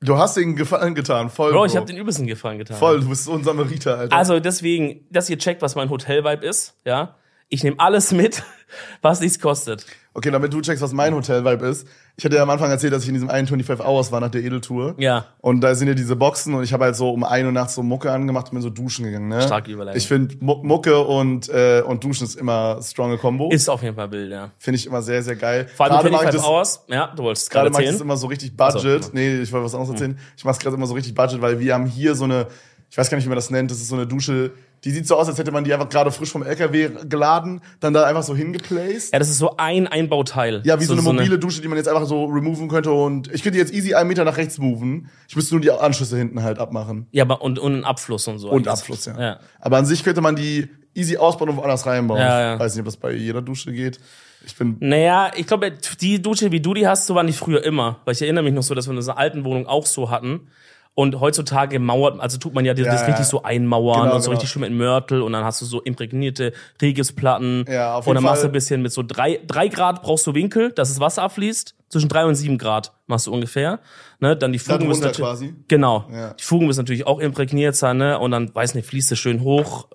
Du 0.00 0.18
hast 0.18 0.36
den 0.36 0.54
Gefallen 0.54 0.94
getan, 0.94 1.30
voll. 1.30 1.52
Bro, 1.52 1.64
ich 1.64 1.76
habe 1.76 1.86
den 1.86 1.96
übelsten 1.96 2.26
Gefallen 2.26 2.58
getan. 2.58 2.76
Voll, 2.76 3.00
du 3.00 3.08
bist 3.08 3.24
so 3.24 3.32
ein 3.32 3.42
Samariter, 3.42 3.98
Alter. 3.98 4.14
Also 4.14 4.38
deswegen, 4.38 5.06
dass 5.10 5.28
ihr 5.30 5.38
checkt, 5.38 5.62
was 5.62 5.74
mein 5.74 5.88
Hotel-Vibe 5.88 6.46
ist, 6.46 6.76
ja. 6.84 7.16
Ich 7.48 7.62
nehme 7.62 7.76
alles 7.78 8.10
mit, 8.12 8.42
was 9.02 9.20
nichts 9.20 9.38
kostet. 9.38 9.86
Okay, 10.14 10.30
damit 10.30 10.52
du 10.52 10.60
checkst, 10.60 10.82
was 10.82 10.92
mein 10.92 11.14
Hotel-Vibe 11.14 11.66
ist. 11.66 11.86
Ich 12.16 12.24
hatte 12.24 12.36
ja 12.36 12.42
am 12.42 12.50
Anfang 12.50 12.70
erzählt, 12.70 12.92
dass 12.92 13.02
ich 13.02 13.08
in 13.08 13.14
diesem 13.14 13.28
einen 13.28 13.46
25 13.46 13.86
Hours 13.86 14.10
war 14.10 14.20
nach 14.20 14.30
der 14.30 14.42
Edeltour. 14.42 14.94
Ja. 14.98 15.26
Und 15.42 15.60
da 15.60 15.74
sind 15.74 15.88
ja 15.88 15.94
diese 15.94 16.16
Boxen 16.16 16.54
und 16.54 16.64
ich 16.64 16.72
habe 16.72 16.84
halt 16.84 16.96
so 16.96 17.10
um 17.10 17.22
ein 17.22 17.44
Uhr 17.44 17.52
nachts 17.52 17.74
so 17.74 17.82
Mucke 17.82 18.10
angemacht 18.10 18.46
und 18.46 18.52
bin 18.52 18.62
so 18.62 18.70
duschen 18.70 19.04
gegangen. 19.04 19.28
Ne? 19.28 19.42
Starke 19.42 19.70
Überleitung. 19.70 19.98
Ich 19.98 20.08
finde 20.08 20.34
Mucke 20.40 20.98
und, 21.04 21.48
äh, 21.50 21.82
und 21.86 22.02
Duschen 22.02 22.24
ist 22.24 22.34
immer 22.34 22.80
stronge 22.82 23.18
Combo. 23.18 23.50
Ist 23.50 23.68
auf 23.68 23.82
jeden 23.82 23.94
Fall 23.94 24.08
Bild, 24.08 24.32
ja. 24.32 24.50
Finde 24.58 24.78
ich 24.78 24.86
immer 24.86 25.02
sehr, 25.02 25.22
sehr 25.22 25.36
geil. 25.36 25.68
Vor 25.76 25.86
allem 25.86 25.96
Gerade 25.96 26.10
mache 26.10 26.24
ich 26.24 26.30
25 26.30 26.40
das, 26.40 26.48
Hours. 26.48 26.84
Ja, 26.88 27.14
du 27.14 27.22
wolltest 27.22 27.44
es 27.44 27.50
gerade 27.50 27.64
gerade 27.64 27.72
mache 27.74 27.82
ich 27.84 27.90
das 27.90 28.00
immer 28.00 28.16
so 28.16 28.26
richtig 28.26 28.56
Budget. 28.56 29.00
Ach 29.02 29.04
so. 29.04 29.10
Nee, 29.12 29.36
ich 29.40 29.52
wollte 29.52 29.66
was 29.66 29.74
anderes 29.74 29.92
erzählen. 29.92 30.18
Ich 30.36 30.44
mache 30.44 30.54
es 30.54 30.58
gerade 30.58 30.76
immer 30.76 30.86
so 30.86 30.94
richtig 30.94 31.14
Budget, 31.14 31.42
weil 31.42 31.60
wir 31.60 31.74
haben 31.74 31.86
hier 31.86 32.14
so 32.14 32.24
eine, 32.24 32.46
ich 32.90 32.98
weiß 32.98 33.10
gar 33.10 33.16
nicht, 33.16 33.24
wie 33.24 33.28
man 33.28 33.36
das 33.36 33.50
nennt, 33.50 33.70
das 33.70 33.78
ist 33.78 33.88
so 33.88 33.96
eine 33.96 34.06
Dusche, 34.06 34.52
die 34.84 34.90
sieht 34.90 35.06
so 35.06 35.16
aus, 35.16 35.28
als 35.28 35.38
hätte 35.38 35.50
man 35.50 35.64
die 35.64 35.72
einfach 35.72 35.88
gerade 35.88 36.10
frisch 36.10 36.30
vom 36.30 36.42
LKW 36.42 36.90
geladen, 37.08 37.60
dann 37.80 37.92
da 37.92 38.04
einfach 38.04 38.22
so 38.22 38.36
hingeplaced. 38.36 39.12
Ja, 39.12 39.18
das 39.18 39.28
ist 39.28 39.38
so 39.38 39.56
ein 39.56 39.86
Einbauteil. 39.86 40.62
Ja, 40.64 40.78
wie 40.78 40.84
so, 40.84 40.92
eine 40.92 41.02
mobile 41.02 41.38
Dusche, 41.38 41.60
die 41.60 41.68
man 41.68 41.76
jetzt 41.76 41.88
einfach 41.88 42.06
so 42.06 42.26
removen 42.26 42.68
könnte 42.68 42.92
und 42.92 43.32
ich 43.32 43.42
könnte 43.42 43.58
jetzt 43.58 43.72
easy 43.72 43.94
einen 43.94 44.08
Meter 44.08 44.24
nach 44.24 44.36
rechts 44.36 44.58
moven. 44.58 45.08
Ich 45.28 45.36
müsste 45.36 45.54
nur 45.54 45.62
die 45.62 45.70
Anschlüsse 45.70 46.16
hinten 46.16 46.42
halt 46.42 46.58
abmachen. 46.58 47.06
Ja, 47.10 47.24
aber 47.24 47.42
und, 47.42 47.58
und 47.58 47.72
einen 47.72 47.84
Abfluss 47.84 48.28
und 48.28 48.38
so. 48.38 48.50
Und. 48.50 48.68
Abfluss, 48.68 49.06
ja. 49.06 49.20
ja. 49.20 49.40
Aber 49.60 49.78
an 49.78 49.86
sich 49.86 50.04
könnte 50.04 50.20
man 50.20 50.36
die 50.36 50.68
easy 50.94 51.16
ausbauen 51.16 51.50
und 51.50 51.56
woanders 51.56 51.86
reinbauen. 51.86 52.20
Ja, 52.20 52.40
ja. 52.40 52.54
Ich 52.54 52.60
weiß 52.60 52.74
nicht, 52.74 52.80
ob 52.80 52.86
das 52.86 52.96
bei 52.96 53.12
jeder 53.12 53.42
Dusche 53.42 53.72
geht. 53.72 53.98
Ich 54.44 54.54
bin, 54.56 54.76
Naja, 54.80 55.32
ich 55.34 55.46
glaube, 55.46 55.72
die 56.00 56.22
Dusche, 56.22 56.52
wie 56.52 56.60
du 56.60 56.74
die 56.74 56.86
hast, 56.86 57.06
so 57.06 57.14
waren 57.14 57.26
die 57.26 57.32
früher 57.32 57.64
immer. 57.64 58.00
Weil 58.04 58.14
ich 58.14 58.22
erinnere 58.22 58.44
mich 58.44 58.54
noch 58.54 58.62
so, 58.62 58.74
dass 58.74 58.86
wir 58.86 58.92
in 58.92 58.98
unserer 58.98 59.18
alten 59.18 59.44
Wohnung 59.44 59.66
auch 59.66 59.86
so 59.86 60.10
hatten. 60.10 60.48
Und 60.98 61.20
heutzutage 61.20 61.78
mauert, 61.78 62.18
also 62.20 62.38
tut 62.38 62.54
man 62.54 62.64
ja 62.64 62.72
das 62.72 62.86
Ja, 62.86 63.04
richtig 63.04 63.26
so 63.26 63.42
einmauern 63.42 64.04
Genau, 64.04 64.14
und 64.14 64.22
so 64.22 64.30
genau. 64.30 64.38
richtig 64.38 64.48
schön 64.50 64.62
mit 64.62 64.72
Mörtel 64.72 65.20
und 65.20 65.32
dann 65.34 65.44
hast 65.44 65.60
du 65.60 65.66
so 65.66 65.82
imprägnierte 65.82 66.54
Regipsplatten. 66.80 67.66
Ja, 67.68 67.96
auf 67.96 68.06
und 68.06 68.12
jeden 68.12 68.14
dann 68.14 68.24
machst 68.24 68.38
du 68.42 68.46
Fall. 68.46 68.48
ein 68.48 68.52
bisschen 68.52 68.80
mit 68.80 68.92
so 68.92 69.02
drei, 69.02 69.38
drei 69.46 69.68
Grad 69.68 70.00
brauchst 70.00 70.26
du 70.26 70.32
Winkel, 70.34 70.72
dass 70.72 70.88
das 70.88 70.98
Wasser 70.98 71.22
abfließt. 71.24 71.74
Zwischen 71.90 72.08
drei 72.08 72.24
und 72.24 72.34
sieben 72.34 72.56
Grad 72.56 72.92
machst 73.06 73.26
du 73.26 73.32
ungefähr. 73.32 73.78
Ne, 74.20 74.36
dann 74.36 74.52
die 74.54 74.58
Fugen 74.58 74.88
müssen 74.88 75.02
natürlich, 75.02 75.18
quasi. 75.28 75.54
Genau. 75.68 76.06
Ja. 76.10 76.32
Die 76.32 76.42
Fugen 76.42 76.66
müssen 76.66 76.80
natürlich 76.80 77.06
auch 77.06 77.18
imprägniert 77.20 77.76
sein, 77.76 77.98
ne? 77.98 78.18
Und 78.18 78.30
dann, 78.30 78.52
weiß 78.54 78.74
nicht, 78.74 78.88
fließt 78.88 79.12
es 79.12 79.18
schön 79.18 79.42
hoch. 79.42 79.88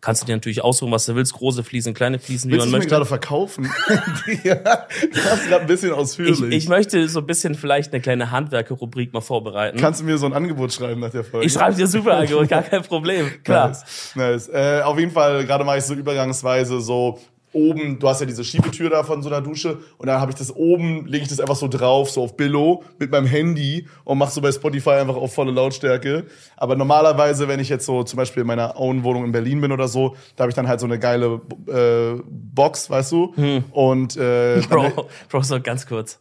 Kannst 0.00 0.22
du 0.22 0.26
dir 0.26 0.34
natürlich 0.36 0.62
aussuchen, 0.62 0.92
was 0.92 1.06
du 1.06 1.16
willst. 1.16 1.34
Große 1.34 1.64
Fliesen, 1.64 1.92
kleine 1.92 2.20
Fliesen, 2.20 2.50
wie 2.50 2.54
willst 2.54 2.66
du 2.66 2.70
man 2.70 2.78
möchte. 2.78 2.90
gerade 2.90 3.04
verkaufen? 3.04 3.64
ja, 4.44 4.54
du 4.54 5.24
hast 5.24 5.48
gerade 5.48 5.62
ein 5.62 5.66
bisschen 5.66 5.92
ausführlich. 5.92 6.40
Ich, 6.40 6.64
ich 6.64 6.68
möchte 6.68 7.08
so 7.08 7.18
ein 7.18 7.26
bisschen 7.26 7.56
vielleicht 7.56 7.92
eine 7.92 8.00
kleine 8.00 8.30
Handwerker-Rubrik 8.30 9.12
mal 9.12 9.20
vorbereiten. 9.20 9.76
Kannst 9.78 10.00
du 10.00 10.04
mir 10.04 10.16
so 10.16 10.26
ein 10.26 10.32
Angebot 10.34 10.72
schreiben 10.72 11.00
nach 11.00 11.10
der 11.10 11.24
Folge? 11.24 11.46
ich 11.46 11.52
schreibe 11.52 11.74
dir 11.74 11.86
super 11.88 12.16
Angebot, 12.16 12.48
gar 12.48 12.62
kein 12.64 12.82
Problem. 12.82 13.30
Klar. 13.42 13.68
Nice. 13.68 14.12
nice. 14.14 14.48
Äh, 14.48 14.82
auf 14.82 14.98
jeden 14.98 15.10
Fall, 15.10 15.44
gerade 15.44 15.64
mache 15.64 15.78
ich 15.78 15.84
so 15.84 15.94
übergangsweise 15.94 16.80
so 16.80 17.18
oben, 17.52 17.98
du 17.98 18.08
hast 18.08 18.20
ja 18.20 18.26
diese 18.26 18.44
Schiebetür 18.44 18.90
da 18.90 19.02
von 19.02 19.22
so 19.22 19.28
einer 19.28 19.40
Dusche 19.40 19.78
und 19.96 20.06
dann 20.06 20.20
habe 20.20 20.30
ich 20.30 20.38
das 20.38 20.54
oben, 20.54 21.06
lege 21.06 21.22
ich 21.22 21.28
das 21.28 21.40
einfach 21.40 21.56
so 21.56 21.68
drauf, 21.68 22.10
so 22.10 22.22
auf 22.22 22.36
Billo 22.36 22.84
mit 22.98 23.10
meinem 23.10 23.26
Handy 23.26 23.86
und 24.04 24.18
mache 24.18 24.32
so 24.32 24.40
bei 24.40 24.52
Spotify 24.52 24.90
einfach 24.90 25.16
auf 25.16 25.34
volle 25.34 25.52
Lautstärke. 25.52 26.26
Aber 26.56 26.76
normalerweise, 26.76 27.48
wenn 27.48 27.60
ich 27.60 27.68
jetzt 27.68 27.86
so 27.86 28.02
zum 28.02 28.16
Beispiel 28.16 28.42
in 28.42 28.46
meiner 28.46 28.78
Own 28.78 29.04
Wohnung 29.04 29.24
in 29.24 29.32
Berlin 29.32 29.60
bin 29.60 29.72
oder 29.72 29.88
so, 29.88 30.16
da 30.36 30.42
habe 30.42 30.50
ich 30.50 30.56
dann 30.56 30.68
halt 30.68 30.80
so 30.80 30.86
eine 30.86 30.98
geile 30.98 31.40
äh, 31.66 32.20
Box, 32.28 32.90
weißt 32.90 33.12
du? 33.12 33.32
Und 33.72 34.16
äh, 34.16 34.60
Bro, 34.68 35.08
Bro, 35.28 35.42
so 35.42 35.60
ganz 35.60 35.86
kurz. 35.86 36.20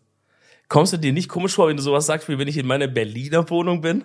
Kommst 0.69 0.91
du 0.93 0.97
dir 0.97 1.13
nicht 1.13 1.29
komisch 1.29 1.55
vor, 1.55 1.69
wenn 1.69 1.77
du 1.77 1.83
sowas 1.83 2.05
sagst, 2.05 2.27
wie 2.27 2.37
wenn 2.37 2.47
ich 2.47 2.57
in 2.57 2.67
meiner 2.67 2.87
Berliner 2.87 3.49
Wohnung 3.49 3.81
bin? 3.81 4.03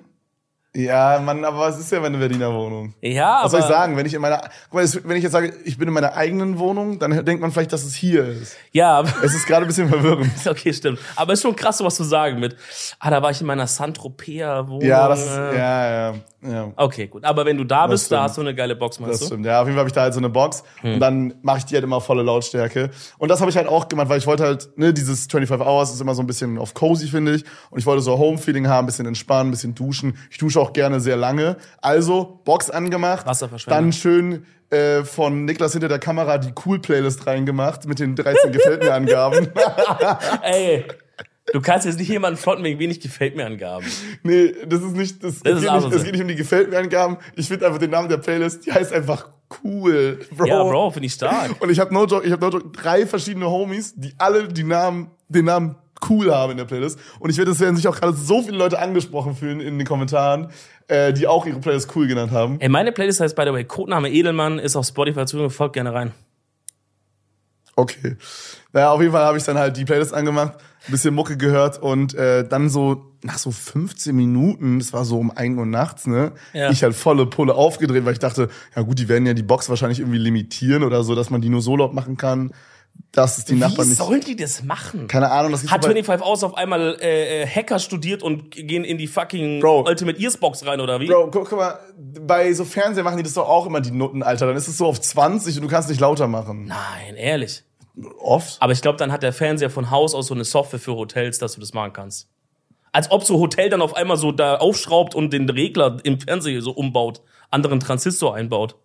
Ja, 0.74 1.20
Mann, 1.20 1.44
aber 1.44 1.58
was 1.58 1.78
ist 1.78 1.92
ja 1.92 2.00
meine 2.00 2.16
Berliner 2.16 2.52
Wohnung? 2.52 2.94
Ja, 3.02 3.40
Was 3.44 3.50
soll 3.50 3.60
ich 3.60 3.66
sagen? 3.66 3.94
Wenn 3.94 4.06
ich 4.06 4.14
in 4.14 4.22
meiner, 4.22 4.40
guck 4.70 4.80
mal, 4.80 4.88
wenn 5.04 5.16
ich 5.18 5.22
jetzt 5.22 5.32
sage, 5.32 5.52
ich 5.64 5.76
bin 5.76 5.86
in 5.86 5.92
meiner 5.92 6.14
eigenen 6.14 6.58
Wohnung, 6.58 6.98
dann 6.98 7.24
denkt 7.26 7.42
man 7.42 7.52
vielleicht, 7.52 7.74
dass 7.74 7.84
es 7.84 7.94
hier 7.94 8.24
ist. 8.26 8.56
Ja, 8.72 8.98
aber, 8.98 9.12
Es 9.22 9.34
ist 9.34 9.46
gerade 9.46 9.66
ein 9.66 9.68
bisschen 9.68 9.90
verwirrend. 9.90 10.30
okay, 10.46 10.72
stimmt. 10.72 10.98
Aber 11.14 11.34
es 11.34 11.40
ist 11.40 11.42
schon 11.42 11.56
krass, 11.56 11.76
sowas 11.76 11.94
zu 11.94 12.04
sagen 12.04 12.40
mit, 12.40 12.56
ah, 13.00 13.10
da 13.10 13.22
war 13.22 13.30
ich 13.30 13.40
in 13.42 13.46
meiner 13.46 13.66
Saint-Tropez-Wohnung. 13.66 14.80
Ja, 14.80 15.08
das 15.08 15.26
äh. 15.26 15.58
ja, 15.58 16.10
ja, 16.10 16.14
ja. 16.42 16.72
Okay, 16.76 17.06
gut. 17.06 17.24
Aber 17.24 17.44
wenn 17.44 17.56
du 17.56 17.64
da 17.64 17.86
bist, 17.86 18.10
da 18.10 18.24
hast 18.24 18.36
du 18.36 18.40
eine 18.40 18.54
geile 18.54 18.74
Box, 18.76 18.98
meinst 19.00 19.14
Das 19.14 19.20
du? 19.20 19.26
stimmt. 19.26 19.46
Ja, 19.46 19.60
auf 19.60 19.66
jeden 19.66 19.74
Fall 19.76 19.80
habe 19.80 19.88
ich 19.88 19.92
da 19.94 20.02
halt 20.02 20.14
so 20.14 20.20
eine 20.20 20.28
Box 20.28 20.62
Hm. 20.80 20.94
und 20.94 21.00
dann 21.00 21.34
mache 21.42 21.58
ich 21.58 21.64
die 21.66 21.74
halt 21.74 21.84
immer 21.84 22.00
volle 22.00 22.22
Lautstärke. 22.22 22.90
Und 23.18 23.28
das 23.30 23.40
habe 23.40 23.50
ich 23.50 23.56
halt 23.56 23.68
auch 23.68 23.88
gemacht, 23.88 24.08
weil 24.08 24.18
ich 24.18 24.26
wollte 24.26 24.42
halt, 24.44 24.70
ne, 24.76 24.92
dieses 24.92 25.26
25 25.26 25.66
Hours 25.66 25.92
ist 25.92 26.00
immer 26.00 26.14
so 26.14 26.22
ein 26.22 26.26
bisschen 26.26 26.58
auf 26.58 26.74
cozy, 26.74 27.06
finde 27.08 27.34
ich. 27.34 27.44
Und 27.70 27.78
ich 27.78 27.86
wollte 27.86 28.02
so 28.02 28.18
Home-Feeling 28.18 28.68
haben, 28.68 28.84
ein 28.84 28.86
bisschen 28.86 29.06
entspannen, 29.06 29.48
ein 29.48 29.50
bisschen 29.52 29.74
duschen. 29.74 30.16
Ich 30.30 30.38
dusche 30.38 30.60
auch 30.60 30.72
gerne 30.72 31.00
sehr 31.00 31.16
lange. 31.16 31.56
Also, 31.80 32.40
Box 32.44 32.70
angemacht. 32.70 33.24
Wasserverschwendung. 33.26 33.84
Dann 33.84 33.92
schön 33.92 34.46
äh, 34.70 35.04
von 35.04 35.44
Niklas 35.44 35.72
hinter 35.72 35.88
der 35.88 35.98
Kamera 35.98 36.38
die 36.38 36.52
Cool-Playlist 36.64 37.26
reingemacht 37.26 37.86
mit 37.86 37.98
den 37.98 38.16
13 38.16 38.52
Gefällt 38.52 38.82
mir 38.82 38.94
Angaben. 38.94 39.48
Ey, 40.42 40.84
du 41.52 41.60
kannst 41.60 41.86
jetzt 41.86 41.98
nicht 41.98 42.08
jemanden 42.08 42.38
fronten 42.38 42.64
wegen 42.64 42.78
wenig 42.78 43.00
gefällt 43.00 43.36
mir 43.36 43.46
Angaben. 43.46 43.86
Nee, 44.22 44.54
das 44.66 44.82
ist 44.82 44.96
nicht, 44.96 45.22
das, 45.24 45.40
Das 45.42 45.54
es, 45.56 45.62
geht 45.62 45.72
nicht 45.72 45.92
es 45.92 46.04
geht 46.04 46.12
nicht 46.12 46.22
um 46.22 46.28
die 46.28 46.36
gefällt 46.36 46.70
mir 46.70 46.78
Angaben. 46.78 47.18
Ich 47.36 47.48
finde 47.48 47.66
einfach 47.66 47.78
den 47.78 47.90
Namen 47.90 48.08
der 48.08 48.18
Playlist, 48.18 48.66
die 48.66 48.72
heißt 48.72 48.92
einfach 48.92 49.28
cool, 49.64 50.20
Bro. 50.36 50.46
Ja, 50.46 50.62
Bro, 50.62 50.90
finde 50.92 51.06
ich 51.06 51.14
stark. 51.14 51.60
Und 51.60 51.70
ich 51.70 51.78
habe 51.78 51.92
no 51.92 52.06
joke, 52.06 52.26
ich 52.26 52.32
habe 52.32 52.44
no 52.44 52.50
joke 52.50 52.70
drei 52.70 53.06
verschiedene 53.06 53.50
Homies, 53.50 53.94
die 53.96 54.14
alle 54.18 54.48
die 54.48 54.64
Namen, 54.64 55.10
den 55.28 55.46
Namen 55.46 55.76
cool 56.08 56.34
haben 56.34 56.52
in 56.52 56.56
der 56.56 56.64
Playlist. 56.64 56.98
Und 57.20 57.30
ich 57.30 57.38
werde, 57.38 57.52
es 57.52 57.60
werden 57.60 57.76
sich 57.76 57.86
auch 57.86 57.98
gerade 57.98 58.14
so 58.14 58.42
viele 58.42 58.56
Leute 58.56 58.78
angesprochen 58.78 59.36
fühlen 59.36 59.60
in 59.60 59.78
den 59.78 59.86
Kommentaren, 59.86 60.48
äh, 60.88 61.12
die 61.12 61.26
auch 61.26 61.46
ihre 61.46 61.60
Playlist 61.60 61.94
cool 61.94 62.06
genannt 62.06 62.32
haben. 62.32 62.60
Ey, 62.60 62.68
meine 62.68 62.92
Playlist 62.92 63.20
heißt, 63.20 63.36
by 63.36 63.42
the 63.46 63.52
way, 63.52 63.64
Codename 63.64 64.10
Edelmann, 64.10 64.58
ist 64.58 64.76
auf 64.76 64.86
Spotify 64.86 65.26
zu, 65.26 65.48
folgt 65.48 65.74
gerne 65.74 65.92
rein. 65.92 66.12
Okay. 67.76 68.16
Naja, 68.72 68.90
auf 68.90 69.00
jeden 69.00 69.12
Fall 69.12 69.24
habe 69.24 69.38
ich 69.38 69.44
dann 69.44 69.58
halt 69.58 69.76
die 69.76 69.84
Playlist 69.84 70.12
angemacht, 70.12 70.54
ein 70.86 70.90
bisschen 70.90 71.14
Mucke 71.14 71.36
gehört 71.36 71.80
und 71.80 72.14
äh, 72.14 72.46
dann 72.46 72.68
so 72.68 73.12
nach 73.22 73.38
so 73.38 73.50
15 73.50 74.14
Minuten, 74.14 74.78
das 74.78 74.92
war 74.92 75.04
so 75.04 75.18
um 75.18 75.30
1 75.30 75.58
Uhr 75.58 75.66
nachts, 75.66 76.06
ne? 76.06 76.32
Ja. 76.52 76.70
Ich 76.70 76.82
halt 76.82 76.94
volle 76.94 77.26
Pulle 77.26 77.54
aufgedreht, 77.54 78.04
weil 78.04 78.14
ich 78.14 78.18
dachte, 78.18 78.48
ja 78.74 78.82
gut, 78.82 78.98
die 78.98 79.08
werden 79.08 79.26
ja 79.26 79.34
die 79.34 79.42
Box 79.42 79.68
wahrscheinlich 79.68 80.00
irgendwie 80.00 80.18
limitieren 80.18 80.82
oder 80.82 81.04
so, 81.04 81.14
dass 81.14 81.30
man 81.30 81.40
die 81.40 81.48
nur 81.48 81.62
so 81.62 81.76
laut 81.76 81.94
machen 81.94 82.16
kann, 82.16 82.52
dass 83.12 83.36
es 83.38 83.44
die 83.44 83.56
Wie 83.56 83.58
Nachbarn 83.58 83.88
nicht. 83.88 83.98
sollen 83.98 84.20
die 84.22 84.36
das 84.36 84.62
machen? 84.62 85.06
Keine 85.06 85.30
Ahnung, 85.30 85.52
das 85.52 85.62
Hat 85.70 85.82
so 85.82 85.88
bei- 85.88 85.94
25 85.94 86.26
Hours 86.26 86.42
auf 86.44 86.56
einmal 86.56 86.96
äh, 87.02 87.42
äh, 87.42 87.46
Hacker 87.46 87.78
studiert 87.78 88.22
und 88.22 88.50
gehen 88.50 88.84
in 88.84 88.96
die 88.96 89.06
fucking 89.06 89.60
Bro. 89.60 89.84
Ultimate 89.86 90.18
Ears 90.18 90.38
Box 90.38 90.64
rein 90.64 90.80
oder 90.80 90.98
wie? 91.00 91.06
Bro, 91.08 91.30
guck, 91.30 91.48
guck 91.50 91.58
mal, 91.58 91.78
bei 91.98 92.52
so 92.54 92.64
Fernsehen 92.64 93.04
machen 93.04 93.18
die 93.18 93.22
das 93.22 93.34
doch 93.34 93.48
auch 93.48 93.66
immer 93.66 93.80
die 93.82 93.90
Nutten, 93.90 94.22
Alter. 94.22 94.46
Dann 94.46 94.56
ist 94.56 94.66
es 94.68 94.78
so 94.78 94.86
auf 94.86 94.98
20 95.00 95.56
und 95.56 95.62
du 95.62 95.68
kannst 95.68 95.90
nicht 95.90 96.00
lauter 96.00 96.26
machen. 96.26 96.64
Nein, 96.64 97.14
ehrlich. 97.16 97.64
Oft? 98.18 98.56
Aber 98.60 98.72
ich 98.72 98.80
glaube, 98.80 98.96
dann 98.96 99.12
hat 99.12 99.22
der 99.22 99.34
Fernseher 99.34 99.68
von 99.68 99.90
Haus 99.90 100.14
aus 100.14 100.28
so 100.28 100.34
eine 100.34 100.44
Software 100.44 100.80
für 100.80 100.94
Hotels, 100.94 101.38
dass 101.38 101.52
du 101.54 101.60
das 101.60 101.74
machen 101.74 101.92
kannst. 101.92 102.28
Als 102.92 103.10
ob 103.10 103.24
so 103.24 103.38
Hotel 103.38 103.68
dann 103.68 103.82
auf 103.82 103.94
einmal 103.94 104.16
so 104.16 104.32
da 104.32 104.56
aufschraubt 104.56 105.14
und 105.14 105.30
den 105.34 105.48
Regler 105.50 105.98
im 106.02 106.18
Fernseher 106.18 106.62
so 106.62 106.70
umbaut, 106.70 107.20
anderen 107.50 107.80
Transistor 107.80 108.34
einbaut. 108.34 108.76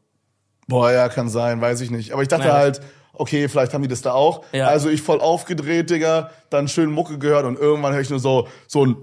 Boah, 0.67 0.91
ja, 0.91 1.07
kann 1.07 1.29
sein, 1.29 1.61
weiß 1.61 1.79
ich 1.79 1.91
nicht. 1.91 2.11
Aber 2.11 2.21
ich 2.21 2.27
dachte 2.27 2.47
Ja. 2.49 2.53
halt, 2.55 2.81
okay, 3.13 3.47
vielleicht 3.47 3.73
haben 3.73 3.81
die 3.81 3.87
das 3.87 4.01
da 4.01 4.13
auch. 4.13 4.43
Ja. 4.51 4.67
Also 4.67 4.89
ich 4.89 5.01
voll 5.01 5.19
aufgedreht, 5.19 5.89
Digga, 5.89 6.31
dann 6.49 6.67
schön 6.67 6.91
Mucke 6.91 7.17
gehört 7.17 7.45
und 7.45 7.59
irgendwann 7.59 7.93
höre 7.93 8.01
ich 8.01 8.09
nur 8.09 8.19
so, 8.19 8.47
so 8.67 8.85
ein, 8.85 8.95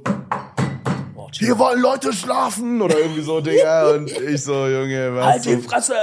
chill. 1.35 1.49
hier 1.49 1.59
wollen 1.59 1.81
Leute 1.81 2.13
schlafen 2.13 2.81
oder 2.81 2.99
irgendwie 2.99 3.23
so, 3.23 3.41
Digga. 3.41 3.91
Und 3.95 4.11
ich 4.11 4.43
so, 4.43 4.67
Junge, 4.67 5.15
was? 5.15 5.27
halt 5.27 5.45
die 5.45 5.57
Fresse! 5.59 5.95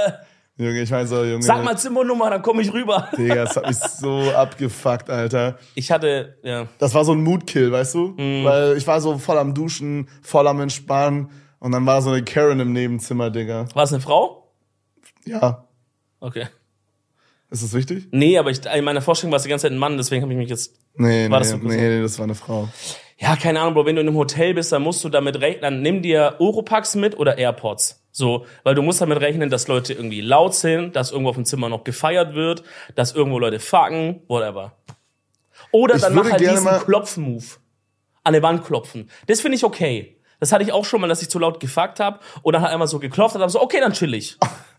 Junge, 0.56 0.82
ich 0.82 0.90
mein 0.90 1.06
so, 1.06 1.24
Junge. 1.24 1.42
Sag 1.42 1.64
mal 1.64 1.76
Zimmernummer, 1.76 2.30
dann 2.30 2.42
komme 2.42 2.62
ich 2.62 2.72
rüber. 2.72 3.08
Digga, 3.16 3.36
das 3.46 3.56
hat 3.56 3.66
mich 3.66 3.78
so 3.78 4.30
abgefuckt, 4.30 5.08
Alter. 5.08 5.58
Ich 5.74 5.90
hatte, 5.90 6.36
ja, 6.42 6.66
Das 6.78 6.94
war 6.94 7.04
so 7.04 7.12
ein 7.12 7.22
Moodkill, 7.22 7.72
weißt 7.72 7.94
du? 7.94 8.14
Mhm. 8.16 8.44
Weil 8.44 8.76
ich 8.76 8.86
war 8.86 9.00
so 9.00 9.18
voll 9.18 9.38
am 9.38 9.54
Duschen, 9.54 10.08
voll 10.22 10.46
am 10.46 10.60
Entspannen 10.60 11.30
und 11.58 11.72
dann 11.72 11.86
war 11.86 12.02
so 12.02 12.10
eine 12.10 12.22
Karen 12.22 12.60
im 12.60 12.72
Nebenzimmer, 12.72 13.30
Digga. 13.30 13.66
war 13.74 13.84
es 13.84 13.92
eine 13.92 14.02
Frau? 14.02 14.52
Ja. 15.24 15.64
Okay. 16.20 16.46
Ist 17.52 17.62
das 17.62 17.74
wichtig? 17.74 18.08
Nee, 18.12 18.38
aber 18.38 18.50
ich, 18.50 18.64
in 18.64 18.84
meiner 18.84 19.02
Vorstellung 19.02 19.30
war 19.30 19.36
es 19.36 19.42
die 19.42 19.50
ganze 19.50 19.64
Zeit 19.66 19.72
ein 19.72 19.78
Mann, 19.78 19.98
deswegen 19.98 20.22
habe 20.22 20.32
ich 20.32 20.38
mich 20.38 20.48
jetzt 20.48 20.74
Nee, 20.94 21.28
War 21.30 21.38
nee, 21.38 21.44
das 21.44 21.50
so- 21.50 21.56
nee, 21.58 21.76
nee, 21.76 22.02
das 22.02 22.18
war 22.18 22.24
eine 22.24 22.34
Frau. 22.34 22.68
Ja, 23.18 23.36
keine 23.36 23.60
Ahnung, 23.60 23.74
Bro, 23.74 23.86
wenn 23.86 23.94
du 23.96 24.00
in 24.02 24.08
einem 24.08 24.16
Hotel 24.16 24.54
bist, 24.54 24.72
dann 24.72 24.82
musst 24.82 25.04
du 25.04 25.08
damit 25.10 25.40
rechnen, 25.40 25.62
dann 25.62 25.82
nimm 25.82 26.02
dir 26.02 26.36
Oropax 26.38 26.96
mit 26.96 27.16
oder 27.18 27.38
AirPods. 27.38 28.02
So, 28.10 28.46
weil 28.64 28.74
du 28.74 28.82
musst 28.82 29.00
damit 29.00 29.20
rechnen, 29.20 29.48
dass 29.48 29.68
Leute 29.68 29.92
irgendwie 29.92 30.20
laut 30.20 30.54
sind, 30.54 30.96
dass 30.96 31.12
irgendwo 31.12 31.30
auf 31.30 31.36
dem 31.36 31.44
Zimmer 31.44 31.68
noch 31.68 31.84
gefeiert 31.84 32.34
wird, 32.34 32.62
dass 32.94 33.12
irgendwo 33.14 33.38
Leute 33.38 33.60
fucken, 33.60 34.22
whatever. 34.28 34.76
Oder 35.70 35.94
Ich 35.96 36.02
dann 36.02 36.14
mach 36.14 36.30
halt 36.30 36.40
diesen 36.40 36.66
Klopfen-Move. 36.66 37.44
An 38.24 38.32
der 38.34 38.42
Wand 38.42 38.64
klopfen. 38.64 39.10
Das 39.26 39.40
finde 39.40 39.56
ich 39.56 39.64
okay. 39.64 40.18
Das 40.40 40.52
hatte 40.52 40.64
ich 40.64 40.72
auch 40.72 40.84
schon 40.84 41.00
mal, 41.00 41.06
dass 41.08 41.22
ich 41.22 41.28
zu 41.30 41.38
laut 41.38 41.60
gefuckt 41.60 42.00
habe 42.00 42.18
und 42.42 42.52
dann 42.52 42.62
halt 42.62 42.72
einmal 42.72 42.88
so 42.88 42.98
geklopft 42.98 43.34
habe, 43.36 43.48
so, 43.50 43.60
okay, 43.62 43.78
dann 43.80 43.92
chill 43.92 44.14
ich. 44.14 44.36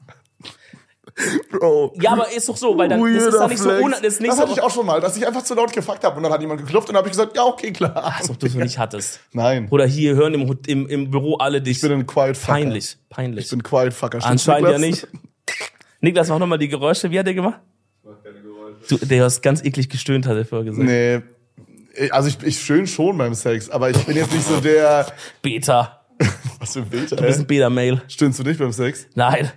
Bro. 1.51 1.93
Ja, 2.01 2.11
aber 2.13 2.31
ist 2.31 2.49
doch 2.49 2.57
so, 2.57 2.77
weil 2.77 2.89
dann 2.89 3.01
das 3.01 3.23
ist 3.23 3.33
dann 3.33 3.49
nicht 3.49 3.59
so, 3.59 3.69
Flex. 3.69 3.83
un, 3.83 3.91
das 3.91 4.01
das 4.01 4.35
so, 4.35 4.41
hatte 4.41 4.51
ich 4.51 4.61
auch 4.61 4.71
schon 4.71 4.85
mal, 4.85 4.99
dass 4.99 5.15
ich 5.15 5.27
einfach 5.27 5.43
zu 5.43 5.53
laut 5.53 5.71
gefuckt 5.71 6.03
habe 6.03 6.17
und 6.17 6.23
dann 6.23 6.31
hat 6.31 6.41
jemand 6.41 6.61
geklopft 6.61 6.89
und 6.89 6.93
dann 6.93 6.99
habe 6.99 7.07
ich 7.07 7.13
gesagt, 7.13 7.35
ja, 7.35 7.43
okay, 7.43 7.71
klar. 7.71 8.15
als 8.17 8.29
ob 8.29 8.39
du 8.39 8.47
es 8.47 8.55
nicht 8.55 8.79
hattest. 8.79 9.19
Nein. 9.31 9.67
Oder 9.69 9.85
hier 9.85 10.15
hören 10.15 10.33
im, 10.33 10.57
im, 10.65 10.87
im 10.87 11.11
Büro 11.11 11.35
alle 11.35 11.61
dich. 11.61 11.77
Ich 11.77 11.81
bin 11.81 11.91
ein 11.91 12.07
Quiet 12.07 12.35
Fucker. 12.35 12.53
peinlich, 12.53 12.97
peinlich. 13.09 13.45
Ich 13.45 13.51
bin 13.51 13.61
Quiet 13.61 13.93
Fucker. 13.93 14.21
Stimmt's, 14.21 14.47
Anscheinend 14.47 14.71
ja 14.71 14.79
nicht. 14.79 15.07
Niklas, 16.01 16.29
mach 16.29 16.39
nochmal 16.39 16.57
die 16.57 16.67
Geräusche. 16.67 17.11
Wie 17.11 17.19
hat 17.19 17.27
der 17.27 17.33
gemacht? 17.33 17.59
Ich 18.01 18.09
mach 18.09 18.23
keine 18.23 18.41
Geräusche. 18.41 18.97
Du, 18.97 19.05
der 19.05 19.23
hast 19.23 19.41
ganz 19.41 19.63
eklig 19.63 19.89
gestöhnt, 19.89 20.25
hat 20.25 20.35
er 20.35 20.45
vorher 20.45 20.65
gesagt. 20.65 20.87
Nee. 20.87 21.21
Also 22.09 22.27
ich, 22.27 22.41
ich 22.41 22.59
schön 22.59 22.87
schon 22.87 23.17
beim 23.19 23.35
Sex, 23.35 23.69
aber 23.69 23.91
ich 23.91 23.97
bin 24.05 24.17
jetzt 24.17 24.33
nicht 24.33 24.47
so 24.47 24.59
der. 24.59 25.05
Beta. 25.43 25.99
Was 26.59 26.73
für 26.73 26.79
ein 26.79 26.89
Bild, 26.89 27.11
Du 27.11 27.15
bist 27.17 27.39
ein. 27.39 27.47
Beta-Mail. 27.47 28.01
Stöhnst 28.07 28.39
du 28.39 28.43
nicht 28.43 28.59
beim 28.59 28.71
Sex? 28.71 29.07
Nein. 29.15 29.51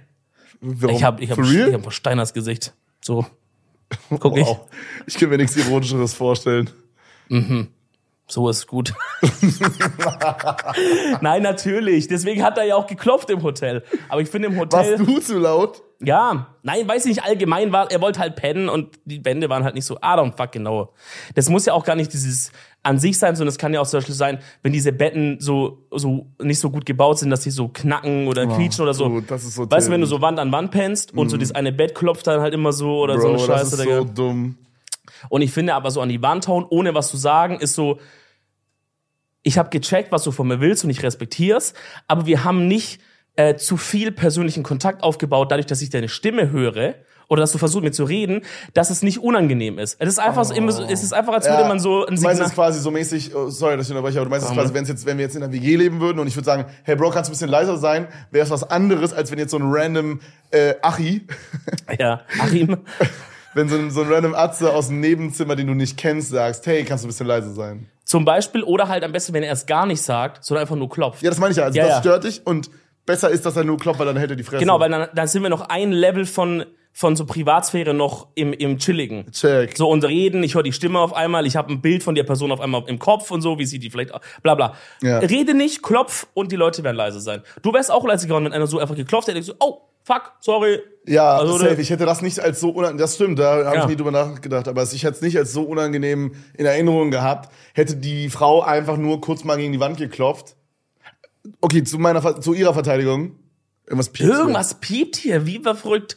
Warum? 0.61 0.97
Ich 0.97 1.05
hab, 1.05 1.21
ich 1.21 1.31
hab, 1.31 1.39
ich 1.39 1.63
hab 1.63 1.75
ein 1.75 1.83
Versteiners 1.83 2.33
Gesicht. 2.33 2.75
So. 3.01 3.27
Guck 4.19 4.37
ich. 4.37 4.47
Wow. 4.47 4.69
Ich 5.07 5.15
kann 5.15 5.29
mir 5.29 5.37
nichts 5.37 5.57
Ironischeres 5.57 6.15
vorstellen. 6.15 6.71
So 8.29 8.49
ist 8.49 8.67
gut. 8.67 8.93
Nein, 11.21 11.43
natürlich. 11.43 12.09
Deswegen 12.09 12.43
hat 12.43 12.59
er 12.59 12.65
ja 12.65 12.75
auch 12.75 12.89
geklopft 12.89 13.31
im 13.31 13.43
Hotel. 13.43 13.85
Aber 14.09 14.21
ich 14.21 14.29
finde 14.29 14.49
im 14.49 14.57
Warst 14.57 14.73
Hotel. 14.75 14.99
du 14.99 15.21
zu 15.21 15.39
laut? 15.39 15.83
Ja, 15.99 16.49
nein, 16.63 16.87
weiß 16.87 17.07
nicht, 17.07 17.25
allgemein 17.25 17.73
war, 17.73 17.91
er 17.91 18.03
wollte 18.03 18.21
halt 18.21 18.37
pennen 18.37 18.69
und 18.69 18.99
die 19.07 19.25
Wände 19.25 19.49
waren 19.49 19.65
halt 19.65 19.75
nicht 19.75 19.87
so, 19.87 19.95
I 19.97 20.17
don't 20.17 20.37
fuck 20.37 20.53
genau. 20.53 20.93
Das 21.35 21.49
muss 21.49 21.65
ja 21.65 21.73
auch 21.73 21.85
gar 21.85 21.97
nicht 21.97 22.13
dieses 22.13 22.53
an 22.83 22.99
sich 22.99 23.19
sein, 23.19 23.35
sondern 23.35 23.49
es 23.49 23.57
kann 23.57 23.73
ja 23.73 23.81
auch 23.81 23.87
zum 23.87 23.99
Beispiel 23.99 24.15
sein, 24.15 24.39
wenn 24.63 24.75
diese 24.75 24.93
Betten 24.93 25.39
so, 25.41 25.87
so 25.91 26.27
nicht 26.41 26.61
so 26.61 26.71
gut 26.71 26.85
gebaut 26.85 27.19
sind, 27.19 27.31
dass 27.31 27.45
sie 27.45 27.51
so 27.51 27.69
knacken 27.69 28.29
oder 28.29 28.47
quietschen 28.47 28.83
oder 28.83 28.93
so. 28.93 29.07
Oh, 29.07 29.21
das 29.27 29.45
ist 29.45 29.55
so 29.55 29.71
weißt 29.71 29.89
du, 29.89 29.93
wenn 29.93 30.03
du 30.03 30.07
so 30.07 30.21
Wand 30.21 30.39
an 30.39 30.53
Wand 30.53 30.71
pennst 30.71 31.15
und 31.15 31.31
so 31.31 31.39
dieses 31.39 31.55
eine 31.55 31.73
Bett 31.73 31.95
klopft 31.95 32.27
dann 32.27 32.41
halt 32.43 32.53
immer 32.53 32.73
so 32.73 32.99
oder 32.99 33.19
so 33.19 33.29
eine 33.29 33.39
Bro, 33.39 33.47
Scheiße. 33.47 33.77
das 33.77 33.87
ist 33.87 33.95
so 33.95 34.05
dumm. 34.05 34.59
Und 35.29 35.43
ich 35.43 35.53
finde 35.53 35.75
aber 35.75 35.91
so 35.91 36.01
an 36.01 36.09
die 36.09 36.23
Wand 36.23 36.49
hauen, 36.49 36.65
ohne 36.69 36.95
was 36.95 37.09
zu 37.09 37.17
sagen, 37.17 37.59
ist 37.61 37.75
so, 37.75 37.99
ich 39.43 39.59
habe 39.59 39.71
gecheckt, 39.71 40.13
was 40.13 40.25
du 40.25 40.33
von 40.33 40.49
mir 40.49 40.61
willst 40.61 40.85
und 40.85 40.91
ich 40.91 41.03
respektier's, 41.03 41.75
aber 42.09 42.27
wir 42.27 42.45
haben 42.45 42.67
nicht 42.67 43.01
äh, 43.37 43.55
zu 43.57 43.77
viel 43.77 44.11
persönlichen 44.11 44.63
Kontakt 44.63 45.03
aufgebaut, 45.03 45.53
dadurch, 45.53 45.67
dass 45.67 45.83
ich 45.83 45.91
deine 45.91 46.09
Stimme 46.09 46.51
höre 46.51 46.95
oder 47.29 47.41
dass 47.41 47.53
du 47.53 47.59
versuchst 47.59 47.85
mit 47.85 47.95
zu 47.95 48.05
reden, 48.05 48.43
dass 48.75 48.91
es 48.91 49.03
nicht 49.03 49.19
unangenehm 49.19 49.79
ist. 49.79 49.97
Es 50.01 50.09
ist 50.09 50.19
einfach, 50.19 50.49
immer 50.51 50.73
so, 50.73 50.85
es 50.85 51.03
ist 51.03 51.13
einfach, 51.13 51.33
als 51.33 51.49
würde 51.49 51.65
man 51.65 51.81
so 51.81 52.07
ein 52.07 52.17
du 52.17 52.23
meinst 52.23 52.39
Signal. 52.39 52.47
es 52.49 52.55
quasi 52.55 52.81
so 52.81 52.91
mäßig, 52.91 53.35
oh, 53.35 53.51
sorry, 53.51 53.77
dass 53.77 53.87
ich 53.87 53.93
unterbreche, 53.93 54.19
aber 54.19 54.27
du 54.27 54.31
meinst 54.31 54.47
es 54.47 54.53
quasi, 54.53 54.75
wenn's 54.75 54.89
jetzt, 54.89 55.07
wenn 55.07 55.19
wir 55.19 55.25
jetzt 55.25 55.37
in 55.37 55.43
einer 55.43 55.53
WG 55.53 55.77
leben 55.77 56.01
würden 56.01 56.19
und 56.19 56.27
ich 56.29 56.37
würde 56.37 56.47
sagen, 56.47 56.67
hey 56.85 56.97
Bro, 56.97 57.11
kannst 57.11 57.29
du 57.29 57.33
ein 57.33 57.35
bisschen 57.35 57.49
leiser 57.49 57.79
sein, 57.79 58.09
wäre 58.31 58.45
es 58.45 58.51
was 58.51 58.63
anderes, 58.65 59.13
als 59.13 59.31
wenn 59.31 59.39
jetzt 59.39 59.51
so 59.51 59.59
ein 59.59 59.65
random 59.67 60.21
äh, 60.51 60.75
Achi, 60.83 61.27
Ja, 61.99 62.23
Achim. 62.41 62.79
wenn 63.57 63.71
so 63.71 63.77
ein, 63.77 63.91
so 63.91 64.03
ein 64.03 64.13
random 64.13 64.35
Atze 64.35 64.73
aus 64.73 64.89
dem 64.89 65.01
Nebenzimmer, 65.01 65.57
den 65.57 65.67
du 65.67 65.75
nicht 65.75 65.97
kennst, 65.97 66.29
sagst, 66.29 66.67
hey, 66.67 66.85
kannst 66.85 67.05
du 67.05 67.07
ein 67.07 67.11
bisschen 67.11 67.27
leiser 67.27 67.53
sein. 67.55 67.89
Zum 68.05 68.25
Beispiel, 68.25 68.63
oder 68.63 68.87
halt 68.89 69.03
am 69.03 69.13
besten, 69.13 69.33
wenn 69.33 69.43
er 69.43 69.53
es 69.53 69.65
gar 69.65 69.87
nicht 69.87 70.03
sagt, 70.03 70.45
sondern 70.45 70.61
einfach 70.61 70.77
nur 70.77 70.91
klopft. 70.91 71.23
Ja, 71.23 71.31
das 71.31 71.39
meine 71.39 71.53
ich 71.53 71.57
ja, 71.57 71.65
also 71.65 71.77
Ja, 71.77 71.85
das 71.85 71.95
ja. 71.95 72.01
stört 72.01 72.25
dich 72.25 72.47
und 72.47 72.71
besser 73.07 73.31
ist, 73.31 73.47
dass 73.47 73.57
er 73.57 73.65
nur 73.65 73.79
klopft, 73.79 73.99
weil 73.99 74.07
dann 74.07 74.19
hält 74.19 74.31
er 74.31 74.37
die 74.37 74.43
Fresse. 74.43 74.61
Genau, 74.61 74.79
weil 74.79 74.91
dann, 74.91 75.09
dann 75.15 75.27
sind 75.27 75.43
wir 75.43 75.49
noch 75.49 75.63
ein 75.63 75.91
Level 75.91 76.27
von, 76.27 76.67
von 76.93 77.17
so 77.17 77.25
Privatsphäre 77.25 77.95
noch 77.95 78.29
im, 78.35 78.53
im 78.53 78.77
Chilligen. 78.79 79.33
Check. 79.33 79.77
So 79.77 79.89
und 79.89 80.05
reden, 80.05 80.43
ich 80.43 80.55
höre 80.55 80.63
die 80.63 80.73
Stimme 80.73 80.99
auf 80.99 81.15
einmal, 81.15 81.47
ich 81.47 81.57
habe 81.57 81.73
ein 81.73 81.81
Bild 81.81 82.03
von 82.03 82.15
der 82.15 82.25
Person 82.25 82.53
auf 82.53 82.61
einmal 82.61 82.85
im 82.89 82.99
Kopf 82.99 83.31
und 83.31 83.41
so, 83.41 83.59
wie 83.59 83.65
sieht 83.65 83.83
die 83.83 83.91
vielleicht 83.91 84.13
aus, 84.13 84.21
bla 84.43 84.55
bla. 84.55 84.75
Ja. 85.03 85.19
Rede 85.21 85.55
nicht, 85.55 85.83
klopf 85.83 86.27
und 86.35 86.53
die 86.53 86.57
Leute 86.57 86.85
werden 86.85 86.97
leise 86.97 87.21
sein. 87.21 87.43
Du 87.63 87.73
wärst 87.73 87.91
auch 87.91 88.07
leise 88.07 88.27
geworden, 88.27 88.45
wenn 88.45 88.53
einer 88.53 88.67
so 88.67 88.79
einfach 88.79 88.97
geklopft 88.97 89.29
hätte, 89.29 89.43
so, 89.43 89.55
oh, 89.61 89.81
fuck, 90.05 90.33
sorry. 90.41 90.81
Ja, 91.07 91.37
Also, 91.37 91.59
safe. 91.59 91.81
Ich 91.81 91.91
hätte 91.91 92.05
das 92.05 92.21
nicht 92.21 92.41
als 92.41 92.59
so 92.61 92.71
unangenehm, 92.71 92.99
das 92.99 93.15
stimmt, 93.15 93.39
da 93.39 93.65
habe 93.65 93.77
Ja. 93.77 93.83
ich 93.85 93.89
nie 93.89 93.97
drüber 93.97 94.11
nachgedacht, 94.11 94.67
aber 94.69 94.83
ich 94.83 95.05
hätte 95.05 95.15
es 95.17 95.23
nicht 95.23 95.39
als 95.39 95.53
so 95.53 95.63
unangenehm 95.63 96.33
in 96.57 96.67
Erinnerung 96.67 97.11
gehabt, 97.11 97.53
hätte 97.75 97.97
die 97.97 98.29
Frau 98.29 98.63
einfach 98.63 98.97
nur 98.97 99.21
kurz 99.21 99.45
mal 99.45 99.57
gegen 99.57 99.73
die 99.73 99.81
Wand 99.81 99.99
geklopft. 99.99 100.57
Okay, 101.61 101.85
zu 101.85 101.99
meiner, 101.99 102.41
zu 102.41 102.55
ihrer 102.55 102.75
Verteidigung. 102.75 103.37
Irgendwas 103.87 104.09
piept. 104.09 104.29
Irgendwas 104.29 104.75
piept 104.81 105.17
hier, 105.17 105.47
wie 105.47 105.61
verrückt. 105.61 106.17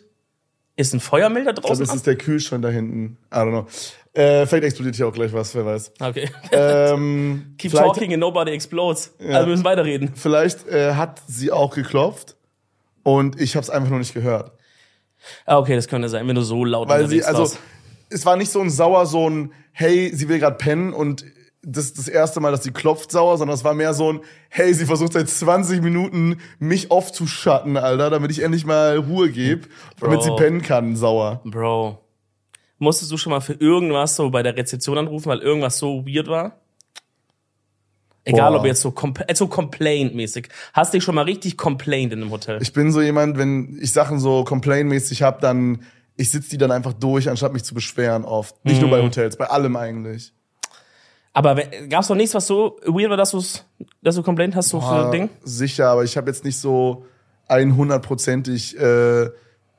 Ist 0.76 0.94
ein 0.94 1.00
Feuermelder 1.02 1.54
draußen? 1.54 1.84
es 1.84 1.94
ist 1.94 2.08
der 2.08 2.16
Kühlschrank 2.16 2.64
da 2.64 2.70
hinten. 2.70 3.18
I 3.32 3.36
don't 3.38 3.50
know. 3.50 3.68
Äh, 4.14 4.48
vielleicht 4.48 4.64
explodiert 4.64 4.96
hier 4.96 5.08
auch 5.08 5.14
gleich 5.14 5.32
was, 5.34 5.54
wer 5.54 5.66
weiß. 5.66 5.92
okay. 6.00 6.30
Ähm, 6.52 7.54
Keep 7.60 7.74
talking 7.74 8.12
and 8.14 8.22
nobody 8.22 8.52
explodes. 8.52 9.14
Also 9.20 9.32
wir 9.32 9.46
müssen 9.46 9.66
weiterreden. 9.66 10.12
Vielleicht 10.16 10.68
äh, 10.68 10.94
hat 10.96 11.22
sie 11.28 11.52
auch 11.52 11.76
geklopft 11.76 12.38
und 13.04 13.40
ich 13.40 13.56
habe 13.56 13.64
es 13.64 13.70
einfach 13.70 13.90
nur 13.90 14.00
nicht 14.00 14.14
gehört. 14.16 14.54
Ah, 15.46 15.58
okay, 15.58 15.76
das 15.76 15.88
könnte 15.88 16.10
sein, 16.10 16.28
wenn 16.28 16.36
du 16.36 16.42
so 16.42 16.64
laut 16.66 16.88
Weil 16.88 17.08
sie, 17.08 17.24
also, 17.24 17.42
warst. 17.42 17.60
es 18.10 18.26
war 18.26 18.36
nicht 18.36 18.52
so 18.52 18.62
ein 18.62 18.70
sauer, 18.70 19.06
so 19.06 19.30
ein, 19.30 19.54
hey, 19.72 20.12
sie 20.14 20.30
will 20.30 20.40
gerade 20.40 20.58
pennen 20.58 20.94
und 20.94 21.26
das 21.62 21.86
ist 21.86 21.98
das 21.98 22.08
erste 22.08 22.40
Mal, 22.40 22.52
dass 22.52 22.64
sie 22.64 22.72
klopft 22.72 23.12
sauer, 23.12 23.38
sondern 23.38 23.56
es 23.56 23.64
war 23.64 23.74
mehr 23.74 23.94
so 23.94 24.14
ein, 24.14 24.22
hey, 24.50 24.74
sie 24.74 24.86
versucht 24.86 25.14
seit 25.14 25.30
20 25.30 25.82
Minuten 25.82 26.38
mich 26.58 26.90
aufzuschatten, 26.90 27.76
Alter, 27.76 28.10
damit 28.10 28.32
ich 28.32 28.42
endlich 28.42 28.66
mal 28.66 28.98
Ruhe 28.98 29.30
gebe, 29.30 29.68
damit 30.00 30.24
sie 30.24 30.32
pennen 30.36 30.62
kann, 30.62 30.96
sauer. 30.96 31.42
Bro. 31.44 32.00
Musstest 32.78 33.12
du 33.12 33.18
schon 33.18 33.32
mal 33.32 33.42
für 33.42 33.54
irgendwas 33.54 34.16
so 34.16 34.30
bei 34.30 34.42
der 34.42 34.56
Rezeption 34.56 34.98
anrufen, 34.98 35.28
weil 35.28 35.40
irgendwas 35.40 35.78
so 35.78 36.06
weird 36.06 36.28
war? 36.28 36.62
Egal, 38.30 38.52
Boah. 38.52 38.60
ob 38.60 38.66
jetzt 38.66 38.82
so, 38.82 38.92
compl 38.92 39.24
äh, 39.28 39.36
so 39.36 39.48
complaint-mäßig. 39.48 40.50
Hast 40.74 40.94
dich 40.94 41.04
schon 41.04 41.16
mal 41.16 41.24
richtig 41.26 41.58
complained 41.58 42.14
in 42.14 42.22
einem 42.22 42.32
Hotel? 42.32 42.60
Ich 42.62 42.74
bin 42.74 42.92
so 42.92 43.02
jemand, 43.02 43.38
wenn 43.38 43.78
ich 43.82 43.92
Sachen 43.92 44.20
so 44.20 44.44
complain-mäßig 44.44 45.22
hab, 45.24 45.42
dann, 45.42 45.84
ich 46.16 46.30
sitz 46.32 46.50
die 46.50 46.58
dann 46.58 46.72
einfach 46.72 46.94
durch, 46.94 47.30
anstatt 47.30 47.54
mich 47.54 47.64
zu 47.64 47.74
beschweren 47.74 48.26
oft. 48.26 48.64
Nicht 48.66 48.82
nur 48.82 48.90
bei 48.90 49.02
Hotels, 49.02 49.36
bei 49.38 49.46
allem 49.50 49.76
eigentlich. 49.76 50.34
Aber 51.34 51.56
wenn- 51.58 51.90
gab's 51.90 52.08
doch 52.08 52.16
nichts, 52.16 52.34
was 52.36 52.48
so 52.48 52.78
weird 52.86 53.10
war, 53.10 53.18
dass, 53.18 53.32
du's, 53.32 53.64
dass 54.02 54.16
du 54.16 54.24
complaint 54.24 54.56
hast, 54.56 54.70
so 54.70 54.80
für 54.82 54.86
Ah, 54.88 55.12
Ding? 55.12 55.30
Sicher, 55.44 55.88
aber 55.90 56.04
ich 56.04 56.18
habe 56.18 56.30
jetzt 56.30 56.44
nicht 56.44 56.58
so 56.58 57.06
100%ig 57.48 58.78
äh, 58.78 58.82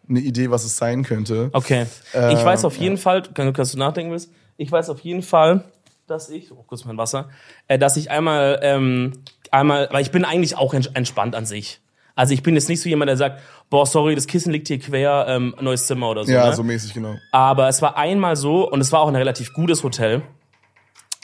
eine 0.09 0.21
Idee, 0.21 0.51
was 0.51 0.65
es 0.65 0.77
sein 0.77 1.05
könnte. 1.05 1.51
Okay. 1.53 1.87
Äh, 2.15 2.33
ich 2.35 2.45
weiß 2.45 2.65
auf 2.65 2.77
jeden 2.77 2.97
Fall, 2.97 3.23
kann, 3.35 3.53
kannst 3.53 3.75
du 3.75 3.79
nachdenken 3.79 4.11
willst, 4.13 4.31
ich 4.57 4.71
weiß 4.71 4.91
auf 4.91 5.01
jeden 5.01 5.23
Fall, 5.23 5.65
dass 6.11 6.29
ich, 6.29 6.51
oh, 6.53 6.65
kurz 6.67 6.85
mein 6.85 6.97
Wasser, 6.99 7.29
äh, 7.69 7.79
dass 7.79 7.97
ich 7.97 8.11
einmal, 8.11 8.59
ähm, 8.63 9.13
einmal, 9.51 9.89
weil 9.93 10.03
ich 10.03 10.11
bin 10.11 10.25
eigentlich 10.25 10.57
auch 10.57 10.75
ents- 10.75 10.95
entspannt 10.95 11.35
an 11.35 11.47
sich. 11.47 11.81
Also 12.17 12.35
ich 12.35 12.43
bin 12.43 12.55
jetzt 12.55 12.69
nicht 12.69 12.83
so 12.83 12.89
jemand, 12.89 13.09
der 13.09 13.17
sagt, 13.17 13.41
boah, 13.71 13.87
sorry, 13.87 14.15
das 14.15 14.27
Kissen 14.27 14.53
liegt 14.53 14.69
hier 14.69 14.79
quer, 14.79 15.27
ähm, 15.29 15.55
neues 15.61 15.87
Zimmer 15.87 16.11
oder 16.11 16.25
so. 16.25 16.33
Ja, 16.33 16.49
ne? 16.51 16.55
so 16.55 16.63
mäßig, 16.63 16.93
genau. 16.93 17.15
Aber 17.33 17.69
es 17.69 17.81
war 17.81 17.97
einmal 17.97 18.37
so, 18.37 18.71
und 18.71 18.81
es 18.81 18.93
war 18.93 19.01
auch 19.01 19.09
ein 19.09 19.17
relativ 19.17 19.55
gutes 19.55 19.83
Hotel, 19.85 20.23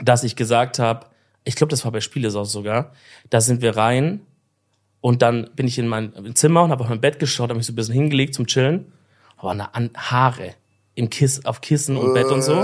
dass 0.03 0.25
ich 0.25 0.37
gesagt 0.37 0.79
habe, 0.79 1.07
ich 1.44 1.55
glaube, 1.57 1.70
das 1.70 1.85
war 1.85 1.92
bei 1.92 2.01
Spielesaus 2.01 2.51
sogar, 2.53 2.92
da 3.31 3.40
sind 3.40 3.61
wir 3.62 3.77
rein 3.77 4.20
und 5.01 5.22
dann 5.22 5.51
bin 5.55 5.66
ich 5.66 5.79
in 5.79 5.87
mein 5.87 6.35
Zimmer 6.35 6.62
und 6.64 6.70
habe 6.70 6.83
auf 6.85 6.88
mein 6.90 7.01
Bett 7.01 7.18
geschaut, 7.18 7.51
habe 7.51 7.57
mich 7.59 7.66
so 7.66 7.72
ein 7.72 7.77
bisschen 7.77 7.94
hingelegt 7.94 8.35
zum 8.35 8.46
Chillen, 8.46 8.92
aber 9.37 9.51
eine 9.51 9.75
an 9.75 9.90
Haare 9.96 10.55
im 10.94 11.11
Kiss, 11.11 11.44
auf 11.44 11.61
Kissen 11.61 11.96
und 11.96 12.14
Bett 12.14 12.27
und 12.27 12.42
so. 12.42 12.55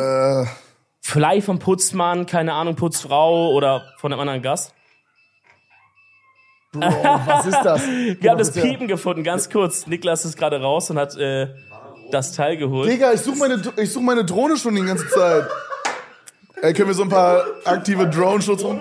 Vielleicht 1.04 1.46
vom 1.46 1.58
Putzmann, 1.58 2.26
keine 2.26 2.54
Ahnung, 2.54 2.76
Putzfrau 2.76 3.52
oder 3.52 3.92
von 3.98 4.12
einem 4.12 4.20
anderen 4.20 4.40
Gast. 4.40 4.72
Bro, 6.72 6.80
was 6.80 7.46
ist 7.46 7.60
das? 7.62 7.82
Wir 8.20 8.30
haben 8.30 8.38
das 8.38 8.52
Piepen 8.52 8.88
gefunden, 8.88 9.24
ganz 9.24 9.50
kurz. 9.50 9.86
Niklas 9.86 10.24
ist 10.24 10.38
gerade 10.38 10.60
raus 10.62 10.88
und 10.90 10.98
hat 10.98 11.16
äh, 11.16 11.48
das 12.12 12.32
Teil 12.32 12.56
geholt. 12.56 12.88
Digga, 12.88 13.12
ich 13.12 13.20
suche 13.20 13.36
meine, 13.36 13.60
ich 13.76 13.92
such 13.92 14.00
meine 14.00 14.24
Drohne 14.24 14.56
schon 14.56 14.74
die 14.76 14.82
ganze 14.82 15.06
Zeit. 15.08 15.44
Ey, 16.62 16.72
können 16.72 16.88
wir 16.88 16.94
so 16.94 17.02
ein 17.02 17.08
paar 17.08 17.44
aktive 17.64 18.08
Drone-Schutz 18.08 18.62
rum? 18.62 18.80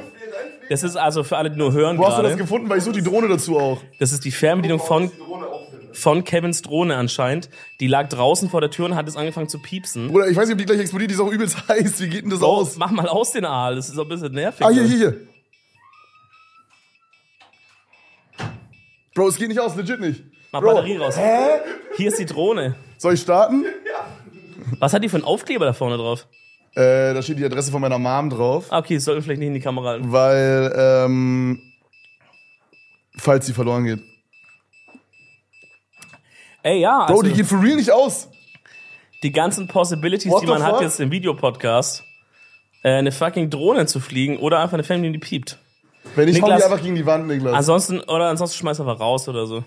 Das 0.70 0.84
ist 0.84 0.96
also 0.96 1.24
für 1.24 1.36
alle, 1.38 1.50
die 1.50 1.58
nur 1.58 1.74
hören 1.74 1.98
Wo 1.98 2.08
hast 2.08 2.20
du 2.20 2.22
das 2.22 2.38
gefunden? 2.38 2.70
Weil 2.70 2.78
ich 2.78 2.84
suche 2.84 2.94
die 2.94 3.04
Drohne 3.04 3.28
dazu 3.28 3.60
auch. 3.60 3.82
Das 4.00 4.14
ist 4.14 4.24
die 4.24 4.32
Fernbedienung 4.32 4.80
von, 4.80 5.10
Die 5.10 5.18
Drohne 5.18 5.48
auch 5.48 5.70
finde. 5.70 5.81
Von 5.94 6.24
Kevins 6.24 6.62
Drohne 6.62 6.96
anscheinend. 6.96 7.50
Die 7.80 7.88
lag 7.88 8.10
draußen 8.10 8.50
vor 8.50 8.62
der 8.62 8.70
Tür 8.72 8.86
und 8.86 8.96
hat 8.96 9.06
jetzt 9.08 9.18
angefangen 9.18 9.50
zu 9.50 9.60
piepsen. 9.60 10.08
Bruder, 10.10 10.28
ich 10.28 10.36
weiß 10.38 10.46
nicht, 10.48 10.54
ob 10.54 10.60
die 10.60 10.66
gleich 10.66 10.80
explodiert, 10.80 11.12
die 11.12 11.16
ist 11.16 11.22
auch 11.22 11.32
übelst 11.32 11.58
heiß. 11.68 12.02
Wie 12.02 12.10
geht 12.10 12.24
denn 12.24 12.30
das 12.30 12.42
Oh, 12.42 12.48
aus? 12.48 12.78
mach 12.78 12.92
mal 12.92 13.08
aus 13.08 13.32
den 13.32 13.46
Aal, 13.46 13.76
das 13.76 13.90
ist 13.90 13.98
auch 13.98 14.04
ein 14.04 14.10
bisschen 14.10 14.32
nervig. 14.34 14.66
Ah, 14.66 14.70
hier, 14.70 14.84
hier, 14.84 14.98
hier. 14.98 15.18
Bro, 19.14 19.28
es 19.28 19.36
geht 19.38 19.50
nicht 19.50 19.60
aus, 19.60 19.76
legit 19.76 20.00
nicht. 20.00 20.24
Mach 20.52 20.62
Bro, 20.62 20.76
Batterie 20.76 20.98
raus. 20.98 21.16
Hier 21.98 22.08
ist 22.08 22.20
die 22.20 22.26
Drohne. 22.26 22.76
Soll 22.98 23.14
ich 23.16 23.22
starten? 23.22 23.66
Was 24.80 24.94
hat 24.94 25.04
die 25.04 25.10
für 25.10 25.18
einen 25.18 25.26
Aufkleber 25.26 25.66
da 25.66 25.74
vorne 25.74 25.98
drauf? 25.98 26.28
Äh, 26.76 27.14
da 27.14 27.22
steht 27.22 27.38
die 27.38 27.46
Adresse 27.46 27.72
von 27.72 27.82
meiner 27.82 28.00
Mom 28.00 28.30
drauf. 28.30 28.68
Ah, 28.70 28.80
okay, 28.80 28.96
das 28.96 29.04
sollten 29.04 29.20
wir 29.20 29.24
vielleicht 29.24 29.40
nicht 29.40 29.48
in 29.50 29.54
die 29.56 29.60
Kamera 29.60 29.90
halten. 29.90 30.12
Weil, 30.12 30.74
ähm, 30.78 31.62
falls 33.18 33.46
sie 33.46 33.54
verloren 33.54 33.84
geht. 33.84 34.00
Ey, 36.64 36.80
ja, 36.80 37.06
Bro, 37.06 37.20
also 37.20 37.22
die 37.24 37.34
geht 37.34 37.46
for 37.48 37.62
real 37.62 37.76
nicht 37.76 37.92
aus. 37.92 38.30
die 39.24 39.32
ganzen 39.32 39.68
Possibilities, 39.68 40.32
What 40.32 40.44
die 40.44 40.48
man 40.48 40.64
hat 40.64 40.74
fuck? 40.76 40.82
jetzt 40.82 41.00
im 41.00 41.12
Videopodcast, 41.12 42.04
äh, 42.84 42.90
eine 42.94 43.12
fucking 43.12 43.50
Drohne 43.50 43.86
zu 43.88 44.00
fliegen 44.00 44.38
oder 44.38 44.60
einfach 44.60 44.74
eine 44.76 44.84
Fernbedienung, 44.84 45.20
die 45.22 45.28
piept. 45.28 45.58
Wenn 46.16 46.28
ich 46.28 46.42
hau 46.42 46.48
Niklas- 46.48 46.58
die 46.60 46.64
einfach 46.66 46.82
gegen 46.82 46.96
die 46.96 47.06
Wand, 47.06 47.28
Niklas. 47.28 47.54
Ansonsten, 47.54 48.00
oder 48.02 48.30
ansonsten 48.30 48.58
schmeiß 48.58 48.80
einfach 48.80 49.00
raus 49.00 49.28
oder 49.30 49.46
so. 49.46 49.64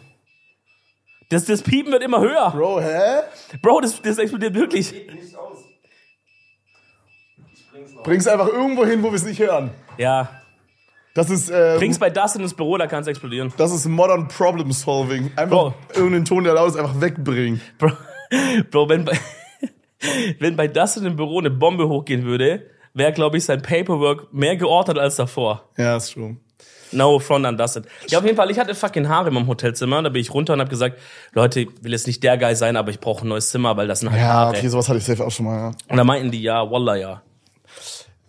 Das, 1.31 1.45
das 1.47 1.63
Piepen 1.63 1.91
wird 1.93 2.03
immer 2.03 2.21
höher. 2.21 2.51
Bro, 2.51 2.81
hä? 2.81 3.23
Bro, 3.63 3.81
das, 3.81 4.01
das 4.03 4.19
explodiert 4.19 4.55
wirklich. 4.55 4.93
Geht 4.93 5.15
nicht 5.15 5.35
aus. 5.37 5.59
Ich 7.57 7.71
bring's 7.73 7.93
noch. 7.95 8.03
Bring's 8.03 8.27
einfach 8.27 8.49
irgendwo 8.49 8.85
hin, 8.85 9.03
wo 9.03 9.09
wir 9.11 9.17
es 9.17 9.25
nicht 9.25 9.41
hören. 9.41 9.71
Ja. 9.97 10.29
Das 11.15 11.31
ist, 11.31 11.49
ähm, 11.49 11.79
Bring's 11.79 11.99
bei 11.99 12.11
Dustin 12.11 12.43
ins 12.43 12.55
Büro, 12.55 12.77
da 12.77 12.87
kann 12.89 13.03
es 13.03 13.07
explodieren. 13.07 13.53
das 13.57 13.73
ist 13.73 13.87
Modern 13.87 14.27
Problem 14.29 14.73
Solving. 14.73 15.31
Einfach 15.37 15.49
Bro. 15.49 15.75
irgendeinen 15.95 16.25
Ton, 16.25 16.43
der 16.45 16.55
laut 16.55 16.69
ist, 16.71 16.77
einfach 16.77 17.01
wegbringen. 17.01 17.61
Bro, 17.79 17.93
Bro 18.71 18.89
wenn, 18.89 19.05
bei, 19.05 19.17
wenn 20.41 20.57
bei 20.57 20.67
Dustin 20.69 21.07
im 21.07 21.17
Büro 21.17 21.39
eine 21.39 21.51
Bombe 21.51 21.89
hochgehen 21.89 22.25
würde, 22.25 22.67
wäre, 22.95 23.13
glaube 23.13 23.37
ich, 23.37 23.45
sein 23.45 23.63
Paperwork 23.63 24.33
mehr 24.33 24.57
geordnet 24.57 24.99
als 24.99 25.17
davor. 25.17 25.69
Ja, 25.77 25.97
ist 25.97 26.13
schon. 26.13 26.41
No 26.93 27.19
front 27.19 27.45
an 27.47 27.57
Dustin. 27.57 27.85
Ja, 28.09 28.19
auf 28.19 28.25
jeden 28.25 28.37
Fall, 28.37 28.51
ich 28.51 28.59
hatte 28.59 28.75
fucking 28.75 29.09
Haare 29.09 29.29
im 29.29 29.47
Hotelzimmer. 29.49 30.01
Da 30.03 30.09
bin 30.11 30.21
ich 30.21 30.33
runter 30.33 30.53
und 30.53 30.61
habe 30.61 30.71
gesagt, 30.71 30.99
Leute, 31.33 31.61
ich 31.61 31.69
will 31.81 31.91
jetzt 31.93 32.07
nicht 32.07 32.23
der 32.23 32.39
Guy 32.39 32.55
sein, 32.55 32.77
aber 32.77 32.91
ich 32.91 33.01
brauche 33.01 33.25
ein 33.25 33.29
neues 33.29 33.51
Zimmer, 33.51 33.77
weil 33.77 33.89
das 33.89 34.01
sind 34.01 34.11
halt 34.11 34.21
Ja, 34.21 34.29
Haare. 34.33 34.57
okay, 34.57 34.69
sowas 34.69 34.89
hatte 34.89 34.99
ich 34.99 35.05
safe 35.05 35.25
auch 35.25 35.31
schon 35.31 35.47
mal, 35.47 35.57
ja. 35.59 35.71
Und 35.89 35.97
da 35.97 36.05
meinten 36.05 36.31
die, 36.31 36.43
ja, 36.43 36.71
wallah, 36.71 36.95
ja. 36.97 37.23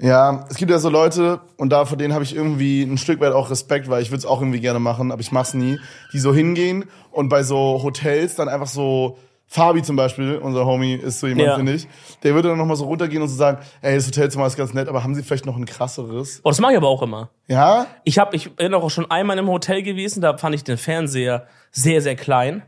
Ja, 0.01 0.45
es 0.49 0.57
gibt 0.57 0.71
ja 0.71 0.77
so 0.79 0.89
Leute, 0.89 1.39
und 1.57 1.69
da 1.69 1.85
vor 1.85 1.97
denen 1.97 2.13
habe 2.13 2.23
ich 2.23 2.35
irgendwie 2.35 2.83
ein 2.83 2.97
Stück 2.97 3.21
weit 3.21 3.31
auch 3.31 3.49
Respekt, 3.49 3.89
weil 3.89 4.01
ich 4.01 4.09
würde 4.11 4.19
es 4.19 4.25
auch 4.25 4.41
irgendwie 4.41 4.59
gerne 4.59 4.79
machen, 4.79 5.11
aber 5.11 5.21
ich 5.21 5.31
mach's 5.31 5.53
nie, 5.53 5.79
die 6.11 6.19
so 6.19 6.33
hingehen 6.33 6.85
und 7.11 7.29
bei 7.29 7.43
so 7.43 7.79
Hotels 7.81 8.35
dann 8.35 8.49
einfach 8.49 8.67
so, 8.67 9.17
Fabi 9.47 9.83
zum 9.83 9.95
Beispiel, 9.95 10.37
unser 10.37 10.65
Homie, 10.65 10.95
ist 10.95 11.19
so 11.19 11.27
jemand, 11.27 11.47
Ja. 11.47 11.55
finde 11.55 11.73
ich, 11.73 11.87
der 12.23 12.33
würde 12.33 12.49
dann 12.49 12.57
nochmal 12.57 12.75
so 12.75 12.85
runtergehen 12.85 13.21
und 13.21 13.29
so 13.29 13.35
sagen, 13.35 13.59
ey, 13.81 13.95
das 13.95 14.07
Hotelzimmer 14.07 14.47
ist 14.47 14.57
ganz 14.57 14.73
nett, 14.73 14.89
aber 14.89 15.03
haben 15.03 15.13
Sie 15.15 15.23
vielleicht 15.23 15.45
noch 15.45 15.55
ein 15.55 15.65
krasseres? 15.65 16.41
Oh, 16.43 16.49
das 16.49 16.59
mache 16.59 16.71
ich 16.73 16.77
aber 16.77 16.87
auch 16.89 17.03
immer. 17.03 17.29
Ja? 17.47 17.85
Ich 18.03 18.17
habe, 18.17 18.35
ich 18.35 18.55
bin 18.55 18.73
auch 18.73 18.89
schon 18.89 19.09
einmal 19.11 19.37
im 19.37 19.47
Hotel 19.47 19.83
gewesen, 19.83 20.19
da 20.19 20.35
fand 20.37 20.55
ich 20.55 20.63
den 20.63 20.77
Fernseher 20.77 21.45
sehr, 21.71 22.01
sehr 22.01 22.15
klein. 22.15 22.63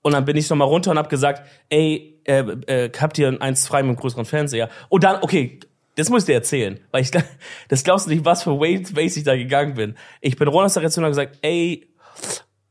Und 0.00 0.12
dann 0.12 0.24
bin 0.24 0.36
ich 0.36 0.48
nochmal 0.48 0.68
runter 0.68 0.92
und 0.92 0.98
habe 0.98 1.08
gesagt, 1.08 1.42
ey, 1.68 2.20
äh, 2.24 2.38
äh, 2.66 2.90
habt 3.00 3.18
ihr 3.18 3.36
eins 3.42 3.66
frei 3.66 3.82
mit 3.82 3.90
einem 3.90 3.96
größeren 3.96 4.24
Fernseher? 4.24 4.68
Und 4.88 5.04
dann, 5.04 5.22
okay, 5.22 5.58
das 5.96 6.08
muss 6.08 6.22
ich 6.22 6.26
dir 6.26 6.34
erzählen, 6.34 6.80
weil 6.90 7.02
ich, 7.02 7.10
das 7.68 7.84
glaubst 7.84 8.06
du 8.06 8.10
nicht, 8.10 8.24
was 8.24 8.42
für 8.42 8.58
Ways, 8.58 8.94
Ways 8.96 9.16
ich 9.16 9.24
da 9.24 9.36
gegangen 9.36 9.74
bin. 9.74 9.96
Ich 10.20 10.36
bin 10.36 10.48
runter 10.48 10.66
aus 10.66 10.74
der 10.74 10.82
Rezeption 10.82 11.04
und 11.04 11.14
habe 11.16 11.26
gesagt, 11.26 11.38
ey, 11.44 11.88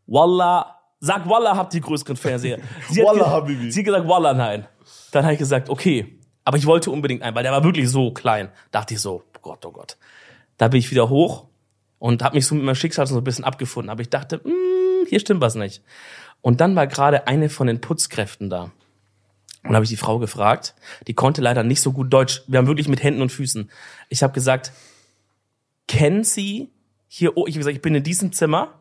Wallah, 0.08 0.80
sag 1.00 1.28
Wallah, 1.30 1.56
habt 1.56 1.74
ihr 1.74 1.82
größeren 1.82 2.16
Fernseher. 2.16 2.60
Sie 2.90 3.02
hat 3.02 3.08
Wallah, 3.08 3.24
ge- 3.24 3.32
Habibi. 3.34 3.72
Sie 3.72 3.80
hat 3.80 3.86
gesagt, 3.86 4.08
Wallah, 4.08 4.34
nein. 4.34 4.66
Dann 5.12 5.24
habe 5.24 5.34
ich 5.34 5.40
gesagt, 5.40 5.70
okay. 5.70 6.18
Aber 6.44 6.58
ich 6.58 6.66
wollte 6.66 6.90
unbedingt 6.92 7.22
einen, 7.22 7.36
weil 7.36 7.44
der 7.44 7.52
war 7.52 7.64
wirklich 7.64 7.90
so 7.90 8.12
klein. 8.12 8.50
Dachte 8.72 8.96
ich 8.96 9.00
so, 9.00 9.24
oh 9.36 9.40
Gott, 9.42 9.66
oh 9.66 9.72
Gott. 9.72 9.98
Da 10.58 10.68
bin 10.68 10.80
ich 10.80 10.90
wieder 10.92 11.10
hoch 11.10 11.46
und 12.00 12.24
habe 12.24 12.36
mich 12.36 12.48
so 12.48 12.56
mit 12.56 12.64
meinem 12.64 12.76
Schicksal 12.76 13.06
so 13.08 13.16
ein 13.18 13.24
bisschen 13.24 13.46
abgefunden. 13.46 13.90
Aber 13.90 14.02
ich 14.02 14.10
dachte, 14.10 14.38
mm, 14.44 15.06
hier 15.08 15.20
stimmt 15.20 15.42
was 15.42 15.56
nicht. 15.56 15.84
Und 16.42 16.60
dann 16.62 16.76
war 16.76 16.88
gerade 16.88 17.28
eine 17.28 17.50
von 17.50 17.68
den 17.68 17.80
Putzkräften 17.82 18.50
da. 18.50 18.72
Und 19.64 19.76
habe 19.76 19.84
ich 19.84 19.90
die 19.90 19.98
Frau 19.98 20.18
gefragt, 20.18 20.74
die 21.08 21.14
konnte 21.14 21.42
leider 21.42 21.64
nicht 21.64 21.82
so 21.82 21.92
gut 21.92 22.12
Deutsch. 22.12 22.42
Wir 22.48 22.58
haben 22.58 22.68
wirklich 22.68 22.88
mit 22.88 23.04
Händen 23.04 23.22
und 23.22 23.32
Füßen. 23.32 23.70
Ich 24.10 24.24
habe 24.24 24.34
gesagt, 24.34 24.72
kennen 25.88 26.24
Sie 26.24 26.72
hier, 27.08 27.38
oh, 27.38 27.46
ich 27.46 27.54
habe 27.54 27.60
gesagt, 27.60 27.76
ich 27.76 27.82
bin 27.82 27.94
in 27.94 28.04
diesem 28.04 28.32
Zimmer. 28.32 28.80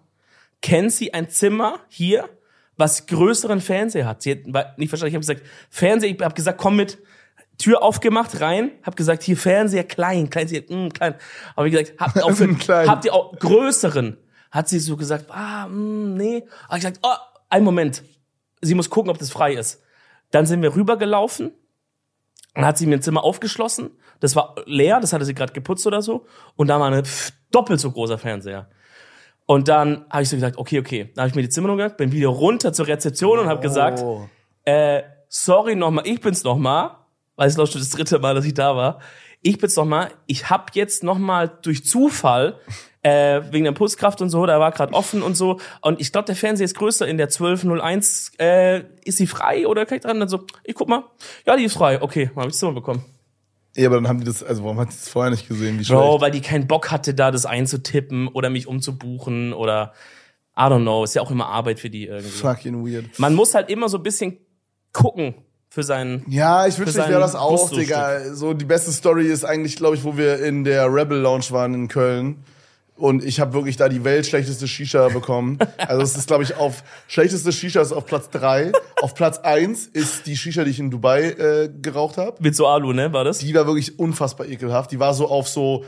Kennen 0.62 0.88
Sie 0.90 1.12
ein 1.12 1.28
Zimmer 1.28 1.80
hier, 1.88 2.28
was 2.76 3.06
größeren 3.06 3.60
Fernseher 3.60 4.06
hat? 4.06 4.22
Sie 4.22 4.32
hat 4.32 4.78
nicht 4.78 4.88
verstanden. 4.88 5.10
Ich 5.10 5.14
habe 5.14 5.20
gesagt, 5.20 5.42
Fernseher, 5.68 6.10
ich 6.10 6.20
habe 6.20 6.34
gesagt, 6.34 6.58
komm 6.58 6.76
mit. 6.76 6.98
Tür 7.58 7.82
aufgemacht, 7.82 8.40
rein, 8.40 8.70
hab 8.82 8.96
gesagt, 8.96 9.22
hier 9.22 9.36
Fernseher 9.36 9.84
klein, 9.84 10.30
klein, 10.30 10.48
sie, 10.48 10.60
mm, 10.60 10.88
klein. 10.94 11.14
Aber 11.54 11.66
wie 11.66 11.70
gesagt, 11.70 11.92
habt 12.00 12.16
ihr 12.16 12.24
auch, 12.24 12.32
für, 12.32 12.54
Klein. 12.54 12.88
habt 12.88 13.04
ihr 13.04 13.12
auch 13.12 13.38
größeren? 13.38 14.16
Hat 14.50 14.68
sie 14.70 14.78
so 14.78 14.96
gesagt, 14.96 15.26
ah, 15.30 15.68
mm, 15.68 16.14
nee. 16.14 16.44
Hab 16.68 16.78
ich 16.78 16.84
gesagt, 16.84 17.00
oh, 17.02 17.12
einen 17.50 17.66
Moment. 17.66 18.02
Sie 18.62 18.74
muss 18.74 18.88
gucken, 18.88 19.10
ob 19.10 19.18
das 19.18 19.30
frei 19.30 19.52
ist. 19.52 19.82
Dann 20.30 20.46
sind 20.46 20.62
wir 20.62 20.74
rübergelaufen. 20.74 21.52
Dann 22.54 22.64
hat 22.64 22.78
sie 22.78 22.86
mir 22.86 22.96
ein 22.96 23.02
Zimmer 23.02 23.24
aufgeschlossen. 23.24 23.90
Das 24.20 24.36
war 24.36 24.56
leer, 24.66 25.00
das 25.00 25.12
hatte 25.12 25.24
sie 25.24 25.34
gerade 25.34 25.52
geputzt 25.52 25.86
oder 25.86 26.02
so. 26.02 26.26
Und 26.56 26.68
da 26.68 26.78
war 26.80 26.90
ein 26.90 27.02
doppelt 27.50 27.80
so 27.80 27.90
großer 27.90 28.18
Fernseher. 28.18 28.68
Und 29.46 29.68
dann 29.68 30.04
habe 30.10 30.22
ich 30.22 30.28
so 30.28 30.36
gesagt, 30.36 30.58
okay, 30.58 30.78
okay. 30.78 31.10
Dann 31.14 31.22
habe 31.22 31.28
ich 31.30 31.34
mir 31.34 31.42
die 31.42 31.48
Zimmer 31.48 31.74
gehört, 31.74 31.96
bin 31.96 32.12
wieder 32.12 32.28
runter 32.28 32.72
zur 32.72 32.86
Rezeption 32.86 33.38
und 33.38 33.48
habe 33.48 33.60
gesagt, 33.60 34.00
Oh. 34.00 34.28
äh, 34.64 35.02
sorry 35.28 35.74
nochmal, 35.74 36.06
ich 36.06 36.20
bin's 36.20 36.44
nochmal, 36.44 36.96
weil 37.36 37.48
es 37.48 37.54
glaube 37.54 37.70
schon 37.70 37.80
das 37.80 37.90
dritte 37.90 38.18
Mal, 38.18 38.34
dass 38.34 38.44
ich 38.44 38.54
da 38.54 38.76
war. 38.76 39.00
Ich 39.42 39.58
bin's 39.58 39.76
nochmal, 39.76 40.10
ich 40.26 40.50
hab 40.50 40.74
jetzt 40.74 41.02
nochmal 41.02 41.50
durch 41.62 41.84
Zufall, 41.84 42.58
äh, 43.02 43.40
wegen 43.50 43.64
der 43.64 43.72
Putzkraft 43.72 44.20
und 44.20 44.28
so, 44.28 44.44
da 44.44 44.60
war 44.60 44.72
gerade 44.72 44.92
offen 44.92 45.22
und 45.22 45.34
so. 45.34 45.58
Und 45.80 46.00
ich 46.00 46.12
glaube, 46.12 46.26
der 46.26 46.36
Fernseher 46.36 46.66
ist 46.66 46.76
größer 46.76 47.08
in 47.08 47.16
der 47.16 47.28
1201. 47.28 48.32
Äh, 48.38 48.84
ist 49.04 49.16
sie 49.16 49.26
frei 49.26 49.66
oder 49.66 49.86
kann 49.86 49.96
ich 49.96 50.02
dran? 50.02 50.20
Dann 50.20 50.28
so, 50.28 50.44
ich 50.64 50.74
guck 50.74 50.88
mal. 50.88 51.04
Ja, 51.46 51.56
die 51.56 51.64
ist 51.64 51.74
frei. 51.74 52.02
Okay, 52.02 52.30
dann 52.34 52.44
hab 52.44 52.50
ich 52.50 52.56
Zimmer 52.56 52.72
bekommen. 52.72 53.02
Ja, 53.76 53.86
aber 53.86 53.96
dann 53.96 54.08
haben 54.08 54.18
die 54.18 54.26
das, 54.26 54.42
also 54.42 54.64
warum 54.64 54.78
hat 54.78 54.88
die 54.88 54.96
das 54.96 55.08
vorher 55.08 55.30
nicht 55.30 55.48
gesehen? 55.48 55.78
Wie 55.78 55.84
Bro, 55.84 56.08
schlecht. 56.08 56.20
weil 56.22 56.30
die 56.32 56.40
keinen 56.40 56.66
Bock 56.66 56.90
hatte, 56.90 57.14
da 57.14 57.30
das 57.30 57.46
einzutippen 57.46 58.28
oder 58.28 58.50
mich 58.50 58.66
umzubuchen 58.66 59.52
oder 59.54 59.94
I 60.56 60.62
don't 60.62 60.82
know. 60.82 61.04
Ist 61.04 61.14
ja 61.14 61.22
auch 61.22 61.30
immer 61.30 61.46
Arbeit 61.46 61.80
für 61.80 61.88
die 61.88 62.06
irgendwie. 62.06 62.28
Fucking 62.28 62.84
weird. 62.84 63.18
Man 63.18 63.34
muss 63.34 63.54
halt 63.54 63.70
immer 63.70 63.88
so 63.88 63.96
ein 63.98 64.02
bisschen 64.02 64.38
gucken 64.92 65.34
für 65.70 65.84
seinen. 65.84 66.24
Ja, 66.28 66.66
ich 66.66 66.78
wünschte, 66.78 67.00
ich 67.00 67.08
wäre 67.08 67.20
das 67.20 67.36
auch. 67.36 67.70
Digga. 67.70 68.34
So, 68.34 68.52
die 68.54 68.64
beste 68.64 68.90
Story 68.90 69.26
ist 69.26 69.44
eigentlich, 69.44 69.76
glaube 69.76 69.96
ich, 69.96 70.02
wo 70.02 70.16
wir 70.16 70.44
in 70.44 70.64
der 70.64 70.92
Rebel 70.92 71.18
Lounge 71.18 71.46
waren 71.50 71.74
in 71.74 71.88
Köln. 71.88 72.44
Und 72.96 73.24
ich 73.24 73.40
habe 73.40 73.54
wirklich 73.54 73.78
da 73.78 73.88
die 73.88 74.04
weltschlechteste 74.04 74.68
Shisha 74.68 75.08
bekommen. 75.08 75.58
Also 75.78 76.02
es 76.02 76.16
ist, 76.16 76.26
glaube 76.26 76.42
ich, 76.42 76.56
auf 76.56 76.82
schlechteste 77.08 77.50
Shisha 77.50 77.80
ist 77.80 77.92
auf 77.92 78.04
Platz 78.04 78.28
drei. 78.28 78.72
auf 79.00 79.14
Platz 79.14 79.38
eins 79.38 79.86
ist 79.86 80.26
die 80.26 80.36
Shisha, 80.36 80.64
die 80.64 80.70
ich 80.70 80.80
in 80.80 80.90
Dubai 80.90 81.30
äh, 81.30 81.70
geraucht 81.80 82.18
habe. 82.18 82.36
Mit 82.40 82.54
so 82.54 82.66
Alu, 82.66 82.92
ne? 82.92 83.10
War 83.12 83.24
das? 83.24 83.38
Die 83.38 83.54
war 83.54 83.66
wirklich 83.66 83.98
unfassbar 83.98 84.46
ekelhaft. 84.48 84.90
Die 84.90 84.98
war 84.98 85.14
so 85.14 85.28
auf 85.28 85.48
so 85.48 85.84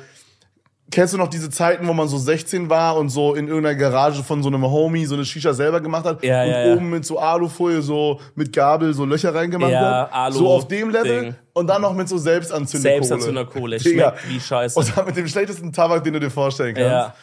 Kennst 0.92 1.14
du 1.14 1.18
noch 1.18 1.28
diese 1.28 1.48
Zeiten, 1.50 1.88
wo 1.88 1.92
man 1.94 2.06
so 2.06 2.18
16 2.18 2.68
war 2.70 2.96
und 2.96 3.08
so 3.08 3.34
in 3.34 3.48
irgendeiner 3.48 3.74
Garage 3.76 4.22
von 4.22 4.42
so 4.42 4.48
einem 4.50 4.62
Homie 4.62 5.06
so 5.06 5.14
eine 5.14 5.24
Shisha 5.24 5.52
selber 5.54 5.80
gemacht 5.80 6.04
hat 6.04 6.22
Ja, 6.22 6.42
und 6.42 6.48
ja, 6.50 6.66
ja. 6.68 6.74
oben 6.74 6.90
mit 6.90 7.04
so 7.04 7.18
Alufolie 7.18 7.80
so 7.82 8.20
mit 8.34 8.52
Gabel 8.52 8.92
so 8.92 9.04
Löcher 9.06 9.34
reingemacht 9.34 9.72
Ja, 9.72 10.08
hat? 10.10 10.12
Alu- 10.12 10.32
so 10.38 10.48
auf 10.50 10.68
dem 10.68 10.90
Level 10.90 11.20
Ding. 11.22 11.34
und 11.54 11.66
dann 11.66 11.80
noch 11.82 11.94
mit 11.94 12.08
so 12.08 12.18
Selbstanzünderkohle. 12.18 12.98
Selbstanzünderkohle. 13.04 13.80
Schmeckt 13.80 14.28
wie 14.28 14.38
scheiße. 14.38 14.78
Und 14.78 14.96
dann 14.96 15.06
mit 15.06 15.16
dem 15.16 15.26
schlechtesten 15.26 15.72
Tabak, 15.72 16.04
den 16.04 16.12
du 16.12 16.20
dir 16.20 16.30
vorstellen 16.30 16.74
kannst. 16.74 16.90
Ja. 16.90 17.14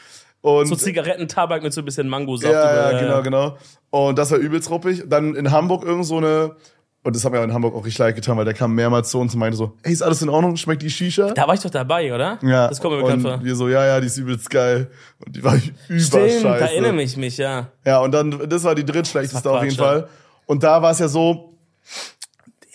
Und 0.42 0.68
So 0.68 0.76
Zigarettentabak 0.76 1.62
mit 1.62 1.72
so 1.74 1.82
ein 1.82 1.86
bisschen 1.86 2.08
Mangosaft. 2.10 2.52
ja, 2.54 2.92
ja, 2.92 3.00
genau, 3.00 3.22
genau. 3.22 3.58
Und 3.92 4.18
das 4.18 4.32
war 4.32 4.38
übelst 4.40 4.70
ruppig. 4.72 5.04
Dann 5.08 5.36
in 5.36 5.52
Hamburg 5.52 5.84
irgend 5.84 6.06
so 6.06 6.18
eine, 6.18 6.56
und 7.02 7.16
das 7.16 7.24
hat 7.24 7.32
mir 7.32 7.42
in 7.42 7.54
Hamburg 7.54 7.76
auch 7.76 7.86
richtig 7.86 8.00
leid 8.00 8.16
getan, 8.16 8.38
weil 8.38 8.46
der 8.46 8.54
kam 8.54 8.76
mehrmals 8.76 9.10
zu 9.10 9.20
uns 9.20 9.34
und 9.34 9.40
meinte 9.40 9.58
so, 9.58 9.74
hey, 9.84 9.94
ist 9.94 10.02
alles 10.02 10.22
in 10.22 10.30
Ordnung? 10.30 10.58
Schmeckt 10.58 10.82
die 10.82 10.90
Shisha? 10.90 11.32
Da 11.32 11.48
war 11.48 11.54
ich 11.54 11.62
doch 11.62 11.70
dabei, 11.70 12.14
oder? 12.14 12.40
ja. 12.42 12.68
Das 12.68 12.82
kommt 12.82 12.96
mir 12.96 13.04
bekannt 13.04 13.22
vor. 13.22 13.44
wir 13.44 13.56
so, 13.56 13.70
ja, 13.70 13.86
ja, 13.86 14.02
die 14.02 14.08
ist 14.08 14.18
übelst 14.18 14.50
geil. 14.50 14.92
Und 15.26 15.36
die 15.36 15.44
war 15.44 15.56
überscheiße. 15.88 16.40
Stimmt, 16.40 16.46
da 16.46 16.58
erinnere 16.58 17.02
ich 17.02 17.16
mich, 17.16 17.38
ja. 17.38 17.68
Ja, 17.86 18.00
und 18.00 18.12
dann, 18.12 18.50
das 18.50 18.64
war 18.66 18.76
die 18.76 18.86
drittschlechteste 18.86 19.50
war 19.50 19.60
auf 19.60 19.64
jeden. 19.64 19.78
Fall. 19.78 20.10
Und 20.46 20.64
da 20.64 20.82
war 20.82 20.92
es 20.92 21.00
ja 21.00 21.08
so, 21.08 21.58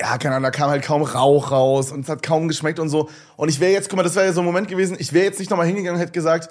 ja, 0.00 0.16
keine 0.18 0.36
Ahnung, 0.36 0.44
da 0.44 0.50
kam 0.50 0.70
halt 0.70 0.82
kaum 0.82 1.02
Rauch 1.02 1.50
raus 1.50 1.92
und 1.92 2.00
es 2.00 2.08
hat 2.08 2.22
kaum 2.22 2.48
geschmeckt 2.48 2.78
und 2.78 2.88
so. 2.88 3.10
Und 3.36 3.48
ich 3.48 3.60
wäre 3.60 3.72
jetzt, 3.72 3.90
guck 3.90 3.98
mal, 3.98 4.02
das 4.02 4.14
wäre 4.14 4.26
ja 4.26 4.32
so 4.32 4.40
ein 4.40 4.46
Moment 4.46 4.68
gewesen, 4.68 4.96
ich 4.98 5.12
wäre 5.12 5.26
jetzt 5.26 5.38
nicht 5.38 5.50
nochmal 5.50 5.66
hingegangen 5.66 5.96
und 5.96 6.00
hätte 6.00 6.12
gesagt, 6.12 6.48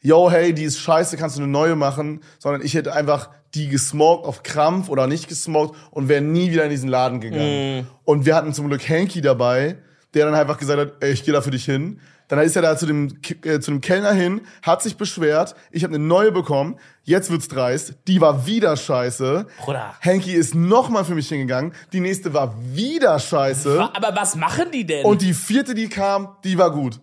yo, 0.00 0.30
hey, 0.30 0.52
die 0.52 0.64
ist 0.64 0.78
scheiße, 0.78 1.16
kannst 1.16 1.36
du 1.36 1.42
eine 1.42 1.50
neue 1.50 1.76
machen, 1.76 2.20
sondern 2.38 2.62
ich 2.62 2.74
hätte 2.74 2.92
einfach 2.92 3.30
die 3.54 3.68
gesmoked 3.68 4.26
auf 4.26 4.42
Krampf 4.42 4.88
oder 4.88 5.06
nicht 5.06 5.28
gesmoked 5.28 5.76
und 5.90 6.08
wäre 6.08 6.20
nie 6.20 6.50
wieder 6.50 6.64
in 6.64 6.70
diesen 6.70 6.88
Laden 6.88 7.20
gegangen. 7.20 7.80
Mm. 7.80 7.86
Und 8.04 8.26
wir 8.26 8.34
hatten 8.34 8.52
zum 8.52 8.68
Glück 8.68 8.86
Hanky 8.88 9.20
dabei, 9.20 9.78
der 10.14 10.26
dann 10.26 10.34
einfach 10.34 10.58
gesagt 10.58 10.78
hat, 10.78 10.92
ey, 11.00 11.12
ich 11.12 11.24
gehe 11.24 11.32
da 11.32 11.40
für 11.40 11.50
dich 11.50 11.64
hin. 11.64 12.00
Dann 12.28 12.40
ist 12.40 12.56
er 12.56 12.62
da 12.62 12.76
zu 12.76 12.86
dem, 12.86 13.18
äh, 13.44 13.60
zu 13.60 13.70
dem 13.70 13.80
Kellner 13.80 14.12
hin, 14.12 14.40
hat 14.62 14.82
sich 14.82 14.96
beschwert, 14.96 15.54
ich 15.70 15.84
habe 15.84 15.94
eine 15.94 16.04
neue 16.04 16.32
bekommen, 16.32 16.76
jetzt 17.04 17.30
wird's 17.30 17.46
dreist, 17.46 17.94
die 18.08 18.20
war 18.20 18.46
wieder 18.46 18.76
scheiße. 18.76 19.46
Bruder. 19.60 19.94
Hanky 20.00 20.32
ist 20.32 20.54
nochmal 20.54 21.04
für 21.04 21.14
mich 21.14 21.28
hingegangen, 21.28 21.72
die 21.92 22.00
nächste 22.00 22.34
war 22.34 22.56
wieder 22.72 23.16
scheiße. 23.20 23.90
Aber 23.94 24.16
was 24.16 24.34
machen 24.34 24.72
die 24.72 24.84
denn? 24.84 25.04
Und 25.04 25.22
die 25.22 25.34
vierte, 25.34 25.74
die 25.74 25.88
kam, 25.88 26.36
die 26.42 26.58
war 26.58 26.72
gut. 26.72 26.98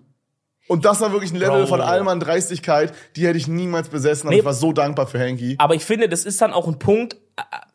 Und 0.68 0.86
das 0.86 1.02
war 1.02 1.12
wirklich 1.12 1.32
ein 1.34 1.38
Level 1.38 1.62
Bro. 1.62 1.68
von 1.68 1.82
Allmann 1.82 2.20
Dreistigkeit, 2.20 2.94
die 3.16 3.28
hätte 3.28 3.38
ich 3.38 3.48
niemals 3.48 3.90
besessen, 3.90 4.28
aber 4.28 4.34
Nee. 4.34 4.40
ich 4.40 4.46
war 4.46 4.54
so 4.54 4.72
dankbar 4.72 5.08
für 5.08 5.20
Hanky. 5.20 5.56
Aber 5.60 5.76
ich 5.76 5.84
finde, 5.84 6.08
das 6.08 6.24
ist 6.26 6.42
dann 6.42 6.54
auch 6.54 6.68
ein 6.68 6.80
Punkt, 6.80 7.18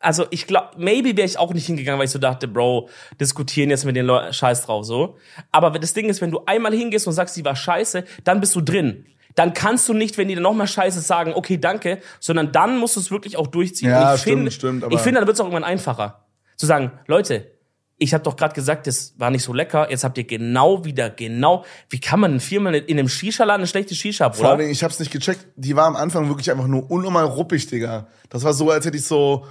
also 0.01 0.25
ich 0.31 0.47
glaube, 0.47 0.69
maybe 0.79 1.17
wäre 1.17 1.27
ich 1.27 1.39
auch 1.39 1.53
nicht 1.53 1.67
hingegangen, 1.67 1.99
weil 1.99 2.07
ich 2.07 2.13
so 2.13 2.19
dachte, 2.19 2.49
Bro, 2.49 2.89
diskutieren 3.21 3.71
jetzt 3.71 3.85
mit 3.85 3.95
den 3.97 4.07
Leuten, 4.07 4.33
scheiß 4.33 4.65
drauf, 4.67 4.85
so. 4.87 5.17
Aber 5.53 5.71
das 5.79 5.93
Ding 5.93 6.09
ist, 6.09 6.21
wenn 6.23 6.31
du 6.31 6.41
einmal 6.47 6.73
hingehst 6.73 7.07
und 7.07 7.13
sagst, 7.13 7.37
die 7.37 7.45
war 7.45 7.57
scheiße, 7.57 8.05
dann 8.25 8.41
bist 8.41 8.55
du 8.57 8.61
drin. 8.63 9.05
Dann 9.35 9.53
kannst 9.53 9.89
du 9.89 9.95
nicht, 9.95 10.17
wenn 10.17 10.29
die 10.29 10.35
dann 10.35 10.43
nochmal 10.43 10.67
scheiße 10.67 11.01
sagen, 11.01 11.33
okay, 11.35 11.59
danke, 11.59 11.99
sondern 12.21 12.53
dann 12.53 12.79
musst 12.79 12.97
du 12.97 13.01
es 13.01 13.11
wirklich 13.11 13.37
auch 13.37 13.47
durchziehen. 13.49 13.91
Ja, 13.91 14.15
ich 14.15 14.23
stimmt, 14.23 14.37
finde, 14.37 14.51
stimmt, 14.51 14.85
aber- 14.85 14.95
ich 14.95 15.01
finde, 15.01 15.21
dann 15.21 15.27
wird 15.27 15.35
es 15.37 15.41
auch 15.41 15.45
irgendwann 15.45 15.65
einfacher. 15.65 16.25
Zu 16.57 16.67
sagen, 16.67 16.93
Leute, 17.07 17.51
ich 17.99 18.15
habe 18.15 18.23
doch 18.23 18.37
gerade 18.37 18.55
gesagt, 18.55 18.87
das 18.87 19.15
war 19.19 19.31
nicht 19.31 19.43
so 19.43 19.53
lecker. 19.53 19.91
Jetzt 19.91 20.05
habt 20.05 20.17
ihr 20.19 20.25
genau 20.25 20.85
wieder 20.85 21.11
genau. 21.11 21.65
Wie 21.91 22.01
kann 22.01 22.21
man 22.21 22.31
denn 22.31 22.41
viermal 22.41 22.77
in 22.77 22.99
einem 22.99 23.09
Shisha-Laden 23.09 23.61
eine 23.61 23.67
schlechte 23.67 23.95
Shisha, 23.95 24.31
Vor 24.31 24.45
allen 24.45 24.53
Bruder? 24.53 24.57
Dingen, 24.59 24.73
ich 24.73 24.85
hab's 24.85 25.01
nicht 25.01 25.11
gecheckt, 25.11 25.47
die 25.57 25.75
war 25.75 25.87
am 25.87 25.97
Anfang 25.97 26.29
wirklich 26.29 26.51
einfach 26.51 26.69
nur 26.69 26.89
unnormal 26.91 27.25
ruppig, 27.25 27.67
Digga. 27.67 28.07
Das 28.31 28.45
war 28.45 28.53
so, 28.53 28.71
als 28.71 28.87
hätte 28.87 28.97
ich 28.97 29.05
so, 29.05 29.45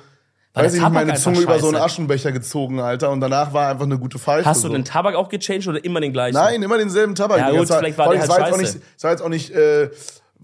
War 0.53 0.63
weiß 0.63 0.73
ich 0.75 0.81
nicht, 0.81 0.91
meine 0.91 1.15
Zunge 1.15 1.41
über 1.41 1.59
so 1.59 1.67
einen? 1.67 1.75
Aschenbecher 1.75 2.31
gezogen, 2.31 2.79
Alter. 2.79 3.11
Und 3.11 3.19
danach 3.19 3.51
war 3.51 3.69
einfach 3.69 3.85
eine 3.85 3.99
gute 3.99 4.17
Pfeife. 4.17 4.45
Hast 4.45 4.63
du 4.63 4.69
so. 4.69 4.73
den 4.73 4.85
Tabak 4.85 5.15
auch 5.15 5.27
gechanged 5.27 5.67
oder 5.67 5.83
immer 5.83 5.99
den 5.99 6.13
gleichen? 6.13 6.35
Nein, 6.35 6.63
immer 6.63 6.77
denselben 6.77 7.15
Tabak. 7.15 7.39
Ja, 7.39 7.51
gut, 7.51 7.69
war, 7.69 7.79
vielleicht 7.79 7.97
war 7.97 8.05
vor 8.05 8.13
der 8.13 8.21
allem, 8.23 8.31
halt 8.31 8.41
war 8.41 8.47
jetzt 8.47 8.53
auch 8.53 8.59
scheiße. 8.59 8.77
nicht, 8.77 8.87
es 8.95 9.03
war 9.03 9.11
jetzt 9.11 9.21
auch 9.21 9.29
nicht, 9.29 9.51
äh, 9.51 9.89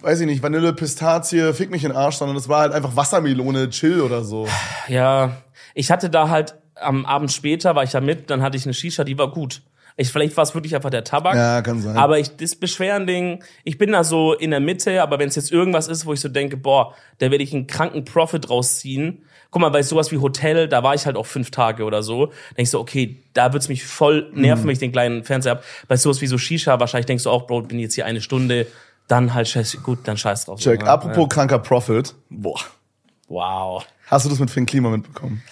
weiß 0.02 0.20
ich 0.20 0.26
nicht, 0.26 0.44
Vanille, 0.44 0.74
Pistazie, 0.74 1.54
fick 1.54 1.72
mich 1.72 1.86
in 1.86 1.92
den 1.92 1.98
Arsch, 1.98 2.18
sondern 2.18 2.36
es 2.36 2.50
war 2.50 2.62
halt 2.62 2.74
einfach 2.74 2.98
Wassermelone, 2.98 3.70
Chill 3.70 4.02
oder 4.02 4.26
so. 4.26 4.46
Ja, 4.90 5.38
ich 5.74 5.90
hatte 5.90 6.10
da 6.10 6.28
halt 6.28 6.56
am 6.76 7.06
Abend 7.06 7.32
später, 7.32 7.76
war 7.76 7.84
ich 7.84 7.92
da 7.92 8.02
mit, 8.02 8.30
dann 8.30 8.42
hatte 8.42 8.58
ich 8.58 8.66
eine 8.66 8.74
Shisha, 8.74 9.04
die 9.04 9.18
war 9.18 9.32
gut. 9.32 9.62
Ich, 9.96 10.10
vielleicht 10.12 10.36
war 10.38 10.44
es 10.44 10.56
wirklich 10.56 10.76
einfach 10.76 10.90
der 10.90 11.04
Tabak. 11.04 11.36
Ja, 11.36 11.62
kann 11.62 11.80
sein. 11.80 11.96
Aber 11.98 12.18
ich, 12.18 12.36
das 12.36 12.56
Beschweren-Ding, 12.56 13.44
ich 13.64 13.78
bin 13.78 13.92
da 13.92 14.04
so 14.04 14.34
in 14.34 14.50
der 14.50 14.60
Mitte, 14.60 15.04
aber 15.04 15.20
wenn 15.20 15.30
es 15.30 15.36
jetzt 15.36 15.52
irgendwas 15.52 15.88
ist, 15.88 16.08
wo 16.08 16.14
ich 16.14 16.20
so 16.20 16.30
denke, 16.30 16.58
boah, 16.58 16.96
da 17.20 17.30
werde 17.30 17.44
ich 17.44 17.54
einen 17.54 17.68
kranken 17.68 18.04
Profit 18.04 18.50
rausziehen. 18.50 19.24
Guck 19.52 19.62
mal, 19.62 19.70
bei 19.70 19.84
sowas 19.84 20.12
wie 20.12 20.18
Hotel, 20.18 20.68
da 20.68 20.82
war 20.82 20.96
ich 20.96 21.06
halt 21.06 21.16
auch 21.16 21.28
fünf 21.28 21.52
Tage 21.52 21.84
oder 21.84 22.02
so. 22.02 22.28
Denk 22.58 22.66
ich 22.66 22.72
so, 22.72 22.80
okay, 22.80 23.22
da 23.34 23.54
wird's 23.54 23.70
mich 23.70 23.86
voll 23.86 24.32
nerven, 24.34 24.64
Mhm. 24.64 24.68
wenn 24.68 24.74
ich 24.74 24.80
den 24.80 24.92
kleinen 24.92 25.24
Fernseher 25.24 25.52
hab. 25.58 25.64
Bei 25.88 25.96
sowas 25.96 26.22
wie 26.22 26.28
so 26.28 26.40
Shisha, 26.40 26.80
wahrscheinlich 26.80 27.06
denkst 27.06 27.26
du 27.26 27.30
auch, 27.30 27.46
Bro, 27.46 27.62
bin 27.62 27.78
jetzt 27.78 27.94
hier 27.94 28.08
eine 28.08 28.22
Stunde, 28.22 28.66
dann 29.08 29.36
halt 29.36 29.48
scheiß, 29.48 29.78
gut, 29.84 30.00
dann 30.06 30.18
scheiß 30.18 30.46
drauf. 30.46 30.60
Check. 30.60 30.82
Ja. 30.82 30.88
Apropos 30.88 31.30
kranker 31.30 31.60
Profit. 31.60 32.16
Boah. 32.32 32.60
Wow. 33.28 33.86
Hast 34.08 34.26
du 34.26 34.30
das 34.30 34.40
mit 34.40 34.50
Finn 34.50 34.66
Klima 34.66 34.90
mitbekommen? 34.90 35.44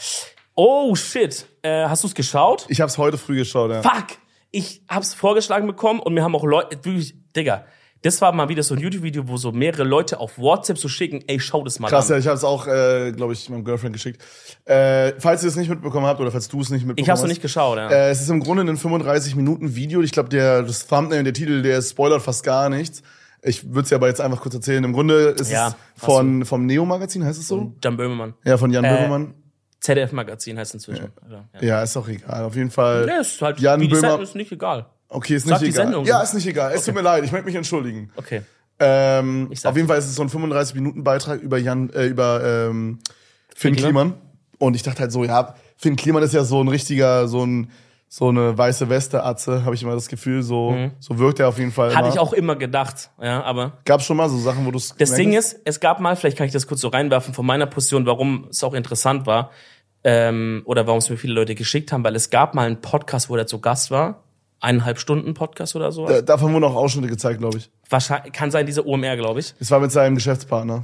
Oh, 0.55 0.95
shit. 0.95 1.45
Äh, 1.61 1.85
hast 1.85 2.03
du's 2.03 2.13
geschaut? 2.15 2.65
Ich 2.69 2.81
hab's 2.81 2.97
heute 2.97 3.17
früh 3.17 3.37
geschaut, 3.37 3.71
ja. 3.71 3.81
Fuck! 3.81 4.17
Ich 4.51 4.81
hab's 4.89 5.13
vorgeschlagen 5.13 5.65
bekommen 5.67 5.99
und 6.01 6.13
mir 6.13 6.23
haben 6.23 6.35
auch 6.35 6.43
Leute, 6.43 6.75
wirklich, 6.83 7.15
Digga, 7.35 7.63
das 8.01 8.19
war 8.19 8.31
mal 8.33 8.49
wieder 8.49 8.63
so 8.63 8.73
ein 8.75 8.81
YouTube-Video, 8.81 9.27
wo 9.29 9.37
so 9.37 9.51
mehrere 9.51 9.83
Leute 9.83 10.19
auf 10.19 10.37
WhatsApp 10.37 10.77
so 10.77 10.87
schicken, 10.89 11.23
ey, 11.27 11.39
schau 11.39 11.63
das 11.63 11.79
mal 11.79 11.87
Krass, 11.87 12.09
ja, 12.09 12.15
an. 12.15 12.21
ich 12.21 12.27
hab's 12.27 12.43
auch, 12.43 12.67
äh, 12.67 13.11
glaube 13.15 13.31
ich, 13.33 13.47
meinem 13.49 13.63
Girlfriend 13.63 13.93
geschickt. 13.93 14.21
Äh, 14.65 15.13
falls 15.19 15.43
ihr 15.43 15.49
es 15.49 15.55
nicht 15.55 15.69
mitbekommen 15.69 16.05
habt 16.05 16.19
oder 16.19 16.31
falls 16.31 16.49
du 16.49 16.59
es 16.59 16.69
nicht 16.69 16.81
mitbekommen 16.85 17.03
Ich 17.05 17.09
hab's 17.09 17.19
hast. 17.19 17.23
noch 17.23 17.29
nicht 17.29 17.41
geschaut, 17.41 17.77
ja. 17.77 17.89
Äh, 17.89 18.09
es 18.09 18.21
ist 18.21 18.29
im 18.29 18.41
Grunde 18.41 18.63
ein 18.63 18.77
35-Minuten-Video. 18.77 20.01
Ich 20.01 20.11
glaube, 20.11 20.29
der 20.29 20.63
das 20.63 20.87
Thumbnail 20.87 21.23
der 21.23 21.33
Titel, 21.33 21.61
der 21.61 21.81
spoilert 21.81 22.21
fast 22.23 22.43
gar 22.43 22.69
nichts. 22.69 23.03
Ich 23.43 23.63
würde 23.69 23.81
es 23.81 23.89
ja 23.89 23.97
aber 23.97 24.07
jetzt 24.07 24.19
einfach 24.21 24.41
kurz 24.41 24.53
erzählen. 24.53 24.83
Im 24.83 24.93
Grunde 24.93 25.29
ist 25.39 25.49
Ja, 25.51 25.69
es 25.95 26.03
von, 26.03 26.43
vom 26.45 26.65
Neo-Magazin, 26.65 27.23
heißt 27.23 27.39
es 27.39 27.47
so? 27.47 27.73
Jan 27.83 27.97
Böhmermann. 27.97 28.33
Ja, 28.43 28.57
von 28.57 28.71
Jan 28.71 28.83
Äh, 28.83 28.89
Böhmermann. 28.95 29.33
ZDF-Magazin 29.81 30.57
heißt 30.57 30.73
inzwischen. 30.75 31.11
Ja, 31.29 31.43
ja. 31.59 31.61
Ja, 31.67 31.83
ist 31.83 31.97
auch 31.97 32.07
egal. 32.07 32.43
Auf 32.43 32.55
jeden 32.55 32.71
Fall. 32.71 33.05
Ja, 33.07 33.19
ist 33.19 33.41
halt, 33.41 33.59
Jan 33.59 33.79
wie 33.81 33.87
die 33.87 33.93
Böhmer- 33.95 33.99
Sendung 34.01 34.21
ist 34.21 34.35
nicht 34.35 34.51
egal. 34.51 34.85
Okay, 35.09 35.35
ist 35.35 35.47
Sag 35.47 35.59
nicht 35.59 35.61
die 35.63 35.75
egal. 35.75 35.85
Sendung. 35.87 36.05
Ja, 36.05 36.21
ist 36.21 36.33
nicht 36.33 36.47
egal. 36.47 36.71
Es 36.73 36.85
tut 36.85 36.95
mir 36.95 37.01
leid. 37.01 37.23
Ich 37.25 37.31
möchte 37.31 37.45
mich 37.47 37.55
entschuldigen. 37.55 38.11
Okay. 38.15 38.43
Ähm, 38.79 39.47
Ich 39.51 39.59
sag- 39.61 39.71
auf 39.71 39.75
jeden 39.75 39.87
Fall 39.87 39.97
ist 39.97 40.05
es 40.05 40.15
so 40.15 40.21
ein 40.21 40.29
35-Minuten-Beitrag 40.29 41.41
über 41.41 41.57
Jan, 41.57 41.89
äh, 41.91 42.05
über 42.05 42.41
ähm, 42.69 42.99
Finn 43.55 43.73
Finn 43.73 43.75
Kliman? 43.75 44.07
Kliman. 44.13 44.21
Und 44.59 44.75
ich 44.75 44.83
dachte 44.83 45.01
halt 45.01 45.11
so, 45.11 45.23
ja, 45.23 45.55
Finn 45.77 45.95
Kliman 45.95 46.23
ist 46.23 46.33
ja 46.33 46.43
so 46.43 46.63
ein 46.63 46.67
richtiger, 46.67 47.27
so 47.27 47.43
ein 47.45 47.69
so 48.13 48.27
eine 48.27 48.57
weiße 48.57 48.89
Weste-Atze, 48.89 49.63
habe 49.63 49.73
ich 49.73 49.83
immer 49.83 49.93
das 49.93 50.09
Gefühl. 50.09 50.43
So, 50.43 50.75
so 50.99 51.17
wirkt 51.17 51.39
er 51.39 51.47
auf 51.47 51.57
jeden 51.57 51.71
Fall. 51.71 51.91
Mhm. 51.91 51.95
Hatte 51.95 52.05
immer. 52.07 52.13
ich 52.13 52.19
auch 52.19 52.33
immer 52.33 52.57
gedacht, 52.57 53.09
ja, 53.21 53.41
aber 53.41 53.77
Gab's 53.85 54.03
schon 54.03 54.17
mal 54.17 54.27
so 54.27 54.37
Sachen, 54.37 54.65
wo 54.65 54.71
du 54.71 54.77
es 54.79 54.93
Das 54.97 55.13
Ding 55.13 55.31
ist, 55.31 55.61
es 55.63 55.79
gab 55.79 56.01
mal, 56.01 56.17
vielleicht 56.17 56.37
kann 56.37 56.45
ich 56.45 56.51
das 56.51 56.67
kurz 56.67 56.81
so 56.81 56.89
reinwerfen 56.89 57.33
von 57.33 57.45
meiner 57.45 57.67
Position, 57.67 58.05
warum 58.05 58.47
es 58.49 58.65
auch 58.65 58.73
interessant 58.73 59.27
war, 59.27 59.51
ähm, 60.03 60.61
oder 60.65 60.87
warum 60.87 60.97
es 60.97 61.09
mir 61.09 61.15
viele 61.15 61.33
Leute 61.33 61.55
geschickt 61.55 61.93
haben, 61.93 62.03
weil 62.03 62.13
es 62.17 62.29
gab 62.29 62.53
mal 62.53 62.67
einen 62.67 62.81
Podcast, 62.81 63.29
wo 63.29 63.37
der 63.37 63.47
zu 63.47 63.61
Gast 63.61 63.91
war. 63.91 64.23
Eineinhalb 64.59 64.99
Stunden 64.99 65.33
Podcast 65.33 65.77
oder 65.77 65.93
so. 65.93 66.05
Da, 66.05 66.21
davon 66.21 66.51
wurden 66.51 66.65
auch 66.65 66.75
Ausschnitte 66.75 67.07
gezeigt, 67.07 67.39
glaube 67.39 67.59
ich. 67.59 67.71
Wahrscheinlich, 67.89 68.33
kann 68.33 68.51
sein, 68.51 68.65
dieser 68.65 68.85
OMR, 68.85 69.15
glaube 69.15 69.39
ich. 69.39 69.55
Es 69.57 69.71
war 69.71 69.79
mit 69.79 69.93
seinem 69.93 70.15
Geschäftspartner. 70.15 70.83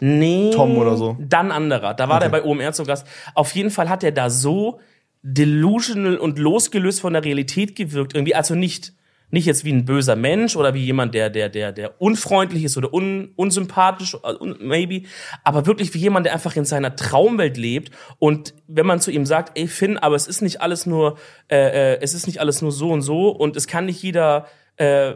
Nee. 0.00 0.50
Tom 0.54 0.76
oder 0.76 0.96
so. 0.98 1.16
Dann 1.18 1.50
anderer. 1.50 1.94
Da 1.94 2.10
war 2.10 2.20
der 2.20 2.28
bei 2.28 2.44
OMR 2.44 2.74
zu 2.74 2.84
Gast. 2.84 3.06
Auf 3.34 3.54
jeden 3.54 3.70
Fall 3.70 3.88
hat 3.88 4.04
er 4.04 4.12
da 4.12 4.28
so 4.28 4.80
delusional 5.22 6.16
und 6.16 6.38
losgelöst 6.38 7.00
von 7.00 7.12
der 7.12 7.24
Realität 7.24 7.76
gewirkt. 7.76 8.14
Irgendwie, 8.14 8.34
also 8.34 8.54
nicht, 8.54 8.92
nicht 9.30 9.46
jetzt 9.46 9.64
wie 9.64 9.72
ein 9.72 9.84
böser 9.84 10.16
Mensch 10.16 10.56
oder 10.56 10.74
wie 10.74 10.84
jemand, 10.84 11.14
der, 11.14 11.28
der, 11.30 11.48
der, 11.48 11.72
der 11.72 12.00
unfreundlich 12.00 12.64
ist 12.64 12.76
oder 12.76 12.92
un, 12.92 13.32
unsympathisch, 13.36 14.14
äh, 14.14 14.34
maybe, 14.60 15.06
aber 15.44 15.66
wirklich 15.66 15.92
wie 15.94 15.98
jemand, 15.98 16.26
der 16.26 16.32
einfach 16.32 16.56
in 16.56 16.64
seiner 16.64 16.96
Traumwelt 16.96 17.56
lebt. 17.56 17.90
Und 18.18 18.54
wenn 18.66 18.86
man 18.86 19.00
zu 19.00 19.10
ihm 19.10 19.26
sagt, 19.26 19.58
ey 19.58 19.66
Finn, 19.66 19.98
aber 19.98 20.16
es 20.16 20.26
ist 20.26 20.40
nicht 20.40 20.60
alles 20.60 20.86
nur, 20.86 21.18
äh, 21.50 21.94
äh, 21.94 21.98
es 22.00 22.14
ist 22.14 22.26
nicht 22.26 22.40
alles 22.40 22.62
nur 22.62 22.72
so 22.72 22.90
und 22.90 23.02
so 23.02 23.28
und 23.28 23.56
es 23.56 23.66
kann 23.66 23.86
nicht 23.86 24.02
jeder, 24.02 24.46
äh, 24.76 25.14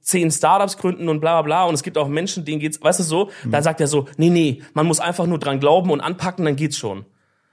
zehn 0.00 0.30
Startups 0.30 0.78
gründen 0.78 1.08
und 1.08 1.20
bla 1.20 1.40
bla 1.40 1.42
bla 1.42 1.64
und 1.64 1.74
es 1.74 1.82
gibt 1.82 1.96
auch 1.96 2.08
Menschen, 2.08 2.44
denen 2.44 2.60
geht's, 2.60 2.82
weißt 2.82 3.00
du 3.00 3.04
so, 3.04 3.30
dann 3.48 3.62
sagt 3.62 3.80
er 3.80 3.86
so, 3.86 4.06
nee, 4.16 4.30
nee, 4.30 4.62
man 4.72 4.86
muss 4.86 4.98
einfach 4.98 5.26
nur 5.26 5.38
dran 5.38 5.60
glauben 5.60 5.90
und 5.90 6.00
anpacken, 6.00 6.44
dann 6.44 6.56
geht's 6.56 6.76
schon. 6.76 7.04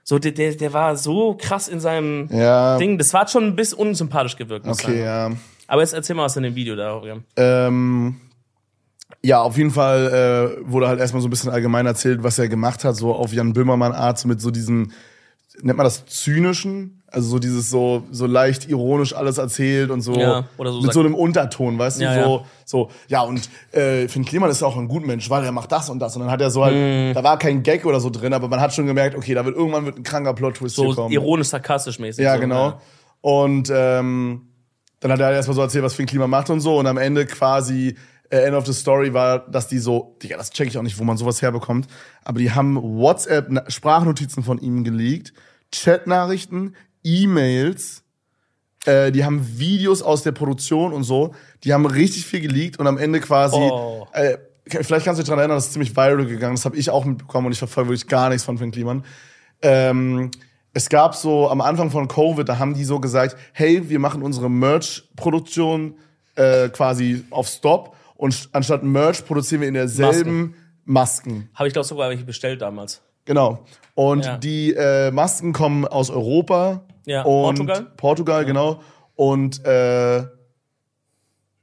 So, 0.04 0.18
der, 0.18 0.32
der, 0.32 0.54
der 0.54 0.72
war 0.72 0.96
so 0.96 1.34
krass 1.34 1.68
in 1.68 1.80
seinem 1.80 2.28
Ja. 2.30 2.76
Ding, 2.78 2.98
das 2.98 3.14
war 3.14 3.28
schon 3.28 3.44
ein 3.44 3.56
bisschen 3.56 3.78
unsympathisch 3.78 4.36
gewirkt. 4.36 4.66
Okay, 4.66 4.82
sagen. 4.82 4.98
ja. 4.98 5.30
Aber 5.68 5.80
jetzt 5.80 5.94
erzähl 5.94 6.16
mal 6.16 6.24
was 6.24 6.36
in 6.36 6.42
dem 6.42 6.54
Video 6.54 6.74
darüber. 6.76 7.20
Ähm, 7.36 8.20
ja, 9.22 9.40
auf 9.40 9.56
jeden 9.56 9.70
Fall 9.70 10.58
äh, 10.64 10.70
wurde 10.70 10.88
halt 10.88 10.98
erstmal 10.98 11.22
so 11.22 11.28
ein 11.28 11.30
bisschen 11.30 11.50
allgemein 11.50 11.86
erzählt, 11.86 12.22
was 12.22 12.38
er 12.38 12.48
gemacht 12.48 12.84
hat, 12.84 12.96
so 12.96 13.14
auf 13.14 13.32
Jan 13.32 13.52
Böhmermann-Art, 13.52 14.18
so 14.18 14.26
mit 14.28 14.40
so 14.40 14.50
diesem, 14.50 14.90
nennt 15.60 15.76
man 15.76 15.84
das 15.84 16.04
zynischen? 16.06 17.01
Also 17.12 17.28
so 17.28 17.38
dieses 17.38 17.68
so, 17.68 18.04
so 18.10 18.24
leicht 18.26 18.68
ironisch 18.70 19.14
alles 19.14 19.36
erzählt 19.36 19.90
und 19.90 20.00
so, 20.00 20.14
Ja, 20.14 20.44
oder 20.56 20.72
so 20.72 20.80
mit 20.80 20.92
so 20.94 21.00
einem 21.00 21.14
Unterton, 21.14 21.78
weißt 21.78 22.00
du, 22.00 22.04
Ja, 22.04 22.14
so, 22.24 22.36
ja. 22.38 22.44
so, 22.64 22.90
ja, 23.08 23.20
und 23.20 23.50
äh, 23.72 24.08
Finn 24.08 24.24
Kliman 24.24 24.48
ist 24.50 24.62
ja 24.62 24.66
auch 24.66 24.76
ein 24.78 24.88
Gutmensch, 24.88 25.28
weil 25.28 25.44
er 25.44 25.52
macht 25.52 25.70
das 25.72 25.90
und 25.90 25.98
das. 25.98 26.16
Und 26.16 26.22
dann 26.22 26.30
hat 26.30 26.40
er 26.40 26.50
so 26.50 26.64
halt, 26.64 26.74
Mhm. 26.74 27.12
da 27.14 27.22
war 27.22 27.38
kein 27.38 27.62
Gag 27.62 27.84
oder 27.84 28.00
so 28.00 28.08
drin, 28.08 28.32
aber 28.32 28.48
man 28.48 28.60
hat 28.60 28.72
schon 28.74 28.86
gemerkt, 28.86 29.14
okay, 29.16 29.34
da 29.34 29.44
wird 29.44 29.54
irgendwann 29.56 29.84
wird 29.84 29.98
ein 29.98 30.02
kranker 30.02 30.32
Plot-Twist 30.32 30.76
hier 30.76 30.88
So 30.88 30.94
kommen. 30.94 31.12
ironisch, 31.12 31.48
sarkastisch 31.48 31.98
mäßig. 31.98 32.24
Ja, 32.24 32.34
so, 32.34 32.40
genau. 32.40 32.80
Und 33.20 33.70
ähm, 33.74 34.48
dann 35.00 35.12
hat 35.12 35.20
er 35.20 35.26
halt 35.26 35.36
erstmal 35.36 35.54
so 35.56 35.60
erzählt, 35.62 35.84
was 35.84 35.92
Finn 35.94 36.06
Klima 36.06 36.26
macht 36.26 36.48
und 36.48 36.60
so. 36.60 36.78
Und 36.78 36.86
am 36.86 36.96
Ende 36.96 37.26
quasi 37.26 37.94
äh, 38.30 38.38
End 38.46 38.56
of 38.56 38.64
the 38.64 38.72
Story 38.72 39.12
war, 39.12 39.40
dass 39.50 39.68
die 39.68 39.78
so, 39.78 40.16
Digga, 40.22 40.38
das 40.38 40.50
check 40.50 40.66
ich 40.68 40.78
auch 40.78 40.82
nicht, 40.82 40.98
wo 40.98 41.04
man 41.04 41.18
sowas 41.18 41.42
herbekommt, 41.42 41.86
aber 42.24 42.38
die 42.38 42.52
haben 42.52 42.76
WhatsApp-Sprachnotizen 42.80 44.42
von 44.42 44.58
ihm 44.58 44.84
geleakt, 44.84 45.32
Chatnachrichten, 45.74 46.74
E-Mails, 47.04 48.02
äh, 48.86 49.12
die 49.12 49.24
haben 49.24 49.58
Videos 49.58 50.02
aus 50.02 50.22
der 50.22 50.32
Produktion 50.32 50.92
und 50.92 51.04
so, 51.04 51.34
die 51.64 51.72
haben 51.72 51.86
richtig 51.86 52.26
viel 52.26 52.40
geleakt 52.40 52.78
und 52.78 52.86
am 52.86 52.98
Ende 52.98 53.20
quasi, 53.20 53.56
Oh. 53.56 54.06
äh, 54.12 54.38
vielleicht 54.66 55.04
kannst 55.04 55.18
du 55.18 55.22
dich 55.22 55.26
daran 55.28 55.40
erinnern, 55.40 55.56
das 55.56 55.66
ist 55.66 55.72
ziemlich 55.72 55.94
viral 55.96 56.24
gegangen, 56.26 56.56
das 56.56 56.64
habe 56.64 56.76
ich 56.76 56.90
auch 56.90 57.04
mitbekommen 57.04 57.46
und 57.46 57.52
ich 57.52 57.58
verfolge 57.58 57.90
wirklich 57.90 58.08
gar 58.08 58.28
nichts 58.28 58.44
von 58.44 58.58
Finn 58.58 58.70
Kliman. 58.70 59.04
Ähm, 59.62 60.30
es 60.74 60.88
gab 60.88 61.14
so 61.14 61.48
am 61.50 61.60
Anfang 61.60 61.90
von 61.90 62.08
Covid, 62.08 62.48
da 62.48 62.58
haben 62.58 62.74
die 62.74 62.84
so 62.84 62.98
gesagt, 62.98 63.36
hey, 63.52 63.88
wir 63.88 63.98
machen 63.98 64.22
unsere 64.22 64.48
Merch-Produktion 64.50 65.94
äh, 66.34 66.68
quasi 66.70 67.24
auf 67.30 67.46
Stop 67.48 67.94
und 68.16 68.32
st- 68.32 68.48
anstatt 68.52 68.82
Merch 68.82 69.24
produzieren 69.26 69.60
wir 69.60 69.68
in 69.68 69.74
derselben 69.74 70.54
Masken. 70.84 71.50
Habe 71.54 71.68
ich 71.68 71.74
glaube 71.74 71.86
sogar 71.86 72.08
welche 72.08 72.24
bestellt 72.24 72.62
damals. 72.62 73.02
Genau. 73.26 73.64
Und 73.94 74.24
Ja. 74.24 74.36
die 74.38 74.72
äh, 74.74 75.10
Masken 75.10 75.52
kommen 75.52 75.86
aus 75.86 76.08
Europa. 76.10 76.82
Ja, 77.06 77.22
und 77.22 77.56
Portugal? 77.56 77.86
Portugal, 77.96 78.44
genau. 78.44 78.80
Und 79.14 79.64
äh, 79.64 80.24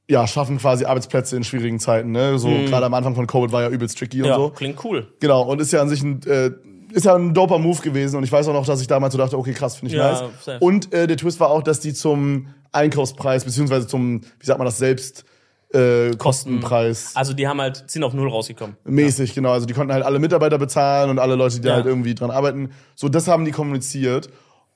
ja, 0.09 0.25
schaffen 0.27 0.57
quasi 0.57 0.85
Arbeitsplätze 0.85 1.35
in 1.37 1.43
schwierigen 1.43 1.79
Zeiten. 1.79 2.11
Ne? 2.11 2.39
So 2.39 2.47
gerade 2.47 2.85
am 2.85 2.93
Anfang 2.93 3.15
von 3.15 3.27
Covid 3.27 3.51
war 3.51 3.61
ja 3.63 3.69
übelst 3.69 3.97
tricky. 3.97 4.19
Ja, 4.25 4.35
und 4.35 4.41
so. 4.41 4.49
klingt 4.49 4.83
cool. 4.83 5.07
Genau. 5.19 5.43
Und 5.43 5.61
ist 5.61 5.71
ja 5.71 5.81
an 5.81 5.89
sich 5.89 6.01
ein 6.01 6.21
äh, 6.25 6.51
ist 6.91 7.05
ja 7.05 7.15
ein 7.15 7.35
doper 7.35 7.59
Move 7.59 7.79
gewesen. 7.81 8.17
Und 8.17 8.23
ich 8.23 8.31
weiß 8.31 8.47
auch 8.47 8.53
noch, 8.53 8.65
dass 8.65 8.81
ich 8.81 8.87
damals 8.87 9.11
so 9.13 9.19
dachte, 9.19 9.37
okay, 9.37 9.53
krass, 9.53 9.75
finde 9.75 9.93
ich 9.93 9.97
Ja, 9.99 10.11
nice. 10.23 10.23
safe. 10.43 10.57
Und 10.59 10.91
äh, 10.91 11.05
der 11.05 11.17
Twist 11.17 11.39
war 11.39 11.51
auch, 11.51 11.61
dass 11.61 11.79
die 11.79 11.93
zum 11.93 12.47
Einkaufspreis 12.71 13.45
beziehungsweise 13.45 13.85
zum, 13.85 14.21
wie 14.39 14.45
sagt 14.45 14.57
man 14.57 14.65
das, 14.65 14.79
selbst 14.79 15.23
äh, 15.71 16.15
Kostenpreis 16.17 17.11
Also 17.15 17.33
die 17.33 17.47
haben 17.47 17.61
halt, 17.61 17.83
sind 17.87 18.03
auf 18.03 18.13
Null 18.13 18.27
rausgekommen. 18.29 18.75
mäßig, 18.85 19.35
genau. 19.35 19.51
Also 19.51 19.67
die 19.67 19.75
konnten 19.75 19.93
halt 19.93 20.03
alle 20.03 20.17
Mitarbeiter 20.17 20.57
bezahlen 20.57 21.11
und 21.11 21.19
alle 21.19 21.35
Leute, 21.35 21.57
die 21.57 21.61
da 21.61 21.69
Ja. 21.69 21.75
halt 21.75 21.85
irgendwie 21.85 22.15
dran 22.15 22.31
arbeiten. 22.31 22.71
So, 22.95 23.07
das 23.07 23.27
haben 23.27 23.45
die 23.45 23.51
kommuniziert. 23.51 24.29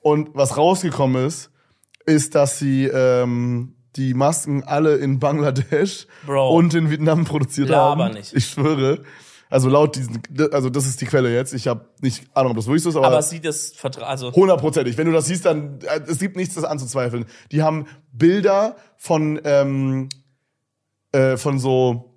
Und 0.04 0.34
was 0.34 0.58
rausgekommen 0.58 1.24
ist, 1.24 1.50
ist, 2.04 2.34
dass 2.34 2.58
sie 2.58 2.84
ähm, 2.84 3.74
die 3.96 4.12
Masken 4.12 4.62
alle 4.62 4.96
in 4.96 5.18
Bangladesch 5.18 6.06
Bro. 6.26 6.54
und 6.54 6.74
in 6.74 6.90
Vietnam 6.90 7.24
produziert 7.24 7.70
Laber 7.70 8.04
haben. 8.04 8.12
nicht. 8.12 8.34
Ich 8.34 8.44
schwöre. 8.44 9.00
Also 9.48 9.70
laut 9.70 9.96
diesen, 9.96 10.20
also 10.52 10.68
das 10.68 10.84
ist 10.84 11.00
die 11.00 11.06
Quelle 11.06 11.34
jetzt. 11.34 11.54
Ich 11.54 11.68
habe 11.68 11.86
nicht 12.02 12.26
Ahnung, 12.34 12.50
ob 12.50 12.58
das 12.58 12.66
wirklich 12.66 12.82
so 12.82 12.90
ist, 12.90 12.96
aber, 12.96 13.06
Aber 13.06 13.22
sieht 13.22 13.46
das 13.46 13.72
Vertrag, 13.72 14.06
also 14.06 14.30
hundertprozentig. 14.30 14.98
Wenn 14.98 15.06
du 15.06 15.12
das 15.12 15.24
siehst, 15.24 15.46
dann 15.46 15.78
äh, 15.80 16.00
es 16.06 16.18
gibt 16.18 16.36
nichts, 16.36 16.54
das 16.54 16.64
anzuzweifeln. 16.64 17.24
Die 17.50 17.62
haben 17.62 17.86
Bilder 18.12 18.76
von 18.98 19.40
ähm, 19.44 20.10
äh, 21.12 21.38
von 21.38 21.58
so 21.58 22.12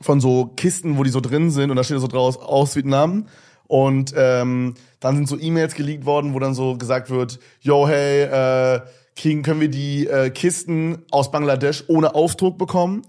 von 0.00 0.20
so 0.20 0.46
Kisten, 0.56 0.98
wo 0.98 1.04
die 1.04 1.10
so 1.10 1.20
drin 1.20 1.52
sind 1.52 1.70
und 1.70 1.76
da 1.76 1.84
steht 1.84 2.00
so 2.00 2.08
draus 2.08 2.36
aus 2.36 2.74
Vietnam. 2.74 3.28
Und 3.68 4.14
ähm, 4.16 4.74
dann 5.00 5.16
sind 5.16 5.28
so 5.28 5.38
E-Mails 5.38 5.74
geleakt 5.74 6.04
worden, 6.06 6.34
wo 6.34 6.38
dann 6.38 6.54
so 6.54 6.76
gesagt 6.76 7.10
wird, 7.10 7.38
yo, 7.60 7.86
hey, 7.88 8.22
äh, 8.22 8.80
kriegen, 9.16 9.42
können 9.42 9.60
wir 9.60 9.70
die 9.70 10.06
äh, 10.06 10.30
Kisten 10.30 11.02
aus 11.10 11.30
Bangladesch 11.30 11.84
ohne 11.88 12.14
Aufdruck 12.14 12.58
bekommen? 12.58 13.02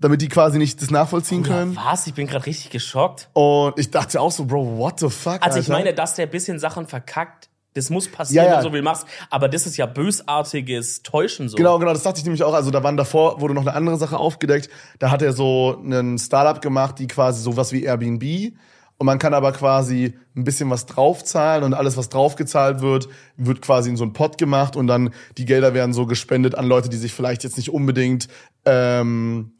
Damit 0.00 0.22
die 0.22 0.28
quasi 0.28 0.58
nicht 0.58 0.80
das 0.80 0.92
nachvollziehen 0.92 1.42
können. 1.42 1.74
ja, 1.74 1.84
was? 1.90 2.06
Ich 2.06 2.14
bin 2.14 2.28
gerade 2.28 2.46
richtig 2.46 2.70
geschockt. 2.70 3.28
Und 3.32 3.76
ich 3.78 3.90
dachte 3.90 4.20
auch 4.20 4.30
so, 4.30 4.44
Bro, 4.44 4.78
what 4.78 5.00
the 5.00 5.10
fuck? 5.10 5.42
Also 5.42 5.58
ich 5.58 5.64
Alter? 5.66 5.72
meine, 5.72 5.92
dass 5.92 6.14
der 6.14 6.26
ein 6.26 6.30
bisschen 6.30 6.60
Sachen 6.60 6.86
verkackt, 6.86 7.48
das 7.74 7.90
muss 7.90 8.08
passieren, 8.08 8.44
Ja, 8.46 8.50
ja. 8.50 8.56
wenn 8.58 8.64
du 8.64 8.68
so 8.70 8.72
viel 8.74 8.82
machst. 8.82 9.06
Aber 9.28 9.48
das 9.48 9.66
ist 9.66 9.76
ja 9.76 9.86
bösartiges 9.86 11.02
Täuschen 11.02 11.48
so. 11.48 11.56
Genau, 11.56 11.78
genau, 11.80 11.92
das 11.92 12.04
dachte 12.04 12.18
ich 12.18 12.24
nämlich 12.24 12.44
auch. 12.44 12.54
Also 12.54 12.70
da 12.70 12.82
waren 12.84 12.96
davor, 12.96 13.40
wurde 13.40 13.54
noch 13.54 13.62
eine 13.62 13.74
andere 13.74 13.96
Sache 13.96 14.18
aufgedeckt. 14.18 14.70
Da 15.00 15.10
hat 15.10 15.20
er 15.20 15.32
so 15.32 15.80
einen 15.84 16.16
Startup 16.18 16.62
gemacht, 16.62 16.98
die 17.00 17.08
quasi 17.08 17.42
sowas 17.42 17.72
wie 17.72 17.82
Airbnb. 17.82 18.52
Und 18.98 19.06
man 19.06 19.20
kann 19.20 19.32
aber 19.32 19.52
quasi 19.52 20.14
ein 20.36 20.42
bisschen 20.42 20.70
was 20.70 20.86
draufzahlen 20.86 21.62
und 21.62 21.72
alles, 21.72 21.96
was 21.96 22.08
draufgezahlt 22.08 22.80
wird, 22.80 23.08
wird 23.36 23.62
quasi 23.62 23.90
in 23.90 23.96
so 23.96 24.02
einen 24.02 24.12
Pot 24.12 24.38
gemacht 24.38 24.74
und 24.74 24.88
dann 24.88 25.10
die 25.36 25.44
Gelder 25.44 25.72
werden 25.72 25.92
so 25.92 26.04
gespendet 26.04 26.56
an 26.56 26.66
Leute, 26.66 26.88
die 26.88 26.96
sich 26.96 27.12
vielleicht 27.12 27.44
jetzt 27.44 27.56
nicht 27.56 27.70
unbedingt 27.70 28.26
ähm, 28.64 29.52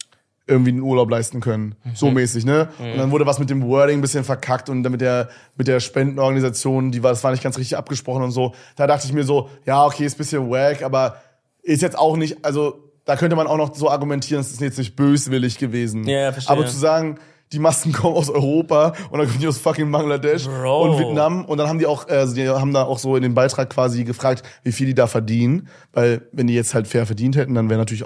irgendwie 0.49 0.71
einen 0.71 0.81
Urlaub 0.81 1.09
leisten 1.11 1.41
können. 1.41 1.77
So 1.95 2.11
mäßig, 2.11 2.47
ne? 2.47 2.69
Und 2.79 2.97
dann 2.97 3.11
wurde 3.11 3.27
was 3.27 3.39
mit 3.39 3.51
dem 3.51 3.63
Wording 3.63 3.99
ein 3.99 4.01
bisschen 4.01 4.25
verkackt 4.25 4.69
und 4.71 4.83
dann 4.83 4.91
mit 4.91 5.03
der, 5.03 5.29
mit 5.57 5.69
der 5.69 5.79
Spendenorganisation, 5.79 6.91
die 6.91 7.03
war, 7.03 7.11
das 7.11 7.23
war 7.23 7.31
nicht 7.31 7.43
ganz 7.43 7.59
richtig 7.59 7.77
abgesprochen 7.77 8.25
und 8.25 8.31
so. 8.33 8.55
Da 8.75 8.87
dachte 8.87 9.07
ich 9.07 9.13
mir 9.13 9.25
so, 9.25 9.51
ja, 9.67 9.85
okay, 9.85 10.05
ist 10.05 10.15
ein 10.15 10.19
bisschen 10.19 10.51
wack, 10.51 10.83
aber 10.83 11.19
ist 11.63 11.83
jetzt 11.83 11.99
auch 11.99 12.17
nicht, 12.17 12.45
also 12.45 12.91
da 13.05 13.17
könnte 13.17 13.37
man 13.37 13.47
auch 13.47 13.57
noch 13.57 13.75
so 13.75 13.91
argumentieren, 13.91 14.41
es 14.41 14.51
ist 14.51 14.61
jetzt 14.61 14.79
nicht 14.79 14.97
böswillig 14.97 15.59
gewesen. 15.59 16.05
Ja, 16.05 16.19
ja, 16.19 16.33
verstehe. 16.33 16.57
Aber 16.57 16.67
zu 16.67 16.77
sagen, 16.77 17.19
die 17.53 17.59
Masken 17.59 17.93
kommen 17.93 18.17
aus 18.17 18.31
Europa 18.31 18.95
und 19.11 19.19
dann 19.19 19.27
kommen 19.27 19.41
die 19.41 19.49
aus 19.49 19.59
fucking 19.59 19.91
Bangladesch 19.91 20.47
Bro. 20.47 20.83
und 20.83 20.99
Vietnam 20.99 21.45
und 21.45 21.59
dann 21.59 21.69
haben 21.69 21.79
die 21.79 21.87
auch, 21.87 22.09
also 22.09 22.35
die 22.35 22.49
haben 22.49 22.73
da 22.73 22.85
auch 22.85 22.99
so 22.99 23.17
in 23.17 23.23
dem 23.23 23.35
Beitrag 23.35 23.71
quasi 23.71 24.05
gefragt, 24.05 24.43
wie 24.63 24.73
viel 24.73 24.87
die 24.87 24.95
da 24.95 25.07
verdienen, 25.07 25.69
weil 25.93 26.23
wenn 26.33 26.47
die 26.47 26.55
jetzt 26.55 26.75
halt 26.75 26.89
fair 26.89 27.07
verdient 27.07 27.37
hätten, 27.37 27.55
dann 27.55 27.71
wäre 27.71 27.79
natürlich 27.79 28.05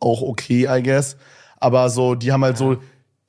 auch 0.00 0.22
okay, 0.22 0.66
I 0.68 0.82
guess. 0.82 1.16
Aber 1.58 1.88
so, 1.90 2.14
die 2.14 2.32
haben 2.32 2.42
halt 2.42 2.58
so 2.58 2.78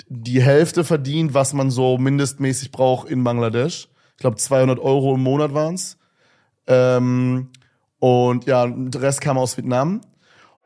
die 0.07 0.41
Hälfte 0.41 0.83
verdient, 0.83 1.33
was 1.33 1.53
man 1.53 1.71
so 1.71 1.97
mindestmäßig 1.97 2.71
braucht 2.71 3.07
in 3.09 3.23
Bangladesch. 3.23 3.89
Ich 4.11 4.21
glaube 4.21 4.37
200 4.37 4.79
Euro 4.79 5.15
im 5.15 5.21
Monat 5.21 5.53
waren's. 5.53 5.97
Ähm, 6.67 7.49
und 7.99 8.45
ja, 8.45 8.67
der 8.67 9.01
Rest 9.01 9.21
kam 9.21 9.37
aus 9.37 9.57
Vietnam. 9.57 10.01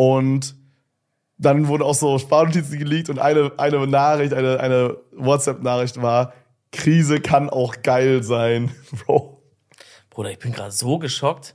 Und 0.00 0.54
dann 1.36 1.68
wurden 1.68 1.82
auch 1.82 1.94
so 1.94 2.18
Sparnotizen 2.18 2.78
geleakt 2.78 3.10
und 3.10 3.18
eine, 3.18 3.52
eine 3.58 3.86
Nachricht, 3.86 4.32
eine, 4.32 4.58
eine 4.58 4.96
WhatsApp-Nachricht 5.12 6.00
war, 6.00 6.32
Krise 6.72 7.20
kann 7.20 7.50
auch 7.50 7.82
geil 7.82 8.22
sein. 8.22 8.70
Bro. 9.04 9.42
Bruder, 10.08 10.30
ich 10.30 10.38
bin 10.38 10.52
gerade 10.52 10.70
so 10.70 10.98
geschockt. 10.98 11.54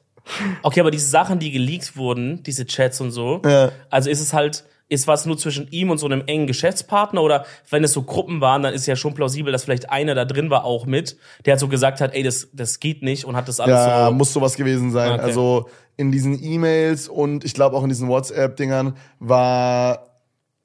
Okay, 0.62 0.80
aber 0.80 0.91
diese 0.91 1.08
Sachen, 1.10 1.39
die 1.39 1.50
geleakt 1.52 1.98
wurden, 1.98 2.43
diese 2.43 2.68
Chats 2.68 3.02
und 3.02 3.10
so, 3.10 3.41
Ja. 3.46 3.72
also 3.89 4.12
ist 4.12 4.22
es 4.22 4.32
halt, 4.34 4.66
ist 4.89 5.08
was 5.08 5.26
nur 5.26 5.39
zwischen 5.39 5.68
ihm 5.72 5.89
und 5.89 5.98
so 5.98 6.06
einem 6.06 6.22
engen 6.28 6.46
Geschäftspartner 6.46 7.24
oder 7.24 7.46
wenn 7.72 7.84
es 7.84 7.93
so 7.93 8.04
Gruppen 8.04 8.41
waren, 8.41 8.62
dann 8.62 8.76
ist 8.76 8.86
ja 8.86 8.96
schon 8.96 9.16
plausibel, 9.16 9.52
dass 9.52 9.64
vielleicht 9.64 9.89
einer 9.89 10.14
da 10.14 10.24
drin 10.26 10.52
war 10.52 10.66
auch 10.66 10.86
mit, 10.86 11.18
der 11.46 11.54
hat 11.54 11.60
so 11.60 11.68
gesagt 11.68 12.00
hat, 12.00 12.14
ey, 12.14 12.22
das, 12.22 12.50
das 12.54 12.80
geht 12.80 13.02
nicht 13.02 13.26
und 13.26 13.36
hat 13.36 13.48
das 13.48 13.60
alles 13.60 13.74
Ja, 13.76 14.08
so. 14.08 14.14
muss 14.14 14.32
sowas 14.34 14.56
gewesen 14.56 14.91
sein. 14.91 15.14
Okay. 15.14 15.22
Also 15.24 15.68
in 15.98 16.12
diesen 16.12 16.41
E-Mails 16.43 17.08
und 17.08 17.43
ich 17.46 17.54
glaube 17.54 17.76
auch 17.78 17.84
in 17.84 17.89
diesen 17.89 18.08
WhatsApp-Dingern 18.10 18.96
war, 19.20 20.08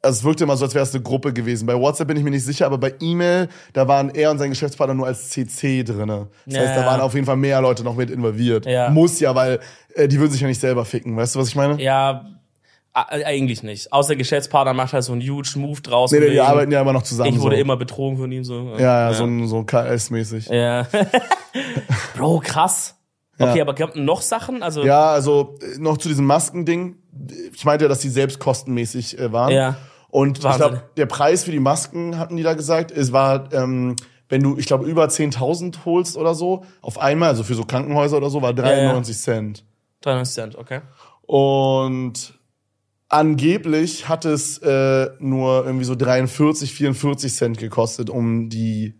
also 0.03 0.19
es 0.19 0.25
wirkte 0.25 0.45
immer 0.45 0.57
so, 0.57 0.65
als 0.65 0.75
wäre 0.75 0.83
es 0.83 0.95
eine 0.95 1.03
Gruppe 1.03 1.33
gewesen. 1.33 1.67
Bei 1.67 1.75
WhatsApp 1.79 2.09
bin 2.09 2.17
ich 2.17 2.25
mir 2.25 2.31
nicht 2.31 2.45
sicher, 2.45 2.67
aber 2.67 2.79
bei 2.79 2.95
E-Mail, 3.01 3.49
da 3.75 3.87
waren 3.87 4.11
er 4.11 4.31
und 4.31 4.39
sein 4.39 4.51
Geschäftspartner 4.51 4.95
nur 4.95 5.07
als 5.07 5.29
CC 5.31 5.83
drinne. 5.85 6.29
Das 6.47 6.55
Ja, 6.55 6.61
heißt, 6.63 6.77
da 6.77 6.81
ja. 6.81 6.87
waren 6.87 7.01
auf 7.01 7.15
jeden 7.15 7.27
Fall 7.27 7.37
mehr 7.37 7.61
Leute 7.61 7.85
noch 7.85 7.95
mit 7.97 8.11
involviert. 8.11 8.65
Ja. 8.67 8.91
Muss 8.91 9.21
ja, 9.21 9.35
weil 9.35 9.61
äh, 9.95 10.09
die 10.09 10.19
würden 10.19 10.33
sich 10.33 10.41
ja 10.41 10.47
nicht 10.49 10.61
selber 10.61 10.85
ficken. 10.85 11.17
Weißt 11.17 11.35
du, 11.35 11.39
was 11.39 11.49
ich 11.49 11.55
meine? 11.57 11.81
Ja, 11.83 12.25
a- 12.95 13.07
eigentlich 13.25 13.63
nicht. 13.63 13.93
Außer 13.93 14.17
Geschäftspartner 14.17 14.73
macht 14.73 14.95
halt 14.95 15.05
so 15.05 15.13
einen 15.13 15.21
huge 15.21 15.53
Move 15.57 15.81
draus. 15.83 16.11
Nee, 16.13 16.21
nee, 16.21 16.31
die 16.31 16.41
arbeiten 16.41 16.73
ja 16.73 16.81
immer 16.81 16.95
noch 16.95 17.03
zusammen. 17.03 17.35
ich 17.35 17.41
wurde 17.41 17.57
so. 17.57 17.61
immer 17.63 17.77
betrogen 17.77 18.17
von 18.17 18.33
ihm 18.33 18.43
so. 18.43 18.73
Ja, 18.79 19.11
ja, 19.11 19.13
so, 19.15 19.25
ein- 19.25 19.47
so 19.47 19.61
KS-mäßig. 19.61 20.51
Ja. 20.51 20.87
Bro, 22.17 22.41
krass. 22.45 22.97
Okay, 23.41 23.57
Ja. 23.59 23.65
aber 23.65 23.75
gab 23.75 23.97
noch 23.97 24.21
Sachen? 24.23 24.63
Also 24.63 24.85
Ja, 24.85 25.11
also 25.11 25.57
äh, 25.63 25.79
noch 25.79 25.99
zu 25.99 26.09
diesem 26.09 26.27
Maskending. 26.27 26.97
Ich 27.55 27.65
meinte 27.65 27.87
ja, 27.87 27.89
dass 27.89 28.01
die 28.01 28.09
selbst 28.11 28.39
kostenmäßig 28.39 29.19
äh, 29.19 29.33
waren. 29.33 29.53
Ja. 29.53 29.77
Und 30.11 30.39
ich 30.39 30.45
Wahnsinn. 30.45 30.59
glaube, 30.69 30.83
der 30.97 31.07
Preis 31.07 31.45
für 31.45 31.51
die 31.53 31.61
Masken, 31.61 32.19
hatten 32.19 32.37
die 32.37 32.43
da 32.43 32.55
gesagt, 32.55 32.91
es 32.91 33.13
war, 33.13 33.53
ähm, 33.53 33.97
wenn 34.29 34.43
du, 34.43 34.59
ich 34.59 34.67
glaube, 34.67 34.85
über 34.87 35.05
10.000 35.07 35.85
holst 35.85 36.17
oder 36.17 36.35
so, 36.35 36.65
auf 36.83 36.99
einmal, 36.99 37.31
also 37.31 37.43
für 37.45 37.55
so 37.55 37.65
Krankenhäuser 37.65 38.17
oder 38.19 38.29
so, 38.31 38.43
war 38.43 38.53
93 38.53 39.17
Cent. 39.19 39.65
93 40.03 40.35
Cent, 40.35 40.57
okay. 40.57 40.81
Und 41.23 42.35
angeblich 43.09 44.09
hat 44.09 44.25
es 44.25 44.59
äh, 44.59 45.11
nur 45.19 45.65
irgendwie 45.65 45.85
so 45.85 45.95
43, 45.95 46.73
44 46.75 47.33
Cent 47.35 47.59
gekostet, 47.59 48.11
um 48.11 48.49
die 48.49 48.95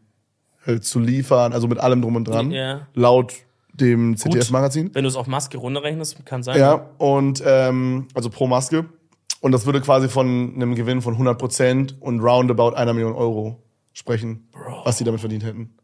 halt 0.67 0.85
zu 0.85 0.99
liefern, 1.01 1.53
also 1.53 1.69
mit 1.69 1.79
allem 1.79 2.03
drum 2.03 2.17
und 2.17 2.25
dran. 2.25 2.51
Ja. 2.51 2.87
Laut 2.95 3.35
dem 3.81 4.17
CTS-Magazin. 4.17 4.91
Wenn 4.93 5.05
du 5.05 5.09
es 5.09 5.17
auf 5.17 5.27
Maske 5.27 5.59
runterrechnest, 5.59 6.25
kann 6.25 6.43
sein. 6.43 6.59
Ja, 6.59 6.91
und 6.99 7.43
ähm, 7.45 8.09
also 8.15 8.31
pro 8.31 8.47
Maske. 8.47 8.87
Und 9.41 9.53
das 9.53 9.67
würde 9.67 9.81
quasi 9.81 10.09
von 10.09 10.53
einem 10.55 10.75
Gewinn 10.75 11.01
von 11.01 11.17
100% 11.17 11.99
und 12.01 12.21
roundabout 12.21 12.75
einer 12.75 12.93
Million 12.93 13.15
Euro 13.15 13.63
sprechen, 13.93 14.49
was 14.85 14.99
die 14.99 15.05
damit 15.05 15.21
verdient 15.21 15.45
hätten. 15.45 15.75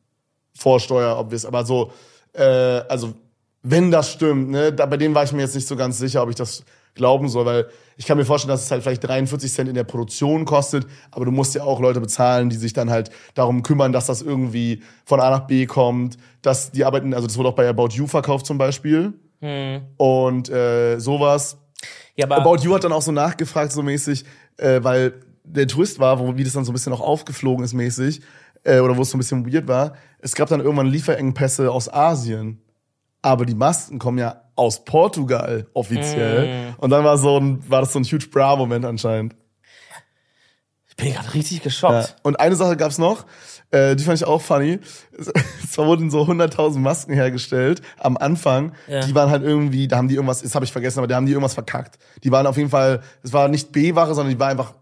Vor 0.55 0.79
Steuer, 0.79 1.19
obvious. 1.19 1.47
Aber 1.47 1.65
so, 1.65 1.91
äh, 2.35 2.43
also 2.43 3.15
wenn 3.63 3.91
das 3.91 4.13
stimmt, 4.13 4.51
ne, 4.51 4.73
da, 4.73 4.87
bei 4.87 4.97
dem 4.97 5.15
war 5.15 5.25
ich 5.25 5.33
mir 5.33 5.43
jetzt 5.43 5.55
nicht 5.55 5.67
so 5.67 5.75
ganz 5.75 5.99
sicher, 5.99 6.23
ob 6.23 6.29
ich 6.29 6.37
das 6.37 6.65
glauben 6.97 7.29
soll, 7.29 7.47
weil 7.47 7.67
ich 7.97 8.07
kann 8.07 8.19
mir 8.19 8.25
vorstellen, 8.25 8.51
dass 8.51 8.65
es 8.65 8.71
halt 8.71 8.83
vielleicht 8.83 9.07
43 9.07 9.53
Cent 9.53 9.69
in 9.69 9.75
der 9.75 9.85
Produktion 9.85 10.45
kostet, 10.45 10.87
aber 11.11 11.25
du 11.25 11.31
musst 11.31 11.55
ja 11.55 11.63
auch 11.63 11.81
Leute 11.81 12.01
bezahlen, 12.01 12.51
die 12.51 12.57
sich 12.57 12.73
dann 12.73 12.91
halt 12.91 13.11
darum 13.35 13.63
kümmern, 13.63 13.93
dass 13.93 14.07
das 14.07 14.23
irgendwie 14.23 14.83
von 15.05 15.21
A 15.21 15.31
nach 15.31 15.47
B 15.47 15.67
kommt, 15.67 16.19
dass 16.43 16.73
die 16.73 16.85
arbeiten, 16.85 17.15
also 17.15 17.27
das 17.27 17.39
wurde 17.39 17.51
auch 17.51 17.55
bei 17.55 17.69
About 17.69 17.89
You 17.93 18.07
verkauft 18.07 18.47
zum 18.47 18.59
Beispiel 18.59 19.15
und 19.97 20.49
äh, 20.51 20.99
sowas. 20.99 21.59
Ja, 22.17 22.27
aber 22.27 22.37
About 22.37 22.63
You 22.63 22.75
hat 22.75 22.85
dann 22.85 22.93
auch 22.93 23.03
so 23.03 23.13
nachgefragt, 23.13 23.73
so 23.73 23.83
mäßig, 23.83 24.25
äh, 24.57 24.83
weil 24.83 25.15
der 25.45 25.69
Twist 25.69 25.99
war, 25.99 26.19
wo, 26.19 26.37
wie 26.37 26.45
das 26.45 26.55
dann 26.55 26.65
so 26.65 26.73
ein 26.73 26.75
bisschen 26.75 26.93
auch 26.93 27.01
aufgeflogen 27.01 27.65
ist 27.65 27.75
mäßig, 27.75 28.21
äh, 28.65 28.81
oder 28.81 28.97
wo 28.97 29.03
es 29.03 29.11
so 29.11 29.17
ein 29.17 29.21
bisschen 29.21 29.51
weird 29.51 29.69
war. 29.69 29.95
Es 30.19 30.35
gab 30.35 30.49
dann 30.49 30.61
irgendwann 30.61 30.87
Lieferengpässe 30.87 31.71
aus 31.71 31.93
Asien. 31.93 32.61
Aber 33.23 33.45
die 33.45 33.55
Masken 33.55 33.99
kommen 33.99 34.19
ja 34.19 34.43
aus 34.57 34.85
Portugal 34.85 35.67
offiziell. 35.75 36.75
Und 36.79 36.91
dann 36.91 37.05
war 37.05 37.19
so 37.19 37.39
ein, 37.39 37.63
war 37.71 37.81
das 37.83 37.93
so 37.93 37.99
ein 37.99 38.05
huge 38.05 38.27
Bra-Moment 38.29 38.85
anscheinend. 38.85 39.37
ich 40.89 40.97
bin 40.97 41.13
gerade 41.13 41.35
richtig 41.35 41.59
Ja. 41.59 41.65
geschockt. 41.65 42.17
Und 42.23 42.41
eine 42.41 42.57
Sache 42.57 42.77
gab's 42.77 42.97
noch, 42.99 43.27
äh, 43.71 43.95
die 43.97 44.05
fand 44.05 44.17
ich 44.19 44.25
auch 44.27 44.41
funny. 44.41 44.79
Zwar 45.71 45.87
wurden 45.87 46.11
so 46.11 46.23
100.000 46.23 46.79
Masken 46.79 47.13
hergestellt 47.13 47.83
am 47.99 48.17
Anfang. 48.17 48.73
Ja. 48.89 49.01
Die 49.05 49.15
waren 49.15 49.31
halt 49.31 49.43
irgendwie, 49.43 49.89
da 49.89 49.97
haben 49.99 50.09
die 50.09 50.15
irgendwas, 50.15 50.43
das 50.43 50.55
habe 50.55 50.65
ich 50.65 50.73
vergessen, 50.73 51.01
aber 51.01 51.07
da 51.07 51.17
haben 51.17 51.27
die 51.27 51.33
irgendwas 51.33 51.55
verkackt. 51.55 51.99
Die 52.25 52.31
waren 52.33 52.47
auf 52.47 52.57
jeden 52.57 52.71
Fall, 52.71 53.03
es 53.23 53.33
war 53.33 53.49
nicht 53.49 53.73
B-Ware, 53.73 54.15
sondern 54.15 54.33
die 54.33 54.41
war 54.41 54.49
einfach 54.49 54.75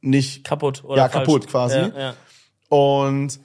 nicht 0.00 0.44
Kaputt, 0.44 0.82
oder? 0.84 0.96
Ja, 0.96 1.08
falsch? 1.08 1.26
kaputt 1.26 1.46
quasi. 1.46 1.76
Ja, 1.78 1.92
ja. 1.98 2.14
Und 2.68 3.38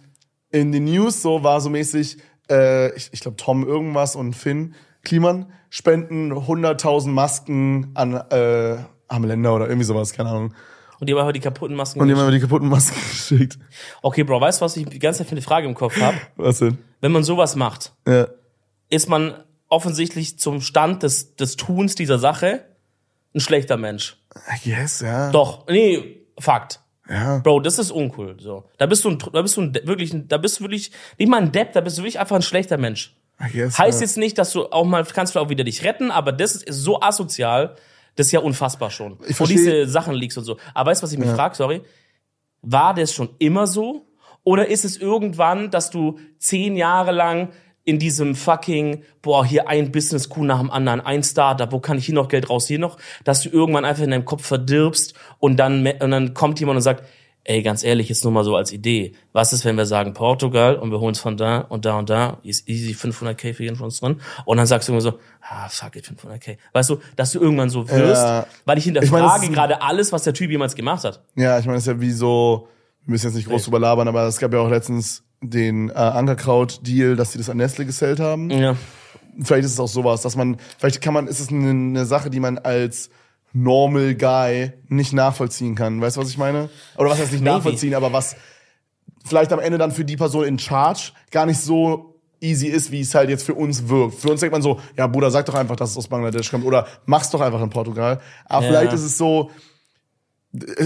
in 0.49 0.71
den 0.71 0.85
News 0.85 1.21
so 1.21 1.43
war 1.43 1.59
so 1.61 1.69
mäßig, 1.69 2.17
äh, 2.49 2.95
ich, 2.95 3.09
ich 3.11 3.19
glaube 3.19 3.37
Tom 3.37 3.67
irgendwas 3.67 4.15
und 4.15 4.33
Finn 4.35 4.73
Kliman 5.05 5.51
spenden 5.69 6.33
100.000 6.33 7.07
Masken 7.09 7.91
an 7.93 8.13
äh, 8.13 8.77
arme 9.07 9.27
Länder 9.27 9.55
oder 9.55 9.67
irgendwie 9.67 9.85
sowas, 9.85 10.11
keine 10.13 10.29
Ahnung. 10.29 10.53
Und 10.99 11.07
die 11.07 11.13
haben 11.13 11.19
aber 11.21 11.33
die 11.33 11.39
kaputten 11.41 11.75
Masken. 11.75 11.99
Und 11.99 12.07
die 12.07 12.13
haben 12.15 12.25
mir 12.25 12.31
die 12.31 12.39
kaputten 12.39 12.67
Masken 12.69 12.95
geschickt. 13.09 13.57
Okay, 14.01 14.23
Bro, 14.23 14.39
weißt 14.41 14.61
du, 14.61 14.65
was 14.65 14.77
ich 14.77 14.85
die 14.87 14.99
ganze 14.99 15.19
Zeit 15.19 15.27
für 15.27 15.33
eine 15.33 15.41
Frage 15.41 15.67
im 15.67 15.75
Kopf 15.75 15.99
habe? 15.99 16.17
Was 16.35 16.59
denn? 16.59 16.77
Wenn 17.01 17.11
man 17.11 17.23
sowas 17.23 17.55
macht, 17.55 17.93
Ja. 18.07 18.27
ist 18.89 19.09
man 19.09 19.33
offensichtlich 19.67 20.39
zum 20.39 20.61
Stand 20.61 21.03
des, 21.03 21.35
des 21.35 21.57
Tuns 21.57 21.95
dieser 21.95 22.17
Sache 22.19 22.65
ein 23.33 23.41
schlechter 23.41 23.75
Mensch. 23.77 24.17
Guess, 24.63 25.01
ja. 25.01 25.31
Doch, 25.31 25.67
nee, 25.67 26.21
Fakt. 26.39 26.79
Ja. 27.09 27.39
Bro, 27.39 27.59
das 27.59 27.77
ist 27.77 27.91
uncool. 27.91 28.37
So, 28.39 28.63
da 28.77 28.85
bist 28.87 29.03
du, 29.05 29.09
ein, 29.09 29.19
da 29.19 29.41
bist 29.41 29.57
du 29.57 29.61
ein, 29.61 29.73
wirklich, 29.83 30.11
da 30.27 30.37
bist 30.37 30.59
du 30.59 30.63
wirklich 30.63 30.91
nicht 31.19 31.27
mal 31.29 31.41
ein 31.41 31.51
Depp, 31.51 31.73
da 31.73 31.81
bist 31.81 31.97
du 31.97 32.01
wirklich 32.01 32.19
einfach 32.19 32.35
ein 32.37 32.41
schlechter 32.41 32.77
Mensch. 32.77 33.15
Guess, 33.51 33.77
Heißt 33.77 33.99
ja. 33.99 34.05
jetzt 34.05 34.17
nicht, 34.17 34.38
dass 34.38 34.51
du 34.51 34.65
auch 34.71 34.86
mal 34.86 35.03
kannst 35.05 35.36
du 35.36 35.39
auch 35.39 35.49
wieder 35.49 35.63
dich 35.63 35.83
retten, 35.83 36.11
aber 36.11 36.31
das 36.31 36.55
ist 36.55 36.65
so 36.67 37.01
asozial, 37.01 37.75
das 38.15 38.27
ist 38.27 38.31
ja 38.31 38.39
unfassbar 38.39 38.91
schon. 38.91 39.17
Ich 39.27 39.39
und 39.39 39.49
diese 39.49 39.88
Sachen 39.88 40.13
liegst 40.13 40.38
und 40.38 40.45
so. 40.45 40.57
Aber 40.73 40.91
weißt 40.91 41.01
du, 41.01 41.03
was 41.03 41.11
ich 41.11 41.19
mich 41.19 41.29
frage, 41.29 41.55
sorry? 41.55 41.81
War 42.61 42.93
das 42.93 43.13
schon 43.13 43.29
immer 43.39 43.67
so? 43.67 44.07
Oder 44.43 44.67
ist 44.67 44.86
es 44.86 44.97
irgendwann, 44.97 45.69
dass 45.69 45.89
du 45.89 46.19
zehn 46.38 46.77
Jahre 46.77 47.11
lang 47.11 47.49
in 47.83 47.99
diesem 47.99 48.36
fucking, 48.36 49.03
boah, 49.21 49.45
hier 49.45 49.67
ein 49.67 49.91
Business-Coup 49.91 50.43
nach 50.43 50.59
dem 50.59 50.71
anderen, 50.71 51.01
ein 51.01 51.23
Startup, 51.23 51.71
wo 51.71 51.79
kann 51.79 51.97
ich 51.97 52.05
hier 52.05 52.15
noch 52.15 52.27
Geld 52.27 52.49
raus, 52.49 52.67
hier 52.67 52.79
noch, 52.79 52.97
dass 53.23 53.41
du 53.41 53.49
irgendwann 53.49 53.86
einfach 53.86 54.03
in 54.03 54.11
deinem 54.11 54.25
Kopf 54.25 54.45
verdirbst 54.45 55.13
und 55.39 55.57
dann, 55.57 55.86
und 55.86 56.11
dann 56.11 56.33
kommt 56.33 56.59
jemand 56.59 56.77
und 56.77 56.81
sagt, 56.81 57.05
ey, 57.45 57.61
ganz 57.63 57.83
ehrlich, 57.83 58.09
jetzt 58.09 58.23
nur 58.23 58.33
mal 58.33 58.43
so 58.43 58.55
als 58.55 58.71
Idee. 58.73 59.13
Was 59.31 59.53
ist, 59.53 59.63
wenn 59.65 59.77
wir 59.77 59.85
sagen 59.85 60.13
Portugal 60.13 60.75
und 60.75 60.91
wir 60.91 60.99
holen 60.99 61.13
es 61.13 61.19
von 61.19 61.37
da 61.37 61.59
und 61.59 61.85
da 61.85 61.97
und 61.97 62.09
da, 62.09 62.39
ist 62.43 62.67
easy 62.67 62.91
500k 62.93 63.53
für 63.53 63.63
jeden 63.63 63.75
von 63.75 63.85
uns 63.85 63.99
drin 63.99 64.19
und 64.45 64.57
dann 64.57 64.65
sagst 64.67 64.87
du 64.89 64.91
immer 64.91 65.01
so, 65.01 65.13
ah, 65.41 65.69
fuck 65.69 65.95
it, 65.95 66.05
500k. 66.05 66.57
Weißt 66.73 66.89
du, 66.89 66.97
dass 67.15 67.31
du 67.31 67.39
irgendwann 67.39 67.69
so 67.69 67.87
wirst, 67.89 68.21
Ja. 68.23 68.45
weil 68.65 68.77
ich 68.77 68.87
Ich 68.87 68.93
hinterfrage 68.93 69.43
ist 69.43 69.49
ein- 69.49 69.53
gerade 69.53 69.81
alles, 69.81 70.11
was 70.11 70.23
der 70.23 70.33
Typ 70.33 70.51
jemals 70.51 70.75
gemacht 70.75 71.03
hat. 71.05 71.23
Ja, 71.35 71.57
ich 71.59 71.65
meine, 71.65 71.77
das 71.77 71.83
ist 71.87 71.93
ja 71.93 72.01
wie 72.01 72.11
so, 72.11 72.67
wir 73.05 73.11
müssen 73.11 73.27
jetzt 73.27 73.35
nicht 73.35 73.47
groß 73.47 73.63
drüber 73.63 73.79
labern, 73.79 74.07
aber 74.07 74.23
es 74.27 74.39
gab 74.39 74.51
ja 74.51 74.59
auch 74.59 74.69
letztens 74.69 75.23
den 75.41 75.89
äh, 75.89 75.93
Ankerkraut-Deal, 75.93 77.15
dass 77.15 77.31
sie 77.31 77.37
das 77.37 77.49
an 77.49 77.57
Nestle 77.57 77.85
gesellt 77.85 78.19
haben. 78.19 78.49
Ja. 78.49 78.75
vielleicht 79.43 79.65
ist 79.65 79.73
es 79.73 79.79
auch 79.79 79.87
sowas, 79.87 80.21
dass 80.21 80.35
man, 80.35 80.57
vielleicht 80.77 81.01
kann 81.01 81.13
man, 81.13 81.27
ist 81.27 81.39
es 81.39 81.49
eine, 81.49 81.69
eine 81.69 82.05
Sache, 82.05 82.29
die 82.29 82.39
man 82.39 82.57
als 82.57 83.09
normal 83.55 84.15
guy 84.15 84.73
nicht 84.89 85.13
nachvollziehen 85.13 85.75
kann. 85.75 86.01
Weißt 86.01 86.17
du, 86.17 86.21
was 86.21 86.29
ich 86.29 86.37
meine? 86.37 86.69
Oder 86.97 87.09
was 87.09 87.19
heißt 87.19 87.31
nicht 87.31 87.43
Maybe. 87.43 87.55
nachvollziehen, 87.55 87.95
aber 87.95 88.11
was 88.13 88.35
vielleicht 89.23 89.51
am 89.53 89.59
Ende 89.59 89.77
dann 89.77 89.91
für 89.91 90.05
die 90.05 90.17
Person 90.17 90.43
in 90.45 90.59
Charge 90.59 91.11
gar 91.31 91.45
nicht 91.45 91.59
so 91.59 92.19
easy 92.41 92.67
ist, 92.67 92.91
wie 92.91 92.99
es 92.99 93.15
halt 93.15 93.29
jetzt 93.29 93.43
für 93.43 93.55
uns 93.55 93.87
wirkt. 93.87 94.15
Für 94.15 94.29
uns 94.29 94.41
denkt 94.41 94.51
man 94.51 94.61
so, 94.61 94.79
ja 94.97 95.07
Bruder, 95.07 95.31
sag 95.31 95.45
doch 95.45 95.55
einfach, 95.55 95.75
dass 95.77 95.91
es 95.91 95.97
aus 95.97 96.07
Bangladesch 96.07 96.51
kommt 96.51 96.65
oder 96.65 96.85
mach's 97.05 97.29
doch 97.31 97.41
einfach 97.41 97.61
in 97.61 97.69
Portugal. 97.69 98.19
Aber 98.45 98.63
Ja. 98.65 98.69
vielleicht 98.71 98.93
ist 98.93 99.03
es 99.03 99.17
so, 99.17 99.49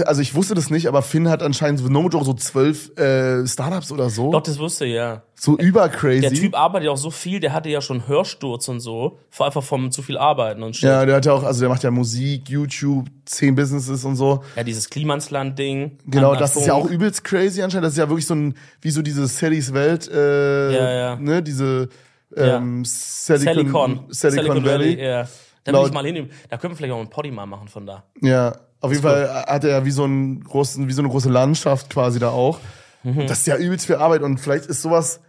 also 0.06 0.20
ich 0.20 0.34
wusste 0.34 0.54
das 0.54 0.70
nicht, 0.70 0.86
aber 0.86 1.02
Finn 1.02 1.28
hat 1.28 1.42
anscheinend 1.42 1.88
no 1.88 2.08
joke 2.08 2.24
so 2.24 2.34
zwölf 2.34 2.96
äh, 2.98 3.46
Startups 3.46 3.92
oder 3.92 4.10
so. 4.10 4.32
Doch, 4.32 4.42
das 4.42 4.58
wusste 4.58 4.86
ich, 4.86 4.94
ja. 4.94 5.22
so 5.34 5.56
übercrazy. 5.58 6.20
Der 6.20 6.32
Typ 6.32 6.56
arbeitet 6.56 6.86
ja 6.86 6.92
auch 6.92 6.96
so 6.96 7.10
viel, 7.10 7.40
der 7.40 7.52
hatte 7.52 7.68
ja 7.68 7.80
schon 7.80 8.06
Hörsturz 8.08 8.68
und 8.68 8.80
so, 8.80 9.18
vor 9.30 9.46
einfach 9.46 9.62
vom 9.62 9.90
zu 9.90 10.02
viel 10.02 10.18
Arbeiten 10.18 10.62
und 10.62 10.76
shit. 10.76 10.88
Ja, 10.88 11.04
der 11.04 11.16
hat 11.16 11.26
ja 11.26 11.32
auch, 11.32 11.42
also 11.42 11.60
der 11.60 11.68
macht 11.68 11.82
ja 11.82 11.90
Musik, 11.90 12.48
YouTube, 12.48 13.06
zehn 13.24 13.54
Businesses 13.54 14.04
und 14.04 14.16
so. 14.16 14.42
Ja, 14.56 14.62
dieses 14.62 14.90
Klimansland-Ding. 14.90 15.98
Genau, 16.06 16.34
das 16.34 16.56
ist 16.56 16.66
ja 16.66 16.74
auch 16.74 16.88
übelst 16.88 17.24
crazy 17.24 17.62
anscheinend. 17.62 17.86
Das 17.86 17.92
ist 17.92 17.98
ja 17.98 18.08
wirklich 18.08 18.26
so 18.26 18.34
ein, 18.34 18.54
wie 18.80 18.90
so 18.90 19.02
diese 19.02 19.26
Sallys 19.26 19.72
Welt, 19.72 20.08
äh, 20.08 20.72
Ja, 20.72 20.90
ja. 20.90 21.16
ne, 21.16 21.42
diese 21.42 21.88
ähm, 22.36 22.84
Silicon, 22.84 24.06
Silicon. 24.08 24.08
Silicon, 24.10 24.64
Valley. 24.64 25.02
Ja. 25.02 25.28
Da 25.72 25.78
will 25.78 25.82
Laut- 25.84 25.88
ich 25.88 25.94
mal 25.94 26.04
hin. 26.04 26.30
Da 26.48 26.56
können 26.56 26.72
wir 26.72 26.76
vielleicht 26.76 26.92
auch 26.92 26.98
einen 27.00 27.10
Poddy 27.10 27.30
mal 27.30 27.46
machen 27.46 27.68
von 27.68 27.86
da. 27.86 28.04
Ja, 28.20 28.56
auf 28.80 28.90
jeden 28.90 29.02
Fall 29.02 29.44
hat 29.46 29.64
er 29.64 29.70
ja 29.70 29.84
wie 29.84 29.90
so 29.90 30.04
einen 30.04 30.42
großen, 30.44 30.88
wie 30.88 30.92
so 30.92 31.02
eine 31.02 31.08
große 31.10 31.28
Landschaft 31.30 31.90
quasi 31.90 32.18
da 32.18 32.30
auch. 32.30 32.58
Mhm. 33.02 33.26
Das 33.26 33.40
ist 33.40 33.46
ja 33.46 33.56
übelst 33.56 33.86
viel 33.86 33.96
Arbeit 33.96 34.22
und 34.22 34.38
vielleicht 34.38 34.66
ist 34.66 34.82
sowas, 34.82 35.20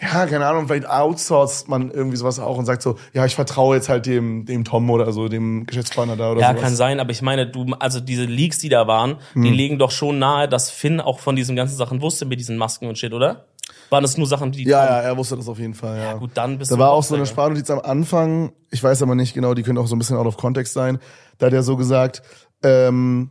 ja, 0.00 0.26
keine 0.26 0.46
Ahnung, 0.46 0.66
vielleicht 0.66 0.86
outsourced 0.88 1.68
man 1.68 1.90
irgendwie 1.90 2.18
sowas 2.18 2.38
auch 2.38 2.58
und 2.58 2.66
sagt 2.66 2.82
so, 2.82 2.98
ja, 3.14 3.24
ich 3.24 3.34
vertraue 3.34 3.76
jetzt 3.76 3.88
halt 3.88 4.04
dem, 4.04 4.44
dem 4.44 4.62
Tom 4.64 4.90
oder 4.90 5.10
so, 5.12 5.28
dem 5.28 5.64
Geschäftspartner 5.64 6.16
da 6.16 6.32
oder 6.32 6.40
Ja, 6.42 6.50
sowas. 6.50 6.62
kann 6.62 6.76
sein, 6.76 7.00
aber 7.00 7.12
ich 7.12 7.22
meine, 7.22 7.46
du, 7.46 7.64
also 7.78 8.00
diese 8.00 8.24
Leaks, 8.24 8.58
die 8.58 8.68
da 8.68 8.86
waren, 8.86 9.16
Hm. 9.32 9.42
die 9.42 9.50
legen 9.50 9.78
doch 9.78 9.90
schon 9.90 10.18
nahe, 10.18 10.48
dass 10.50 10.70
Finn 10.70 11.00
auch 11.00 11.18
von 11.20 11.34
diesen 11.34 11.56
ganzen 11.56 11.76
Sachen 11.76 12.02
wusste 12.02 12.26
mit 12.26 12.38
diesen 12.38 12.58
Masken 12.58 12.88
und 12.88 12.98
Shit, 12.98 13.14
oder? 13.14 13.46
Waren 13.90 14.02
das 14.02 14.16
nur 14.16 14.26
Sachen, 14.26 14.50
die. 14.52 14.64
Ja, 14.64 14.84
ja, 14.84 15.00
er 15.00 15.16
wusste 15.16 15.36
das 15.36 15.48
auf 15.48 15.58
jeden 15.58 15.74
Fall, 15.74 15.98
ja. 15.98 16.14
Gut, 16.14 16.32
dann 16.34 16.58
bist 16.58 16.70
Da 16.70 16.76
du 16.76 16.80
war 16.80 16.88
ein 16.88 16.94
auch 16.94 17.02
so 17.04 17.14
eine 17.14 17.22
Boxer, 17.22 17.32
Sprachnotiz 17.34 17.70
am 17.70 17.80
Anfang, 17.80 18.52
ich 18.70 18.82
weiß 18.82 19.02
aber 19.02 19.14
nicht 19.14 19.34
genau, 19.34 19.54
die 19.54 19.62
könnte 19.62 19.80
auch 19.80 19.86
so 19.86 19.94
ein 19.94 19.98
bisschen 19.98 20.16
out 20.16 20.26
of 20.26 20.36
context 20.36 20.72
sein. 20.72 20.98
Da 21.38 21.46
hat 21.46 21.52
er 21.52 21.62
so 21.62 21.76
gesagt, 21.76 22.22
ähm, 22.62 23.30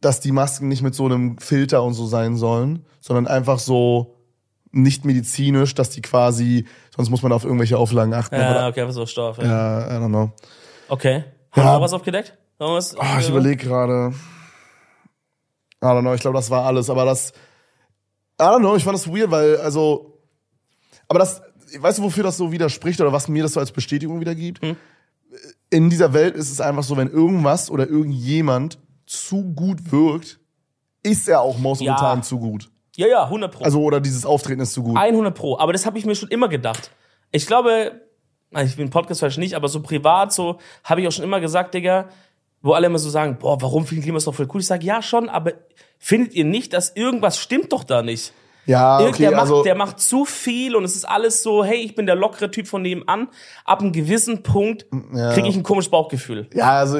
dass 0.00 0.20
die 0.20 0.30
Masken 0.32 0.68
nicht 0.68 0.82
mit 0.82 0.94
so 0.94 1.06
einem 1.06 1.38
Filter 1.38 1.82
und 1.82 1.94
so 1.94 2.06
sein 2.06 2.36
sollen, 2.36 2.84
sondern 3.00 3.26
einfach 3.26 3.58
so 3.58 4.14
nicht 4.70 5.04
medizinisch, 5.04 5.74
dass 5.74 5.90
die 5.90 6.02
quasi, 6.02 6.66
sonst 6.94 7.10
muss 7.10 7.22
man 7.22 7.32
auf 7.32 7.42
irgendwelche 7.44 7.78
Auflagen 7.78 8.14
achten. 8.14 8.36
Ja, 8.36 8.68
okay, 8.68 8.82
einfach 8.82 8.94
so 8.94 9.06
Stoff. 9.06 9.38
Ja. 9.38 9.44
ja, 9.44 9.96
I 9.96 10.00
don't 10.00 10.08
know. 10.08 10.30
Okay. 10.88 11.24
Haben 11.50 11.60
Ja. 11.62 11.64
wir 11.64 11.72
noch 11.74 11.80
was 11.80 11.92
aufgedeckt? 11.94 12.36
Was? 12.58 12.96
Ah, 12.98 13.18
ich 13.18 13.28
überlege 13.28 13.64
gerade. 13.64 14.12
I 15.82 15.86
don't 15.86 16.00
know, 16.02 16.12
ich 16.14 16.20
glaube, 16.20 16.36
das 16.36 16.50
war 16.50 16.64
alles, 16.66 16.90
aber 16.90 17.04
das, 17.04 17.32
I 18.40 18.44
don't 18.44 18.60
know, 18.60 18.76
ich 18.76 18.84
fand 18.84 18.96
das 18.96 19.08
weird, 19.08 19.30
weil, 19.30 19.56
also, 19.58 20.18
aber 21.08 21.18
das, 21.18 21.42
weißt 21.78 21.98
du, 21.98 22.02
wofür 22.02 22.22
das 22.22 22.36
so 22.36 22.52
widerspricht 22.52 23.00
oder 23.00 23.12
was 23.12 23.28
mir 23.28 23.42
das 23.42 23.54
so 23.54 23.60
als 23.60 23.72
Bestätigung 23.72 24.20
wieder 24.20 24.34
gibt? 24.34 24.60
In 25.70 25.90
dieser 25.90 26.12
Welt 26.12 26.36
ist 26.36 26.50
es 26.50 26.60
einfach 26.60 26.84
so, 26.84 26.96
wenn 26.96 27.08
irgendwas 27.10 27.70
oder 27.70 27.88
irgendjemand 27.88 28.78
zu 29.06 29.42
gut 29.54 29.90
wirkt, 29.90 30.38
ist 31.02 31.28
er 31.28 31.40
auch 31.40 31.62
of 31.62 31.80
Ja. 31.80 32.20
zu 32.22 32.38
gut. 32.38 32.70
Ja, 32.96 33.06
ja, 33.06 33.24
100 33.24 33.52
Pro. 33.52 33.64
Also, 33.64 33.82
oder 33.82 34.00
dieses 34.00 34.26
Auftreten 34.26 34.60
ist 34.60 34.72
zu 34.72 34.82
gut. 34.82 34.96
100 34.96 35.34
Pro. 35.34 35.58
Aber 35.58 35.72
das 35.72 35.86
habe 35.86 35.98
ich 35.98 36.04
mir 36.04 36.14
schon 36.14 36.30
immer 36.30 36.48
gedacht. 36.48 36.90
Ich 37.30 37.46
glaube, 37.46 38.00
ich 38.64 38.76
bin 38.76 38.90
Podcast 38.90 39.20
vielleicht 39.20 39.38
nicht, 39.38 39.54
aber 39.54 39.68
so 39.68 39.82
privat 39.82 40.32
so 40.32 40.58
habe 40.84 41.00
ich 41.00 41.08
auch 41.08 41.12
schon 41.12 41.24
immer 41.24 41.40
gesagt, 41.40 41.74
Digga, 41.74 42.08
wo 42.62 42.72
alle 42.72 42.86
immer 42.86 42.98
so 42.98 43.10
sagen, 43.10 43.38
boah, 43.40 43.60
warum 43.60 43.86
finden 43.86 44.02
Klima 44.02 44.18
ist 44.18 44.26
doch 44.26 44.34
voll 44.34 44.48
cool. 44.52 44.60
Ich 44.60 44.66
sage, 44.66 44.84
ja 44.84 45.02
schon, 45.02 45.28
aber 45.28 45.52
findet 45.98 46.34
ihr 46.34 46.44
nicht, 46.44 46.72
dass 46.72 46.94
irgendwas 46.94 47.38
stimmt 47.38 47.72
doch 47.72 47.84
da 47.84 48.02
nicht? 48.02 48.32
Ja, 48.66 49.00
okay, 49.00 49.22
der, 49.22 49.30
macht, 49.30 49.40
also, 49.40 49.62
der 49.62 49.74
macht 49.74 49.98
zu 49.98 50.26
viel 50.26 50.76
und 50.76 50.84
es 50.84 50.94
ist 50.94 51.08
alles 51.08 51.42
so, 51.42 51.64
hey, 51.64 51.78
ich 51.78 51.94
bin 51.94 52.04
der 52.04 52.16
lockere 52.16 52.50
Typ 52.50 52.66
von 52.66 52.82
nebenan. 52.82 53.28
Ab 53.64 53.80
einem 53.80 53.92
gewissen 53.92 54.42
Punkt 54.42 54.86
kriege 54.90 55.48
ich 55.48 55.56
ein 55.56 55.62
komisches 55.62 55.90
Bauchgefühl. 55.90 56.48
ja, 56.52 56.72
also, 56.72 56.98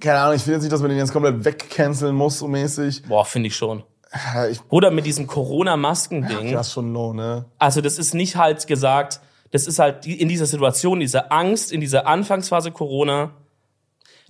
keine 0.00 0.20
Ahnung, 0.20 0.36
ich 0.36 0.42
finde 0.42 0.54
jetzt 0.56 0.62
nicht, 0.62 0.72
dass 0.72 0.80
man 0.80 0.90
den 0.90 0.98
jetzt 0.98 1.12
komplett 1.12 1.44
wegcanceln 1.44 2.14
muss, 2.14 2.38
so 2.38 2.46
mäßig. 2.46 3.02
Boah, 3.08 3.24
finde 3.24 3.48
ich 3.48 3.56
schon. 3.56 3.82
Ja, 4.34 4.46
Ich, 4.46 4.60
Oder 4.70 4.90
mit 4.90 5.04
diesem 5.04 5.26
Corona-Masken-Ding. 5.26 6.52
das 6.52 6.68
ist 6.68 6.72
schon 6.74 6.92
low, 6.92 7.12
ne? 7.12 7.44
Also 7.58 7.80
das 7.80 7.98
ist 7.98 8.14
nicht 8.14 8.36
halt 8.36 8.66
gesagt, 8.66 9.20
das 9.50 9.66
ist 9.66 9.78
halt 9.78 10.06
in 10.06 10.28
dieser 10.28 10.46
Situation, 10.46 10.94
in 10.98 11.00
dieser 11.00 11.32
Angst, 11.32 11.72
in 11.72 11.80
dieser 11.80 12.06
Anfangsphase 12.06 12.70
Corona. 12.70 13.32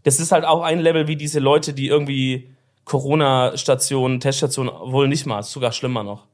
Das 0.05 0.21
ist 0.21 0.33
halt 0.33 0.45
auch 0.45 0.63
ein 0.63 0.79
Level 0.81 1.09
wie 1.09 1.17
diese 1.17 1.41
Leute, 1.41 1.73
die 1.73 1.89
irgendwie 1.89 2.51
Corona-Stationen, 2.85 4.21
Teststationen, 4.21 4.73
wohl 4.87 5.09
nicht 5.09 5.27
mal, 5.27 5.41
ist 5.41 5.53
sogar 5.53 5.73
schlimmer 5.73 6.03
noch. 6.03 6.25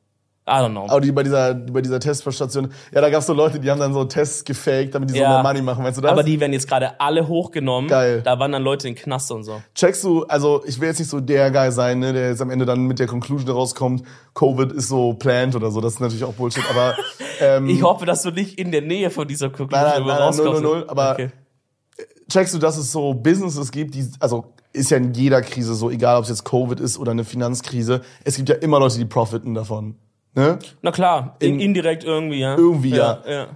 I 0.48 0.60
don't 0.60 0.70
know. 0.70 0.86
Aber 0.88 1.00
die 1.00 1.10
bei 1.10 1.24
dieser, 1.24 1.54
bei 1.54 1.80
dieser 1.80 1.98
Teststation, 1.98 2.70
ja, 2.94 3.00
da 3.00 3.10
gab 3.10 3.18
es 3.18 3.26
so 3.26 3.32
Leute, 3.32 3.58
die 3.58 3.68
haben 3.68 3.80
dann 3.80 3.92
so 3.92 4.04
Tests 4.04 4.44
gefaked, 4.44 4.94
damit 4.94 5.10
die 5.10 5.14
so 5.14 5.20
Ja. 5.20 5.30
mehr 5.30 5.42
Money 5.42 5.60
machen, 5.60 5.82
weißt 5.84 5.96
du 5.98 6.02
das? 6.02 6.12
Aber 6.12 6.22
die 6.22 6.38
werden 6.38 6.52
jetzt 6.52 6.68
gerade 6.68 7.00
alle 7.00 7.26
hochgenommen. 7.26 7.90
Geil. 7.90 8.22
Da 8.22 8.38
waren 8.38 8.52
dann 8.52 8.62
Leute 8.62 8.86
in 8.86 8.94
den 8.94 9.02
Knast 9.02 9.32
und 9.32 9.42
so. 9.42 9.60
Checkst 9.74 10.04
du, 10.04 10.22
also 10.26 10.62
ich 10.64 10.78
will 10.80 10.86
jetzt 10.86 11.00
nicht 11.00 11.10
so 11.10 11.18
der 11.18 11.50
Guy 11.50 11.72
sein, 11.72 11.98
ne, 11.98 12.12
der 12.12 12.28
jetzt 12.28 12.40
am 12.40 12.50
Ende 12.50 12.64
dann 12.64 12.84
mit 12.84 13.00
der 13.00 13.08
Conclusion 13.08 13.50
rauskommt, 13.50 14.04
Covid 14.34 14.70
ist 14.70 14.86
so 14.86 15.14
planned 15.14 15.56
oder 15.56 15.72
so, 15.72 15.80
das 15.80 15.94
ist 15.94 16.00
natürlich 16.00 16.22
auch 16.22 16.34
Bullshit, 16.34 16.62
aber 16.70 16.94
ähm, 17.40 17.68
Ich 17.68 17.82
hoffe, 17.82 18.06
dass 18.06 18.22
du 18.22 18.30
nicht 18.30 18.56
in 18.56 18.70
der 18.70 18.82
Nähe 18.82 19.10
von 19.10 19.26
dieser 19.26 19.48
Conclusion 19.50 19.82
Nein, 19.84 19.90
nein, 19.98 20.06
nein, 20.06 20.16
nein, 20.16 20.22
rauskommst. 20.28 20.52
null, 20.52 20.62
null, 20.62 20.78
null, 20.82 20.88
aber- 20.88 21.10
Okay. 21.12 21.30
Checkst 22.28 22.54
du, 22.54 22.58
dass 22.58 22.76
es 22.76 22.92
so 22.92 23.14
Businesses 23.14 23.70
gibt, 23.70 23.94
die, 23.94 24.06
also 24.20 24.52
ist 24.72 24.90
ja 24.90 24.96
in 24.98 25.14
jeder 25.14 25.40
Krise 25.42 25.74
so, 25.74 25.90
egal 25.90 26.16
ob 26.18 26.24
es 26.24 26.28
jetzt 26.28 26.44
Covid 26.44 26.80
ist 26.80 26.98
oder 26.98 27.12
eine 27.12 27.24
Finanzkrise, 27.24 28.02
es 28.24 28.36
gibt 28.36 28.48
ja 28.48 28.56
immer 28.56 28.78
Leute, 28.78 28.98
die 28.98 29.04
profiten 29.04 29.54
davon. 29.54 29.96
Ne? 30.34 30.58
Na 30.82 30.92
klar, 30.92 31.36
in, 31.38 31.54
In- 31.54 31.60
indirekt 31.60 32.04
irgendwie, 32.04 32.40
ja. 32.40 32.56
Irgendwie, 32.56 32.90
ja. 32.90 33.22
ja. 33.28 33.46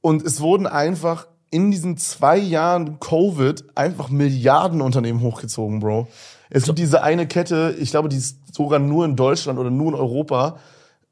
Und 0.00 0.22
es 0.24 0.40
wurden 0.40 0.66
einfach 0.66 1.26
in 1.50 1.72
diesen 1.72 1.96
zwei 1.96 2.36
Jahren 2.38 3.00
Covid 3.00 3.64
einfach 3.74 4.08
Milliardenunternehmen 4.08 5.20
hochgezogen, 5.22 5.80
Bro. 5.80 6.06
Es 6.48 6.64
gibt 6.64 6.78
diese 6.78 7.02
eine 7.02 7.26
Kette, 7.26 7.74
ich 7.80 7.90
glaube, 7.90 8.08
die 8.08 8.16
ist 8.16 8.54
sogar 8.54 8.78
nur 8.78 9.04
in 9.04 9.16
Deutschland 9.16 9.58
oder 9.58 9.70
nur 9.70 9.88
in 9.88 9.94
Europa. 9.94 10.58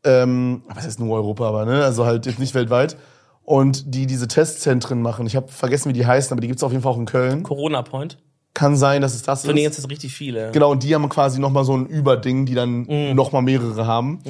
Ähm, 0.05 0.63
was 0.69 0.85
heißt 0.85 1.01
nur 1.01 1.17
Europa, 1.17 1.49
aber 1.49 1.65
ne? 1.65 1.85
Also 1.85 2.07
halt 2.07 2.27
jetzt 2.27 2.39
nicht 2.39 2.55
weltweit. 2.55 2.97
Und 3.49 3.95
die 3.95 4.07
diese 4.07 4.29
Testzentren 4.29 5.01
machen. 5.01 5.27
Ich 5.27 5.35
habe 5.35 5.49
vergessen, 5.49 5.89
wie 5.89 5.95
die 5.95 6.05
heißen, 6.07 6.33
aber 6.33 6.43
die 6.43 6.49
gibt's 6.49 6.63
auf 6.63 6.71
jeden 6.71 6.83
Fall 6.83 6.93
auch 6.93 6.99
in 6.99 7.07
Köln. 7.07 7.43
Corona 7.45 7.81
Point. 7.81 8.19
Kann 8.53 8.77
sein, 8.77 9.01
dass 9.01 9.15
es 9.15 9.23
das 9.23 9.41
Von 9.47 9.49
denen 9.57 9.59
ist. 9.61 9.77
jetzt 9.77 9.79
ist 9.87 9.91
richtig 9.91 10.13
viele. 10.15 10.51
Genau, 10.53 10.71
und 10.71 10.83
die 10.83 10.95
haben 10.95 11.09
quasi 11.09 11.41
nochmal 11.41 11.65
so 11.65 11.75
ein 11.75 11.87
Überding, 11.87 12.45
die 12.45 12.55
dann 12.55 12.81
Mhm. 12.81 13.15
noch 13.15 13.33
mal 13.33 13.41
mehrere 13.41 13.87
haben. 13.87 14.21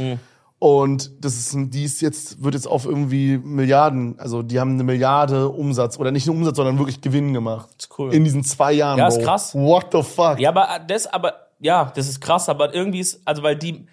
Und 0.60 1.10
das 1.24 1.34
ist, 1.36 1.52
die 1.56 1.82
ist 1.84 2.00
jetzt, 2.00 2.42
wird 2.44 2.54
jetzt 2.54 2.66
auf 2.68 2.84
irgendwie 2.84 3.38
Milliarden, 3.38 4.18
also 4.20 4.42
die 4.42 4.58
haben 4.60 4.72
eine 4.74 4.84
Milliarde 4.84 5.48
Umsatz, 5.48 5.98
oder 5.98 6.10
nicht 6.12 6.26
nur 6.26 6.36
Umsatz, 6.36 6.56
sondern 6.56 6.78
wirklich 6.78 7.00
Gewinn 7.00 7.32
gemacht. 7.32 7.68
ist 7.78 7.88
cool. 7.98 8.12
In 8.14 8.22
diesen 8.24 8.44
zwei 8.44 8.72
Jahren, 8.72 8.98
Ja, 8.98 9.08
Bro. 9.08 9.16
ist 9.18 9.24
krass. 9.24 9.54
What 9.54 9.86
the 9.92 10.02
fuck? 10.02 10.38
Ja, 10.38 10.50
aber 10.50 10.68
das, 10.86 11.06
aber, 11.06 11.32
ja, 11.58 11.92
das 11.96 12.08
ist 12.08 12.20
krass, 12.20 12.48
aber 12.48 12.74
irgendwie 12.74 13.00
ist, 13.00 13.20
also 13.24 13.42
weil 13.42 13.56
die 13.56 13.86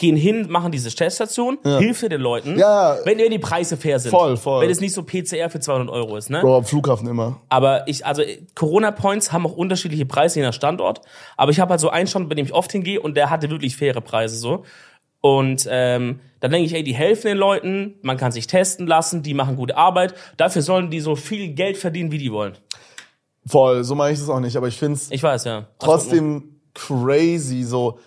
gehen 0.00 0.16
hin, 0.16 0.46
machen 0.48 0.72
diese 0.72 0.92
Teststation, 0.92 1.58
Hilfe 1.62 2.08
den 2.08 2.22
Leuten. 2.22 2.58
Ja. 2.58 2.96
Wenn, 3.04 3.18
die 3.18 3.38
Preise 3.38 3.76
fair 3.76 4.00
sind. 4.00 4.10
Voll, 4.10 4.38
voll. 4.38 4.62
Wenn 4.62 4.70
es 4.70 4.80
nicht 4.80 4.94
so 4.94 5.02
PCR 5.02 5.50
für 5.50 5.60
200 5.60 5.90
Euro 5.90 6.16
ist, 6.16 6.30
ne? 6.30 6.40
Bro, 6.40 6.56
am 6.56 6.64
Flughafen 6.64 7.06
immer. 7.06 7.40
Aber 7.50 7.86
ich, 7.86 8.06
also 8.06 8.22
Corona-Points 8.54 9.30
haben 9.30 9.46
auch 9.46 9.52
unterschiedliche 9.52 10.06
Preise 10.06 10.40
je 10.40 10.46
nach 10.46 10.54
Standort. 10.54 11.02
Aber 11.36 11.52
ich 11.52 11.60
habe 11.60 11.70
halt 11.72 11.80
so 11.80 11.90
einen 11.90 12.06
Standort, 12.06 12.30
bei 12.30 12.34
dem 12.34 12.46
ich 12.46 12.54
oft 12.54 12.72
hingehe 12.72 12.98
und 12.98 13.14
der 13.14 13.28
hatte 13.28 13.50
wirklich 13.50 13.76
faire 13.76 14.00
Preise 14.00 14.36
so. 14.36 14.64
Und 15.20 15.68
ähm, 15.70 16.20
dann 16.40 16.50
denke 16.50 16.64
ich, 16.64 16.74
ey, 16.74 16.82
die 16.82 16.94
helfen 16.94 17.26
den 17.28 17.36
Leuten, 17.36 17.96
man 18.00 18.16
kann 18.16 18.32
sich 18.32 18.46
testen 18.46 18.86
lassen, 18.86 19.22
die 19.22 19.34
machen 19.34 19.56
gute 19.56 19.76
Arbeit. 19.76 20.14
Dafür 20.38 20.62
sollen 20.62 20.90
die 20.90 21.00
so 21.00 21.14
viel 21.14 21.52
Geld 21.52 21.76
verdienen, 21.76 22.10
wie 22.10 22.18
die 22.18 22.32
wollen. 22.32 22.54
Voll, 23.44 23.84
so 23.84 23.94
meine 23.94 24.14
ich 24.14 24.18
das 24.18 24.30
auch 24.30 24.40
nicht, 24.40 24.56
aber 24.56 24.68
ich 24.68 24.78
find's 24.78 25.10
Ich 25.10 25.22
weiß, 25.22 25.44
ja. 25.44 25.66
trotzdem 25.78 26.60
crazy, 26.72 27.64
so. 27.64 27.98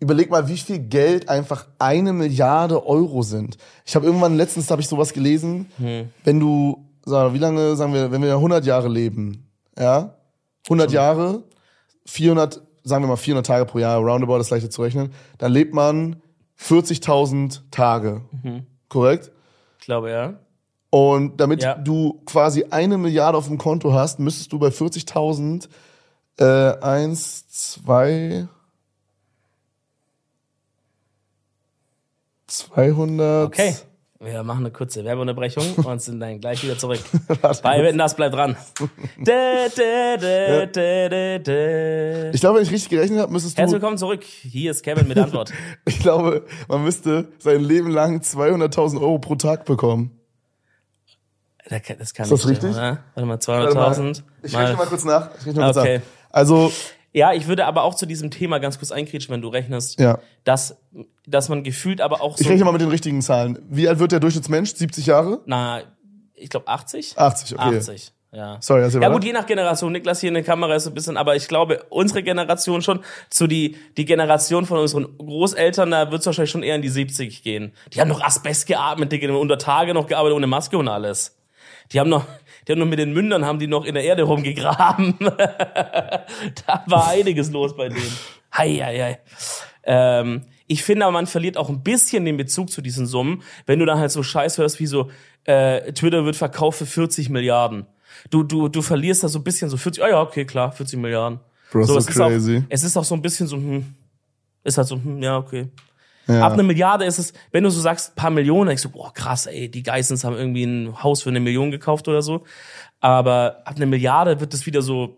Überleg 0.00 0.30
mal, 0.30 0.46
wie 0.48 0.56
viel 0.56 0.78
Geld 0.78 1.28
einfach 1.28 1.66
eine 1.78 2.12
Milliarde 2.12 2.86
Euro 2.86 3.22
sind. 3.22 3.58
Ich 3.84 3.96
habe 3.96 4.06
irgendwann 4.06 4.36
letztens 4.36 4.70
habe 4.70 4.80
ich 4.80 4.88
sowas 4.88 5.12
gelesen, 5.12 5.66
Hm. 5.78 6.08
wenn 6.24 6.38
du, 6.38 6.84
sag, 7.04 7.32
wie 7.34 7.38
lange 7.38 7.74
sagen 7.76 7.92
wir, 7.94 8.10
wenn 8.12 8.22
wir 8.22 8.34
100 8.34 8.64
Jahre 8.64 8.88
leben, 8.88 9.48
ja, 9.78 10.14
100 10.68 10.92
Jahre, 10.92 11.42
400, 12.06 12.62
sagen 12.84 13.02
wir 13.04 13.08
mal 13.08 13.16
400 13.16 13.44
Tage 13.46 13.64
pro 13.64 13.78
Jahr, 13.78 13.98
roundabout 13.98 14.38
ist 14.38 14.50
leichter 14.50 14.70
zu 14.70 14.82
rechnen, 14.82 15.12
dann 15.38 15.52
lebt 15.52 15.74
man 15.74 16.16
40.000 16.56 17.62
Tage, 17.70 18.22
Mhm. 18.42 18.66
korrekt? 18.88 19.30
Ich 19.80 19.86
glaube, 19.86 20.10
ja. 20.10 20.34
Und 20.90 21.40
damit 21.40 21.62
Ja. 21.62 21.74
du 21.74 22.20
quasi 22.24 22.64
eine 22.70 22.98
Milliarde 22.98 23.36
auf 23.36 23.46
dem 23.48 23.58
Konto 23.58 23.92
hast, 23.92 24.20
müsstest 24.20 24.52
du 24.52 24.58
bei 24.58 24.70
40.000 24.70 25.68
äh, 26.38 26.44
eins, 26.80 27.48
zwei, 27.48 28.46
200. 32.48 33.46
Okay. 33.46 33.76
Wir 34.20 34.42
machen 34.42 34.60
eine 34.66 34.72
kurze 34.72 35.04
Werbeunterbrechung 35.04 35.74
und 35.84 36.02
sind 36.02 36.18
dann 36.18 36.40
gleich 36.40 36.64
wieder 36.64 36.76
zurück. 36.76 36.98
Bei 37.62 37.82
Wetten, 37.84 37.98
das 37.98 38.16
bleibt 38.16 38.34
dran. 38.34 38.56
Da, 39.24 39.68
da, 39.76 40.16
da. 41.38 42.30
Ich 42.32 42.40
glaube, 42.40 42.56
wenn 42.56 42.62
ich 42.64 42.70
richtig 42.72 42.88
gerechnet 42.88 43.20
habe, 43.20 43.32
müsstest 43.32 43.56
du. 43.56 43.60
Herzlich 43.60 43.74
willkommen 43.80 43.98
zurück. 43.98 44.24
Hier 44.24 44.70
ist 44.72 44.82
Kevin 44.82 45.06
mit 45.06 45.18
Antwort. 45.18 45.52
Ich 45.86 46.00
glaube, 46.00 46.46
man 46.68 46.82
müsste 46.82 47.28
sein 47.38 47.60
Leben 47.60 47.90
lang 47.90 48.18
200.000 48.20 49.00
Euro 49.00 49.18
pro 49.18 49.36
Tag 49.36 49.64
bekommen. 49.64 50.18
Das 51.68 51.82
kann, 51.82 51.98
Ist 51.98 52.16
das 52.18 52.30
nicht 52.30 52.46
richtig? 52.46 52.72
mal, 52.74 52.98
Warte 53.14 53.26
mal. 53.26 53.36
200.000. 53.36 54.22
Ich 54.42 54.56
rechne 54.56 54.76
mal 54.76 54.86
kurz 54.86 55.04
nach. 55.04 55.30
Ich 55.38 55.46
rechne 55.46 55.60
mal 55.60 55.66
kurz 55.72 55.76
Okay. 55.84 55.98
nach. 55.98 56.04
Also, 56.30 56.72
Ja, 57.12 57.32
ich 57.32 57.46
würde 57.48 57.66
aber 57.66 57.84
auch 57.84 57.94
zu 57.94 58.06
diesem 58.06 58.30
Thema 58.30 58.58
ganz 58.58 58.78
kurz 58.78 58.92
einkritschen, 58.92 59.32
wenn 59.32 59.40
du 59.40 59.48
rechnest, 59.48 59.98
ja. 59.98 60.18
dass, 60.44 60.76
dass 61.26 61.48
man 61.48 61.64
gefühlt 61.64 62.00
aber 62.00 62.20
auch 62.20 62.36
so, 62.36 62.42
Ich 62.42 62.50
rechne 62.50 62.64
mal 62.64 62.72
mit 62.72 62.80
den 62.80 62.90
richtigen 62.90 63.22
Zahlen. 63.22 63.58
Wie 63.68 63.88
alt 63.88 63.98
wird 63.98 64.12
der 64.12 64.20
Durchschnittsmensch? 64.20 64.74
70 64.74 65.06
Jahre? 65.06 65.40
na, 65.46 65.82
ich 66.34 66.50
glaube 66.50 66.68
80? 66.68 67.18
80, 67.18 67.58
okay. 67.58 67.76
80, 67.78 68.12
ja. 68.32 68.58
Sorry, 68.60 68.82
also 68.82 69.00
Ja 69.00 69.08
gut, 69.08 69.24
je 69.24 69.32
nach 69.32 69.46
Generation. 69.46 69.90
Niklas 69.92 70.20
hier 70.20 70.28
in 70.28 70.34
der 70.34 70.42
Kamera 70.42 70.74
ist 70.74 70.84
so 70.84 70.90
ein 70.90 70.94
bisschen, 70.94 71.16
aber 71.16 71.34
ich 71.34 71.48
glaube, 71.48 71.84
unsere 71.88 72.22
Generation 72.22 72.82
schon, 72.82 73.00
zu 73.30 73.46
die, 73.46 73.76
die 73.96 74.04
Generation 74.04 74.66
von 74.66 74.78
unseren 74.78 75.16
Großeltern, 75.16 75.90
da 75.90 76.10
wird 76.10 76.20
es 76.20 76.26
wahrscheinlich 76.26 76.50
schon 76.50 76.62
eher 76.62 76.76
in 76.76 76.82
die 76.82 76.90
70 76.90 77.42
gehen. 77.42 77.72
Die 77.92 78.00
haben 78.00 78.08
noch 78.08 78.22
Asbest 78.22 78.66
geatmet, 78.66 79.12
die 79.12 79.20
haben 79.26 79.34
unter 79.36 79.58
Tage 79.58 79.94
noch 79.94 80.06
gearbeitet 80.06 80.36
ohne 80.36 80.46
Maske 80.46 80.76
und 80.76 80.88
alles. 80.88 81.36
Die 81.92 82.00
haben 82.00 82.10
noch, 82.10 82.26
die 82.68 82.72
haben 82.72 82.80
noch 82.80 82.86
mit 82.86 82.98
den 82.98 83.14
Mündern, 83.14 83.46
haben 83.46 83.58
die 83.58 83.66
noch 83.66 83.86
in 83.86 83.94
der 83.94 84.04
Erde 84.04 84.24
rumgegraben. 84.24 85.14
da 85.20 86.84
war 86.86 87.08
einiges 87.08 87.50
los 87.50 87.74
bei 87.74 87.88
denen. 87.88 88.12
Hei, 88.54 88.74
hei, 88.74 88.98
hei. 88.98 89.18
Ähm, 89.84 90.42
ich 90.66 90.82
finde 90.82 91.06
aber, 91.06 91.12
man 91.12 91.26
verliert 91.26 91.56
auch 91.56 91.70
ein 91.70 91.82
bisschen 91.82 92.26
den 92.26 92.36
Bezug 92.36 92.70
zu 92.70 92.82
diesen 92.82 93.06
Summen, 93.06 93.42
wenn 93.64 93.78
du 93.78 93.86
dann 93.86 93.98
halt 93.98 94.10
so 94.10 94.22
Scheiß 94.22 94.58
hörst 94.58 94.80
wie 94.80 94.86
so, 94.86 95.10
äh, 95.44 95.92
Twitter 95.92 96.26
wird 96.26 96.36
verkauft 96.36 96.78
für 96.78 96.86
40 96.86 97.30
Milliarden. 97.30 97.86
Du, 98.28 98.42
du, 98.42 98.68
du 98.68 98.82
verlierst 98.82 99.24
da 99.24 99.28
so 99.28 99.38
ein 99.38 99.44
bisschen 99.44 99.70
so 99.70 99.78
40, 99.78 100.04
ah 100.04 100.08
ja, 100.10 100.20
okay, 100.20 100.44
klar, 100.44 100.70
40 100.70 100.98
Milliarden. 100.98 101.40
Bro, 101.72 101.84
so 101.84 101.96
es 101.96 102.06
Ist 102.06 102.16
crazy. 102.16 102.58
auch, 102.58 102.62
es 102.68 102.84
ist 102.84 102.96
auch 102.98 103.04
so 103.04 103.14
ein 103.14 103.22
bisschen 103.22 103.46
so, 103.46 103.56
hm, 103.56 103.94
ist 104.62 104.76
halt 104.76 104.88
so, 104.88 104.96
hm, 104.96 105.22
ja, 105.22 105.38
okay. 105.38 105.68
Ab 106.28 106.52
einer 106.52 106.62
Milliarde 106.62 107.04
ist 107.06 107.18
es, 107.18 107.32
wenn 107.52 107.64
du 107.64 107.70
so 107.70 107.80
sagst, 107.80 108.14
paar 108.14 108.30
Millionen, 108.30 108.70
ich 108.70 108.80
so, 108.82 108.90
boah, 108.90 109.12
krass, 109.14 109.46
ey, 109.46 109.70
die 109.70 109.82
Geissens 109.82 110.24
haben 110.24 110.36
irgendwie 110.36 110.64
ein 110.64 111.02
Haus 111.02 111.22
für 111.22 111.30
eine 111.30 111.40
Million 111.40 111.70
gekauft 111.70 112.06
oder 112.08 112.20
so. 112.22 112.44
Aber 113.00 113.62
ab 113.64 113.76
einer 113.76 113.86
Milliarde 113.86 114.38
wird 114.40 114.52
es 114.52 114.66
wieder 114.66 114.82
so, 114.82 115.16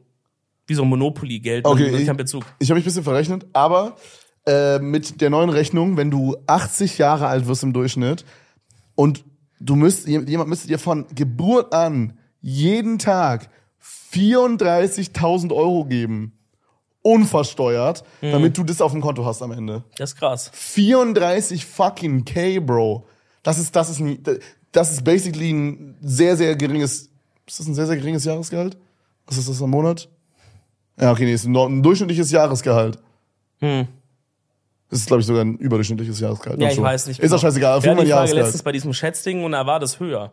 wie 0.66 0.74
so 0.74 0.82
ein 0.82 0.88
Monopoly-Geld. 0.88 1.64
Okay, 1.66 1.88
ich- 1.96 2.06
keinen 2.06 2.16
Bezug. 2.16 2.44
Ich 2.60 2.70
habe 2.70 2.76
mich 2.78 2.84
ein 2.84 2.88
bisschen 2.88 3.02
verrechnet, 3.04 3.46
aber 3.52 3.96
äh, 4.46 4.78
mit 4.78 5.20
der 5.20 5.30
neuen 5.30 5.50
Rechnung, 5.50 5.96
wenn 5.96 6.10
du 6.10 6.36
80 6.46 6.98
Jahre 6.98 7.26
alt 7.26 7.46
wirst 7.46 7.62
im 7.64 7.72
Durchschnitt 7.72 8.24
und 8.94 9.24
du 9.58 9.74
müsst, 9.76 10.06
jemand 10.06 10.48
müsste 10.48 10.68
dir 10.68 10.78
von 10.78 11.06
Geburt 11.14 11.74
an 11.74 12.18
jeden 12.40 12.98
Tag 12.98 13.50
34.000 14.12 15.52
Euro 15.54 15.84
geben, 15.84 16.32
unversteuert, 17.02 18.04
Mhm. 18.20 18.32
damit 18.32 18.56
du 18.58 18.62
das 18.64 18.80
auf 18.80 18.92
dem 18.92 19.00
Konto 19.00 19.24
hast 19.24 19.42
am 19.42 19.52
Ende. 19.52 19.82
Das 19.96 20.10
ist 20.10 20.16
krass. 20.16 20.50
34 20.52 21.64
fucking 21.64 22.24
K, 22.24 22.58
Bro. 22.60 23.06
Das 23.42 23.58
ist, 23.58 23.74
das 23.74 23.88
ist, 23.90 24.00
ein, 24.00 24.22
das 24.72 24.92
ist 24.92 25.02
basically 25.04 25.50
ein 25.52 25.96
sehr, 26.02 26.36
sehr 26.36 26.54
geringes, 26.56 27.08
ist 27.46 27.58
das 27.60 27.66
ein 27.66 27.74
sehr, 27.74 27.86
sehr 27.86 27.96
geringes 27.96 28.24
Jahresgehalt? 28.24 28.76
Was 29.26 29.38
ist 29.38 29.48
das 29.48 29.62
am 29.62 29.70
Monat? 29.70 30.08
Ja, 31.00 31.12
okay, 31.12 31.24
nee, 31.24 31.32
ist 31.32 31.46
ein, 31.46 31.56
ein 31.56 31.82
durchschnittliches 31.82 32.30
Jahresgehalt. 32.30 32.98
Hm. 33.60 33.86
Das 34.90 34.98
ist, 34.98 35.06
glaube 35.06 35.20
ich, 35.20 35.26
sogar 35.26 35.42
ein 35.44 35.56
überdurchschnittliches 35.56 36.18
Jahresgehalt. 36.20 36.58
Ja, 36.60 36.66
Noch 36.66 36.70
ich 36.72 36.76
so. 36.76 36.82
weiß 36.82 37.06
nicht. 37.06 37.20
Ist 37.20 37.32
doch 37.32 37.40
scheißegal, 37.40 37.78
auf 37.78 37.84
Wir 37.84 37.90
jeden 37.92 37.98
hatten 38.00 38.06
die 38.06 38.12
Frage 38.12 38.34
letztens 38.34 38.62
bei 38.62 38.72
diesem 38.72 38.92
Schätzding 38.92 39.44
und 39.44 39.52
da 39.52 39.64
war 39.64 39.78
das 39.80 40.00
höher. 40.00 40.32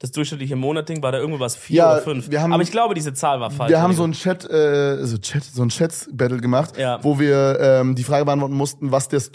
Das 0.00 0.12
durchschnittliche 0.12 0.54
Monatding 0.54 1.02
war 1.02 1.10
da 1.10 1.18
irgendwo 1.18 1.40
was 1.40 1.56
vier 1.56 1.76
Ja, 1.78 1.92
oder 1.94 2.02
fünf. 2.02 2.30
wir 2.30 2.40
haben- 2.40 2.52
Aber 2.52 2.62
ich 2.62 2.70
glaube, 2.70 2.94
diese 2.94 3.14
Zahl 3.14 3.40
war 3.40 3.50
falsch. 3.50 3.70
Wir 3.70 3.82
haben 3.82 3.94
so 3.94 4.04
ein 4.04 4.12
Chat, 4.12 4.48
äh, 4.48 5.04
so 5.04 5.18
Chat, 5.18 5.42
so 5.42 5.62
ein 5.62 5.70
Chat-Battle 5.70 6.38
gemacht, 6.38 6.76
Ja. 6.78 7.02
wo 7.02 7.18
wir 7.18 7.58
ähm, 7.60 7.94
die 7.96 8.04
Frage 8.04 8.24
beantworten 8.24 8.54
mussten, 8.54 8.92
was 8.92 9.08
das 9.08 9.32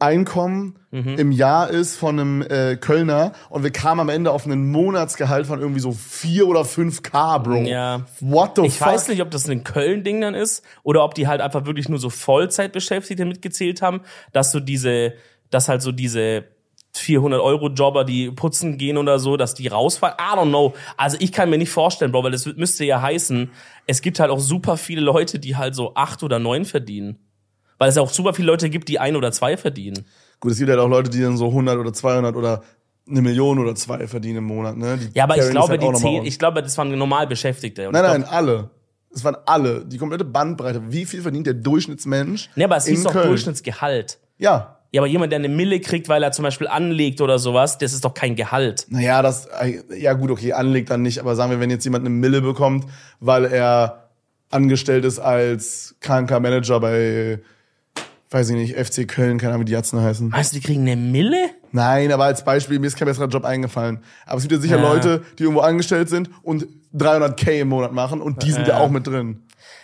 Durchschnittseinkommen 0.00 0.78
Mhm. 0.90 1.18
im 1.18 1.32
Jahr 1.32 1.68
ist 1.70 1.96
von 1.96 2.18
einem 2.20 2.42
äh, 2.42 2.76
Kölner 2.76 3.32
und 3.50 3.64
wir 3.64 3.70
kamen 3.70 4.00
am 4.00 4.08
Ende 4.08 4.30
auf 4.30 4.46
einen 4.46 4.70
Monatsgehalt 4.70 5.46
von 5.46 5.60
irgendwie 5.60 5.80
so 5.80 5.92
4 5.92 6.46
oder 6.46 6.64
5k, 6.64 7.38
Bro. 7.40 7.62
Ja. 7.64 8.02
What 8.20 8.52
the 8.56 8.62
Ich 8.62 8.78
fuck? 8.78 8.86
weiß 8.88 9.08
nicht, 9.08 9.20
ob 9.20 9.30
das 9.30 9.48
ein 9.48 9.64
Köln-Ding 9.64 10.20
dann 10.20 10.34
ist 10.34 10.62
oder 10.84 11.04
ob 11.04 11.14
die 11.14 11.26
halt 11.26 11.40
einfach 11.40 11.66
wirklich 11.66 11.88
nur 11.88 11.98
so 11.98 12.10
Vollzeitbeschäftigte 12.10 13.24
mitgezählt 13.24 13.82
haben, 13.82 14.00
dass 14.32 14.52
so 14.52 14.60
diese, 14.60 15.14
dass 15.50 15.68
halt 15.68 15.82
so 15.82 15.92
diese 15.92 16.44
400 16.96 17.40
Euro 17.40 17.68
Jobber, 17.68 18.04
die 18.04 18.30
putzen 18.30 18.78
gehen 18.78 18.96
oder 18.96 19.18
so, 19.18 19.36
dass 19.36 19.54
die 19.54 19.68
rausfallen. 19.68 20.16
I 20.18 20.36
don't 20.36 20.48
know. 20.48 20.74
Also 20.96 21.16
ich 21.20 21.32
kann 21.32 21.50
mir 21.50 21.58
nicht 21.58 21.70
vorstellen, 21.70 22.12
Bro, 22.12 22.24
weil 22.24 22.32
das 22.32 22.46
müsste 22.46 22.84
ja 22.84 23.02
heißen, 23.02 23.50
es 23.86 24.00
gibt 24.00 24.20
halt 24.20 24.30
auch 24.30 24.40
super 24.40 24.76
viele 24.76 25.00
Leute, 25.00 25.38
die 25.38 25.56
halt 25.56 25.74
so 25.74 25.94
acht 25.94 26.22
oder 26.22 26.38
neun 26.38 26.64
verdienen. 26.64 27.18
Weil 27.78 27.88
es 27.88 27.96
ja 27.96 28.02
auch 28.02 28.10
super 28.10 28.34
viele 28.34 28.46
Leute 28.46 28.70
gibt, 28.70 28.88
die 28.88 29.00
ein 29.00 29.16
oder 29.16 29.32
zwei 29.32 29.56
verdienen. 29.56 30.06
Gut, 30.40 30.52
es 30.52 30.58
gibt 30.58 30.70
halt 30.70 30.78
auch 30.78 30.88
Leute, 30.88 31.10
die 31.10 31.20
dann 31.20 31.36
so 31.36 31.48
100 31.48 31.78
oder 31.78 31.92
200 31.92 32.36
oder 32.36 32.62
eine 33.08 33.22
Million 33.22 33.58
oder 33.58 33.74
zwei 33.74 34.06
verdienen 34.06 34.38
im 34.38 34.44
Monat, 34.44 34.76
ne? 34.76 34.96
Die 34.96 35.16
Ja, 35.16 35.24
aber 35.24 35.36
ich 35.36 35.50
glaube, 35.50 35.68
halt 35.68 35.82
die 35.82 35.92
zehn, 35.92 36.24
ich 36.24 36.38
glaube, 36.38 36.62
das 36.62 36.78
waren 36.78 36.96
normal 36.96 37.26
Beschäftigte. 37.26 37.86
Und 37.86 37.92
Nein, 37.92 38.02
nein, 38.02 38.20
glaub, 38.22 38.32
alle. 38.32 38.70
Es 39.12 39.22
waren 39.24 39.36
alle. 39.46 39.84
Die 39.84 39.98
komplette 39.98 40.24
Bandbreite. 40.24 40.82
Wie 40.88 41.04
viel 41.04 41.22
verdient 41.22 41.46
der 41.46 41.54
Durchschnittsmensch? 41.54 42.50
Nee, 42.56 42.64
aber 42.64 42.76
es 42.76 42.86
hieß 42.86 43.04
doch? 43.04 43.12
Durchschnittsgehalt. 43.12 44.18
Ja. 44.38 44.73
Ja, 44.94 45.00
aber 45.00 45.08
jemand, 45.08 45.32
der 45.32 45.40
eine 45.40 45.48
Mille 45.48 45.80
kriegt, 45.80 46.08
weil 46.08 46.22
er 46.22 46.30
zum 46.30 46.44
Beispiel 46.44 46.68
anlegt 46.68 47.20
oder 47.20 47.40
sowas, 47.40 47.78
das 47.78 47.92
ist 47.92 48.04
doch 48.04 48.14
kein 48.14 48.36
Gehalt. 48.36 48.86
Naja, 48.90 49.22
das, 49.22 49.48
ja 49.98 50.12
gut, 50.12 50.30
okay, 50.30 50.52
anlegt 50.52 50.88
dann 50.88 51.02
nicht, 51.02 51.18
aber 51.18 51.34
sagen 51.34 51.50
wir, 51.50 51.58
wenn 51.58 51.68
jetzt 51.68 51.82
jemand 51.82 52.02
eine 52.06 52.10
Mille 52.14 52.40
bekommt, 52.40 52.84
weil 53.18 53.46
er 53.46 54.10
angestellt 54.52 55.04
ist 55.04 55.18
als 55.18 55.96
kranker 55.98 56.38
Manager 56.38 56.78
bei, 56.78 57.40
weiß 58.30 58.50
ich 58.50 58.54
nicht, 58.54 58.76
FC 58.76 59.08
Köln, 59.08 59.38
keine 59.38 59.54
Ahnung, 59.54 59.62
wie 59.62 59.64
die 59.64 59.72
Jatzen 59.72 60.00
heißen. 60.00 60.28
Meinst 60.28 60.52
du, 60.52 60.60
die 60.60 60.62
kriegen 60.64 60.82
eine 60.82 60.94
Mille? 60.94 61.50
Nein, 61.72 62.12
aber 62.12 62.26
als 62.26 62.44
Beispiel, 62.44 62.78
mir 62.78 62.86
ist 62.86 62.96
kein 62.96 63.06
besserer 63.08 63.26
Job 63.26 63.44
eingefallen. 63.44 63.98
Aber 64.26 64.36
es 64.36 64.44
gibt 64.44 64.52
ja 64.52 64.60
sicher 64.60 64.76
Ja. 64.80 64.92
Leute, 64.92 65.24
die 65.40 65.42
irgendwo 65.42 65.62
angestellt 65.62 66.08
sind 66.08 66.30
und 66.44 66.68
300k 66.96 67.62
im 67.62 67.68
Monat 67.70 67.92
machen 67.92 68.20
und 68.20 68.44
die 68.44 68.52
sind 68.52 68.68
ja, 68.68 68.74
Ja. 68.78 68.80
auch 68.84 68.90
mit 68.90 69.08
drin. 69.08 69.42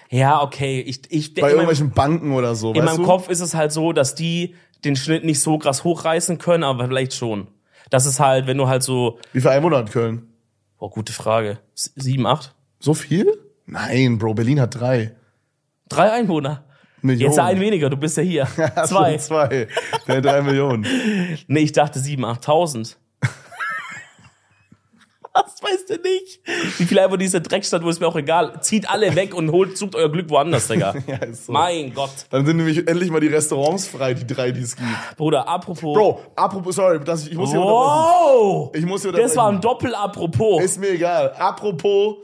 Ja, 0.09 0.41
okay. 0.41 0.81
Ich, 0.81 1.03
ich, 1.09 1.35
Bei 1.35 1.41
in 1.41 1.43
meinem, 1.43 1.51
irgendwelchen 1.55 1.91
Banken 1.91 2.33
oder 2.33 2.55
so, 2.55 2.73
in 2.75 2.83
weißt 2.85 2.99
meinem? 2.99 3.07
Kopf 3.07 3.29
ist 3.29 3.41
es 3.41 3.55
halt 3.57 3.73
so, 3.73 3.93
dass 3.93 4.15
die 4.15 4.55
den 4.85 4.97
Schnitt 4.97 5.25
nicht 5.25 5.41
so 5.41 5.59
krass 5.59 5.85
hochreißen 5.85 6.39
können, 6.39 6.65
aber 6.65 6.87
vielleicht 6.87 7.15
schon. 7.15 7.49
Das 7.91 8.07
ist 8.07 8.21
halt, 8.21 8.47
wenn 8.47 8.57
du 8.59 8.69
halt 8.69 8.83
so, 8.83 9.19
Wie 9.33 9.41
viel 9.41 9.51
Einwohner 9.51 9.79
hat 9.79 9.91
Köln? 9.91 10.29
oh, 10.79 10.89
gute 10.89 11.13
Frage, 11.13 11.59
sieben, 11.75 12.27
acht? 12.27 12.55
So 12.79 12.95
viel? 12.95 13.27
Nein, 13.67 14.19
Bro, 14.19 14.35
Berlin 14.35 14.61
hat 14.61 14.79
drei. 14.81 15.15
Drei 15.89 16.11
Einwohner. 16.13 16.65
Millionen. 17.03 17.31
Jetzt 17.33 17.39
ein 17.39 17.61
weniger, 17.61 17.89
du 17.91 17.97
bist 17.97 18.17
ja 18.17 18.23
hier. 18.23 18.47
Zwei. 18.87 19.17
Zwei. 19.17 19.69
Der 20.07 20.21
drei 20.21 20.43
Millionen. 20.43 20.87
Nee, 21.47 21.61
ich 21.61 21.73
dachte 21.73 21.99
sieben, 21.99 22.25
achttausend. 22.25 22.99
Was 25.33 25.63
weißt 25.63 25.91
du 25.91 25.95
nicht? 25.97 26.41
Wie 26.79 26.85
viel 26.85 26.99
einfach 26.99 27.17
diese 27.17 27.41
Dreckstadt, 27.41 27.85
wo 27.85 27.89
ist 27.89 28.01
mir 28.01 28.09
auch 28.09 28.17
egal. 28.17 28.61
Zieht 28.63 28.91
alle 28.91 29.15
weg 29.15 29.35
und 29.35 29.53
holt, 29.53 29.79
sucht 29.79 29.95
euer 29.95 30.11
Glück 30.11 30.29
woanders, 30.31 30.67
Digga. 30.69 30.95
Ja, 31.07 31.17
ist 31.19 31.47
so. 31.47 31.53
Mein 31.53 31.95
Gott. 31.95 32.11
Dann 32.31 32.45
sind 32.47 32.57
nämlich 32.57 32.87
endlich 32.89 33.11
mal 33.11 33.21
die 33.21 33.29
Restaurants 33.29 33.87
frei, 33.87 34.15
die 34.15 34.27
drei, 34.27 34.51
die 34.51 34.61
es 34.63 34.75
gibt. 34.77 34.89
Bruder, 35.17 35.47
apropos. 35.49 35.95
Bro, 35.95 36.21
apropos, 36.37 36.75
sorry, 36.75 36.99
dass 37.05 37.27
ich, 37.29 37.35
muss 37.35 37.51
hier 37.51 37.61
wow! 37.61 38.71
Ich 38.75 38.85
muss 38.85 39.03
hier 39.03 39.13
Das 39.13 39.37
war 39.37 39.49
ein. 39.51 39.61
Doppel-Apropos. 39.61 40.63
Ist 40.63 40.79
mir 40.81 40.91
egal. 40.91 41.33
Apropos 41.39 42.17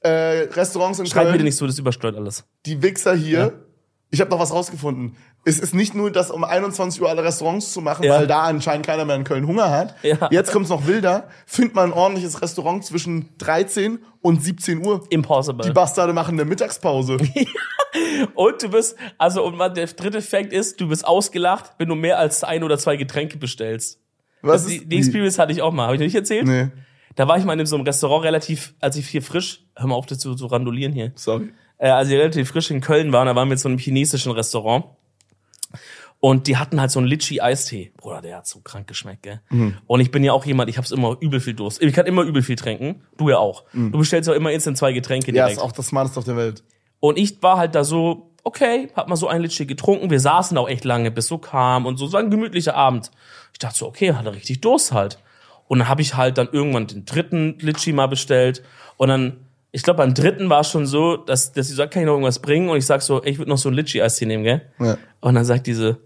äh, 0.00 0.08
Restaurants 0.52 0.98
in 1.00 1.06
Schreib 1.06 1.24
Köln, 1.24 1.32
bitte 1.32 1.44
nicht 1.44 1.56
so, 1.56 1.66
das 1.66 1.78
übersteuert 1.78 2.16
alles. 2.16 2.44
die 2.66 2.80
Wichser 2.82 3.14
hier. 3.14 3.64
Ich 4.10 4.20
habe 4.22 4.30
noch 4.30 4.38
was 4.40 4.52
rausgefunden. 4.52 5.16
Es 5.44 5.58
ist 5.58 5.74
nicht 5.74 5.94
nur, 5.94 6.10
das 6.10 6.30
um 6.30 6.42
21 6.44 7.00
Uhr 7.02 7.08
alle 7.10 7.22
Restaurants 7.22 7.72
zu 7.72 7.80
machen, 7.82 8.04
Ja. 8.04 8.14
weil 8.14 8.26
da 8.26 8.42
anscheinend 8.44 8.86
keiner 8.86 9.04
mehr 9.04 9.16
in 9.16 9.24
Köln 9.24 9.46
Hunger 9.46 9.70
hat. 9.70 9.94
Ja. 10.02 10.28
Jetzt 10.30 10.50
kommt's 10.50 10.70
noch 10.70 10.86
wilder. 10.86 11.28
Findet 11.46 11.74
man 11.74 11.90
ein 11.90 11.92
ordentliches 11.92 12.40
Restaurant 12.40 12.84
zwischen 12.84 13.28
13 13.38 13.98
und 14.22 14.42
17 14.42 14.84
Uhr. 14.86 15.04
Impossible. 15.10 15.66
Die 15.66 15.72
Bastarde 15.72 16.12
machen 16.14 16.34
eine 16.40 16.44
Mittagspause. 16.48 17.18
Und 18.34 18.62
du 18.62 18.68
bist, 18.70 18.96
also, 19.16 19.44
und 19.44 19.58
der 19.76 19.86
dritte 19.86 20.20
Fact 20.22 20.52
ist, 20.52 20.80
du 20.80 20.88
bist 20.88 21.06
ausgelacht, 21.06 21.72
wenn 21.78 21.88
du 21.88 21.94
mehr 21.94 22.18
als 22.18 22.44
ein 22.44 22.62
oder 22.62 22.78
zwei 22.78 22.96
Getränke 22.96 23.38
bestellst. 23.38 24.00
Was 24.42 24.66
Die, 24.66 24.76
ist 24.76 24.84
die 24.92 24.98
Experience 24.98 25.38
hatte 25.38 25.52
ich 25.52 25.62
auch 25.62 25.72
mal. 25.72 25.84
Habe 25.84 25.94
ich 25.94 26.00
noch 26.00 26.06
nicht 26.06 26.14
erzählt? 26.14 26.46
Nee, 26.46 26.68
Da 27.16 27.26
war 27.26 27.38
ich 27.38 27.44
mal 27.44 27.58
in 27.58 27.66
so 27.66 27.76
einem 27.76 27.84
Restaurant 27.86 28.24
relativ, 28.24 28.74
als 28.80 28.96
ich 28.96 29.08
hier 29.08 29.22
frisch, 29.22 29.64
hör 29.74 29.86
mal 29.88 29.94
auf, 29.94 30.06
das 30.06 30.18
zu, 30.18 30.34
zu 30.34 30.46
randulieren 30.46 30.92
hier. 30.92 31.12
sorry. 31.16 31.52
Äh, 31.78 31.88
als 31.90 32.08
ich 32.08 32.14
relativ 32.16 32.48
frisch 32.48 32.70
in 32.70 32.80
Köln 32.80 33.12
war, 33.12 33.24
da 33.24 33.34
waren 33.36 33.48
wir 33.48 33.52
in 33.52 33.58
so 33.58 33.68
einem 33.68 33.78
chinesischen 33.78 34.32
Restaurant. 34.32 34.84
Und 36.20 36.48
die 36.48 36.56
hatten 36.56 36.80
halt 36.80 36.90
so 36.90 36.98
einen 36.98 37.06
Litchi-Eistee. 37.06 37.92
Bruder, 37.96 38.20
der 38.20 38.38
hat 38.38 38.46
so 38.48 38.58
krank 38.60 38.88
geschmeckt, 38.88 39.22
gell? 39.22 39.40
Und 39.86 40.00
ich 40.00 40.10
bin 40.10 40.24
ja 40.24 40.32
auch 40.32 40.44
jemand, 40.44 40.68
ich 40.68 40.76
hab's 40.76 40.90
immer 40.90 41.16
übel 41.20 41.38
viel 41.38 41.54
Durst. 41.54 41.80
Ich 41.80 41.92
kann 41.94 42.06
immer 42.06 42.22
übel 42.22 42.42
viel 42.42 42.56
trinken. 42.56 43.02
Du 43.16 43.30
ja 43.30 43.38
auch. 43.38 43.62
Du 43.72 43.92
bestellst 43.98 44.28
ja 44.28 44.34
immer 44.34 44.50
instant 44.50 44.76
zwei 44.78 44.92
Getränke 44.92 45.28
Ja, 45.28 45.44
direkt. 45.44 45.58
ist 45.58 45.62
auch 45.62 45.70
das 45.70 45.86
Smarteste 45.86 46.18
auf 46.18 46.24
der 46.24 46.36
Welt. 46.36 46.64
Und 46.98 47.18
ich 47.18 47.40
war 47.40 47.56
halt 47.58 47.76
da 47.76 47.84
so, 47.84 48.32
okay, 48.42 48.88
hab 48.96 49.08
mal 49.08 49.14
so 49.14 49.28
ein 49.28 49.42
Litchi 49.42 49.64
getrunken. 49.66 50.10
Wir 50.10 50.18
saßen 50.18 50.58
auch 50.58 50.68
echt 50.68 50.84
lange, 50.84 51.12
bis 51.12 51.28
so 51.28 51.38
kam 51.38 51.86
und 51.86 51.98
so. 51.98 52.08
So 52.08 52.16
ein 52.16 52.30
gemütlicher 52.30 52.74
Abend. 52.74 53.12
Ich 53.52 53.60
dachte 53.60 53.78
so, 53.78 53.86
okay, 53.86 54.12
hat 54.14 54.26
er 54.26 54.34
richtig 54.34 54.60
Durst 54.60 54.90
halt. 54.90 55.20
Und 55.68 55.78
dann 55.78 55.88
habe 55.88 56.02
ich 56.02 56.16
halt 56.16 56.36
dann 56.38 56.48
irgendwann 56.50 56.88
den 56.88 57.04
dritten 57.04 57.58
Litchi 57.60 57.92
mal 57.92 58.08
bestellt. 58.08 58.64
Und 58.96 59.06
dann, 59.08 59.36
ich 59.72 59.82
glaube, 59.82 59.98
beim 59.98 60.14
dritten 60.14 60.48
war 60.48 60.60
es 60.60 60.70
schon 60.70 60.86
so, 60.86 61.16
dass, 61.16 61.52
dass 61.52 61.68
sie 61.68 61.74
sagt, 61.74 61.92
kann 61.92 62.02
ich 62.02 62.06
noch 62.06 62.12
irgendwas 62.14 62.38
bringen? 62.40 62.68
Und 62.70 62.78
ich 62.78 62.86
sag 62.86 63.02
so, 63.02 63.22
ey, 63.22 63.30
ich 63.32 63.38
würde 63.38 63.50
noch 63.50 63.58
so 63.58 63.68
ein 63.68 63.74
Litchi-Eistee 63.74 64.26
nehmen, 64.26 64.44
gell? 64.44 64.62
Ja. 64.80 64.96
Und 65.20 65.34
dann 65.34 65.44
sagt 65.44 65.66
diese, 65.66 65.98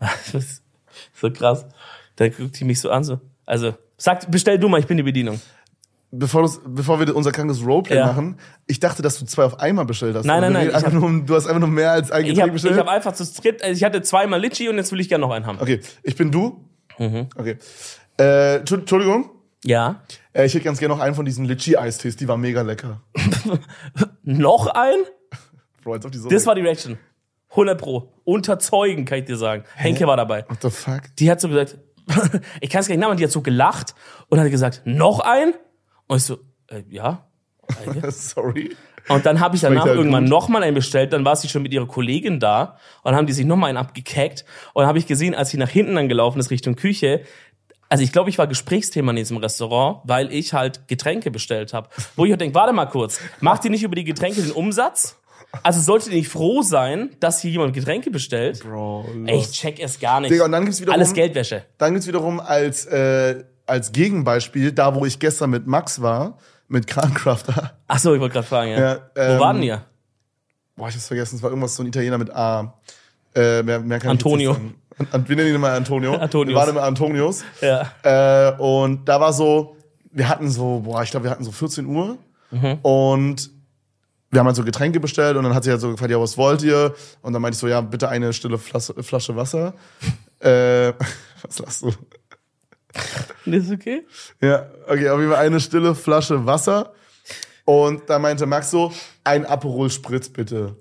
so 1.14 1.30
krass. 1.30 1.66
Da 2.16 2.28
guckt 2.28 2.58
die 2.58 2.64
mich 2.64 2.80
so 2.80 2.90
an, 2.90 3.04
so. 3.04 3.20
Also, 3.46 3.74
sag, 3.96 4.30
bestell 4.30 4.58
du 4.58 4.68
mal, 4.68 4.80
ich 4.80 4.86
bin 4.86 4.96
die 4.96 5.02
Bedienung. 5.02 5.40
Bevor, 6.10 6.42
du's- 6.42 6.60
bevor 6.66 6.98
wir 7.00 7.14
unser 7.14 7.32
krankes 7.32 7.62
Roleplay 7.64 7.96
Ja. 7.96 8.06
machen, 8.06 8.38
ich 8.66 8.80
dachte, 8.80 9.02
dass 9.02 9.18
du 9.18 9.26
zwei 9.26 9.44
auf 9.44 9.60
einmal 9.60 9.84
bestellt 9.84 10.16
hast. 10.16 10.24
Nein, 10.24 10.40
nein, 10.40 10.52
nein, 10.52 10.72
hab- 10.74 10.92
nur, 10.92 11.22
du 11.24 11.34
hast 11.34 11.46
einfach 11.46 11.60
nur 11.60 11.68
mehr 11.68 11.92
als 11.92 12.10
ein 12.10 12.22
Ich 12.22 12.28
Getränk 12.30 12.42
habe 12.44 12.52
bestellt. 12.52 12.74
ich 12.74 12.80
hab 12.80 12.88
einfach 12.88 13.12
zu 13.12 13.24
dritt, 13.42 13.62
also 13.62 13.74
ich 13.76 13.84
hatte 13.84 14.00
zweimal 14.02 14.40
Litchi 14.40 14.68
und 14.70 14.76
jetzt 14.76 14.90
will 14.90 15.00
ich 15.00 15.08
gerne 15.10 15.26
noch 15.26 15.32
einen 15.32 15.44
haben. 15.46 15.58
okay, 15.60 15.80
ich 16.02 16.16
bin 16.16 16.30
du. 16.32 16.64
Mhm. 16.98 17.26
Okay. 17.36 17.58
Äh, 18.18 18.56
Entschu- 18.60 18.76
Entschuldigung. 18.80 19.30
Ja. 19.64 20.02
Äh, 20.32 20.46
ich 20.46 20.54
hätte 20.54 20.64
ganz 20.64 20.78
gerne 20.78 20.94
noch 20.94 21.00
einen 21.00 21.14
von 21.14 21.24
diesen 21.24 21.44
Litchi-Eistees, 21.44 22.16
die 22.16 22.28
war 22.28 22.36
mega 22.36 22.62
lecker. 22.62 23.02
Noch 24.22 24.66
ein? 24.68 24.98
Bro, 25.82 25.96
ob 25.96 26.12
die 26.12 26.18
so. 26.18 26.28
Das 26.28 26.46
war 26.46 26.54
die 26.54 26.60
Reaction. 26.60 26.98
100 27.50 27.80
pro. 27.80 28.12
Unter 28.24 28.58
Zeugen, 28.58 29.04
kann 29.04 29.18
ich 29.18 29.24
dir 29.24 29.36
sagen. 29.36 29.64
Henke 29.74 30.06
war 30.06 30.16
dabei. 30.16 30.44
What 30.48 30.62
the 30.62 30.70
fuck? 30.70 31.02
Die 31.18 31.30
hat 31.30 31.40
so 31.40 31.48
gesagt, 31.48 31.78
ich 32.60 32.70
kann 32.70 32.80
es 32.80 32.88
gar 32.88 32.94
nicht 32.94 33.00
nachmachen, 33.00 33.18
die 33.18 33.24
hat 33.24 33.30
so 33.30 33.42
gelacht 33.42 33.94
und 34.28 34.38
hat 34.38 34.50
gesagt, 34.50 34.82
noch 34.84 35.20
ein? 35.20 35.54
Und 36.06 36.18
ich 36.18 36.24
so, 36.24 36.38
äh, 36.68 36.82
ja. 36.88 37.26
Sorry. 38.10 38.76
Und 39.08 39.24
dann 39.24 39.40
habe 39.40 39.56
ich 39.56 39.62
danach 39.62 39.86
halt 39.86 39.96
irgendwann 39.96 40.24
gut. 40.24 40.30
noch 40.30 40.48
mal 40.48 40.62
einen 40.62 40.74
bestellt. 40.74 41.12
Dann 41.12 41.24
war 41.24 41.34
sie 41.36 41.48
schon 41.48 41.62
mit 41.62 41.72
ihrer 41.72 41.86
Kollegin 41.86 42.40
da 42.40 42.76
und 43.02 43.12
dann 43.12 43.16
haben 43.16 43.26
die 43.26 43.32
sich 43.32 43.46
noch 43.46 43.56
mal 43.56 43.68
einen 43.68 43.78
abgekackt. 43.78 44.44
Und 44.74 44.86
habe 44.86 44.98
ich 44.98 45.06
gesehen, 45.06 45.34
als 45.34 45.50
sie 45.50 45.56
nach 45.56 45.70
hinten 45.70 45.94
dann 45.94 46.08
gelaufen 46.08 46.38
ist 46.38 46.50
Richtung 46.50 46.76
Küche, 46.76 47.22
also 47.88 48.04
ich 48.04 48.12
glaube, 48.12 48.30
ich 48.30 48.38
war 48.38 48.46
Gesprächsthema 48.46 49.10
in 49.10 49.16
diesem 49.16 49.36
Restaurant, 49.38 50.00
weil 50.04 50.32
ich 50.32 50.52
halt 50.52 50.88
Getränke 50.88 51.30
bestellt 51.30 51.72
habe. 51.72 51.88
Wo 52.16 52.24
ich 52.24 52.30
halt 52.30 52.40
denke, 52.40 52.54
warte 52.54 52.72
mal 52.72 52.86
kurz, 52.86 53.20
macht 53.40 53.64
ihr 53.64 53.70
nicht 53.70 53.82
über 53.82 53.94
die 53.94 54.04
Getränke 54.04 54.42
den 54.42 54.52
Umsatz? 54.52 55.16
Also 55.62 55.80
solltet 55.80 56.10
ihr 56.12 56.18
nicht 56.18 56.28
froh 56.28 56.60
sein, 56.62 57.16
dass 57.20 57.40
hier 57.40 57.50
jemand 57.50 57.72
Getränke 57.72 58.10
bestellt? 58.10 58.60
Bro, 58.62 59.06
Ey, 59.24 59.38
ich 59.38 59.50
check 59.52 59.80
es 59.80 59.98
gar 59.98 60.20
nicht. 60.20 60.30
Digga, 60.30 60.44
und 60.44 60.52
dann 60.52 60.64
gibt's 60.64 60.80
wiederum- 60.80 60.94
Alles 60.94 61.14
Geldwäsche. 61.14 61.64
Dann 61.78 61.92
gibt's 61.94 62.06
wiederum 62.06 62.38
als, 62.40 62.84
äh, 62.84 63.44
als 63.64 63.92
Gegenbeispiel, 63.92 64.72
da 64.72 64.94
wo 64.94 65.06
ich 65.06 65.18
gestern 65.18 65.48
mit 65.50 65.66
Max 65.66 66.02
war, 66.02 66.36
mit 66.68 66.86
Krancrafter. 66.86 67.78
Ach 67.86 67.98
so, 67.98 68.12
ich 68.14 68.20
wollte 68.20 68.34
gerade 68.34 68.46
fragen, 68.46 68.70
ja. 68.72 68.78
Ja, 68.78 69.10
ähm, 69.16 69.36
Wo 69.36 69.40
waren 69.40 69.62
ihr? 69.62 69.82
Boah, 70.76 70.88
ich 70.90 70.94
hab's 70.94 71.06
vergessen, 71.08 71.36
es 71.36 71.42
war 71.42 71.48
irgendwas 71.48 71.74
so 71.74 71.82
ein 71.82 71.86
Italiener 71.86 72.18
mit 72.18 72.30
A. 72.30 72.78
Äh, 73.34 73.62
mehr, 73.62 73.80
mehr 73.80 74.04
Antonio. 74.04 74.56
wir 74.96 75.36
nennen 75.36 75.48
ihn 75.48 75.54
immer 75.54 75.70
Antonio. 75.70 76.14
Antonius. 76.18 76.54
Wir 76.54 76.60
waren 76.60 76.70
immer 76.70 76.82
Antonius. 76.82 77.44
Ja. 77.60 77.92
Äh, 78.02 78.56
und 78.58 79.08
da 79.08 79.20
war 79.20 79.32
so, 79.32 79.76
wir 80.10 80.28
hatten 80.28 80.50
so, 80.50 80.80
boah, 80.80 81.02
ich 81.02 81.10
glaube, 81.10 81.24
wir 81.24 81.30
hatten 81.30 81.44
so 81.44 81.52
14 81.52 81.86
Uhr. 81.86 82.18
Mhm. 82.50 82.78
Und 82.82 83.50
wir 84.30 84.40
haben 84.40 84.46
halt 84.46 84.56
so 84.56 84.64
Getränke 84.64 85.00
bestellt 85.00 85.36
und 85.36 85.44
dann 85.44 85.54
hat 85.54 85.64
sie 85.64 85.70
halt 85.70 85.80
so 85.80 85.90
gefragt, 85.90 86.10
ja, 86.10 86.20
was 86.20 86.36
wollt 86.36 86.62
ihr? 86.62 86.94
Und 87.22 87.32
dann 87.32 87.40
meinte 87.40 87.56
ich 87.56 87.60
so, 87.60 87.68
ja, 87.68 87.80
bitte 87.80 88.08
eine 88.08 88.32
stille 88.32 88.58
Flasche, 88.58 88.94
Flasche 89.02 89.36
Wasser. 89.36 89.74
äh, 90.40 90.92
was 91.42 91.58
lachst 91.58 91.82
du? 91.82 91.92
Das 93.46 93.64
ist 93.64 93.72
okay? 93.72 94.06
Ja, 94.40 94.66
okay, 94.86 95.08
auf 95.10 95.20
jeden 95.20 95.32
Fall 95.32 95.46
eine 95.46 95.60
stille 95.60 95.94
Flasche 95.94 96.44
Wasser. 96.46 96.92
Und 97.64 98.08
da 98.08 98.18
meinte 98.18 98.46
Max 98.46 98.70
so, 98.70 98.92
ein 99.24 99.44
Aperol 99.46 99.90
Spritz 99.90 100.28
bitte. 100.28 100.74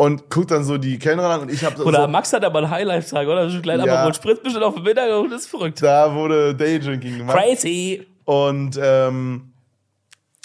Und 0.00 0.30
guckt 0.30 0.50
dann 0.50 0.64
so 0.64 0.78
die 0.78 0.98
Kellnerin 0.98 1.30
an 1.30 1.40
und 1.42 1.50
ich 1.52 1.62
habe 1.62 1.84
Oder 1.84 2.02
so, 2.04 2.08
Max 2.08 2.32
hat 2.32 2.42
aber 2.42 2.60
einen 2.60 2.70
Highlife-Tag, 2.70 3.28
oder? 3.28 3.50
So 3.50 3.56
ein 3.56 3.62
kleiner 3.62 3.84
Ja. 3.84 3.96
Aperol 3.96 4.14
Spritz 4.14 4.42
bestimmt 4.42 4.64
auf 4.64 4.74
dem 4.74 4.84
Mittag 4.84 5.10
und 5.12 5.28
das 5.28 5.42
ist 5.42 5.48
verrückt. 5.48 5.82
da 5.82 6.14
wurde 6.14 6.54
Daydrinking 6.54 7.18
gemacht. 7.18 7.36
Crazy. 7.36 8.06
Und 8.24 8.80
ähm, 8.82 9.52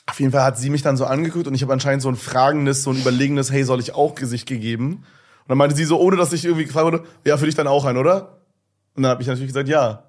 auf 0.07 0.19
jeden 0.19 0.33
Fall 0.33 0.43
hat 0.43 0.57
sie 0.57 0.69
mich 0.69 0.81
dann 0.81 0.97
so 0.97 1.05
angeguckt 1.05 1.47
und 1.47 1.55
ich 1.55 1.61
habe 1.61 1.71
anscheinend 1.71 2.01
so 2.01 2.09
ein 2.09 2.17
fragendes, 2.17 2.83
so 2.83 2.89
ein 2.89 2.97
überlegenes, 2.97 3.49
hey, 3.49 3.63
soll 3.63 3.79
ich 3.79 3.95
auch 3.95 4.15
Gesicht 4.15 4.45
gegeben? 4.45 4.87
Und 5.43 5.49
dann 5.49 5.57
meinte 5.57 5.75
sie 5.75 5.85
so, 5.85 6.01
ohne 6.01 6.17
dass 6.17 6.33
ich 6.33 6.43
irgendwie 6.43 6.65
gefragt 6.65 6.85
wurde, 6.85 7.03
ja, 7.23 7.37
für 7.37 7.45
dich 7.45 7.55
dann 7.55 7.67
auch 7.67 7.85
ein, 7.85 7.95
oder? 7.95 8.39
Und 8.95 9.03
dann 9.03 9.11
habe 9.11 9.21
ich 9.21 9.27
natürlich 9.29 9.47
gesagt, 9.47 9.69
ja. 9.69 10.04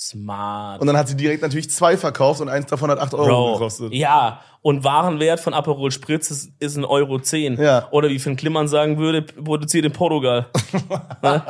Smart. 0.00 0.80
Und 0.80 0.86
dann 0.86 0.96
hat 0.96 1.08
sie 1.08 1.16
direkt 1.16 1.42
natürlich 1.42 1.70
zwei 1.70 1.98
verkauft 1.98 2.40
und 2.40 2.48
eins 2.48 2.64
davon 2.64 2.90
hat 2.90 2.98
8 2.98 3.12
Euro 3.12 3.26
Bro, 3.26 3.52
gekostet. 3.58 3.92
ja, 3.92 4.40
und 4.62 4.82
Warenwert 4.82 5.40
von 5.40 5.52
Aperol 5.52 5.90
Spritz 5.90 6.30
ist, 6.30 6.52
ist 6.58 6.76
ein 6.78 6.86
Euro 6.86 7.18
10. 7.18 7.60
Ja. 7.60 7.86
Oder 7.90 8.08
wie 8.08 8.18
Finn 8.18 8.36
Klimmern 8.36 8.66
sagen 8.66 8.96
würde, 8.96 9.20
produziert 9.20 9.84
in 9.84 9.92
Portugal. 9.92 10.46
ne? 11.22 11.42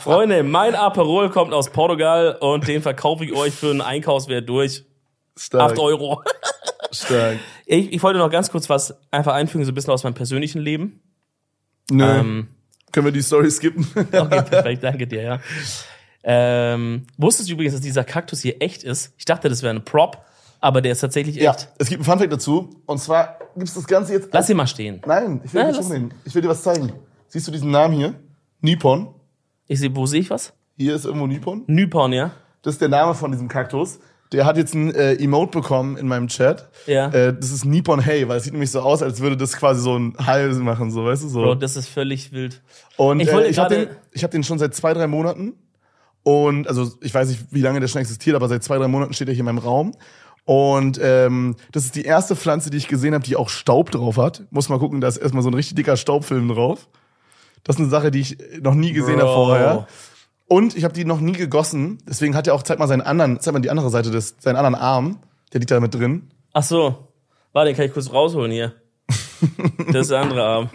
Freunde, 0.00 0.42
mein 0.42 0.74
Aperol 0.74 1.30
kommt 1.30 1.54
aus 1.54 1.70
Portugal 1.70 2.36
und 2.38 2.68
den 2.68 2.82
verkaufe 2.82 3.24
ich 3.24 3.32
euch 3.32 3.54
für 3.54 3.70
einen 3.70 3.80
Einkaufswert 3.80 4.46
durch 4.46 4.84
Stark. 5.34 5.72
8 5.72 5.78
Euro. 5.78 6.22
Stark. 6.92 7.38
Ich, 7.68 7.92
ich 7.92 8.00
wollte 8.04 8.20
noch 8.20 8.30
ganz 8.30 8.52
kurz 8.52 8.70
was 8.70 8.96
einfach 9.10 9.34
einfügen, 9.34 9.64
so 9.64 9.72
ein 9.72 9.74
bisschen 9.74 9.92
aus 9.92 10.04
meinem 10.04 10.14
persönlichen 10.14 10.60
Leben. 10.60 11.00
Nö. 11.90 12.04
Ähm, 12.04 12.48
Können 12.92 13.06
wir 13.06 13.12
die 13.12 13.22
Story 13.22 13.50
skippen? 13.50 13.84
okay, 13.96 14.42
perfekt, 14.42 14.84
danke 14.84 15.04
dir, 15.08 15.22
ja. 15.22 15.40
Ähm, 16.28 17.06
wusstest 17.16 17.48
du 17.48 17.52
übrigens, 17.54 17.74
dass 17.74 17.82
dieser 17.82 18.02
Kaktus 18.04 18.40
hier 18.40 18.56
echt 18.60 18.82
ist? 18.82 19.14
Ich 19.16 19.24
dachte, 19.24 19.48
das 19.48 19.62
wäre 19.62 19.72
ein 19.72 19.84
Prop, 19.84 20.24
aber 20.60 20.80
der 20.82 20.90
ist 20.92 21.00
tatsächlich 21.00 21.36
ja, 21.36 21.52
echt. 21.52 21.68
es 21.78 21.88
gibt 21.88 22.00
einen 22.00 22.04
Funfact 22.04 22.32
dazu. 22.32 22.70
Und 22.84 22.98
zwar 22.98 23.38
gibt's 23.56 23.74
das 23.74 23.86
Ganze 23.86 24.14
jetzt. 24.14 24.28
Lass 24.32 24.50
ihn 24.50 24.56
mal 24.56 24.66
stehen. 24.66 25.00
Nein, 25.06 25.40
ich 25.44 25.54
will 25.54 25.60
Nein, 25.60 25.68
nicht 25.70 25.76
lass- 25.76 25.86
umnehmen. 25.86 26.12
Ich 26.24 26.34
will 26.34 26.42
dir 26.42 26.48
was 26.48 26.62
zeigen. 26.62 26.92
Siehst 27.28 27.46
du 27.46 27.52
diesen 27.52 27.70
Namen 27.70 27.94
hier? 27.94 28.14
Nippon. 28.60 29.08
Ich 29.68 29.78
sehe, 29.78 29.94
wo 29.94 30.06
sehe 30.06 30.20
ich 30.20 30.30
was? 30.30 30.52
Hier 30.76 30.94
ist 30.96 31.04
irgendwo 31.04 31.26
Nippon. 31.28 31.62
Nypon, 31.68 32.12
ja? 32.12 32.32
Das 32.62 32.74
ist 32.74 32.80
der 32.80 32.88
Name 32.88 33.14
von 33.14 33.30
diesem 33.30 33.46
Kaktus. 33.48 34.00
Der 34.32 34.44
hat 34.44 34.56
jetzt 34.56 34.74
ein 34.74 34.92
äh, 34.92 35.12
Emote 35.14 35.60
bekommen 35.60 35.96
in 35.96 36.08
meinem 36.08 36.26
Chat. 36.26 36.68
Ja. 36.86 37.08
Äh, 37.10 37.32
das 37.34 37.52
ist 37.52 37.64
Nippon 37.64 38.00
Hey, 38.00 38.26
weil 38.28 38.38
es 38.38 38.44
sieht 38.44 38.52
nämlich 38.52 38.72
so 38.72 38.80
aus, 38.80 39.00
als 39.00 39.20
würde 39.20 39.36
das 39.36 39.52
quasi 39.56 39.80
so 39.80 39.96
ein 39.96 40.14
Heil 40.26 40.52
machen, 40.54 40.90
so, 40.90 41.04
weißt 41.04 41.22
du, 41.22 41.28
so. 41.28 41.42
Bro, 41.42 41.54
das 41.56 41.76
ist 41.76 41.88
völlig 41.88 42.32
wild. 42.32 42.60
Und 42.96 43.20
Ich 43.20 43.28
ich, 43.28 43.32
wollte 43.32 43.46
äh, 43.46 43.50
ich 43.52 43.58
habe 43.58 43.74
gerade- 43.76 43.86
den, 43.86 43.96
ich 44.10 44.24
hab 44.24 44.32
den 44.32 44.42
schon 44.42 44.58
seit 44.58 44.74
zwei, 44.74 44.92
drei 44.94 45.06
Monaten. 45.06 45.54
Und 46.26 46.66
also 46.66 46.90
ich 47.02 47.14
weiß 47.14 47.28
nicht, 47.28 47.44
wie 47.52 47.60
lange 47.60 47.78
der 47.78 47.86
schon 47.86 48.00
existiert, 48.00 48.34
aber 48.34 48.48
seit 48.48 48.64
zwei, 48.64 48.78
drei 48.78 48.88
Monaten 48.88 49.12
steht 49.12 49.28
er 49.28 49.34
hier 49.34 49.42
in 49.42 49.46
meinem 49.46 49.58
Raum. 49.58 49.92
Und 50.44 50.98
ähm, 51.00 51.54
das 51.70 51.84
ist 51.84 51.94
die 51.94 52.02
erste 52.02 52.34
Pflanze, 52.34 52.68
die 52.68 52.78
ich 52.78 52.88
gesehen 52.88 53.14
habe, 53.14 53.22
die 53.22 53.36
auch 53.36 53.48
Staub 53.48 53.92
drauf 53.92 54.16
hat. 54.16 54.42
Muss 54.50 54.68
mal 54.68 54.80
gucken, 54.80 55.00
da 55.00 55.06
ist 55.06 55.18
erstmal 55.18 55.44
so 55.44 55.50
ein 55.50 55.54
richtig 55.54 55.76
dicker 55.76 55.96
Staubfilm 55.96 56.48
drauf. 56.48 56.88
Das 57.62 57.76
ist 57.76 57.80
eine 57.80 57.90
Sache, 57.90 58.10
die 58.10 58.22
ich 58.22 58.38
noch 58.60 58.74
nie 58.74 58.92
gesehen 58.92 59.20
habe 59.20 59.32
vorher. 59.32 59.86
Und 60.48 60.76
ich 60.76 60.82
habe 60.82 60.94
die 60.94 61.04
noch 61.04 61.20
nie 61.20 61.30
gegossen. 61.30 61.98
Deswegen 62.08 62.34
hat 62.34 62.48
er 62.48 62.54
auch, 62.54 62.64
zeig 62.64 62.80
mal 62.80 62.88
seinen 62.88 63.02
anderen, 63.02 63.38
zeig 63.38 63.54
mal 63.54 63.60
die 63.60 63.70
andere 63.70 63.90
Seite 63.90 64.10
des, 64.10 64.34
seinen 64.40 64.56
anderen 64.56 64.74
Arm. 64.74 65.20
Der 65.52 65.60
liegt 65.60 65.70
da 65.70 65.78
mit 65.78 65.94
drin. 65.94 66.32
Ach 66.52 66.64
so. 66.64 67.06
Warte, 67.52 67.70
den 67.70 67.76
kann 67.76 67.84
ich 67.84 67.92
kurz 67.92 68.12
rausholen 68.12 68.50
hier. 68.50 68.74
Das 69.92 70.02
ist 70.02 70.10
der 70.10 70.22
andere 70.22 70.42
Arm. 70.42 70.70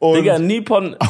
Und 0.00 0.16
Digga, 0.16 0.40
Nippon. 0.40 0.96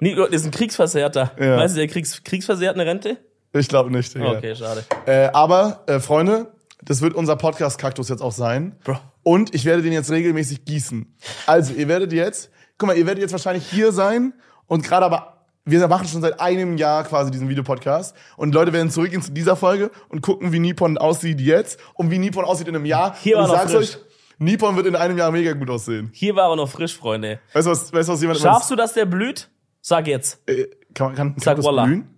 Ni- 0.00 0.14
das 0.14 0.28
ist 0.30 0.44
ein 0.46 0.50
Kriegsversehrter. 0.50 1.32
Ja. 1.38 1.56
Weißt 1.56 1.74
du, 1.74 1.78
der 1.80 1.88
Kriegs 1.88 2.22
Kriegsversehrte 2.22 2.78
eine 2.80 2.88
Rente? 2.90 3.18
ich 3.52 3.68
glaube 3.68 3.90
nicht. 3.90 4.14
Digga. 4.14 4.32
Okay, 4.32 4.54
schade. 4.54 4.84
Äh, 5.06 5.28
aber, 5.32 5.84
äh, 5.86 5.98
Freunde, 5.98 6.52
das 6.82 7.00
wird 7.00 7.14
unser 7.14 7.36
Podcast-Kaktus 7.36 8.10
jetzt 8.10 8.20
auch 8.20 8.32
sein. 8.32 8.76
Bro. 8.84 8.98
Und 9.22 9.54
ich 9.54 9.64
werde 9.64 9.82
den 9.82 9.92
jetzt 9.92 10.10
regelmäßig 10.10 10.66
gießen. 10.66 11.16
Also, 11.46 11.72
ihr 11.72 11.88
werdet 11.88 12.12
jetzt, 12.12 12.50
guck 12.76 12.88
mal, 12.88 12.96
ihr 12.96 13.06
werdet 13.06 13.22
jetzt 13.22 13.32
wahrscheinlich 13.32 13.66
hier 13.66 13.92
sein 13.92 14.34
und 14.66 14.84
gerade 14.84 15.06
aber, 15.06 15.32
wir 15.64 15.88
machen 15.88 16.06
schon 16.06 16.20
seit 16.20 16.38
einem 16.38 16.76
Jahr 16.76 17.02
quasi 17.04 17.30
diesen 17.30 17.48
Videopodcast 17.48 18.14
und 18.36 18.54
Leute 18.54 18.72
werden 18.74 18.90
zurückgehen 18.90 19.22
zu 19.22 19.32
dieser 19.32 19.56
Folge 19.56 19.90
und 20.10 20.20
gucken, 20.20 20.52
wie 20.52 20.58
Nippon 20.60 20.96
aussieht 20.98 21.40
jetzt 21.40 21.80
und 21.94 22.10
wie 22.10 22.18
Nippon 22.18 22.44
aussieht 22.44 22.68
in 22.68 22.76
einem 22.76 22.84
Jahr. 22.84 23.16
Hier 23.22 23.38
und 23.38 23.44
war 23.44 23.48
ich 23.48 23.52
noch 23.52 23.58
sag's 23.70 23.72
frisch. 23.72 23.96
euch, 23.96 24.10
Nippon 24.38 24.76
wird 24.76 24.86
in 24.86 24.94
einem 24.94 25.16
Jahr 25.18 25.32
mega 25.32 25.54
gut 25.54 25.70
aussehen. 25.70 26.10
Hier 26.12 26.36
war 26.36 26.50
er 26.50 26.56
noch 26.56 26.68
frisch, 26.68 26.96
Freunde. 26.96 27.40
Weißt 27.54 27.66
du, 27.66 27.70
was, 27.70 27.92
weißt 27.92 28.08
du, 28.08 28.12
was 28.12 28.20
jemand 28.20 28.38
Schaffst 28.38 28.70
du, 28.70 28.76
dass 28.76 28.92
der 28.92 29.06
blüht? 29.06 29.48
Sag 29.88 30.08
jetzt. 30.08 30.40
Äh, 30.50 30.66
kann, 30.94 31.14
kann, 31.14 31.36
kann 31.36 31.62
Sag 31.62 31.84
blühen? 31.84 32.08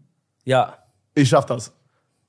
Ja. 0.44 0.78
Ich 1.14 1.28
schaff 1.28 1.44
das. 1.44 1.70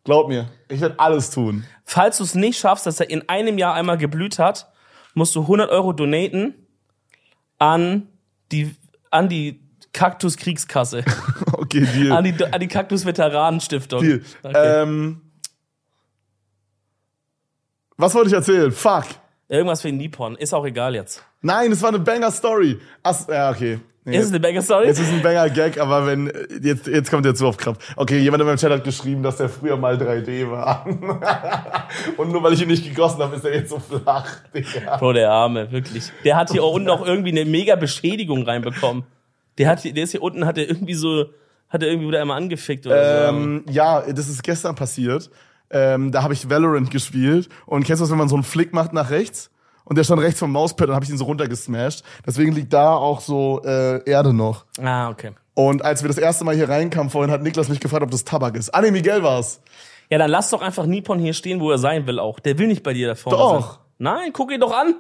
Glaub 0.04 0.28
mir. 0.28 0.50
Ich 0.68 0.82
werde 0.82 1.00
alles 1.00 1.32
tun. 1.32 1.64
Falls 1.86 2.18
du 2.18 2.26
es 2.26 2.36
nicht 2.36 2.60
schaffst, 2.60 2.86
dass 2.86 3.00
er 3.00 3.10
in 3.10 3.30
einem 3.30 3.58
Jahr 3.58 3.74
einmal 3.74 3.98
geblüht 3.98 4.38
hat, 4.38 4.70
musst 5.14 5.34
du 5.36 5.44
100 5.44 5.70
Euro 5.70 5.94
donaten 5.94 6.56
an 7.58 8.10
die, 8.52 8.76
an 9.12 9.30
die 9.30 9.62
Kaktus-Kriegskasse. 9.94 11.06
Okay, 11.54 11.86
Deal. 11.86 12.12
an 12.12 12.24
die, 12.24 12.44
an 12.44 12.60
die 12.60 12.68
Kaktus-Veteranenstiftung. 12.68 14.02
Deal. 14.02 14.22
Okay. 14.44 14.82
Ähm, 14.82 15.22
was 17.96 18.14
wollte 18.14 18.28
ich 18.28 18.34
erzählen? 18.34 18.72
Fuck. 18.72 19.06
Irgendwas 19.48 19.82
für 19.82 19.92
Nippon. 19.92 20.36
Ist 20.36 20.54
auch 20.54 20.66
egal 20.66 20.96
jetzt. 20.96 21.24
Nein, 21.42 21.72
es 21.72 21.82
war 21.82 21.90
eine 21.90 22.00
Banger-Story. 22.00 22.80
Ach, 23.04 23.28
ja, 23.30 23.52
okay. 23.52 23.80
Ist 24.06 24.26
es 24.26 24.30
eine 24.30 24.40
Banger-Story? 24.40 24.88
Jetzt 24.88 25.00
ist 25.00 25.12
ein 25.12 25.22
Banger-Gag, 25.22 25.80
aber 25.80 26.06
wenn, 26.06 26.32
jetzt, 26.62 26.88
jetzt 26.88 27.12
kommt 27.12 27.26
der 27.26 27.36
zu 27.36 27.46
auf 27.48 27.58
Kraft. 27.58 27.82
Okay, 27.96 28.20
jemand 28.20 28.42
in 28.42 28.48
meinem 28.48 28.58
Chat 28.58 28.72
hat 28.72 28.84
geschrieben, 28.84 29.24
dass 29.24 29.38
der 29.38 29.50
früher 29.50 29.78
mal 29.78 29.96
3D 29.98 30.50
war. 30.50 30.86
Und 32.18 32.32
nur 32.32 32.42
weil 32.42 32.54
ich 32.54 32.62
ihn 32.62 32.70
nicht 32.70 32.88
gegossen 32.88 33.22
habe, 33.22 33.36
ist 33.36 33.46
er 33.46 33.54
jetzt 33.54 33.70
so 33.70 33.80
flach, 33.80 34.38
Digga. 34.54 34.98
Bro, 34.98 35.14
der 35.14 35.32
Arme, 35.32 35.72
wirklich. 35.72 36.12
Der 36.24 36.38
hat 36.38 36.52
hier 36.52 36.64
unten 36.64 36.90
auch 36.90 37.06
irgendwie 37.06 37.30
eine 37.30 37.46
mega 37.46 37.76
Beschädigung 37.76 38.44
reinbekommen. 38.44 39.04
Der 39.58 39.68
hat 39.68 39.82
hier, 39.82 39.94
der 39.94 40.06
ist 40.06 40.12
hier 40.12 40.24
unten, 40.24 40.46
hat 40.46 40.58
er 40.58 40.68
irgendwie 40.68 40.94
so, 40.94 41.26
hat 41.68 41.84
er 41.84 41.90
irgendwie 41.90 42.08
wieder 42.08 42.22
einmal 42.22 42.38
angefickt 42.38 42.88
oder 42.88 43.32
so. 43.32 43.36
Ähm, 43.36 43.66
ja, 43.70 44.02
das 44.12 44.30
ist 44.30 44.42
gestern 44.44 44.76
passiert. 44.76 45.30
Ähm, 45.70 46.12
da 46.12 46.24
habe 46.24 46.34
ich 46.34 46.50
Valorant 46.50 46.90
gespielt. 46.90 47.50
Und 47.66 47.84
kennst 47.84 48.00
du 48.00 48.04
das, 48.06 48.12
wenn 48.12 48.18
man 48.18 48.30
so 48.30 48.36
einen 48.36 48.44
Flick 48.44 48.74
macht 48.74 48.94
nach 48.94 49.12
rechts? 49.12 49.52
Und 49.90 49.98
der 49.98 50.04
stand 50.04 50.22
rechts 50.22 50.40
vom 50.40 50.52
Mauspad 50.52 50.88
und 50.88 50.96
habe 50.96 51.04
ich 51.04 51.12
ihn 51.12 51.18
so 51.18 51.26
runtergesmashed. 51.26 52.04
Deswegen 52.26 52.54
liegt 52.54 52.72
da 52.72 52.94
auch 52.94 53.22
so 53.22 53.62
äh, 53.66 54.08
Erde 54.10 54.34
noch. 54.34 54.66
Ah, 54.82 55.10
okay. 55.10 55.32
Und 55.56 55.84
als 55.84 56.04
wir 56.04 56.08
das 56.08 56.18
erste 56.18 56.46
Mal 56.46 56.56
hier 56.56 56.70
reinkamen 56.70 57.10
vorhin, 57.10 57.32
hat 57.32 57.42
Niklas 57.42 57.68
mich 57.68 57.80
gefragt, 57.80 58.04
ob 58.04 58.12
das 58.12 58.24
Tabak 58.24 58.56
ist. 58.56 58.70
Ah, 58.74 58.82
nee, 58.82 58.92
Miguel 58.92 59.24
war's. 59.24 59.62
Ja, 60.10 60.18
dann 60.18 60.30
lass 60.30 60.52
doch 60.52 60.62
einfach 60.62 60.86
Nippon 60.86 61.20
hier 61.20 61.34
stehen, 61.34 61.60
wo 61.60 61.72
er 61.72 61.78
sein 61.78 62.08
will 62.08 62.20
auch. 62.20 62.40
Der 62.40 62.58
will 62.58 62.68
nicht 62.68 62.84
bei 62.84 62.94
dir 62.94 63.08
da 63.08 63.16
vorne 63.16 63.38
Doch. 63.38 63.72
sein. 63.72 63.80
Nein, 63.98 64.32
guck 64.32 64.52
ihn 64.52 64.60
doch 64.60 64.72
an. 64.72 64.96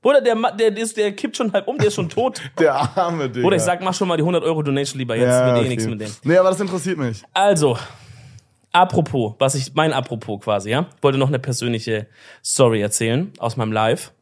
Bruder, 0.00 0.22
der, 0.22 0.34
der, 0.52 0.76
ist, 0.78 0.96
der 0.96 1.12
kippt 1.12 1.36
schon 1.36 1.52
halb 1.52 1.68
um, 1.68 1.76
der 1.76 1.88
ist 1.88 1.94
schon 1.94 2.08
tot. 2.08 2.40
Der 2.58 2.74
arme 2.96 3.28
Digga. 3.28 3.44
Bruder, 3.44 3.56
ich 3.56 3.62
sag, 3.62 3.82
mach 3.82 3.92
schon 3.92 4.08
mal 4.08 4.16
die 4.16 4.22
100 4.22 4.42
Euro 4.42 4.62
Donation 4.62 4.98
lieber 4.98 5.14
jetzt. 5.14 5.28
ja, 5.28 5.54
eh 5.54 5.58
okay. 5.58 5.68
nichts 5.68 5.86
mit 5.86 6.00
dem. 6.00 6.10
Nee, 6.24 6.38
aber 6.38 6.48
das 6.48 6.58
interessiert 6.58 6.96
mich. 6.96 7.22
Also, 7.34 7.76
apropos, 8.72 9.34
was 9.38 9.54
ich, 9.56 9.74
mein 9.74 9.92
Apropos 9.92 10.40
quasi, 10.40 10.70
ja. 10.70 10.86
Ich 10.96 11.02
wollte 11.02 11.18
noch 11.18 11.28
eine 11.28 11.38
persönliche 11.38 12.06
Story 12.42 12.80
erzählen 12.80 13.30
aus 13.38 13.58
meinem 13.58 13.72
Live. 13.72 14.12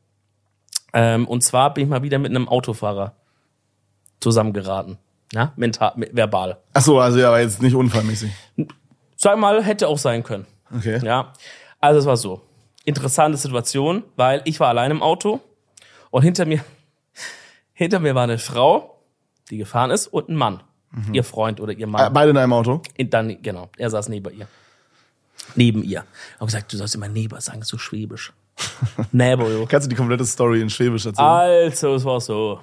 Ähm, 1.00 1.28
und 1.28 1.42
zwar 1.42 1.72
bin 1.74 1.84
ich 1.84 1.90
mal 1.90 2.02
wieder 2.02 2.18
mit 2.18 2.30
einem 2.30 2.48
Autofahrer 2.48 3.14
zusammengeraten. 4.20 4.98
Ja, 5.32 5.52
mental, 5.56 5.92
me- 5.96 6.08
verbal. 6.12 6.58
Ach 6.72 6.80
so, 6.82 6.98
also 6.98 7.18
ja, 7.18 7.28
aber 7.28 7.40
jetzt 7.40 7.60
nicht 7.62 7.74
unfallmäßig. 7.74 8.32
Sag 9.16 9.38
mal, 9.38 9.62
hätte 9.62 9.86
auch 9.88 9.98
sein 9.98 10.22
können. 10.22 10.46
Okay. 10.74 11.00
Ja, 11.04 11.32
also 11.80 12.00
es 12.00 12.06
war 12.06 12.16
so. 12.16 12.40
Interessante 12.84 13.36
Situation, 13.36 14.02
weil 14.16 14.40
ich 14.44 14.58
war 14.60 14.68
allein 14.68 14.90
im 14.90 15.02
Auto 15.02 15.40
und 16.10 16.22
hinter 16.22 16.46
mir, 16.46 16.64
hinter 17.74 18.00
mir 18.00 18.14
war 18.14 18.22
eine 18.24 18.38
Frau, 18.38 19.02
die 19.50 19.58
gefahren 19.58 19.90
ist 19.90 20.06
und 20.08 20.28
ein 20.30 20.36
Mann. 20.36 20.62
Ihr 21.12 21.22
Freund 21.22 21.60
oder 21.60 21.72
ihr 21.74 21.84
Äh, 21.86 21.90
Mann. 21.90 22.12
Beide 22.14 22.30
in 22.30 22.38
einem 22.38 22.54
Auto. 22.54 22.80
In- 22.96 23.10
Dann, 23.10 23.42
genau, 23.42 23.68
er 23.76 23.90
saß 23.90 24.08
neben 24.08 24.34
ihr. 24.34 24.48
Neben 25.54 25.82
ihr. 25.84 26.04
Ich 26.34 26.40
hab 26.40 26.46
gesagt, 26.46 26.72
du 26.72 26.78
sollst 26.78 26.94
immer 26.94 27.08
neben 27.08 27.38
sagen, 27.40 27.62
so 27.62 27.76
schwäbisch. 27.76 28.32
Neben, 29.12 29.42
jo. 29.42 29.66
Kannst 29.66 29.86
du 29.86 29.90
die 29.90 29.96
komplette 29.96 30.24
Story 30.24 30.60
in 30.60 30.70
Schwäbisch 30.70 31.06
erzählen? 31.06 31.26
Also, 31.26 31.94
es 31.94 32.04
war 32.04 32.20
so. 32.20 32.60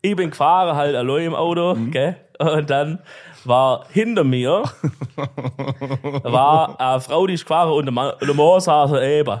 Ich 0.00 0.14
bin 0.14 0.30
gefahren 0.30 0.76
halt 0.76 0.94
allein 0.94 1.26
im 1.26 1.34
Auto, 1.34 1.76
gell? 1.90 2.16
Und 2.38 2.68
dann 2.68 2.98
war 3.44 3.86
hinter 3.90 4.24
mir 4.24 4.64
war 5.16 6.78
eine 6.80 7.00
Frau, 7.00 7.26
die 7.26 7.34
ist 7.34 7.44
gefahren 7.44 7.70
und 7.70 7.86
der 7.86 7.92
Mann, 7.92 8.12
und 8.20 8.26
der 8.26 8.34
Mann 8.34 8.60
saß 8.60 8.90
so 8.90 9.00
eben. 9.00 9.40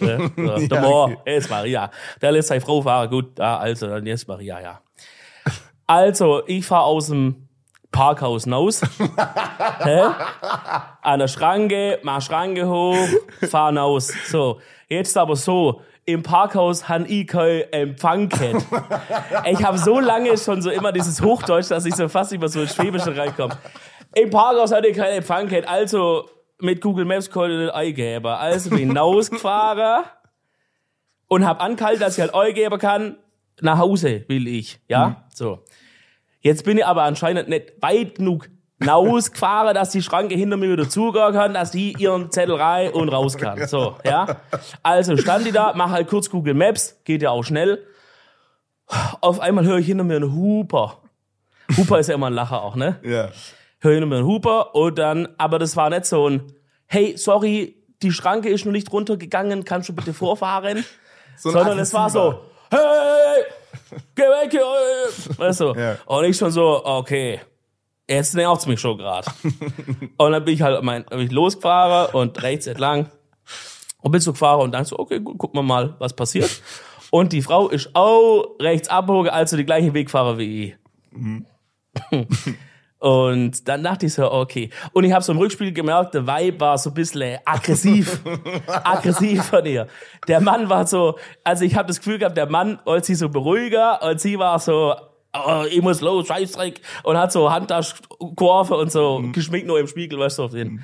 Ja, 0.00 0.30
so, 0.36 0.66
der 0.68 0.80
Mann, 0.80 1.16
jetzt 1.24 1.50
Maria. 1.50 1.90
Der 2.20 2.32
lässt 2.32 2.48
seine 2.48 2.60
Frau 2.60 2.82
fahren, 2.82 3.08
gut, 3.10 3.38
also, 3.40 3.86
dann 3.88 4.06
jetzt 4.06 4.28
Maria, 4.28 4.60
ja. 4.60 4.80
Also, 5.86 6.42
ich 6.46 6.64
fahr 6.64 6.84
aus 6.84 7.08
dem 7.08 7.43
Parkhaus. 7.94 8.44
Hä? 9.84 10.00
An 11.00 11.18
der 11.20 11.28
Schranke, 11.28 12.00
mach 12.02 12.20
Schranke 12.20 12.68
hoch, 12.68 12.96
fahr 13.48 13.74
raus. 13.76 14.12
So, 14.26 14.60
jetzt 14.88 15.16
aber 15.16 15.36
so. 15.36 15.80
Im 16.04 16.22
Parkhaus 16.22 16.86
han 16.88 17.06
ich 17.08 17.26
kein 17.26 17.62
Empfang 17.72 18.28
gehabt. 18.28 18.66
Ich 19.46 19.64
habe 19.64 19.78
so 19.78 20.00
lange 20.00 20.36
schon 20.36 20.60
so 20.60 20.70
immer 20.70 20.92
dieses 20.92 21.22
Hochdeutsch, 21.22 21.70
dass 21.70 21.86
ich 21.86 21.94
so 21.94 22.08
fast 22.08 22.32
über 22.32 22.48
so 22.48 22.60
ins 22.60 22.74
Schwäbische 22.74 23.16
reinkomme. 23.16 23.56
Im 24.14 24.28
Parkhaus 24.28 24.72
hatte 24.72 24.88
ich 24.88 24.96
keinen 24.96 25.18
Empfang 25.18 25.48
gehabt, 25.48 25.66
also 25.66 26.28
mit 26.60 26.82
Google 26.82 27.06
Maps 27.06 27.30
konnte 27.30 27.54
ich 27.54 27.60
nicht 27.62 27.74
eingeben. 27.74 28.26
Also 28.26 28.70
bin 28.70 28.90
ich 28.90 28.98
rausgefahren 28.98 30.04
und 31.28 31.46
hab 31.46 31.62
angehalten, 31.62 32.00
dass 32.00 32.18
ich 32.18 32.20
halt 32.20 32.34
eingeben 32.34 32.78
kann. 32.78 33.16
Nach 33.60 33.78
Hause 33.78 34.24
will 34.28 34.46
ich, 34.48 34.80
ja? 34.88 35.24
So. 35.32 35.60
Jetzt 36.44 36.64
bin 36.64 36.76
ich 36.76 36.84
aber 36.84 37.04
anscheinend 37.04 37.48
nicht 37.48 37.72
weit 37.80 38.16
genug 38.16 38.50
rausgefahren, 38.86 39.74
dass 39.74 39.90
die 39.90 40.02
Schranke 40.02 40.34
hinter 40.34 40.58
mir 40.58 40.70
wieder 40.70 40.88
zugehen 40.88 41.32
kann, 41.32 41.54
dass 41.54 41.70
die 41.70 41.94
ihren 41.98 42.30
Zettel 42.30 42.56
rein 42.56 42.92
und 42.92 43.08
raus 43.08 43.38
kann. 43.38 43.66
So, 43.66 43.96
ja. 44.04 44.36
Also 44.82 45.16
stand 45.16 45.46
die 45.46 45.52
da, 45.52 45.72
mach 45.74 45.90
halt 45.90 46.06
kurz 46.06 46.28
Google 46.28 46.52
Maps, 46.52 47.00
geht 47.04 47.22
ja 47.22 47.30
auch 47.30 47.44
schnell. 47.44 47.82
Auf 49.22 49.40
einmal 49.40 49.64
höre 49.64 49.78
ich 49.78 49.86
hinter 49.86 50.04
mir 50.04 50.16
einen 50.16 50.34
Huper. 50.34 50.98
Huper 51.78 51.98
ist 51.98 52.08
ja 52.08 52.14
immer 52.14 52.26
ein 52.26 52.34
Lacher 52.34 52.62
auch, 52.62 52.76
ne? 52.76 53.00
Ja. 53.02 53.30
höre 53.80 53.94
ich 53.94 54.00
nur 54.04 54.14
einen 54.14 54.26
Huper 54.26 54.74
und 54.74 54.98
dann, 54.98 55.28
aber 55.38 55.58
das 55.58 55.76
war 55.76 55.88
nicht 55.88 56.04
so 56.04 56.28
ein, 56.28 56.52
hey, 56.86 57.16
sorry, 57.16 57.82
die 58.02 58.12
Schranke 58.12 58.50
ist 58.50 58.66
noch 58.66 58.72
nicht 58.72 58.92
runtergegangen, 58.92 59.64
kannst 59.64 59.88
du 59.88 59.94
bitte 59.94 60.12
vorfahren? 60.12 60.84
So 61.38 61.50
Sondern 61.52 61.78
es 61.78 61.94
war 61.94 62.10
so, 62.10 62.40
hey, 62.70 63.44
geh 64.14 64.22
weg 64.22 64.50
hier. 64.50 64.60
ey. 64.60 65.38
Weißt 65.38 65.60
du? 65.60 65.74
Ja. 65.74 65.98
Und 66.06 66.24
ich 66.24 66.36
schon 66.36 66.50
so, 66.50 66.84
okay, 66.84 67.40
jetzt 68.08 68.34
nervt's 68.34 68.66
mich 68.66 68.80
schon 68.80 68.98
gerade. 68.98 69.30
und 70.16 70.32
dann 70.32 70.44
bin 70.44 70.54
ich 70.54 70.62
halt 70.62 70.82
mein, 70.82 71.04
bin 71.04 71.20
ich 71.20 71.32
losgefahren 71.32 72.14
und 72.14 72.42
rechts 72.42 72.66
entlang 72.66 73.08
und 74.02 74.12
bin 74.12 74.20
so 74.20 74.32
gefahren 74.32 74.60
und 74.60 74.72
dann 74.72 74.84
so, 74.84 74.98
okay, 74.98 75.20
gut, 75.20 75.38
gucken 75.38 75.58
wir 75.58 75.62
mal, 75.62 75.94
was 75.98 76.14
passiert. 76.14 76.50
Und 77.10 77.32
die 77.32 77.42
Frau 77.42 77.68
ist 77.68 77.90
auch 77.94 78.56
rechts 78.60 78.88
abbogen, 78.88 79.30
also 79.30 79.56
die 79.56 79.64
gleichen 79.64 79.94
Wegfahrer 79.94 80.38
wie 80.38 80.64
ich. 80.64 80.74
Und 83.04 83.68
dann 83.68 83.82
dachte 83.82 84.06
ich 84.06 84.14
so, 84.14 84.32
okay. 84.32 84.70
Und 84.94 85.04
ich 85.04 85.12
habe 85.12 85.22
so 85.22 85.32
im 85.32 85.38
Rückspiel 85.38 85.72
gemerkt, 85.72 86.14
der 86.14 86.26
Vibe 86.26 86.58
war 86.60 86.78
so 86.78 86.88
ein 86.88 86.94
bisschen 86.94 87.38
aggressiv. 87.44 88.22
aggressiv 88.66 89.44
von 89.44 89.66
ihr. 89.66 89.88
Der 90.26 90.40
Mann 90.40 90.70
war 90.70 90.86
so, 90.86 91.18
also 91.42 91.66
ich 91.66 91.76
habe 91.76 91.86
das 91.86 91.98
Gefühl 91.98 92.18
gehabt, 92.18 92.38
der 92.38 92.48
Mann 92.48 92.78
wollte 92.86 93.08
sie 93.08 93.14
so 93.14 93.28
beruhiger 93.28 94.00
und 94.02 94.22
sie 94.22 94.38
war 94.38 94.58
so, 94.58 94.94
oh, 95.34 95.64
ich 95.70 95.82
muss 95.82 96.00
los, 96.00 96.28
Scheißdreck. 96.28 96.80
Und 97.02 97.18
hat 97.18 97.30
so 97.30 97.52
Handtaschenkurve 97.52 98.74
und 98.74 98.90
so 98.90 99.22
geschminkt 99.32 99.66
nur 99.66 99.78
im 99.78 99.86
Spiegel, 99.86 100.18
weißt 100.18 100.38
du, 100.38 100.44
auf 100.44 100.52
den. 100.52 100.82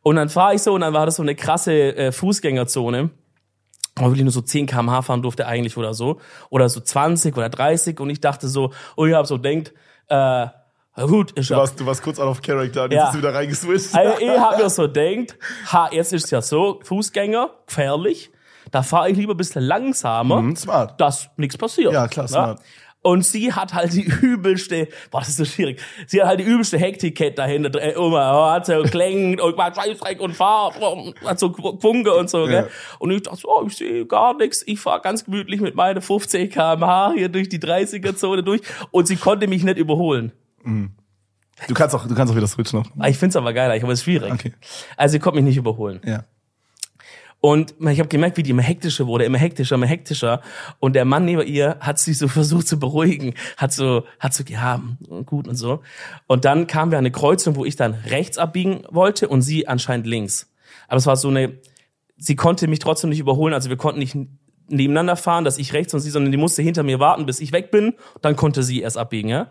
Und 0.00 0.16
dann 0.16 0.30
fahre 0.30 0.54
ich 0.54 0.62
so 0.62 0.72
und 0.72 0.80
dann 0.80 0.94
war 0.94 1.04
das 1.04 1.16
so 1.16 1.22
eine 1.22 1.34
krasse 1.34 1.94
äh, 1.94 2.10
Fußgängerzone. 2.10 3.10
wo 3.96 4.04
wirklich 4.06 4.22
nur 4.22 4.32
so 4.32 4.40
10 4.40 4.64
km/h 4.64 5.02
fahren 5.02 5.20
durfte 5.20 5.46
eigentlich 5.46 5.76
oder 5.76 5.92
so. 5.92 6.20
Oder 6.48 6.70
so 6.70 6.80
20 6.80 7.36
oder 7.36 7.50
30. 7.50 8.00
Und 8.00 8.08
ich 8.08 8.22
dachte 8.22 8.48
so, 8.48 8.72
und 8.96 9.10
ich 9.10 9.14
habe 9.14 9.26
so 9.26 9.36
denkt, 9.36 9.74
äh, 10.08 10.46
gut, 10.96 11.32
ist 11.32 11.50
Du 11.50 11.54
ja 11.54 11.60
warst, 11.60 11.78
du 11.80 11.86
warst 11.86 12.02
kurz 12.02 12.18
out 12.18 12.28
of 12.28 12.42
character, 12.42 12.84
und 12.84 12.92
jetzt 12.92 12.98
Ja. 12.98 13.04
bist 13.06 13.14
du 13.14 13.18
wieder 13.18 13.34
reingeswitcht. 13.34 13.94
also 13.94 14.18
ich 14.20 14.30
hab 14.38 14.58
mir 14.58 14.70
so 14.70 14.86
denkt, 14.86 15.36
ha, 15.72 15.88
jetzt 15.92 16.12
ist 16.12 16.30
ja 16.30 16.42
so, 16.42 16.80
Fußgänger, 16.84 17.50
gefährlich, 17.66 18.30
da 18.70 18.82
fahre 18.82 19.10
ich 19.10 19.16
lieber 19.16 19.34
ein 19.34 19.36
bisschen 19.36 19.62
langsamer, 19.62 20.42
Mhm, 20.42 20.56
smart. 20.56 21.00
dass 21.00 21.28
nichts 21.36 21.56
passiert. 21.56 21.92
Ja, 21.92 22.06
klar, 22.08 22.28
smart. 22.28 22.60
Und 23.02 23.24
sie 23.24 23.50
hat 23.54 23.72
halt 23.72 23.94
die 23.94 24.02
übelste, 24.04 24.88
boah, 25.10 25.20
das 25.20 25.30
ist 25.30 25.36
so 25.38 25.46
schwierig, 25.46 25.80
sie 26.06 26.20
hat 26.20 26.28
halt 26.28 26.40
die 26.40 26.44
übelste 26.44 26.76
Hektikkette 26.76 27.36
dahinter, 27.36 27.80
äh, 27.80 27.92
immer, 27.92 28.52
hat 28.52 28.66
so 28.66 28.74
geklängt 28.82 29.40
und 29.40 29.56
war 29.56 29.74
Scheißdreck 29.74 30.20
und 30.20 30.34
fahr, 30.36 30.74
hat 31.24 31.38
so 31.38 31.50
gewunken 31.50 32.08
und 32.12 32.28
so, 32.28 32.40
Ja. 32.46 32.62
gell. 32.62 32.70
Und 32.98 33.10
ich 33.12 33.22
dachte 33.22 33.40
oh, 33.44 33.64
ich 33.66 33.74
sehe 33.78 34.04
gar 34.04 34.36
nichts, 34.36 34.62
ich 34.66 34.78
fahr 34.78 35.00
ganz 35.00 35.24
gemütlich 35.24 35.62
mit 35.62 35.74
meinen 35.76 36.02
15 36.02 36.50
km/h 36.50 37.12
hier 37.16 37.30
durch 37.30 37.48
die 37.48 37.58
30er-Zone 37.58 38.42
durch 38.42 38.60
und 38.90 39.06
sie 39.08 39.16
konnte 39.16 39.46
mich 39.46 39.64
nicht 39.64 39.78
überholen. 39.78 40.32
Du 41.68 41.74
kannst 41.74 41.94
auch, 41.94 42.06
du 42.06 42.14
kannst 42.14 42.32
auch 42.32 42.36
wieder 42.36 42.46
switchen. 42.46 42.80
Noch. 42.80 42.90
Ah, 42.98 43.08
Ich 43.08 43.18
find's 43.18 43.36
aber 43.36 43.52
geil, 43.52 43.70
aber 43.70 43.92
es 43.92 44.00
ist 44.00 44.04
schwierig. 44.04 44.32
Okay. 44.32 44.54
Also 44.96 45.12
sie 45.12 45.18
konnte 45.18 45.36
mich 45.36 45.44
nicht 45.44 45.56
überholen. 45.56 46.00
Ja. 46.04 46.24
Und 47.42 47.74
ich 47.80 47.98
habe 47.98 48.08
gemerkt, 48.08 48.36
wie 48.36 48.42
die 48.42 48.50
immer 48.50 48.62
hektischer 48.62 49.06
wurde, 49.06 49.24
immer 49.24 49.38
hektischer, 49.38 49.76
immer 49.76 49.86
hektischer. 49.86 50.42
Und 50.78 50.94
der 50.94 51.06
Mann 51.06 51.24
neben 51.24 51.46
ihr 51.46 51.78
hat 51.80 51.98
sich 51.98 52.18
so 52.18 52.28
versucht 52.38 52.68
zu 52.68 52.78
beruhigen, 52.78 53.34
hat 53.56 53.72
so, 53.72 54.04
hat 54.18 54.34
so, 54.34 54.44
ja, 54.46 54.82
gut 55.24 55.48
und 55.48 55.56
so. 55.56 55.80
Und 56.26 56.44
dann 56.44 56.66
kamen 56.66 56.90
wir 56.90 56.98
an 56.98 57.02
eine 57.02 57.12
Kreuzung, 57.12 57.56
wo 57.56 57.64
ich 57.64 57.76
dann 57.76 57.94
rechts 57.94 58.36
abbiegen 58.36 58.82
wollte 58.90 59.28
und 59.28 59.40
sie 59.42 59.66
anscheinend 59.68 60.06
links. 60.06 60.52
Aber 60.88 60.98
es 60.98 61.06
war 61.06 61.16
so 61.16 61.28
eine, 61.28 61.58
sie 62.18 62.36
konnte 62.36 62.68
mich 62.68 62.78
trotzdem 62.78 63.08
nicht 63.10 63.20
überholen, 63.20 63.54
also 63.54 63.70
wir 63.70 63.76
konnten 63.76 64.00
nicht 64.00 64.16
nebeneinander 64.68 65.16
fahren, 65.16 65.44
dass 65.44 65.58
ich 65.58 65.72
rechts 65.72 65.94
und 65.94 66.00
sie, 66.00 66.10
sondern 66.10 66.32
die 66.32 66.38
musste 66.38 66.62
hinter 66.62 66.82
mir 66.82 67.00
warten, 67.00 67.26
bis 67.26 67.40
ich 67.40 67.52
weg 67.52 67.70
bin. 67.70 67.94
Dann 68.22 68.36
konnte 68.36 68.62
sie 68.62 68.82
erst 68.82 68.98
abbiegen, 68.98 69.28
ja. 69.28 69.48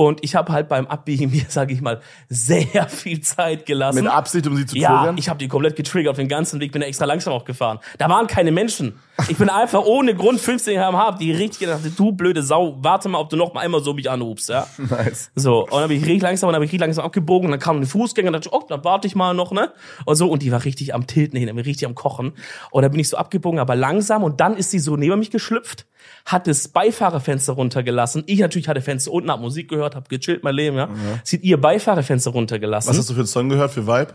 Und 0.00 0.24
ich 0.24 0.34
habe 0.34 0.50
halt 0.50 0.70
beim 0.70 0.86
Abbiegen 0.86 1.30
mir, 1.30 1.44
sage 1.50 1.74
ich 1.74 1.82
mal, 1.82 2.00
sehr 2.30 2.88
viel 2.88 3.20
Zeit 3.20 3.66
gelassen. 3.66 4.02
Mit 4.02 4.10
Absicht, 4.10 4.46
um 4.46 4.56
sie 4.56 4.64
zu 4.64 4.78
Ja, 4.78 4.96
triggern? 4.96 5.18
ich 5.18 5.28
habe 5.28 5.38
die 5.38 5.46
komplett 5.46 5.76
getriggert 5.76 6.12
auf 6.12 6.16
den 6.16 6.26
ganzen 6.26 6.58
Weg, 6.58 6.72
bin 6.72 6.80
da 6.80 6.86
extra 6.88 7.04
langsam 7.04 7.34
auch 7.34 7.44
gefahren. 7.44 7.80
Da 7.98 8.08
waren 8.08 8.26
keine 8.26 8.50
Menschen. 8.50 8.98
Ich 9.28 9.36
bin 9.36 9.50
einfach 9.50 9.84
ohne 9.84 10.14
Grund 10.14 10.40
15 10.40 10.76
km/h, 10.76 11.18
die 11.18 11.32
richtig 11.32 11.58
gedacht, 11.58 11.80
du 11.98 12.12
blöde 12.12 12.42
Sau, 12.42 12.78
warte 12.80 13.10
mal, 13.10 13.18
ob 13.18 13.28
du 13.28 13.36
noch 13.36 13.52
mal 13.52 13.60
einmal 13.60 13.82
so 13.82 13.92
mich 13.92 14.10
anrufst, 14.10 14.48
ja. 14.48 14.66
Nice. 14.78 15.30
So, 15.34 15.64
und 15.64 15.72
dann 15.72 15.88
bin 15.88 15.98
ich 15.98 16.04
richtig 16.06 16.22
langsam 16.22 16.48
und 16.48 16.54
dann 16.54 16.60
bin 16.60 16.68
ich 16.68 16.72
richtig 16.72 16.86
langsam 16.86 17.04
abgebogen 17.04 17.48
und 17.48 17.50
dann 17.50 17.60
kam 17.60 17.76
ein 17.78 17.84
Fußgänger 17.84 18.28
und 18.28 18.32
dachte 18.32 18.48
ich, 18.48 18.54
oh, 18.54 18.64
dann 18.66 18.82
warte 18.84 19.06
ich 19.06 19.14
mal 19.14 19.34
noch, 19.34 19.52
ne? 19.52 19.70
Und 20.06 20.14
so, 20.16 20.30
und 20.30 20.40
die 20.40 20.50
war 20.50 20.64
richtig 20.64 20.94
am 20.94 21.06
Tilten 21.06 21.36
hin, 21.38 21.50
richtig 21.58 21.86
am 21.86 21.94
Kochen. 21.94 22.32
Und 22.70 22.80
dann 22.82 22.90
bin 22.90 23.00
ich 23.00 23.10
so 23.10 23.18
abgebogen, 23.18 23.58
aber 23.60 23.76
langsam 23.76 24.24
und 24.24 24.40
dann 24.40 24.56
ist 24.56 24.70
sie 24.70 24.78
so 24.78 24.96
neben 24.96 25.18
mich 25.18 25.30
geschlüpft, 25.30 25.84
hat 26.24 26.46
das 26.46 26.68
Beifahrerfenster 26.68 27.52
runtergelassen. 27.54 28.24
Ich 28.26 28.40
natürlich 28.40 28.68
hatte 28.68 28.80
Fenster 28.80 29.12
unten, 29.12 29.30
hab 29.30 29.40
Musik 29.40 29.68
gehört, 29.68 29.94
hab 29.96 30.08
gechillt 30.08 30.44
mein 30.44 30.54
Leben, 30.54 30.76
ja. 30.76 30.88
Sie 31.24 31.36
hat 31.36 31.44
ihr 31.44 31.60
Beifahrerfenster 31.60 32.30
runtergelassen. 32.30 32.90
Was 32.90 32.98
hast 32.98 33.10
du 33.10 33.14
für 33.14 33.20
einen 33.20 33.26
Song 33.26 33.48
gehört, 33.48 33.70
für 33.70 33.86
Vibe? 33.86 34.14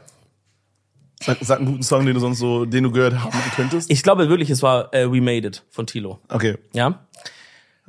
Sag, 1.21 1.37
sag 1.41 1.59
einen 1.59 1.67
guten 1.67 1.83
Song, 1.83 2.05
den 2.05 2.13
du 2.13 2.19
sonst 2.19 2.39
so, 2.39 2.65
den 2.65 2.83
du 2.83 2.91
gehört 2.91 3.15
haben 3.15 3.31
könntest. 3.55 3.89
Ich 3.89 4.03
glaube 4.03 4.29
wirklich, 4.29 4.49
es 4.49 4.61
war 4.61 4.93
äh, 4.93 5.11
We 5.11 5.21
Made 5.21 5.47
It 5.47 5.63
von 5.69 5.87
Tilo. 5.87 6.19
Okay. 6.29 6.57
Ja? 6.73 7.05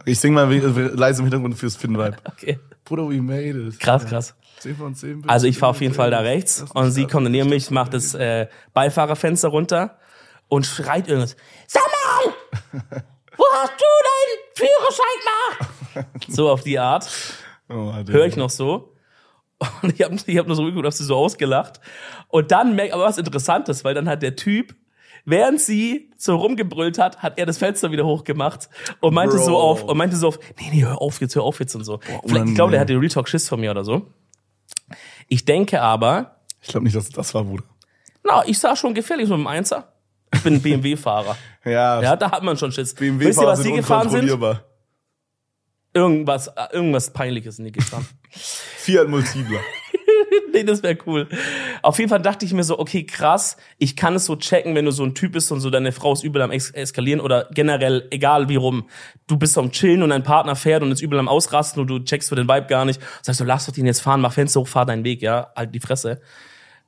Ich 0.04 0.20
sing 0.20 0.32
mal 0.32 0.52
leise 0.52 1.20
im 1.20 1.24
Hintergrund 1.24 1.57
fürs 1.57 1.76
Finn-Vibe. 1.76 2.16
Okay. 2.24 2.59
Bruder, 2.84 3.09
we 3.09 3.20
made 3.20 3.59
it. 3.59 3.80
Krass, 3.80 4.07
krass. 4.07 4.34
10 4.61 4.76
von 4.76 4.94
10. 4.94 5.22
bitte. 5.22 5.28
Also 5.28 5.48
ich 5.48 5.59
fahre 5.59 5.70
auf 5.70 5.80
jeden 5.80 5.94
Fall 5.94 6.11
da 6.11 6.20
rechts 6.20 6.64
und 6.72 6.92
sie 6.92 7.07
kommt 7.07 7.28
neben 7.28 7.48
mich, 7.48 7.70
macht 7.70 7.94
das 7.94 8.14
äh, 8.14 8.46
Beifahrerfenster 8.74 9.48
runter 9.48 9.98
und 10.48 10.64
schreit 10.66 11.09
irgendwas. 11.09 11.36
Sag 11.66 11.82
mal, 11.82 13.02
wo 13.37 13.45
hast 13.55 13.72
du 13.72 13.84
deinen 14.05 14.68
Führerschein 14.68 15.16
gemacht? 15.24 15.72
So 16.28 16.51
auf 16.51 16.62
die 16.62 16.78
Art. 16.78 17.09
Oh, 17.70 17.91
Alter. 17.91 18.12
Höre 18.12 18.26
ich 18.26 18.37
noch 18.37 18.51
so. 18.51 18.93
Und 19.80 19.95
ich 19.95 20.03
habe 20.03 20.14
ich 20.26 20.37
hab 20.39 20.47
nur 20.47 20.55
so 20.57 20.64
geguckt, 20.64 20.84
hab 20.84 20.93
sie 20.93 21.05
so 21.05 21.16
ausgelacht. 21.16 21.80
Und 22.28 22.51
dann 22.53 22.74
merkt 22.76 22.93
aber 22.93 23.05
was 23.05 23.16
Interessantes, 23.16 23.82
weil 23.84 23.95
dann 23.95 24.07
hat 24.07 24.22
der 24.22 24.37
Typ, 24.37 24.74
während 25.24 25.59
sie 25.59 26.11
so 26.18 26.37
rumgebrüllt 26.37 26.99
hat, 26.99 27.22
hat 27.22 27.39
er 27.39 27.47
das 27.47 27.57
Fenster 27.57 27.91
wieder 27.93 28.05
hochgemacht 28.05 28.68
und 29.01 29.14
meinte 29.14 29.37
Bro. 29.37 29.45
so 29.45 29.57
auf, 29.57 29.82
und 29.84 29.97
meinte 29.97 30.16
so 30.16 30.28
auf, 30.28 30.39
nee, 30.61 30.68
nee, 30.70 30.82
hör 30.84 31.01
auf 31.01 31.18
jetzt, 31.22 31.34
hör 31.34 31.45
auf 31.45 31.59
jetzt 31.61 31.74
und 31.74 31.84
so. 31.84 32.01
Vielleicht, 32.26 32.49
ich 32.49 32.55
glaube, 32.55 32.72
der 32.72 32.80
hatte 32.80 32.93
Real 32.93 33.09
Talk 33.09 33.26
Schiss 33.28 33.49
von 33.49 33.59
mir 33.61 33.70
oder 33.70 33.84
so. 33.84 34.12
Ich 35.28 35.47
denke 35.47 35.80
aber, 35.80 36.37
Ich 36.61 36.68
glaube 36.68 36.84
nicht, 36.84 36.95
dass 36.95 37.09
das 37.09 37.32
war, 37.32 37.45
Bruder. 37.45 37.64
na, 38.22 38.43
ich 38.47 38.59
sah 38.59 38.76
schon 38.76 38.93
gefährlich 38.93 39.28
so 39.28 39.37
mit 39.39 39.45
dem 39.47 39.49
Einser. 39.49 39.93
Ich 40.35 40.43
bin 40.43 40.61
BMW-Fahrer. 40.61 41.37
Ja, 41.64 42.01
Ja, 42.01 42.14
da 42.14 42.31
hat 42.31 42.45
man 42.45 42.57
schon 42.57 42.70
Schiss. 42.70 42.95
BMW 42.95 43.27
Wisst 43.27 43.41
ihr, 43.41 43.47
was 43.47 43.59
sind 43.59 43.72
sie 43.72 43.77
gefahren 43.77 44.09
sind? 44.09 44.31
Irgendwas, 45.93 46.47
äh, 46.49 46.66
irgendwas 46.72 47.12
Peinliches 47.12 47.57
sind 47.57 47.64
die 47.64 47.72
gefahren. 47.72 48.07
Fiat 48.31 49.09
Multipler. 49.09 49.61
nee, 50.53 50.62
das 50.62 50.83
wäre 50.83 50.97
cool. 51.07 51.29
Auf 51.83 51.99
jeden 51.99 52.09
Fall 52.09 52.20
dachte 52.20 52.45
ich 52.45 52.53
mir 52.53 52.64
so, 52.64 52.79
okay, 52.79 53.05
krass, 53.05 53.57
ich 53.79 53.97
kann 53.97 54.14
es 54.14 54.27
so 54.27 54.37
checken, 54.37 54.74
wenn 54.74 54.85
du 54.85 54.91
so 54.91 55.05
ein 55.05 55.14
Typ 55.14 55.33
bist 55.33 55.51
und 55.53 55.61
so 55.61 55.70
deine 55.70 55.93
Frau 55.93 56.12
ist 56.12 56.22
übel 56.22 56.43
am 56.43 56.51
es 56.51 56.70
eskalieren 56.70 57.20
oder 57.20 57.49
generell, 57.53 58.07
egal 58.11 58.49
wie 58.49 58.57
rum, 58.57 58.89
du 59.27 59.37
bist 59.37 59.57
am 59.59 59.70
Chillen 59.72 60.03
und 60.03 60.11
dein 60.11 60.22
Partner 60.22 60.57
fährt 60.57 60.83
und 60.83 60.93
ist 60.93 61.01
übel 61.01 61.18
am 61.18 61.29
Ausrasten 61.29 61.81
und 61.81 61.89
du 61.89 61.99
checkst 61.99 62.29
für 62.29 62.37
den 62.37 62.49
Vibe 62.49 62.66
gar 62.66 62.85
nicht. 62.85 63.01
Sagst 63.22 63.41
du, 63.41 63.45
lass 63.45 63.66
doch 63.66 63.72
den 63.72 63.87
jetzt 63.87 64.01
fahren, 64.01 64.20
mach 64.20 64.33
Fenster 64.33 64.61
hoch, 64.61 64.68
fahr 64.68 64.87
deinen 64.87 65.05
Weg, 65.05 65.22
ja, 65.22 65.51
halt 65.57 65.74
die 65.74 65.81
Fresse. 65.81 66.20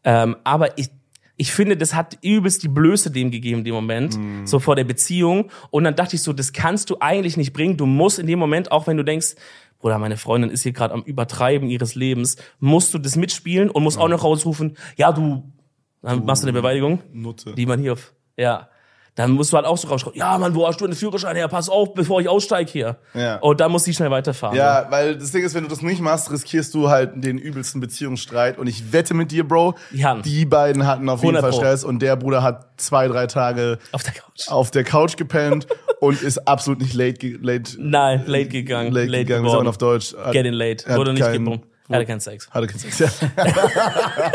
Ähm, 0.05 0.36
aber 0.45 0.78
ich, 0.78 0.91
ich 1.39 1.53
finde, 1.53 1.76
das 1.76 1.95
hat 1.95 2.18
übelst 2.20 2.62
die 2.64 2.68
Blöße 2.68 3.11
dem 3.11 3.30
gegeben, 3.30 3.61
in 3.61 3.64
dem 3.64 3.74
Moment, 3.74 4.18
so 4.45 4.59
vor 4.59 4.76
der 4.76 4.84
Beziehung. 4.84 5.51
Und 5.70 5.84
dann 5.84 5.95
dachte 5.95 6.16
ich 6.16 6.22
so, 6.22 6.32
das 6.32 6.53
kannst 6.53 6.91
du 6.91 6.97
eigentlich 7.01 7.36
nicht 7.36 7.53
bringen. 7.53 7.76
Du 7.76 7.86
musst 7.86 8.18
in 8.18 8.26
dem 8.26 8.39
Moment, 8.39 8.72
auch 8.72 8.86
wenn 8.89 8.97
du 8.97 9.05
denkst, 9.05 9.36
Bruder, 9.78 9.99
meine 9.99 10.16
Freundin 10.16 10.51
ist 10.51 10.64
hier 10.64 10.72
gerade 10.72 10.93
am 10.93 11.03
Übertreiben 11.03 11.70
ihres 11.70 11.95
Lebens, 11.95 12.36
musst 12.59 12.93
du 12.93 12.99
das 12.99 13.14
mitspielen 13.14 13.70
und 13.70 13.84
musst 13.84 13.99
auch 13.99 14.09
noch 14.09 14.24
rausrufen, 14.24 14.76
ja, 14.97 15.12
du, 15.12 15.45
dann 16.03 16.24
machst 16.24 16.43
du 16.43 16.49
eine 16.49 16.53
Beweiligung, 16.53 17.01
Nutte. 17.12 17.55
die 17.55 17.66
man 17.66 17.80
hier 17.80 17.93
auf, 17.93 18.12
ja. 18.36 18.68
Dann 19.18 19.32
musst 19.32 19.52
du 19.52 19.56
halt 19.56 19.66
auch 19.66 19.76
so 19.76 19.88
rausschreien, 19.88 20.16
ja, 20.16 20.38
Mann, 20.38 20.54
wo 20.54 20.64
hast 20.68 20.80
du 20.80 20.86
den 20.86 20.94
Führerschein 20.94 21.34
her? 21.34 21.48
Pass 21.48 21.68
auf, 21.68 21.92
bevor 21.92 22.20
ich 22.20 22.28
aussteige 22.28 22.70
hier. 22.70 22.96
Ja. 23.14 23.38
Und 23.38 23.58
dann 23.58 23.72
muss 23.72 23.82
sie 23.82 23.92
schnell 23.92 24.12
weiterfahren. 24.12 24.57
Ja, 24.57 24.86
weil 24.90 25.16
das 25.18 25.32
Ding 25.32 25.42
ist, 25.45 25.57
wenn 25.57 25.64
du 25.64 25.68
das 25.68 25.82
nicht 25.82 26.00
machst, 26.00 26.30
riskierst 26.30 26.72
du 26.72 26.88
halt 26.88 27.11
den 27.24 27.36
übelsten 27.36 27.80
Beziehungsstreit. 27.80 28.58
Und 28.58 28.68
ich 28.68 28.92
wette 28.92 29.14
mit 29.14 29.32
dir, 29.32 29.42
Bro, 29.46 29.74
Die 29.90 30.04
hatten. 30.07 30.22
die 30.22 30.45
beiden 30.45 30.86
hatten 30.86 31.08
auf 31.08 31.24
jeden 31.24 31.34
100 31.34 31.53
Fall. 31.53 31.61
Stress. 31.61 31.82
Und 31.82 31.99
der 32.00 32.14
Bruder 32.14 32.45
hat 32.45 32.68
zwei, 32.76 33.08
drei 33.08 33.26
Tage 33.26 33.78
Auf 33.90 34.04
der 34.04 34.12
Couch. 34.12 34.49
auf 34.49 34.70
der 34.70 34.84
Couch 34.84 35.16
gepennt 35.16 35.66
und 36.00 36.22
ist 36.22 36.46
absolut 36.46 36.80
nicht 36.80 36.95
late, 36.95 37.26
late, 37.42 37.72
Nein, 37.76 38.22
late 38.26 38.46
gegangen. 38.50 38.92
late, 38.92 39.07
late 39.08 39.24
gegangen. 39.24 39.45
Geworden. 39.46 39.66
auf 39.66 39.78
Deutsch? 39.78 40.14
Hat- 40.16 40.30
Getting 40.30 40.53
late. 40.53 40.88
hat 40.88 40.96
Wurde 40.96 41.12
nicht. 41.12 41.22
Er 41.24 41.96
hatte 41.96 42.07
keinen 42.07 42.20
Sex. 42.20 42.49
Hatte 42.50 42.66
keinen 42.68 42.78
Sex, 42.78 42.99
ja. 43.00 43.08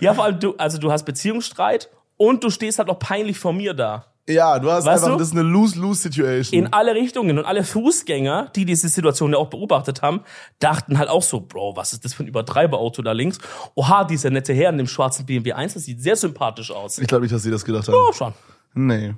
Ja, 0.00 0.14
vor 0.14 0.24
allem 0.24 0.40
du, 0.40 0.54
also 0.56 0.78
du 0.78 0.90
hast 0.90 1.04
Beziehungsstreit 1.04 1.90
und 2.20 2.44
du 2.44 2.50
stehst 2.50 2.78
halt 2.78 2.90
auch 2.90 2.98
peinlich 2.98 3.38
vor 3.38 3.54
mir 3.54 3.72
da. 3.72 4.04
Ja, 4.28 4.58
du 4.58 4.70
hast 4.70 4.84
Weißt 4.84 5.02
einfach, 5.04 5.14
du? 5.16 5.18
das 5.18 5.28
ist 5.28 5.32
eine 5.34 5.48
Lose-Lose-Situation. 5.48 6.66
In 6.66 6.72
alle 6.72 6.94
Richtungen 6.94 7.38
und 7.38 7.46
alle 7.46 7.64
Fußgänger, 7.64 8.50
die 8.54 8.66
diese 8.66 8.88
Situation 8.88 9.32
ja 9.32 9.38
auch 9.38 9.48
beobachtet 9.48 10.02
haben, 10.02 10.20
dachten 10.58 10.98
halt 10.98 11.08
auch 11.08 11.22
so, 11.22 11.40
Bro, 11.40 11.76
was 11.76 11.94
ist 11.94 12.04
das 12.04 12.12
für 12.12 12.22
ein 12.24 12.26
Übertreiberauto 12.26 13.00
da 13.00 13.12
links? 13.12 13.38
Oha, 13.74 14.04
dieser 14.04 14.28
nette 14.28 14.52
Herr 14.52 14.68
in 14.68 14.76
dem 14.76 14.86
schwarzen 14.86 15.24
BMW 15.24 15.54
1, 15.54 15.72
das 15.74 15.84
sieht 15.86 16.02
sehr 16.02 16.14
sympathisch 16.14 16.70
aus. 16.70 16.98
Ich 16.98 17.08
glaube 17.08 17.22
nicht, 17.22 17.34
dass 17.34 17.42
sie 17.42 17.50
das 17.50 17.64
gedacht 17.64 17.88
haben. 17.88 17.94
Oh, 17.96 18.12
schon. 18.12 18.34
Nee. 18.74 19.14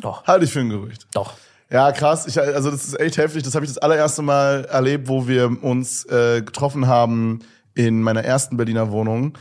Doch, 0.00 0.24
Halte 0.28 0.44
ich 0.44 0.52
für 0.52 0.60
ein 0.60 0.70
Gerücht. 0.70 1.08
doch. 1.12 1.34
Ja, 1.70 1.90
krass. 1.92 2.26
Ich, 2.28 2.40
also 2.40 2.70
das 2.70 2.84
ist 2.86 2.98
echt 3.00 3.18
heftig. 3.18 3.42
Das 3.42 3.54
habe 3.56 3.66
ich 3.66 3.70
das 3.70 3.78
allererste 3.78 4.22
Mal 4.22 4.64
erlebt, 4.66 5.08
wo 5.08 5.26
wir 5.26 5.62
uns 5.62 6.04
äh, 6.06 6.40
getroffen 6.40 6.86
haben 6.86 7.40
in 7.74 8.00
meiner 8.00 8.24
ersten 8.24 8.56
Berliner 8.56 8.90
Wohnung. 8.92 9.36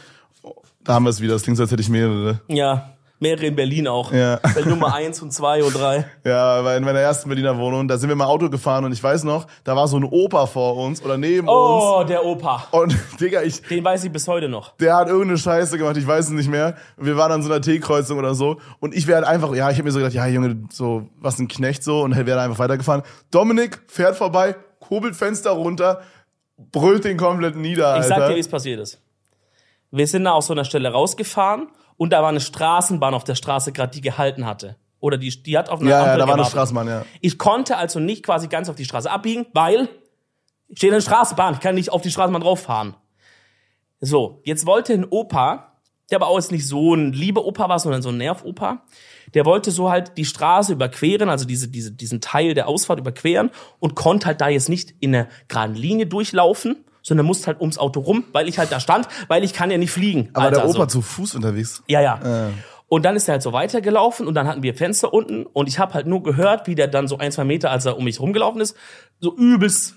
Da 0.88 0.94
haben 0.96 1.04
wir 1.04 1.10
es 1.12 1.22
wieder. 1.22 1.34
Das 1.34 1.44
klingt 1.44 1.58
so, 1.58 1.64
als 1.64 1.72
hätte 1.72 1.82
ich 1.82 1.90
mehrere. 1.90 2.40
Ja, 2.48 2.94
mehrere 3.20 3.48
in 3.48 3.56
Berlin 3.56 3.88
auch. 3.88 4.12
Ja. 4.14 4.40
Nummer 4.66 4.94
eins 4.94 5.22
und 5.22 5.34
zwei 5.34 5.64
und 5.64 5.74
drei. 5.74 6.06
Ja, 6.24 6.64
weil 6.64 6.78
in 6.78 6.84
meiner 6.84 7.00
ersten 7.00 7.30
Berliner 7.30 7.58
Wohnung, 7.58 7.88
da 7.88 7.98
sind 7.98 8.10
wir 8.10 8.16
mal 8.16 8.26
Auto 8.26 8.50
gefahren 8.50 8.86
und 8.86 8.92
ich 8.92 9.02
weiß 9.04 9.24
noch, 9.24 9.48
da 9.64 9.76
war 9.76 9.88
so 9.88 9.98
ein 9.98 10.04
Opa 10.04 10.46
vor 10.46 10.76
uns 10.78 11.04
oder 11.04 11.18
neben 11.18 11.48
uns. 11.48 11.58
Oh, 11.58 12.04
der 12.08 12.24
Opa. 12.26 12.68
Und 12.72 12.96
Digga, 13.20 13.42
ich, 13.42 13.62
Den 13.64 13.84
weiß 13.84 14.04
ich 14.04 14.12
bis 14.12 14.28
heute 14.28 14.50
noch. 14.50 14.76
der 14.78 14.96
hat 14.96 15.08
irgendeine 15.08 15.38
Scheiße 15.38 15.78
gemacht, 15.78 15.98
ich 15.98 16.06
weiß 16.08 16.26
es 16.26 16.32
nicht 16.32 16.50
mehr. 16.50 16.76
Wir 16.98 17.18
waren 17.18 17.32
an 17.32 17.44
so 17.44 17.50
einer 17.52 17.62
T-Kreuzung 17.62 18.18
oder 18.20 18.36
so. 18.36 18.58
Und 18.80 18.94
ich 18.96 19.08
wäre 19.08 19.18
halt 19.18 19.28
einfach, 19.28 19.54
ja, 19.56 19.70
ich 19.72 19.78
habe 19.78 19.86
mir 19.86 19.92
so 19.92 20.00
gedacht, 20.00 20.14
ja, 20.14 20.28
Junge, 20.28 20.64
so, 20.72 21.10
was 21.20 21.40
ein 21.40 21.48
Knecht 21.48 21.84
so. 21.84 22.02
Und 22.02 22.16
wäre 22.16 22.40
einfach 22.42 22.60
weitergefahren. 22.60 23.04
Dominik 23.32 23.80
fährt 23.88 24.16
vorbei, 24.16 24.56
kurbelt 24.80 25.16
Fenster 25.16 25.52
runter, 25.52 26.02
brüllt 26.72 27.04
den 27.04 27.18
komplett 27.18 27.56
nieder, 27.56 27.96
Ich 27.98 28.04
Alter. 28.04 28.08
sag 28.20 28.30
dir, 28.30 28.36
wie 28.36 28.40
es 28.40 28.48
passiert 28.48 28.80
ist. 28.80 29.00
Wir 29.92 30.08
sind 30.08 30.26
da 30.26 30.32
aus 30.32 30.48
so 30.48 30.54
einer 30.54 30.66
Stelle 30.66 30.92
rausgefahren 30.92 31.68
und 31.96 32.14
da 32.14 32.22
war 32.22 32.30
eine 32.30 32.40
Straßenbahn 32.40 33.14
auf 33.14 33.24
der 33.24 33.36
Straße 33.36 33.72
gerade, 33.72 33.92
die 33.92 34.02
gehalten 34.02 34.46
hatte. 34.46 34.76
Oder 35.00 35.18
die, 35.18 35.30
die 35.44 35.58
hat 35.58 35.70
auf 35.70 35.82
einer 35.82 35.92
ja, 35.92 36.00
Ampel 36.00 36.12
ja, 36.12 36.18
da 36.18 36.28
war 36.28 36.34
eine 36.34 36.44
gewartet. 36.44 36.52
Straßenbahn, 36.52 36.88
ja. 36.88 37.06
Ich 37.22 37.38
konnte 37.38 37.78
also 37.78 38.00
nicht 38.00 38.24
quasi 38.24 38.48
ganz 38.48 38.70
auf 38.70 38.76
die 38.76 38.86
Straße 38.86 39.10
abbiegen, 39.10 39.46
weil 39.54 39.90
steht 40.74 40.92
eine 40.92 41.02
Straßenbahn, 41.02 41.56
ich 41.56 41.60
kann 41.60 41.76
nicht 41.76 41.92
auf 41.92 42.02
die 42.02 42.12
Straßenbahn 42.12 42.42
drauf 42.42 42.62
fahren. 42.62 42.96
So, 44.00 44.42
jetzt 44.44 44.66
wollte 44.66 44.94
ein 44.94 45.06
Opa, 45.06 45.80
der 46.10 46.18
aber 46.18 46.28
auch 46.28 46.38
jetzt 46.38 46.52
nicht 46.52 46.68
so 46.68 46.94
ein 46.94 47.14
lieber 47.14 47.46
Opa 47.46 47.70
war, 47.70 47.80
sondern 47.80 48.02
so 48.02 48.10
ein 48.10 48.18
Nervopa, 48.18 48.84
der 49.34 49.46
wollte 49.46 49.72
so 49.72 49.90
halt 49.90 50.18
die 50.18 50.26
Straße 50.26 50.74
überqueren, 50.74 51.30
also 51.30 51.46
diese, 51.46 51.68
diese, 51.68 51.92
diesen 51.92 52.22
Teil 52.22 52.54
der 52.54 52.68
Ausfahrt 52.68 53.00
überqueren 53.00 53.52
und 53.80 53.96
konnte 53.96 54.28
halt 54.28 54.42
da 54.42 54.50
jetzt 54.50 54.70
nicht 54.70 54.96
in 55.00 55.16
einer 55.16 55.28
geraden 55.48 55.76
Linie 55.76 56.08
durchlaufen, 56.08 56.86
sondern 57.08 57.26
musste 57.26 57.48
halt 57.48 57.62
ums 57.62 57.78
Auto 57.78 58.02
rum, 58.02 58.26
weil 58.34 58.50
ich 58.50 58.60
halt 58.60 58.70
da 58.70 58.82
stand, 58.82 59.08
weil 59.30 59.42
ich 59.46 59.54
kann 59.54 59.72
ja 59.72 59.78
nicht 59.78 59.92
fliegen. 59.92 60.30
Aber 60.34 60.48
Alter, 60.48 60.62
der 60.62 60.70
Opa 60.70 60.80
so. 60.80 61.00
zu 61.00 61.02
Fuß 61.02 61.36
unterwegs. 61.36 61.82
Ja, 61.88 62.02
ja. 62.02 62.52
Und 62.90 63.06
dann 63.06 63.16
ist 63.16 63.30
er 63.30 63.34
halt 63.34 63.44
so 63.44 63.54
weitergelaufen 63.54 64.28
und 64.28 64.34
dann 64.34 64.46
hatten 64.46 64.62
wir 64.62 64.76
Fenster 64.76 65.14
unten 65.14 65.46
und 65.46 65.70
ich 65.70 65.80
habe 65.80 65.94
halt 65.94 66.06
nur 66.06 66.22
gehört, 66.22 66.68
wie 66.68 66.76
der 66.76 66.88
dann 66.90 67.08
so 67.08 67.18
ein, 67.18 67.32
zwei 67.32 67.46
Meter, 67.46 67.72
als 67.72 67.86
er 67.86 67.98
um 67.98 68.04
mich 68.04 68.20
rumgelaufen 68.20 68.60
ist, 68.60 68.76
so 69.22 69.34
übelst 69.38 69.96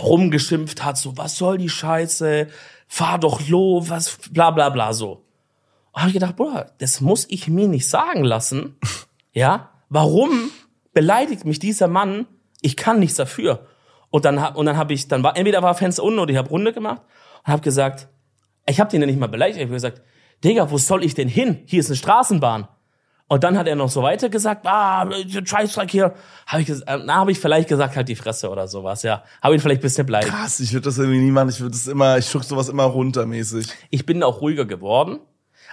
rumgeschimpft 0.00 0.84
hat, 0.84 0.98
so, 0.98 1.16
was 1.16 1.36
soll 1.36 1.56
die 1.56 1.68
Scheiße, 1.68 2.48
fahr 2.88 3.20
doch 3.20 3.46
lo, 3.48 3.88
was, 3.88 4.18
bla 4.30 4.50
bla 4.50 4.70
bla, 4.70 4.92
so. 4.92 5.24
Und 5.92 6.02
hab 6.02 6.08
ich 6.08 6.14
gedacht, 6.14 6.34
Bruder, 6.34 6.72
das 6.78 7.00
muss 7.00 7.26
ich 7.28 7.46
mir 7.46 7.68
nicht 7.68 7.88
sagen 7.88 8.24
lassen, 8.24 8.76
ja, 9.32 9.70
warum 9.88 10.50
beleidigt 10.92 11.44
mich 11.44 11.60
dieser 11.60 11.86
Mann, 11.86 12.26
ich 12.60 12.76
kann 12.76 12.98
nichts 12.98 13.16
dafür. 13.16 13.66
Und 14.12 14.26
dann, 14.26 14.40
hab- 14.42 14.56
und 14.56 14.66
dann 14.66 14.76
habe 14.76 14.92
ich, 14.92 15.08
dann 15.08 15.22
war, 15.22 15.36
entweder 15.36 15.62
war 15.62 15.74
Fenster 15.74 16.04
unten 16.04 16.18
oder 16.18 16.30
ich 16.30 16.36
habe 16.36 16.50
Runde 16.50 16.72
gemacht 16.74 17.00
und 17.44 17.52
habe 17.52 17.62
gesagt, 17.62 18.08
ich 18.66 18.78
habe 18.78 18.90
den 18.90 19.00
ja 19.00 19.06
nicht 19.06 19.18
mal 19.18 19.26
beleidigt, 19.26 19.56
ich 19.56 19.64
habe 19.64 19.72
gesagt, 19.72 20.02
Digga, 20.44 20.70
wo 20.70 20.76
soll 20.76 21.02
ich 21.02 21.14
denn 21.14 21.28
hin? 21.28 21.62
Hier 21.64 21.80
ist 21.80 21.86
eine 21.86 21.96
Straßenbahn. 21.96 22.68
Und 23.28 23.44
dann 23.44 23.56
hat 23.56 23.66
er 23.66 23.74
noch 23.74 23.88
so 23.88 24.02
weiter 24.02 24.28
gesagt, 24.28 24.66
ah, 24.66 25.08
Scheißdreck 25.44 25.90
hier. 25.90 26.12
Hab 26.46 26.60
ich, 26.60 26.70
na, 26.86 27.14
habe 27.14 27.32
ich 27.32 27.40
vielleicht 27.40 27.68
gesagt, 27.68 27.96
halt 27.96 28.06
die 28.08 28.16
Fresse 28.16 28.50
oder 28.50 28.68
sowas, 28.68 29.02
ja. 29.02 29.24
Habe 29.40 29.54
ihn 29.54 29.60
vielleicht 29.60 29.80
ein 29.80 29.84
bisschen 29.84 30.04
beleidigt. 30.04 30.34
Krass, 30.34 30.60
ich 30.60 30.74
würde 30.74 30.84
das 30.84 30.98
irgendwie 30.98 31.20
nie 31.20 31.30
machen. 31.30 31.48
Ich 31.48 31.60
würde 31.60 31.70
das 31.70 31.86
immer, 31.86 32.18
ich 32.18 32.26
schuck 32.28 32.44
sowas 32.44 32.68
immer 32.68 32.84
runtermäßig. 32.84 33.68
Ich 33.88 34.04
bin 34.04 34.22
auch 34.22 34.42
ruhiger 34.42 34.66
geworden. 34.66 35.20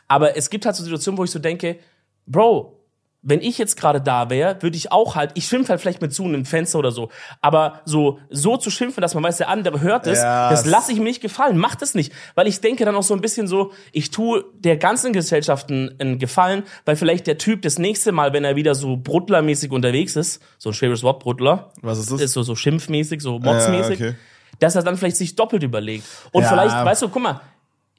Aber 0.07 0.38
es 0.38 0.49
gibt 0.49 0.66
halt 0.66 0.78
so 0.78 0.84
Situationen, 0.86 1.18
wo 1.18 1.26
ich 1.26 1.32
so 1.32 1.40
denke, 1.40 1.80
Bro, 2.26 2.79
wenn 3.22 3.41
ich 3.41 3.58
jetzt 3.58 3.76
gerade 3.76 4.00
da 4.00 4.30
wäre, 4.30 4.62
würde 4.62 4.78
ich 4.78 4.91
auch 4.94 5.16
halt, 5.16 5.32
ich 5.34 5.46
schimpfe 5.46 5.70
halt 5.72 5.82
vielleicht 5.82 6.02
mit 6.02 6.14
zu 6.14 6.24
einem 6.24 6.46
Fenster 6.46 6.80
oder 6.80 6.91
so, 6.91 7.10
aber 7.41 7.82
so 7.84 8.20
so 8.30 8.56
zu 8.56 8.72
schimpfen, 8.72 9.02
dass 9.02 9.14
man 9.14 9.24
weiß, 9.24 9.38
der 9.38 9.50
andere 9.50 9.82
hört 9.82 10.08
es, 10.08 10.20
Ja, 10.20 10.50
das 10.50 10.66
lasse 10.66 10.91
ich 10.94 11.00
mir 11.00 11.04
nicht 11.06 11.22
gefallen, 11.22 11.58
macht 11.58 11.82
es 11.82 11.96
nicht, 11.96 12.14
weil 12.36 12.48
ich 12.48 12.62
denke 12.62 12.86
dann 12.86 12.96
auch 12.96 13.04
so 13.04 13.14
ein 13.14 13.20
bisschen 13.22 13.46
so, 13.48 13.74
ich 13.91 14.12
tue 14.12 14.46
der 14.54 14.78
ganzen 14.78 15.12
Gesellschaft 15.12 15.70
einen, 15.70 16.00
einen 16.00 16.18
Gefallen, 16.18 16.64
weil 16.86 16.96
vielleicht 16.96 17.28
der 17.28 17.38
Typ 17.38 17.62
das 17.62 17.78
nächste 17.78 18.12
Mal, 18.14 18.32
wenn 18.32 18.46
er 18.46 18.56
wieder 18.56 18.74
so 18.74 18.96
Bruttlermäßig 18.96 19.72
unterwegs 19.72 20.16
ist, 20.16 20.41
so 20.58 20.70
ein 20.70 20.74
schweres 20.74 21.04
Wort 21.04 21.20
Bruttler, 21.22 21.72
Was 21.82 22.00
ist 22.00 22.12
das? 22.12 22.22
ist 22.22 22.32
so 22.34 22.44
so 22.44 22.56
schimpfmäßig, 22.56 23.22
so 23.22 23.38
modsmäßig, 23.40 24.00
Ja, 24.00 24.08
okay. 24.10 24.16
dass 24.60 24.76
er 24.76 24.84
dann 24.84 24.96
vielleicht 24.96 25.18
sich 25.18 25.36
doppelt 25.36 25.64
überlegt 25.64 26.06
und 26.32 26.44
Ja. 26.44 26.50
vielleicht, 26.50 26.74
weißt 26.74 27.02
du, 27.02 27.10
guck 27.10 27.22
mal, 27.22 27.41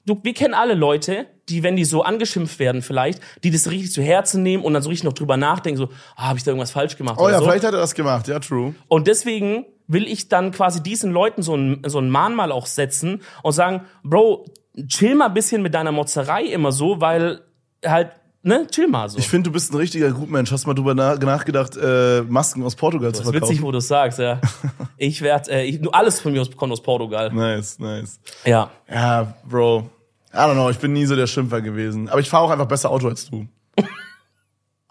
du, 0.06 0.18
wir 0.22 0.34
kennen 0.34 0.54
alle 0.54 0.74
Leute, 0.74 1.26
die, 1.48 1.62
wenn 1.62 1.76
die 1.76 1.84
so 1.84 2.02
angeschimpft 2.02 2.58
werden 2.58 2.82
vielleicht, 2.82 3.20
die 3.42 3.50
das 3.50 3.70
richtig 3.70 3.92
zu 3.92 4.02
Herzen 4.02 4.42
nehmen 4.42 4.64
und 4.64 4.74
dann 4.74 4.82
so 4.82 4.88
richtig 4.88 5.04
noch 5.04 5.12
drüber 5.12 5.36
nachdenken, 5.36 5.78
so, 5.78 5.88
ah, 6.16 6.28
habe 6.28 6.38
ich 6.38 6.44
da 6.44 6.50
irgendwas 6.50 6.70
falsch 6.70 6.96
gemacht 6.96 7.16
Oh 7.18 7.28
ja, 7.28 7.38
so. 7.38 7.44
vielleicht 7.44 7.64
hat 7.64 7.74
er 7.74 7.80
das 7.80 7.94
gemacht, 7.94 8.28
ja, 8.28 8.38
true. 8.38 8.74
Und 8.88 9.06
deswegen 9.06 9.66
will 9.86 10.06
ich 10.06 10.28
dann 10.28 10.52
quasi 10.52 10.82
diesen 10.82 11.10
Leuten 11.10 11.42
so 11.42 11.56
ein, 11.56 11.82
so 11.86 11.98
ein 11.98 12.08
Mahnmal 12.08 12.52
auch 12.52 12.66
setzen 12.66 13.22
und 13.42 13.52
sagen, 13.52 13.82
Bro, 14.04 14.46
chill 14.86 15.16
mal 15.16 15.26
ein 15.26 15.34
bisschen 15.34 15.62
mit 15.62 15.74
deiner 15.74 15.92
Motzerei 15.92 16.44
immer 16.44 16.70
so, 16.70 17.00
weil 17.00 17.40
halt, 17.84 18.12
ne, 18.42 18.66
chill 18.70 18.88
mal 18.88 19.08
so. 19.08 19.18
Ich 19.18 19.28
finde, 19.28 19.50
du 19.50 19.52
bist 19.52 19.72
ein 19.72 19.76
richtiger 19.76 20.10
Gutmensch. 20.12 20.50
Hast 20.52 20.66
mal 20.66 20.74
drüber 20.74 20.94
na 20.94 21.14
nachgedacht, 21.16 21.76
äh, 21.76 22.22
Masken 22.22 22.62
aus 22.62 22.74
Portugal 22.76 23.12
zu 23.12 23.20
das 23.20 23.26
ist 23.26 23.32
verkaufen? 23.32 23.50
witzig, 23.52 23.62
wo 23.62 23.72
du 23.72 23.78
es 23.78 23.88
sagst, 23.88 24.18
ja. 24.18 24.40
Ich 24.96 25.22
werde, 25.22 25.50
äh, 25.50 25.64
ich, 25.64 25.94
alles 25.94 26.20
von 26.20 26.32
mir 26.32 26.40
aus 26.42 26.54
kommt 26.56 26.72
aus 26.72 26.82
Portugal. 26.82 27.32
Nice, 27.32 27.78
nice. 27.78 28.20
Ja. 28.44 28.70
Ja, 28.90 29.34
Bro. 29.48 29.88
I 30.32 30.36
don't 30.36 30.52
know, 30.52 30.70
ich 30.70 30.78
bin 30.78 30.92
nie 30.92 31.06
so 31.06 31.16
der 31.16 31.26
Schimpfer 31.26 31.60
gewesen. 31.60 32.08
Aber 32.08 32.20
ich 32.20 32.28
fahre 32.28 32.44
auch 32.44 32.50
einfach 32.50 32.68
besser 32.68 32.90
Auto 32.90 33.08
als 33.08 33.28
du. 33.28 33.46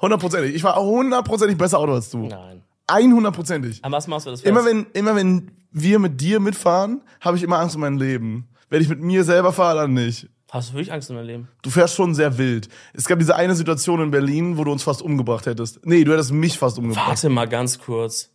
Hundertprozentig. 0.02 0.56
Ich 0.56 0.62
fahre 0.62 0.82
hundertprozentig 0.82 1.58
besser 1.58 1.80
Auto 1.80 1.94
als 1.94 2.10
du. 2.10 2.28
Nein. 2.28 2.64
Einhundertprozentig. 2.88 3.84
An 3.84 3.92
was 3.92 4.08
machst 4.08 4.26
du 4.26 4.32
das 4.32 4.42
Immer 4.42 4.64
fest? 4.64 4.76
wenn, 4.76 4.86
immer 4.94 5.16
wenn 5.16 5.52
wir 5.72 6.00
mit 6.00 6.20
dir 6.20 6.40
mitfahren, 6.40 7.02
habe 7.22 7.38
ich 7.38 7.44
immer 7.44 7.60
Angst 7.60 7.76
um 7.76 7.82
mein 7.82 7.98
Leben. 7.98 8.48
Wenn 8.70 8.82
ich 8.82 8.90
mit 8.90 9.02
mir 9.02 9.24
selber 9.24 9.54
fahre, 9.54 9.80
dann 9.82 9.94
nicht. 9.94 10.28
Hast 10.52 10.70
du 10.70 10.74
wirklich 10.74 10.92
Angst 10.92 11.10
in 11.10 11.16
deinem 11.16 11.28
Leben? 11.28 11.48
Du 11.62 11.70
fährst 11.70 11.96
schon 11.96 12.16
sehr 12.16 12.38
wild. 12.38 12.70
Es 12.94 13.06
gab 13.06 13.20
diese 13.20 13.36
eine 13.36 13.56
Situation 13.56 14.02
in 14.02 14.10
Berlin, 14.10 14.58
wo 14.58 14.64
du 14.64 14.72
uns 14.72 14.82
fast 14.82 15.02
umgebracht 15.02 15.46
hättest. 15.46 15.86
Nee, 15.86 16.04
du 16.04 16.12
hättest 16.12 16.32
mich 16.32 16.58
fast 16.58 16.80
umgebracht. 16.80 17.08
Warte 17.08 17.30
mal 17.30 17.48
ganz 17.48 17.78
kurz. 17.80 18.32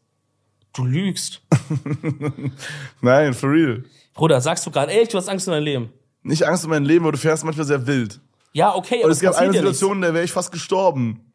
Du 0.72 0.84
lügst. 0.84 1.42
Nein, 3.00 3.34
for 3.34 3.50
real. 3.50 3.84
Bruder, 4.14 4.40
sagst 4.40 4.64
du 4.64 4.70
gerade, 4.70 4.92
ey, 4.92 5.06
du 5.06 5.18
hast 5.18 5.28
Angst 5.28 5.48
in 5.48 5.52
deinem 5.52 5.64
Leben. 5.64 5.92
Nicht 6.22 6.46
Angst 6.46 6.64
um 6.64 6.70
mein 6.70 6.84
Leben, 6.84 7.04
aber 7.04 7.12
du 7.12 7.18
fährst 7.18 7.44
manchmal 7.44 7.66
sehr 7.66 7.86
wild. 7.86 8.20
Ja, 8.52 8.74
okay, 8.74 8.98
aber 8.98 9.06
Und 9.06 9.10
es 9.10 9.20
gab 9.20 9.34
eine. 9.36 9.52
Situation, 9.52 9.96
in 9.96 10.02
der 10.02 10.14
wäre 10.14 10.24
ich 10.24 10.32
fast 10.32 10.52
gestorben. 10.52 11.32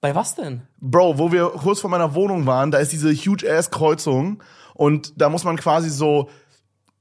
Bei 0.00 0.14
was 0.14 0.34
denn? 0.34 0.62
Bro, 0.80 1.18
wo 1.18 1.32
wir 1.32 1.46
kurz 1.48 1.80
vor 1.80 1.90
meiner 1.90 2.14
Wohnung 2.14 2.46
waren, 2.46 2.70
da 2.70 2.78
ist 2.78 2.92
diese 2.92 3.12
huge 3.12 3.50
ass 3.50 3.70
Kreuzung 3.70 4.42
und 4.74 5.12
da 5.20 5.28
muss 5.28 5.44
man 5.44 5.56
quasi 5.56 5.88
so, 5.88 6.28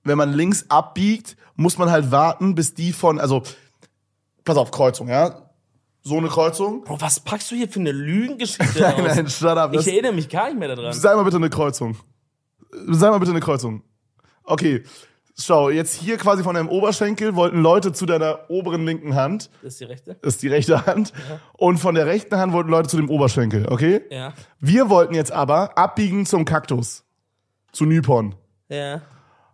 wenn 0.04 0.18
man 0.18 0.34
links 0.34 0.66
abbiegt, 0.70 1.38
muss 1.56 1.78
man 1.78 1.90
halt 1.92 2.12
warten, 2.12 2.56
bis 2.56 2.74
die 2.74 2.94
von, 2.94 3.20
also, 3.20 3.44
pass 4.44 4.58
auf, 4.58 4.72
Kreuzung, 4.72 5.08
ja? 5.10 5.50
So 6.02 6.18
eine 6.18 6.28
Kreuzung. 6.28 6.84
Bro, 6.84 7.00
was 7.00 7.20
packst 7.22 7.50
du 7.52 7.56
hier 7.56 7.70
für 7.70 7.80
eine 7.80 7.92
Lügengeschichte 7.94 8.66
Nein, 8.82 8.94
aus? 9.10 9.16
nein, 9.16 9.30
shut 9.30 9.58
up. 9.58 9.74
Ich 9.74 9.88
erinnere 9.88 10.12
mich 10.14 10.28
gar 10.28 10.48
nicht 10.50 10.60
mehr 10.60 10.76
daran. 10.76 10.92
sei 10.94 11.16
mal 11.16 11.24
bitte 11.24 11.38
eine 11.38 11.50
Kreuzung. 11.50 11.96
Sei 12.90 13.10
mal 13.10 13.20
bitte 13.20 13.32
eine 13.32 13.40
Kreuzung. 13.40 13.84
Okay. 14.44 14.84
Schau, 15.40 15.70
jetzt 15.72 15.96
hier 15.96 16.18
quasi 16.18 16.44
von 16.44 16.54
deinem 16.54 16.70
Oberschenkel 16.70 17.36
wollten 17.36 17.60
Leute 17.62 17.92
zu 17.92 18.06
deiner 18.06 18.42
oberen 18.52 18.86
linken 18.86 19.16
Hand, 19.16 19.50
Das 19.64 19.74
ist 19.74 19.80
die 19.82 19.86
rechte? 19.86 20.16
das 20.22 20.36
ist 20.36 20.44
die 20.44 20.48
rechte 20.48 20.86
Hand, 20.86 21.12
und 21.54 21.78
von 21.80 21.96
der 21.96 22.06
rechten 22.06 22.36
Hand 22.38 22.54
wollten 22.54 22.70
Leute 22.70 22.88
zu 22.90 22.98
dem 22.98 23.10
Oberschenkel, 23.10 23.68
okay? 23.68 24.02
Ja. 24.12 24.34
Wir 24.60 24.90
wollten 24.90 25.16
jetzt 25.16 25.32
aber 25.32 25.76
abbiegen 25.76 26.28
zum 26.28 26.46
Kaktus. 26.46 27.04
Zu 27.72 27.86
Nypon. 27.86 28.36
Ja. 28.70 29.02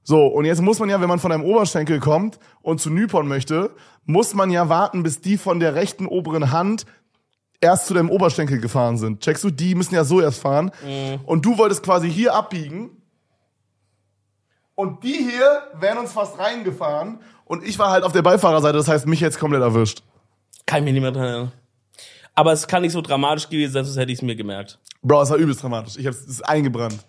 So, 0.10 0.26
und 0.26 0.46
jetzt 0.46 0.60
muss 0.60 0.80
man 0.80 0.90
ja, 0.90 1.00
wenn 1.02 1.08
man 1.08 1.20
von 1.20 1.32
einem 1.32 1.44
Oberschenkel 1.44 2.00
kommt 2.00 2.40
und 2.64 2.82
zu 2.82 2.90
Nypon 2.90 3.28
möchte, 3.28 3.70
muss 4.06 4.34
man 4.34 4.50
ja 4.50 4.68
warten, 4.68 5.04
bis 5.04 5.22
die 5.22 5.38
von 5.38 5.60
der 5.60 5.76
rechten 5.76 6.08
oberen 6.08 6.52
Hand 6.52 6.88
erst 7.62 7.86
zu 7.86 7.94
deinem 7.94 8.10
Oberschenkel 8.10 8.60
gefahren 8.60 8.98
sind. 8.98 9.22
Checkst 9.22 9.44
du? 9.44 9.52
Die 9.52 9.76
müssen 9.76 9.94
ja 9.94 10.04
so 10.04 10.20
erst 10.20 10.42
fahren. 10.42 10.72
Und 11.28 11.46
du 11.46 11.60
wolltest 11.60 11.84
quasi 11.84 12.10
hier 12.10 12.34
abbiegen. 12.34 12.90
Und 14.74 15.04
die 15.04 15.14
hier 15.14 15.62
wären 15.80 16.00
uns 16.00 16.12
fast 16.12 16.40
reingefahren. 16.40 17.20
Und 17.46 17.64
ich 17.64 17.78
war 17.78 17.92
halt 17.92 18.04
auf 18.04 18.12
der 18.12 18.24
Beifahrerseite, 18.24 18.80
das 18.80 18.88
heißt, 18.88 19.06
mich 19.06 19.20
jetzt 19.20 19.38
komplett 19.38 19.62
erwischt. 19.62 20.02
Kann 20.66 20.80
ich 20.80 20.86
mich 20.86 20.94
nicht 20.94 21.04
mehr 21.04 21.12
dran 21.12 21.24
erinnern. 21.26 21.52
Aber 22.34 22.52
es 22.52 22.68
kann 22.68 22.82
nicht 22.82 22.94
so 22.94 23.02
dramatisch 23.02 23.48
gewesen 23.48 23.74
sein, 23.74 23.86
sonst 23.86 23.98
hätte 23.98 24.12
ich 24.12 24.18
es 24.18 24.24
mir 24.24 24.36
gemerkt. 24.36 24.80
Bro, 25.04 25.22
es 25.22 25.30
war 25.30 25.38
übelst 25.38 25.62
dramatisch. 25.62 25.98
Ich 25.98 26.08
hab's, 26.08 26.22
es 26.22 26.28
ist 26.30 26.50
eingebrannt. 26.50 27.06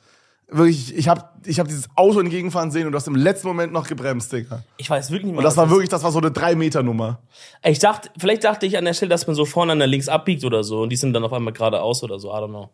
Wirklich, 0.52 0.96
ich 0.96 1.08
hab, 1.08 1.36
ich 1.46 1.60
hab 1.60 1.68
dieses 1.68 1.88
Auto 1.96 2.18
entgegenfahren 2.20 2.70
sehen 2.70 2.86
und 2.86 2.92
du 2.92 2.96
hast 2.96 3.06
im 3.06 3.14
letzten 3.14 3.46
Moment 3.48 3.72
noch 3.72 3.86
gebremst, 3.86 4.32
Digga. 4.32 4.62
Ich 4.78 4.90
weiß 4.90 5.10
wirklich 5.10 5.26
nicht 5.26 5.32
mehr. 5.32 5.38
Und 5.38 5.44
das 5.44 5.56
was 5.56 5.64
war 5.64 5.70
wirklich, 5.70 5.88
das 5.88 6.02
war 6.02 6.10
so 6.12 6.18
eine 6.18 6.30
3-Meter-Nummer. 6.30 7.20
Ich 7.62 7.78
dachte, 7.78 8.10
vielleicht 8.18 8.44
dachte 8.44 8.66
ich 8.66 8.76
an 8.76 8.84
der 8.84 8.94
Stelle, 8.94 9.10
dass 9.10 9.26
man 9.26 9.36
so 9.36 9.44
vorne 9.44 9.72
an 9.72 9.78
der 9.78 9.86
links 9.88 10.08
abbiegt 10.08 10.44
oder 10.44 10.64
so 10.64 10.82
und 10.82 10.88
die 10.90 10.96
sind 10.96 11.12
dann 11.12 11.24
auf 11.24 11.32
einmal 11.32 11.52
geradeaus 11.52 12.02
oder 12.02 12.18
so. 12.18 12.30
I 12.30 12.34
don't 12.36 12.48
know. 12.48 12.70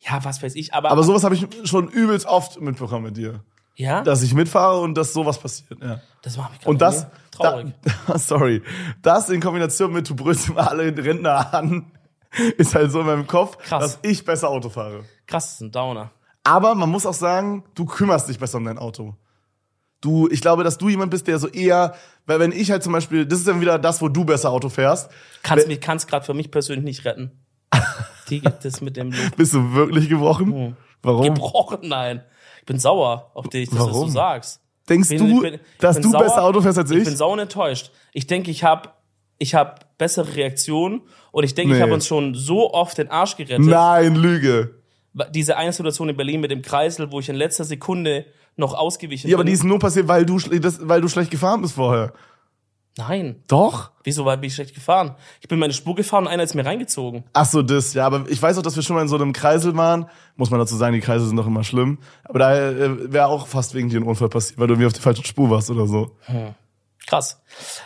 Ja, 0.00 0.22
was 0.24 0.42
weiß 0.42 0.54
ich. 0.54 0.74
Aber, 0.74 0.90
Aber 0.90 1.02
sowas 1.02 1.24
habe 1.24 1.34
ich 1.34 1.46
schon 1.64 1.88
übelst 1.88 2.26
oft 2.26 2.60
mitbekommen 2.60 3.04
mit 3.06 3.16
dir. 3.16 3.40
ja, 3.76 4.02
das, 4.02 4.20
Dass 4.20 4.22
ich 4.22 4.34
mitfahre 4.34 4.80
und 4.80 4.94
dass 4.94 5.12
sowas 5.12 5.38
passiert. 5.38 5.80
Ja. 5.82 6.00
macht 6.36 6.50
mich 6.52 6.60
gerade 6.60 6.70
Und 6.70 6.80
das, 6.82 7.06
traurig. 7.32 7.72
da, 8.06 8.18
sorry, 8.18 8.62
das 9.02 9.28
in 9.30 9.40
Kombination 9.40 9.92
mit, 9.92 10.08
du 10.08 10.14
brüllst 10.14 10.50
immer 10.50 10.70
alle 10.70 10.96
Rentner 10.96 11.52
an, 11.54 11.90
ist 12.58 12.74
halt 12.74 12.92
so 12.92 13.00
in 13.00 13.06
meinem 13.06 13.26
Kopf, 13.26 13.56
Krass. 13.58 13.82
dass 13.82 13.98
ich 14.02 14.24
besser 14.24 14.50
Auto 14.50 14.68
fahre. 14.68 15.04
Krass, 15.26 15.46
das 15.46 15.54
ist 15.54 15.60
ein 15.62 15.72
Downer. 15.72 16.10
Aber 16.48 16.74
man 16.74 16.88
muss 16.88 17.04
auch 17.06 17.14
sagen, 17.14 17.64
du 17.74 17.84
kümmerst 17.84 18.28
dich 18.28 18.38
besser 18.38 18.58
um 18.58 18.64
dein 18.64 18.78
Auto. 18.78 19.14
Du, 20.00 20.28
ich 20.30 20.40
glaube, 20.40 20.62
dass 20.64 20.78
du 20.78 20.88
jemand 20.88 21.10
bist, 21.10 21.26
der 21.26 21.38
so 21.38 21.48
eher, 21.48 21.94
weil 22.26 22.38
wenn 22.38 22.52
ich 22.52 22.70
halt 22.70 22.82
zum 22.84 22.92
Beispiel, 22.92 23.26
das 23.26 23.40
ist 23.40 23.48
dann 23.48 23.60
wieder 23.60 23.78
das, 23.78 24.00
wo 24.00 24.08
du 24.08 24.24
besser 24.24 24.50
Auto 24.50 24.68
fährst, 24.68 25.10
Kannst 25.42 25.64
Wenn- 25.64 25.72
mich 25.72 25.80
kannst 25.80 26.08
gerade 26.08 26.24
für 26.24 26.34
mich 26.34 26.50
persönlich 26.50 26.84
nicht 26.84 27.04
retten. 27.04 27.32
Die 28.30 28.40
das 28.62 28.80
mit 28.80 28.96
dem 28.96 29.10
Lob 29.10 29.36
bist 29.36 29.54
du 29.54 29.72
wirklich 29.74 30.08
gebrochen? 30.08 30.76
Warum? 31.02 31.22
gebrochen, 31.22 31.78
nein. 31.82 32.22
Ich 32.60 32.66
bin 32.66 32.78
sauer 32.78 33.30
auf 33.34 33.48
dich, 33.48 33.68
dass 33.70 33.78
du 33.78 33.84
das 33.86 33.94
so 33.94 34.00
Warum? 34.02 34.10
sagst. 34.10 34.60
Denkst 34.88 35.08
bin- 35.08 35.18
du, 35.18 35.36
ich 35.36 35.42
bin- 35.42 35.54
ich 35.54 35.60
dass 35.80 36.00
du 36.00 36.10
sauer. 36.10 36.22
besser 36.22 36.44
Auto 36.44 36.60
fährst 36.60 36.78
als 36.78 36.90
Ich 36.90 36.98
ich? 36.98 37.04
bin 37.04 37.16
sauer 37.16 37.38
enttäuscht. 37.38 37.90
Ich 38.12 38.26
denke, 38.26 38.50
ich 38.50 38.62
habe 38.64 38.90
ich 39.38 39.54
hab 39.54 39.96
bessere 39.98 40.34
Reaktionen 40.36 41.02
und 41.32 41.44
ich 41.44 41.54
denke, 41.54 41.72
ich 41.72 41.78
Nee. 41.78 41.82
habe 41.82 41.94
uns 41.94 42.06
schon 42.06 42.34
so 42.34 42.72
oft 42.72 42.98
den 42.98 43.10
Arsch 43.10 43.36
gerettet. 43.36 43.64
Nein, 43.66 44.14
Lüge. 44.16 44.77
Diese 45.30 45.56
eine 45.56 45.72
Situation 45.72 46.08
in 46.08 46.16
Berlin 46.16 46.40
mit 46.40 46.50
dem 46.50 46.62
Kreisel, 46.62 47.10
wo 47.12 47.20
ich 47.20 47.28
in 47.28 47.36
letzter 47.36 47.64
Sekunde 47.64 48.26
noch 48.56 48.74
ausgewichen 48.74 49.28
Ja, 49.28 49.36
aber 49.36 49.44
bin. 49.44 49.48
die 49.48 49.54
ist 49.54 49.64
nur 49.64 49.78
passiert, 49.78 50.08
weil 50.08 50.26
du, 50.26 50.38
das, 50.38 50.86
weil 50.86 51.00
du 51.00 51.08
schlecht 51.08 51.30
gefahren 51.30 51.62
bist 51.62 51.74
vorher. 51.74 52.12
Nein. 52.96 53.36
Doch? 53.46 53.92
Wieso 54.02 54.24
war 54.24 54.36
bin 54.36 54.48
ich 54.48 54.54
schlecht 54.56 54.74
gefahren? 54.74 55.14
Ich 55.40 55.46
bin 55.46 55.60
meine 55.60 55.72
Spur 55.72 55.94
gefahren 55.94 56.24
und 56.24 56.30
einer 56.32 56.42
ist 56.42 56.54
mir 56.56 56.66
reingezogen. 56.66 57.22
Ach 57.32 57.44
so, 57.46 57.62
das, 57.62 57.94
ja, 57.94 58.04
aber 58.04 58.24
ich 58.28 58.42
weiß 58.42 58.58
auch, 58.58 58.62
dass 58.62 58.74
wir 58.74 58.82
schon 58.82 58.96
mal 58.96 59.02
in 59.02 59.08
so 59.08 59.14
einem 59.14 59.32
Kreisel 59.32 59.76
waren. 59.76 60.06
Muss 60.34 60.50
man 60.50 60.58
dazu 60.58 60.74
sagen, 60.74 60.94
die 60.94 61.00
Kreisel 61.00 61.28
sind 61.28 61.36
doch 61.36 61.46
immer 61.46 61.62
schlimm. 61.62 61.98
Aber 62.24 62.40
da 62.40 62.56
äh, 62.70 63.12
wäre 63.12 63.26
auch 63.26 63.46
fast 63.46 63.74
wegen 63.74 63.88
dir 63.88 64.00
ein 64.00 64.02
Unfall 64.02 64.28
passiert, 64.28 64.58
weil 64.58 64.66
du 64.66 64.74
irgendwie 64.74 64.86
auf 64.88 64.92
der 64.92 65.02
falschen 65.02 65.24
Spur 65.24 65.48
warst 65.48 65.70
oder 65.70 65.86
so. 65.86 66.16
Krass. 67.08 67.40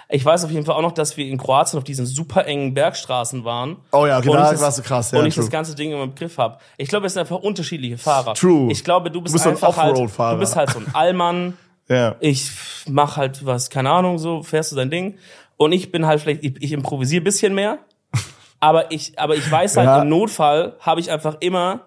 Ich 0.08 0.24
weiß 0.24 0.44
auf 0.44 0.50
jeden 0.50 0.66
Fall 0.66 0.74
auch 0.74 0.82
noch, 0.82 0.92
dass 0.92 1.16
wir 1.16 1.26
in 1.26 1.38
Kroatien 1.38 1.78
auf 1.78 1.84
diesen 1.84 2.06
super 2.06 2.44
engen 2.46 2.74
Bergstraßen 2.74 3.44
waren. 3.44 3.76
Oh 3.92 4.04
ja, 4.06 4.18
ich 4.18 4.26
das- 4.26 4.60
warst 4.60 4.78
du 4.78 4.82
krass, 4.82 5.12
ja, 5.12 5.20
Und 5.20 5.26
ich 5.26 5.34
true. 5.34 5.44
das 5.44 5.50
ganze 5.50 5.74
Ding 5.76 5.92
immer 5.92 6.02
im 6.02 6.14
Griff 6.14 6.38
habe. 6.38 6.58
Ich 6.76 6.88
glaube, 6.88 7.06
es 7.06 7.12
sind 7.14 7.20
einfach 7.20 7.36
unterschiedliche 7.38 7.98
Fahrer. 7.98 8.34
True. 8.34 8.70
Ich 8.72 8.82
glaube, 8.82 9.10
du 9.10 9.20
bist, 9.22 9.32
Du 9.32 9.36
bist 9.36 9.44
so 9.44 9.50
ein 9.50 9.54
einfach 9.56 9.76
halt, 9.82 9.96
du 9.96 10.38
bist 10.38 10.56
halt 10.56 10.70
so 10.70 10.78
ein 10.80 10.94
Allmann. 10.94 11.56
Ja. 11.88 12.14
Ich 12.20 12.48
mach 12.88 13.16
halt 13.16 13.44
was, 13.44 13.68
keine 13.68 13.90
Ahnung, 13.90 14.16
so 14.18 14.42
fährst 14.42 14.70
du 14.72 14.76
dein 14.76 14.88
Ding. 14.90 15.18
Und 15.56 15.72
ich 15.72 15.90
bin 15.92 16.06
halt 16.06 16.20
vielleicht, 16.20 16.42
ich, 16.44 16.54
ich 16.62 16.72
improvisiere 16.72 17.20
ein 17.20 17.24
bisschen 17.24 17.54
mehr. 17.54 17.78
Aber 18.60 18.92
ich, 18.92 19.18
aber 19.18 19.34
ich 19.34 19.50
weiß 19.50 19.76
halt, 19.76 19.86
Ja. 19.86 20.02
im 20.02 20.08
Notfall 20.08 20.76
habe 20.80 21.00
ich 21.00 21.10
einfach 21.10 21.36
immer, 21.40 21.80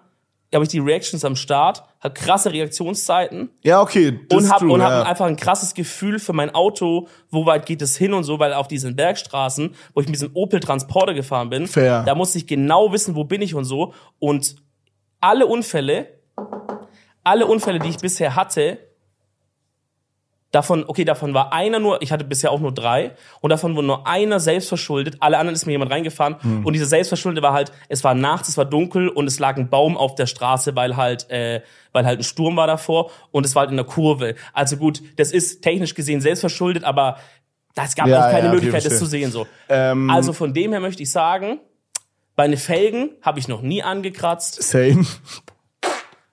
habe 0.56 0.64
ich 0.64 0.70
die 0.70 0.78
Reactions 0.78 1.24
am 1.24 1.36
Start, 1.36 1.84
hab 2.00 2.14
krasse 2.14 2.52
Reaktionszeiten 2.52 3.50
Ja, 3.62 3.80
okay. 3.80 4.20
Und 4.30 4.44
ist 4.44 4.50
hab, 4.52 4.60
true, 4.60 4.72
und 4.72 4.80
ja. 4.80 4.90
hab 4.90 5.06
einfach 5.06 5.26
ein 5.26 5.36
krasses 5.36 5.74
Gefühl 5.74 6.18
für 6.18 6.32
mein 6.32 6.54
Auto, 6.54 7.08
wo 7.30 7.46
weit 7.46 7.66
geht 7.66 7.82
es 7.82 7.96
hin 7.96 8.12
und 8.12 8.24
so, 8.24 8.38
weil 8.38 8.52
auf 8.52 8.68
diesen 8.68 8.96
Bergstraßen, 8.96 9.74
wo 9.94 10.00
ich 10.00 10.06
mit 10.06 10.16
diesem 10.16 10.30
Opel 10.34 10.60
Transporter 10.60 11.14
gefahren 11.14 11.50
bin, 11.50 11.66
Fair. 11.66 12.02
da 12.04 12.14
musste 12.14 12.38
ich 12.38 12.46
genau 12.46 12.92
wissen, 12.92 13.14
wo 13.14 13.24
bin 13.24 13.42
ich 13.42 13.54
und 13.54 13.64
so. 13.64 13.94
Und 14.18 14.56
alle 15.20 15.46
Unfälle, 15.46 16.08
alle 17.24 17.46
Unfälle, 17.46 17.78
die 17.78 17.88
ich 17.88 17.98
bisher 17.98 18.36
hatte, 18.36 18.78
davon, 20.56 20.84
okay, 20.88 21.04
davon 21.04 21.34
war 21.34 21.52
einer 21.52 21.78
nur, 21.78 22.02
ich 22.02 22.10
hatte 22.10 22.24
bisher 22.24 22.50
auch 22.50 22.58
nur 22.60 22.72
drei, 22.72 23.12
und 23.40 23.50
davon 23.50 23.76
war 23.76 23.82
nur 23.82 24.06
einer 24.06 24.40
selbst 24.40 24.68
verschuldet, 24.68 25.18
alle 25.20 25.38
anderen 25.38 25.54
ist 25.54 25.66
mir 25.66 25.72
jemand 25.72 25.92
reingefahren, 25.92 26.36
Hm. 26.42 26.64
und 26.66 26.72
dieser 26.72 26.86
selbstverschuldete 26.86 27.42
war 27.42 27.52
halt, 27.52 27.70
es 27.88 28.02
war 28.02 28.14
nachts, 28.14 28.48
es 28.48 28.56
war 28.56 28.64
dunkel, 28.64 29.08
und 29.08 29.26
es 29.26 29.38
lag 29.38 29.56
ein 29.56 29.68
Baum 29.68 29.96
auf 29.96 30.14
der 30.16 30.26
Straße, 30.26 30.74
weil 30.74 30.96
halt, 30.96 31.30
äh, 31.30 31.60
weil 31.92 32.04
halt 32.06 32.20
ein 32.20 32.24
Sturm 32.24 32.56
war 32.56 32.66
davor, 32.66 33.10
und 33.30 33.46
es 33.46 33.54
war 33.54 33.60
halt 33.60 33.70
in 33.70 33.76
der 33.76 33.86
Kurve. 33.86 34.34
Also 34.52 34.76
gut, 34.76 35.02
das 35.16 35.30
ist 35.30 35.60
technisch 35.62 35.94
gesehen 35.94 36.20
selbstverschuldet, 36.20 36.82
aber 36.84 37.18
es 37.74 37.94
gab 37.94 38.08
Ja, 38.08 38.26
auch 38.26 38.30
keine 38.30 38.46
ja, 38.48 38.52
Möglichkeit, 38.52 38.84
das 38.86 38.98
zu 38.98 39.06
sehen, 39.06 39.30
so. 39.30 39.46
Ähm, 39.68 40.08
Also 40.10 40.32
von 40.32 40.54
dem 40.54 40.72
her 40.72 40.80
möchte 40.80 41.02
ich 41.02 41.10
sagen, 41.12 41.60
meine 42.36 42.56
Felgen 42.56 43.10
habe 43.22 43.38
ich 43.38 43.48
noch 43.48 43.60
nie 43.62 43.82
angekratzt. 43.82 44.62
Same. 44.62 45.04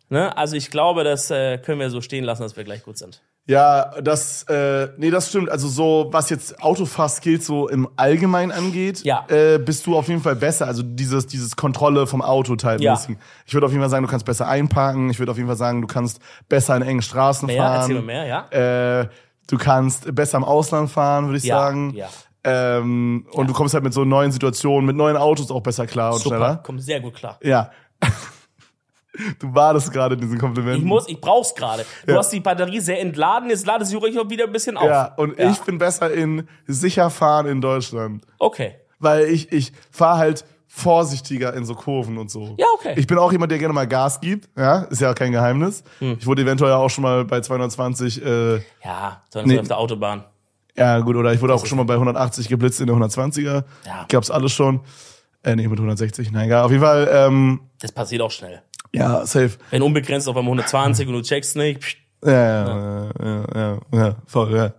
Ne? 0.09 0.35
Also 0.37 0.55
ich 0.55 0.69
glaube, 0.69 1.03
das 1.03 1.31
äh, 1.31 1.57
können 1.57 1.79
wir 1.79 1.89
so 1.89 1.99
stehen 2.01 2.23
lassen, 2.23 2.43
dass 2.43 2.55
wir 2.55 2.63
gleich 2.63 2.83
gut 2.83 2.97
sind. 2.97 3.21
Ja, 3.45 3.91
das, 4.02 4.44
äh, 4.44 4.88
nee, 4.98 5.10
das 5.11 5.28
stimmt. 5.28 5.49
Also 5.49 5.68
so, 5.68 6.07
was 6.11 6.30
jetzt 6.30 6.61
Autofahrskills 6.64 7.45
so 7.45 7.68
im 7.68 7.90
Allgemeinen 7.98 8.53
angeht, 8.53 9.03
Ja. 9.03 9.26
äh, 9.28 9.57
bist 9.60 9.86
du 9.86 9.98
auf 9.98 10.07
jeden 10.07 10.22
Fall 10.22 10.38
besser. 10.38 10.65
Also 10.65 10.82
dieses, 10.82 11.28
dieses 11.28 11.57
Kontrolle 11.57 12.07
vom 12.07 12.22
Auto 12.22 12.56
teilmäßig. 12.56 13.10
Ja. 13.18 13.22
Ich 13.45 13.53
würde 13.53 13.65
auf 13.65 13.72
jeden 13.74 13.82
Fall 13.82 13.90
sagen, 13.90 14.06
du 14.06 14.10
kannst 14.10 14.26
besser 14.26 14.48
einparken. 14.48 15.10
Ich 15.10 15.20
würde 15.20 15.32
auf 15.34 15.38
jeden 15.38 15.48
Fall 15.49 15.57
sagen, 15.57 15.82
du 15.82 15.88
kannst 15.88 16.20
besser 16.48 16.78
in 16.78 16.84
engen 16.84 17.02
Straßen 17.02 17.48
Mehr, 17.48 17.61
fahren. 17.61 17.82
erzähl 17.82 17.95
mir 17.95 18.02
mehr, 18.02 18.26
ja? 18.26 19.02
Äh, 19.02 19.10
du 19.48 19.57
kannst 19.57 20.15
besser 20.15 20.38
im 20.38 20.45
Ausland 20.45 20.90
fahren, 20.90 21.26
würde 21.26 21.38
ich 21.40 21.44
Ja, 21.44 21.57
sagen. 21.60 21.91
ja. 21.95 22.07
Ähm, 22.45 23.26
und 23.34 23.48
du 23.49 23.53
kommst 23.53 23.74
halt 23.74 23.84
mit 23.84 23.94
so 23.94 24.06
neuen 24.06 24.32
Situationen, 24.32 24.86
mit 24.86 24.95
neuen 24.95 25.18
Autos 25.18 25.52
auch 25.52 25.61
besser 25.61 25.86
klar 25.86 26.14
und 26.14 26.20
Super, 26.22 26.36
schneller. 26.38 26.56
kommt 26.64 26.82
sehr 26.82 27.02
gut 27.02 27.15
klar. 27.15 27.38
Ja. 27.44 27.72
Du 29.40 29.52
badest 29.52 29.91
gerade 29.91 30.15
in 30.15 30.22
diesen 30.22 30.38
Komplimenten. 30.40 30.81
Ich 30.81 30.88
muss, 30.88 31.07
ich 31.07 31.19
brauch's 31.22 31.53
gerade. 31.56 31.85
Du 32.06 32.14
Ja. 32.14 32.19
hast 32.19 32.30
die 32.31 32.40
Batterie 32.40 32.80
sehr 32.80 32.99
entladen, 33.02 33.49
jetzt 33.49 33.65
lade 33.65 33.85
sie 33.85 33.95
ruhig 33.95 34.15
wieder 34.30 34.45
ein 34.45 34.52
bisschen 34.52 34.77
auf. 34.77 34.85
Ja, 34.85 35.14
und 35.18 35.40
ich 35.40 35.60
bin 35.61 35.77
besser 35.77 36.11
in 36.11 36.48
sicher 36.68 37.10
fahren 37.10 37.45
in 37.48 37.61
Deutschland. 37.61 38.23
Okay. 38.40 38.76
Weil 38.99 39.26
ich, 39.26 39.52
ich 39.52 39.72
fahre 39.91 40.18
halt 40.18 40.45
vorsichtiger 40.68 41.53
in 41.53 41.65
so 41.65 41.76
Kurven 41.76 42.18
und 42.18 42.31
so. 42.31 42.56
Ja, 42.57 42.65
okay. 42.76 42.94
Ich 42.98 43.06
bin 43.06 43.18
auch 43.19 43.31
jemand, 43.31 43.52
der 43.52 43.60
gerne 43.60 43.73
mal 43.73 43.88
Gas 43.88 44.19
gibt. 44.19 44.49
Ja, 44.57 44.80
ist 44.84 45.02
ja 45.02 45.14
kein 45.14 45.31
Geheimnis. 45.31 45.84
Hm. 45.99 46.18
Ich 46.19 46.26
wurde 46.26 46.41
eventuell 46.41 46.72
auch 46.73 46.90
schon 46.90 47.03
mal 47.03 47.26
bei 47.26 47.41
220, 47.41 48.26
äh, 48.26 48.56
Ja, 48.84 49.22
sondern 49.30 49.49
Nee. 49.49 49.56
so 49.56 49.61
auf 49.61 49.68
der 49.68 49.77
Autobahn. 49.77 50.23
ja 50.76 50.99
gut, 50.99 51.15
oder 51.15 51.31
ich 51.31 51.41
wurde 51.41 51.53
auch 51.53 51.64
schon 51.65 51.77
mal 51.77 51.85
bei 51.85 51.95
180 51.99 52.49
geblitzt 52.49 52.81
in 52.81 52.88
der 52.88 52.95
120er. 52.95 53.64
Ja. 53.85 54.06
Gab's 54.10 54.31
alles 54.31 54.52
schon. 54.52 54.81
Äh, 55.44 55.56
nee, 55.57 55.68
mit 55.68 55.77
160, 55.77 56.31
nein, 56.31 56.45
egal. 56.45 56.64
Auf 56.64 56.72
jeden 56.72 56.84
Fall, 56.84 57.07
ähm, 57.11 57.60
Das 57.80 57.91
passiert 57.91 58.22
auch 58.22 58.31
schnell. 58.31 58.61
Ja, 58.94 59.26
safe. 59.26 59.52
Wenn 59.72 59.82
unbegrenzt 59.82 60.28
auf 60.28 60.38
einmal 60.38 60.52
120 60.52 61.07
und 61.07 61.14
du 61.14 61.22
checkst 61.22 61.56
nicht, 61.56 61.82
pst, 61.82 61.98
Ja, 62.26 62.32
ja, 62.32 63.10
ja, 63.22 63.45
ja, 63.56 63.80
ja, 63.91 64.15
voll, 64.26 64.56
ja. 64.56 64.74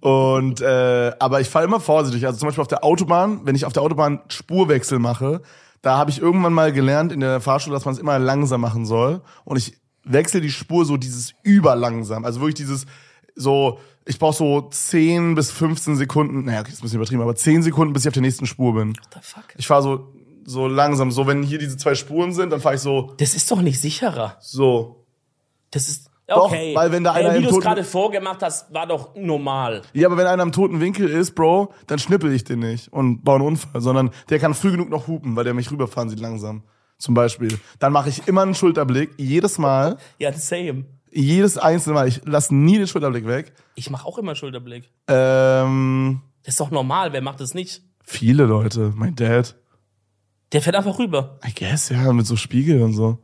Und, 0.00 0.60
äh, 0.60 1.12
aber 1.18 1.40
ich 1.40 1.48
fahre 1.48 1.64
immer 1.64 1.80
vorsichtig. 1.80 2.26
Also 2.26 2.38
zum 2.38 2.48
Beispiel 2.48 2.62
auf 2.62 2.68
der 2.68 2.84
Autobahn, 2.84 3.40
wenn 3.44 3.54
ich 3.54 3.64
auf 3.64 3.72
der 3.72 3.82
Autobahn 3.82 4.20
Spurwechsel 4.28 4.98
mache, 4.98 5.40
da 5.80 5.96
habe 5.96 6.10
ich 6.10 6.20
irgendwann 6.20 6.52
mal 6.52 6.72
gelernt 6.72 7.12
in 7.12 7.20
der 7.20 7.40
Fahrschule, 7.40 7.74
dass 7.74 7.84
man 7.84 7.94
es 7.94 8.00
immer 8.00 8.18
langsam 8.18 8.60
machen 8.60 8.86
soll. 8.86 9.22
Und 9.44 9.56
ich 9.56 9.78
wechsle 10.04 10.40
die 10.40 10.50
Spur 10.50 10.84
so 10.84 10.96
dieses 10.96 11.34
überlangsam. 11.42 12.24
Also 12.24 12.40
wirklich 12.40 12.54
dieses 12.54 12.86
so, 13.34 13.78
ich 14.06 14.18
brauche 14.18 14.36
so 14.36 14.60
10 14.62 15.34
bis 15.34 15.50
15 15.50 15.96
Sekunden, 15.96 16.44
naja, 16.44 16.60
okay, 16.60 16.70
das 16.70 16.78
ist 16.78 16.82
ein 16.82 16.82
bisschen 16.84 16.98
übertrieben, 16.98 17.22
aber 17.22 17.34
10 17.34 17.62
Sekunden, 17.62 17.92
bis 17.92 18.04
ich 18.04 18.08
auf 18.08 18.14
der 18.14 18.22
nächsten 18.22 18.46
Spur 18.46 18.74
bin. 18.74 18.90
what 18.90 18.98
the 19.14 19.18
fuck? 19.22 19.44
Ich 19.56 19.66
fahre 19.66 19.82
so, 19.82 20.13
so 20.44 20.66
langsam. 20.66 21.10
So, 21.10 21.26
wenn 21.26 21.42
hier 21.42 21.58
diese 21.58 21.76
zwei 21.76 21.94
Spuren 21.94 22.32
sind, 22.32 22.50
dann 22.50 22.60
fahre 22.60 22.74
ich 22.76 22.80
so, 22.80 23.14
Das 23.18 23.34
ist 23.34 23.50
doch 23.50 23.60
nicht 23.60 23.80
sicherer. 23.80 24.36
so. 24.40 25.04
Das 25.70 25.88
ist, 25.88 26.08
Doch, 26.28 26.46
okay. 26.52 26.72
weil 26.74 26.92
wenn 26.92 27.02
da 27.04 27.12
einer 27.12 27.32
Ey, 27.34 27.40
wie 27.42 27.46
du 27.46 27.50
es 27.56 27.60
gerade 27.60 27.82
vorgemacht 27.84 28.42
hast, 28.42 28.72
war 28.72 28.86
doch 28.86 29.14
normal. 29.16 29.82
Ja, 29.92 30.06
aber 30.06 30.16
wenn 30.16 30.26
einer 30.26 30.42
im 30.44 30.52
toten 30.52 30.80
Winkel 30.80 31.08
ist, 31.08 31.34
Bro, 31.34 31.72
dann 31.88 31.98
schnippel 31.98 32.32
ich 32.32 32.44
den 32.44 32.60
nicht 32.60 32.92
und 32.92 33.24
baue 33.24 33.36
einen 33.36 33.44
Unfall, 33.46 33.80
sondern 33.80 34.10
der 34.30 34.38
kann 34.38 34.54
früh 34.54 34.70
genug 34.70 34.88
noch 34.88 35.06
hupen, 35.08 35.34
weil 35.36 35.44
der 35.44 35.52
mich 35.54 35.70
rüberfahren 35.70 36.08
sieht 36.08 36.20
langsam. 36.20 36.62
Zum 36.98 37.14
Beispiel. 37.14 37.58
Dann 37.80 37.92
mache 37.92 38.08
ich 38.08 38.28
immer 38.28 38.42
einen 38.42 38.54
Schulterblick, 38.54 39.10
jedes 39.18 39.58
Mal, 39.58 39.98
Ja, 40.18 40.32
same. 40.32 40.84
jedes 41.10 41.58
einzelne 41.58 41.94
Mal. 41.94 42.06
Ich 42.08 42.20
lasse 42.24 42.54
nie 42.54 42.78
den 42.78 42.86
Schulterblick 42.86 43.26
weg. 43.26 43.52
Ich 43.74 43.90
mache 43.90 44.06
auch 44.06 44.16
immer 44.16 44.30
einen 44.30 44.36
Schulterblick. 44.36 44.88
Ähm, 45.08 46.20
Das 46.44 46.54
ist 46.54 46.60
doch 46.60 46.70
normal, 46.70 47.12
wer 47.12 47.20
macht 47.20 47.40
das 47.40 47.52
nicht? 47.54 47.82
viele 48.06 48.44
Leute, 48.44 48.92
mein 48.94 49.16
Dad. 49.16 49.56
Der 50.54 50.62
fährt 50.62 50.76
einfach 50.76 50.98
rüber. 50.98 51.38
I 51.46 51.52
guess, 51.52 51.90
ja, 51.90 52.12
mit 52.12 52.26
so 52.26 52.36
Spiegel 52.36 52.80
und 52.80 52.94
so. 52.94 53.18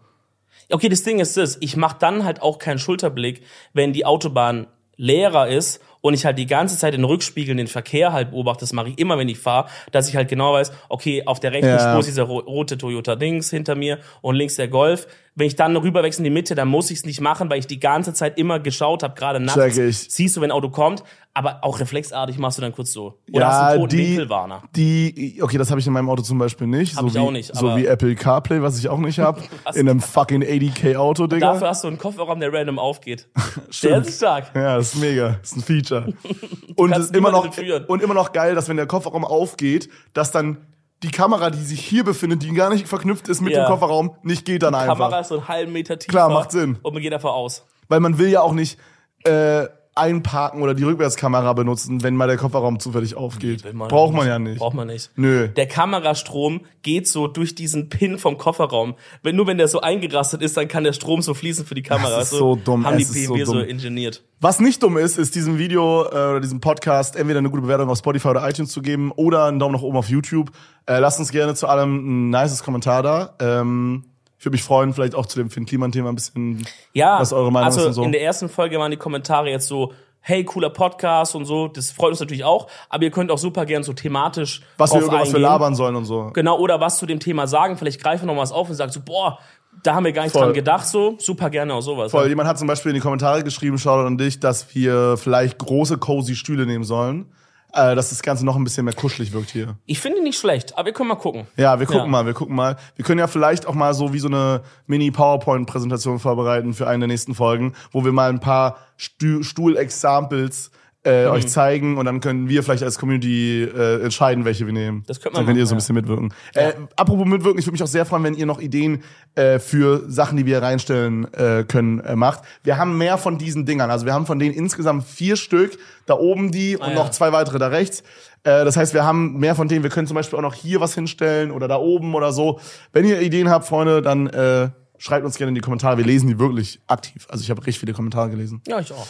Okay, 0.71 0.89
das 0.89 1.03
Ding 1.03 1.21
ist 1.21 1.37
das, 1.37 1.57
ich 1.61 1.77
mache 1.77 1.97
dann 1.99 2.25
halt 2.25 2.43
auch 2.43 2.59
keinen 2.59 2.79
Schulterblick, 2.79 3.43
wenn 3.73 3.93
die 3.93 4.05
Autobahn 4.05 4.67
leerer 4.97 5.49
ist 5.49 5.81
und 6.03 6.15
ich 6.15 6.25
halt 6.25 6.39
die 6.39 6.47
ganze 6.47 6.77
Zeit 6.77 6.95
in 6.95 7.05
Rückspiegeln 7.05 7.57
den 7.57 7.67
Verkehr 7.67 8.13
halt 8.13 8.31
beobachte, 8.31 8.61
das 8.61 8.73
mache 8.73 8.91
ich 8.91 8.99
immer, 8.99 9.19
wenn 9.19 9.29
ich 9.29 9.39
fahre, 9.39 9.69
dass 9.93 10.09
ich 10.09 10.17
halt 10.17 10.29
genau 10.29 10.53
weiß, 10.53 10.73
okay, 10.89 11.23
auf 11.27 11.41
der 11.41 11.53
rechten 11.53 11.69
Ja. 11.69 11.79
Spur 11.79 12.01
ist 12.01 12.07
dieser 12.07 12.25
ro 12.25 12.39
rote 12.39 12.77
Toyota 12.79 13.17
Dings 13.17 13.51
hinter 13.51 13.75
mir 13.75 13.99
und 14.23 14.35
links 14.37 14.57
der 14.57 14.69
Golf. 14.69 15.07
Wenn 15.35 15.47
ich 15.47 15.57
dann 15.57 15.77
rüberwechsel 15.77 16.21
in 16.21 16.25
die 16.25 16.31
Mitte, 16.31 16.55
dann 16.55 16.69
muss 16.69 16.91
ich 16.91 16.99
es 16.99 17.07
nicht 17.07 17.21
machen, 17.21 17.49
weil 17.51 17.59
ich 17.59 17.67
die 17.67 17.81
ganze 17.81 18.13
Zeit 18.13 18.39
immer 18.39 18.61
geschaut 18.61 19.03
habe, 19.03 19.15
gerade 19.15 19.41
nachts. 19.41 19.59
Check 19.59 19.89
ich. 19.89 19.99
Siehst 19.99 20.37
du, 20.37 20.41
wenn 20.41 20.51
ein 20.51 20.57
Auto 20.57 20.71
kommt, 20.71 21.03
aber 21.33 21.61
auch 21.63 21.79
reflexartig 21.79 22.39
machst 22.39 22.59
du 22.59 22.63
dann 22.63 22.73
kurz 22.73 22.93
so. 22.93 23.21
Oder 23.33 23.41
ja, 23.41 23.49
hast 23.49 23.61
du 23.61 23.65
einen 23.67 23.81
toten 23.83 23.97
die, 23.97 24.09
Winkelwarner. 24.09 24.63
die, 24.75 25.41
okay, 25.43 25.59
das 25.59 25.71
habe 25.71 25.81
ich 25.81 25.87
in 25.87 25.93
meinem 25.93 26.11
Auto 26.11 26.23
zum 26.23 26.39
Beispiel 26.39 26.67
nicht. 26.67 26.97
Hab 26.97 27.03
so 27.03 27.07
ich 27.09 27.15
wie, 27.15 27.19
auch 27.19 27.31
nicht, 27.31 27.55
So 27.55 27.77
wie 27.77 27.87
Apple 27.87 28.15
CarPlay, 28.17 28.63
was 28.63 28.79
ich 28.79 28.89
auch 28.89 28.99
nicht 28.99 29.19
hab. 29.21 29.41
Was? 29.65 29.77
in 29.77 29.89
einem 29.89 30.01
fucking 30.01 30.43
80k 30.43 30.97
Auto, 30.97 31.27
Digga. 31.27 31.53
Dafür 31.53 31.69
hast 31.69 31.85
du 31.85 31.89
einen 31.89 31.99
Kofferraum, 31.99 32.41
der 32.41 32.53
random 32.53 32.79
aufgeht. 32.79 33.29
der 33.83 33.99
ist 33.99 34.17
stark. 34.17 34.51
Ja, 34.55 34.77
das 34.77 34.95
ist 34.95 35.01
mega. 35.01 35.39
Das 35.41 35.53
ist 35.53 35.57
ein 35.57 35.63
Feature. 35.63 36.13
und, 36.77 36.97
ist 36.97 37.15
immer 37.15 37.31
noch, 37.31 37.49
und 37.89 38.03
immer 38.03 38.15
noch 38.15 38.33
geil, 38.33 38.55
dass 38.55 38.69
wenn 38.69 38.77
der 38.77 38.87
Kofferraum 38.87 39.25
aufgeht, 39.25 39.89
dass 40.13 40.33
dann 40.33 40.67
die 41.03 41.11
Kamera, 41.11 41.51
die 41.51 41.63
sich 41.63 41.81
hier 41.81 42.05
befindet, 42.05 42.43
die 42.43 42.53
gar 42.53 42.71
nicht 42.71 42.89
verknüpft 42.89 43.29
ist 43.29 43.41
mit 43.41 43.53
Ja. 43.53 43.65
dem 43.65 43.69
Kofferraum, 43.69 44.17
nicht 44.23 44.45
geht 44.45 44.63
dann 44.63 44.75
einfach. 44.75 44.99
Kamera 44.99 45.21
ist 45.21 45.29
so 45.29 45.37
einen 45.37 45.49
halben 45.49 45.73
Meter 45.73 45.99
tiefer. 45.99 46.11
Klar, 46.11 46.29
macht 46.29 46.51
Sinn. 46.51 46.79
Und 46.83 46.93
man 46.93 47.03
geht 47.03 47.13
davon 47.13 47.31
aus. 47.31 47.65
Weil 47.89 48.01
man 48.01 48.19
will 48.19 48.29
ja 48.29 48.43
auch 48.43 48.53
nicht 48.53 48.79
äh, 49.25 49.67
einparken 50.01 50.63
oder 50.63 50.75
die 50.75 50.83
Rückwärtskamera 50.83 51.53
benutzen, 51.53 52.03
wenn 52.03 52.17
mal 52.17 52.27
der 52.27 52.37
Kofferraum 52.39 52.81
zufällig 52.81 53.15
aufgeht. 53.17 53.63
Will 53.63 53.75
man 53.75 53.89
Braucht 53.89 54.13
man 54.13 54.23
nicht. 54.25 54.29
ja 54.29 54.39
nicht. 54.39 54.59
Braucht 54.59 54.75
man 54.75 54.89
nicht. 54.89 55.11
Nö. 55.17 55.49
Der 55.49 55.67
Kamerastrom 55.69 56.63
geht 56.83 57.07
so 57.07 57.29
durch 57.29 57.55
diesen 57.55 57.89
Pin 57.89 58.19
vom 58.19 58.39
Kofferraum. 58.39 58.95
Wenn, 59.23 59.37
nur 59.37 59.47
wenn 59.47 59.59
der 59.59 59.69
so 59.69 59.81
eingerastet 59.81 60.43
ist, 60.43 60.57
dann 60.57 60.67
kann 60.67 60.83
der 60.85 60.93
Strom 60.95 61.23
so 61.23 61.35
fließen 61.35 61.65
für 61.67 61.75
die 61.75 61.83
Kamera. 61.83 62.19
Das 62.19 62.33
ist 62.33 62.39
so 62.39 62.57
dumm, 62.57 62.87
Haben 62.87 62.97
die 62.97 63.03
es 63.05 63.13
so 63.13 63.35
BMW 63.35 63.45
so, 63.45 63.53
dumm. 63.55 63.63
ingeniert. 63.65 64.25
Was 64.41 64.59
nicht 64.59 64.83
dumm 64.83 64.97
ist, 64.97 65.19
ist 65.19 65.35
diesem 65.35 65.59
Video 65.59 66.05
äh, 66.05 66.09
oder 66.09 66.41
diesem 66.41 66.61
Podcast 66.61 67.15
entweder 67.17 67.41
eine 67.41 67.51
gute 67.51 67.63
Bewertung 67.63 67.91
auf 67.91 67.99
Spotify 67.99 68.29
oder 68.29 68.49
iTunes 68.49 68.73
zu 68.73 68.81
geben 68.81 69.13
oder 69.13 69.45
einen 69.45 69.59
Daumen 69.59 69.75
nach 69.75 69.83
oben 69.83 69.99
auf 69.99 70.09
YouTube. 70.09 70.51
Äh, 70.87 70.99
lasst 70.99 71.19
uns 71.21 71.31
gerne 71.31 71.55
zu 71.55 71.67
allem 71.67 72.29
ein 72.29 72.31
nices 72.31 72.63
Kommentar 72.63 73.03
da. 73.03 73.35
Ähm, 73.39 74.05
ich 74.41 74.45
würde 74.47 74.55
mich 74.55 74.63
freuen, 74.63 74.95
vielleicht 74.95 75.15
auch 75.15 75.27
zu 75.27 75.39
dem 75.39 75.51
Finn 75.51 75.67
Kliman-Thema 75.67 76.09
ein 76.09 76.15
bisschen, 76.15 76.67
Ja, 76.95 77.21
was 77.21 77.33
eure 77.35 77.53
Meinung 77.53 77.67
also 77.67 77.81
ist 77.83 77.87
und 77.89 77.93
so. 77.93 78.03
in 78.05 78.13
der 78.13 78.23
ersten 78.23 78.49
Folge 78.49 78.79
waren 78.79 78.91
die 78.91 78.97
Kommentare 78.97 79.51
jetzt 79.51 79.69
so, 79.69 79.93
hey, 80.23 80.45
cooler 80.45 80.71
Podcast 80.71 81.35
und 81.35 81.45
so. 81.45 81.69
Das 81.69 81.91
freut 81.91 82.11
uns 82.11 82.21
natürlich 82.21 82.45
auch. 82.45 82.67
Aber 82.89 83.05
ihr 83.05 83.11
könnt 83.11 83.31
auch 83.31 83.37
super 83.39 83.67
gern 83.67 83.83
so 83.83 83.93
thematisch 83.93 84.63
was 84.79 84.93
wir, 84.93 85.01
drauf 85.01 85.09
über 85.09 85.13
was 85.19 85.29
wir 85.29 85.35
eingehen. 85.37 85.43
labern 85.43 85.75
sollen 85.75 85.95
und 85.95 86.07
so. 86.07 86.31
Genau, 86.33 86.59
oder 86.59 86.81
was 86.81 86.97
zu 86.99 87.05
dem 87.07 87.21
Thema 87.21 87.47
sagen. 87.47 87.77
Vielleicht 87.77 88.03
greifen 88.03 88.27
wir 88.27 88.35
noch 88.35 88.41
was 88.41 88.51
auf 88.53 88.69
und 88.71 88.75
sagen 88.77 88.91
so, 88.93 89.01
boah, 89.03 89.39
da 89.83 89.95
haben 89.95 90.05
wir 90.05 90.13
gar 90.13 90.23
nicht 90.25 90.33
Voll. 90.33 90.43
dran 90.43 90.53
gedacht, 90.55 90.87
so. 90.87 91.17
Super 91.19 91.49
gerne 91.51 91.75
auch 91.75 91.81
sowas. 91.83 92.11
Voll, 92.11 92.23
Ja. 92.25 92.29
jemand 92.29 92.49
hat 92.49 92.59
zum 92.59 92.67
Beispiel 92.67 92.91
in 92.91 92.95
die 92.97 93.01
Kommentare 93.03 93.45
geschrieben, 93.45 93.79
Shoutout 93.79 94.07
an 94.07 94.17
dich, 94.19 94.41
dass 94.41 94.75
wir 94.75 95.17
vielleicht 95.19 95.59
große, 95.59 95.99
cozy 95.99 96.35
Stühle 96.35 96.65
nehmen 96.67 96.85
sollen. 96.85 97.27
Äh, 97.73 97.95
dass 97.95 98.11
das 98.11 98.23
Ganze 98.23 98.45
noch 98.45 98.57
ein 98.57 98.65
bisschen 98.65 98.85
mehr 98.85 98.95
kuschelig 98.95 99.33
wirkt 99.33 99.51
hier. 99.51 99.77
Ich 99.87 100.01
finde 100.01 100.23
nicht 100.23 100.39
schlecht, 100.39 100.77
aber 100.77 100.87
wir 100.87 100.93
können 100.93 101.09
mal 101.09 101.15
gucken. 101.15 101.47
Ja, 101.57 101.79
wir 101.79 101.87
gucken 101.87 102.03
Ja. 102.05 102.09
mal, 102.09 102.27
wir 102.27 102.35
gucken 102.35 102.57
mal. 102.57 102.77
Wir 102.97 103.05
können 103.05 103.21
ja 103.21 103.29
vielleicht 103.29 103.67
auch 103.67 103.75
mal 103.75 103.95
so 103.95 104.13
wie 104.13 104.19
so 104.19 104.27
eine 104.29 104.63
Mini-PowerPoint-Präsentation 104.87 106.19
vorbereiten 106.19 106.75
für 106.75 106.89
eine 106.89 107.01
der 107.01 107.09
nächsten 107.09 107.35
Folgen, 107.35 107.75
wo 107.93 108.05
wir 108.05 108.13
mal 108.13 108.29
ein 108.31 108.41
paar 108.41 108.79
Stu 108.97 109.43
Stuhl-Examples 109.43 110.71
äh, 111.03 111.25
Mhm. 111.27 111.31
euch 111.33 111.49
zeigen 111.49 111.97
und 111.97 112.05
dann 112.05 112.21
können 112.21 112.49
wir 112.49 112.63
vielleicht 112.63 112.83
als 112.83 112.99
Community 112.99 113.63
äh, 113.65 114.03
entscheiden, 114.03 114.45
welche 114.45 114.67
wir 114.67 114.73
nehmen. 114.75 115.03
Das 115.07 115.19
könnte 115.21 115.37
man 115.37 115.41
Dann 115.41 115.47
könnt 115.47 115.59
ihr 115.59 115.67
so 115.67 115.75
ein 115.75 115.79
bisschen 115.79 115.95
mitwirken. 115.95 116.35
Äh, 116.55 116.73
apropos 116.97 117.25
mitwirken, 117.27 117.59
ich 117.59 117.65
würde 117.67 117.73
mich 117.73 117.83
auch 117.83 117.87
sehr 117.87 118.05
freuen, 118.05 118.23
wenn 118.25 118.35
ihr 118.35 118.45
noch 118.47 118.61
Ideen 118.61 119.03
äh, 119.35 119.59
für 119.59 120.03
Sachen, 120.11 120.37
die 120.37 120.45
wir 120.45 120.61
reinstellen 120.63 121.33
äh, 121.33 121.65
können, 121.67 122.01
äh, 122.01 122.17
macht. 122.17 122.41
Wir 122.65 122.77
haben 122.77 122.99
mehr 122.99 123.17
von 123.17 123.39
diesen 123.39 123.65
Dingern. 123.65 123.91
Also 123.91 124.05
wir 124.05 124.13
haben 124.13 124.27
von 124.27 124.39
denen 124.39 124.55
insgesamt 124.55 125.05
vier 125.05 125.37
Stück. 125.37 125.79
Da 126.07 126.15
oben 126.15 126.51
die 126.53 126.77
und 126.77 126.83
Ah, 126.83 126.89
ja. 126.91 126.95
noch 126.95 127.11
zwei 127.11 127.33
weitere 127.33 127.59
da 127.59 127.69
rechts. 127.69 128.01
Äh, 128.43 128.65
das 128.65 128.77
heißt, 128.77 128.93
wir 128.93 129.05
haben 129.05 129.39
mehr 129.39 129.55
von 129.55 129.69
denen. 129.69 129.83
Wir 129.83 129.91
können 129.91 130.07
zum 130.07 130.17
Beispiel 130.17 130.39
auch 130.39 130.43
noch 130.43 130.55
hier 130.55 130.81
was 130.81 130.95
hinstellen 130.95 131.51
oder 131.51 131.67
da 131.69 131.77
oben 131.77 132.15
oder 132.15 132.33
so. 132.33 132.61
Wenn 132.93 133.05
ihr 133.07 133.21
Ideen 133.23 133.49
habt, 133.49 133.67
Freunde, 133.67 134.03
dann 134.03 134.27
äh, 134.27 134.69
schreibt 134.99 135.25
uns 135.25 135.37
gerne 135.39 135.49
in 135.49 135.55
die 135.55 135.61
Kommentare. 135.63 135.97
Wir 135.97 136.05
lesen 136.05 136.29
die 136.29 136.39
wirklich 136.39 136.81
aktiv. 136.89 137.27
Also 137.31 137.43
ich 137.43 137.49
habe 137.51 137.61
richtig 137.61 137.79
viele 137.81 137.93
Kommentare 137.95 138.29
gelesen. 138.29 138.61
Ja, 138.69 138.81
ich 138.81 138.93
auch. 138.93 139.07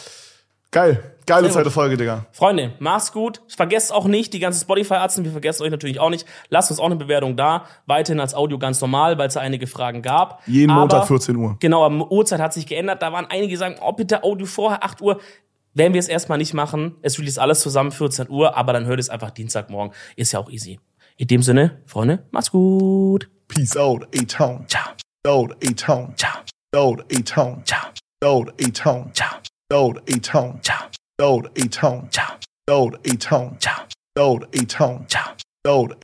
Geil. 0.71 1.03
Geile 1.27 1.43
Sehr 1.43 1.51
zweite 1.53 1.65
gut. 1.65 1.73
Folge, 1.73 1.97
Digga. 1.97 2.25
Freunde, 2.31 2.73
macht's 2.79 3.11
gut. 3.11 3.41
Vergesst 3.47 3.93
auch 3.93 4.05
nicht 4.05 4.33
die 4.33 4.39
ganzen 4.39 4.61
Spotify-Arzten. 4.61 5.23
Wir 5.23 5.31
vergessen 5.31 5.63
euch 5.63 5.69
natürlich 5.69 5.99
auch 5.99 6.09
nicht. 6.09 6.25
Lasst 6.49 6.71
uns 6.71 6.79
auch 6.79 6.85
eine 6.85 6.95
Bewertung 6.95 7.37
da. 7.37 7.65
Weiterhin 7.85 8.19
als 8.19 8.33
Audio 8.33 8.57
ganz 8.57 8.81
normal, 8.81 9.17
weil 9.17 9.27
es 9.27 9.35
da 9.35 9.41
einige 9.41 9.67
Fragen 9.67 10.01
gab. 10.01 10.41
Jeden 10.47 10.71
Aber- 10.71 10.81
Montag 10.81 11.07
14 11.07 11.35
Uhr. 11.35 11.57
Genau, 11.59 11.85
aber 11.85 12.11
Uhrzeit 12.11 12.39
hat 12.41 12.53
sich 12.53 12.65
geändert. 12.65 13.01
Da 13.01 13.11
waren 13.13 13.27
einige, 13.29 13.49
die 13.49 13.55
sagen, 13.55 13.75
oh, 13.81 13.91
bitte 13.91 14.23
Audio 14.23 14.45
vorher, 14.47 14.83
8 14.83 15.01
Uhr. 15.01 15.19
Werden 15.73 15.93
wir 15.93 15.99
es 15.99 16.07
erstmal 16.09 16.37
nicht 16.37 16.53
machen. 16.53 16.95
Es 17.01 17.17
release 17.19 17.39
alles 17.41 17.61
zusammen 17.61 17.91
14 17.91 18.29
Uhr, 18.29 18.57
aber 18.57 18.73
dann 18.73 18.85
hört 18.85 18.99
es 18.99 19.09
einfach 19.09 19.29
Dienstagmorgen. 19.31 19.93
Ist 20.15 20.31
ja 20.33 20.39
auch 20.39 20.49
easy. 20.49 20.79
In 21.17 21.27
dem 21.27 21.43
Sinne, 21.43 21.81
Freunde, 21.85 22.25
macht's 22.31 22.51
gut. 22.51 23.29
Peace 23.47 23.77
out, 23.77 24.03
A-Town. 24.17 24.65
Ciao, 24.67 24.83
Out, 25.27 25.53
A-Town. 25.63 26.13
ciao, 26.17 26.31
Out, 26.75 27.05
A-Town. 27.13 27.63
ciao, 27.65 27.79
Out, 28.25 28.53
A-Town. 28.61 29.11
ciao, 29.13 29.29
Out, 29.71 30.03
A-Town. 30.09 30.59
ciao, 30.61 30.89
Out, 31.21 31.45
A-Town. 31.57 32.09
ciao, 32.11 32.37
Out, 32.69 32.95
A-Town. 33.05 33.57
ciao, 33.59 33.87
Out, 34.19 34.43
A-Town. 34.53 35.05
ciao. 35.07 35.35
Out, 35.65 35.97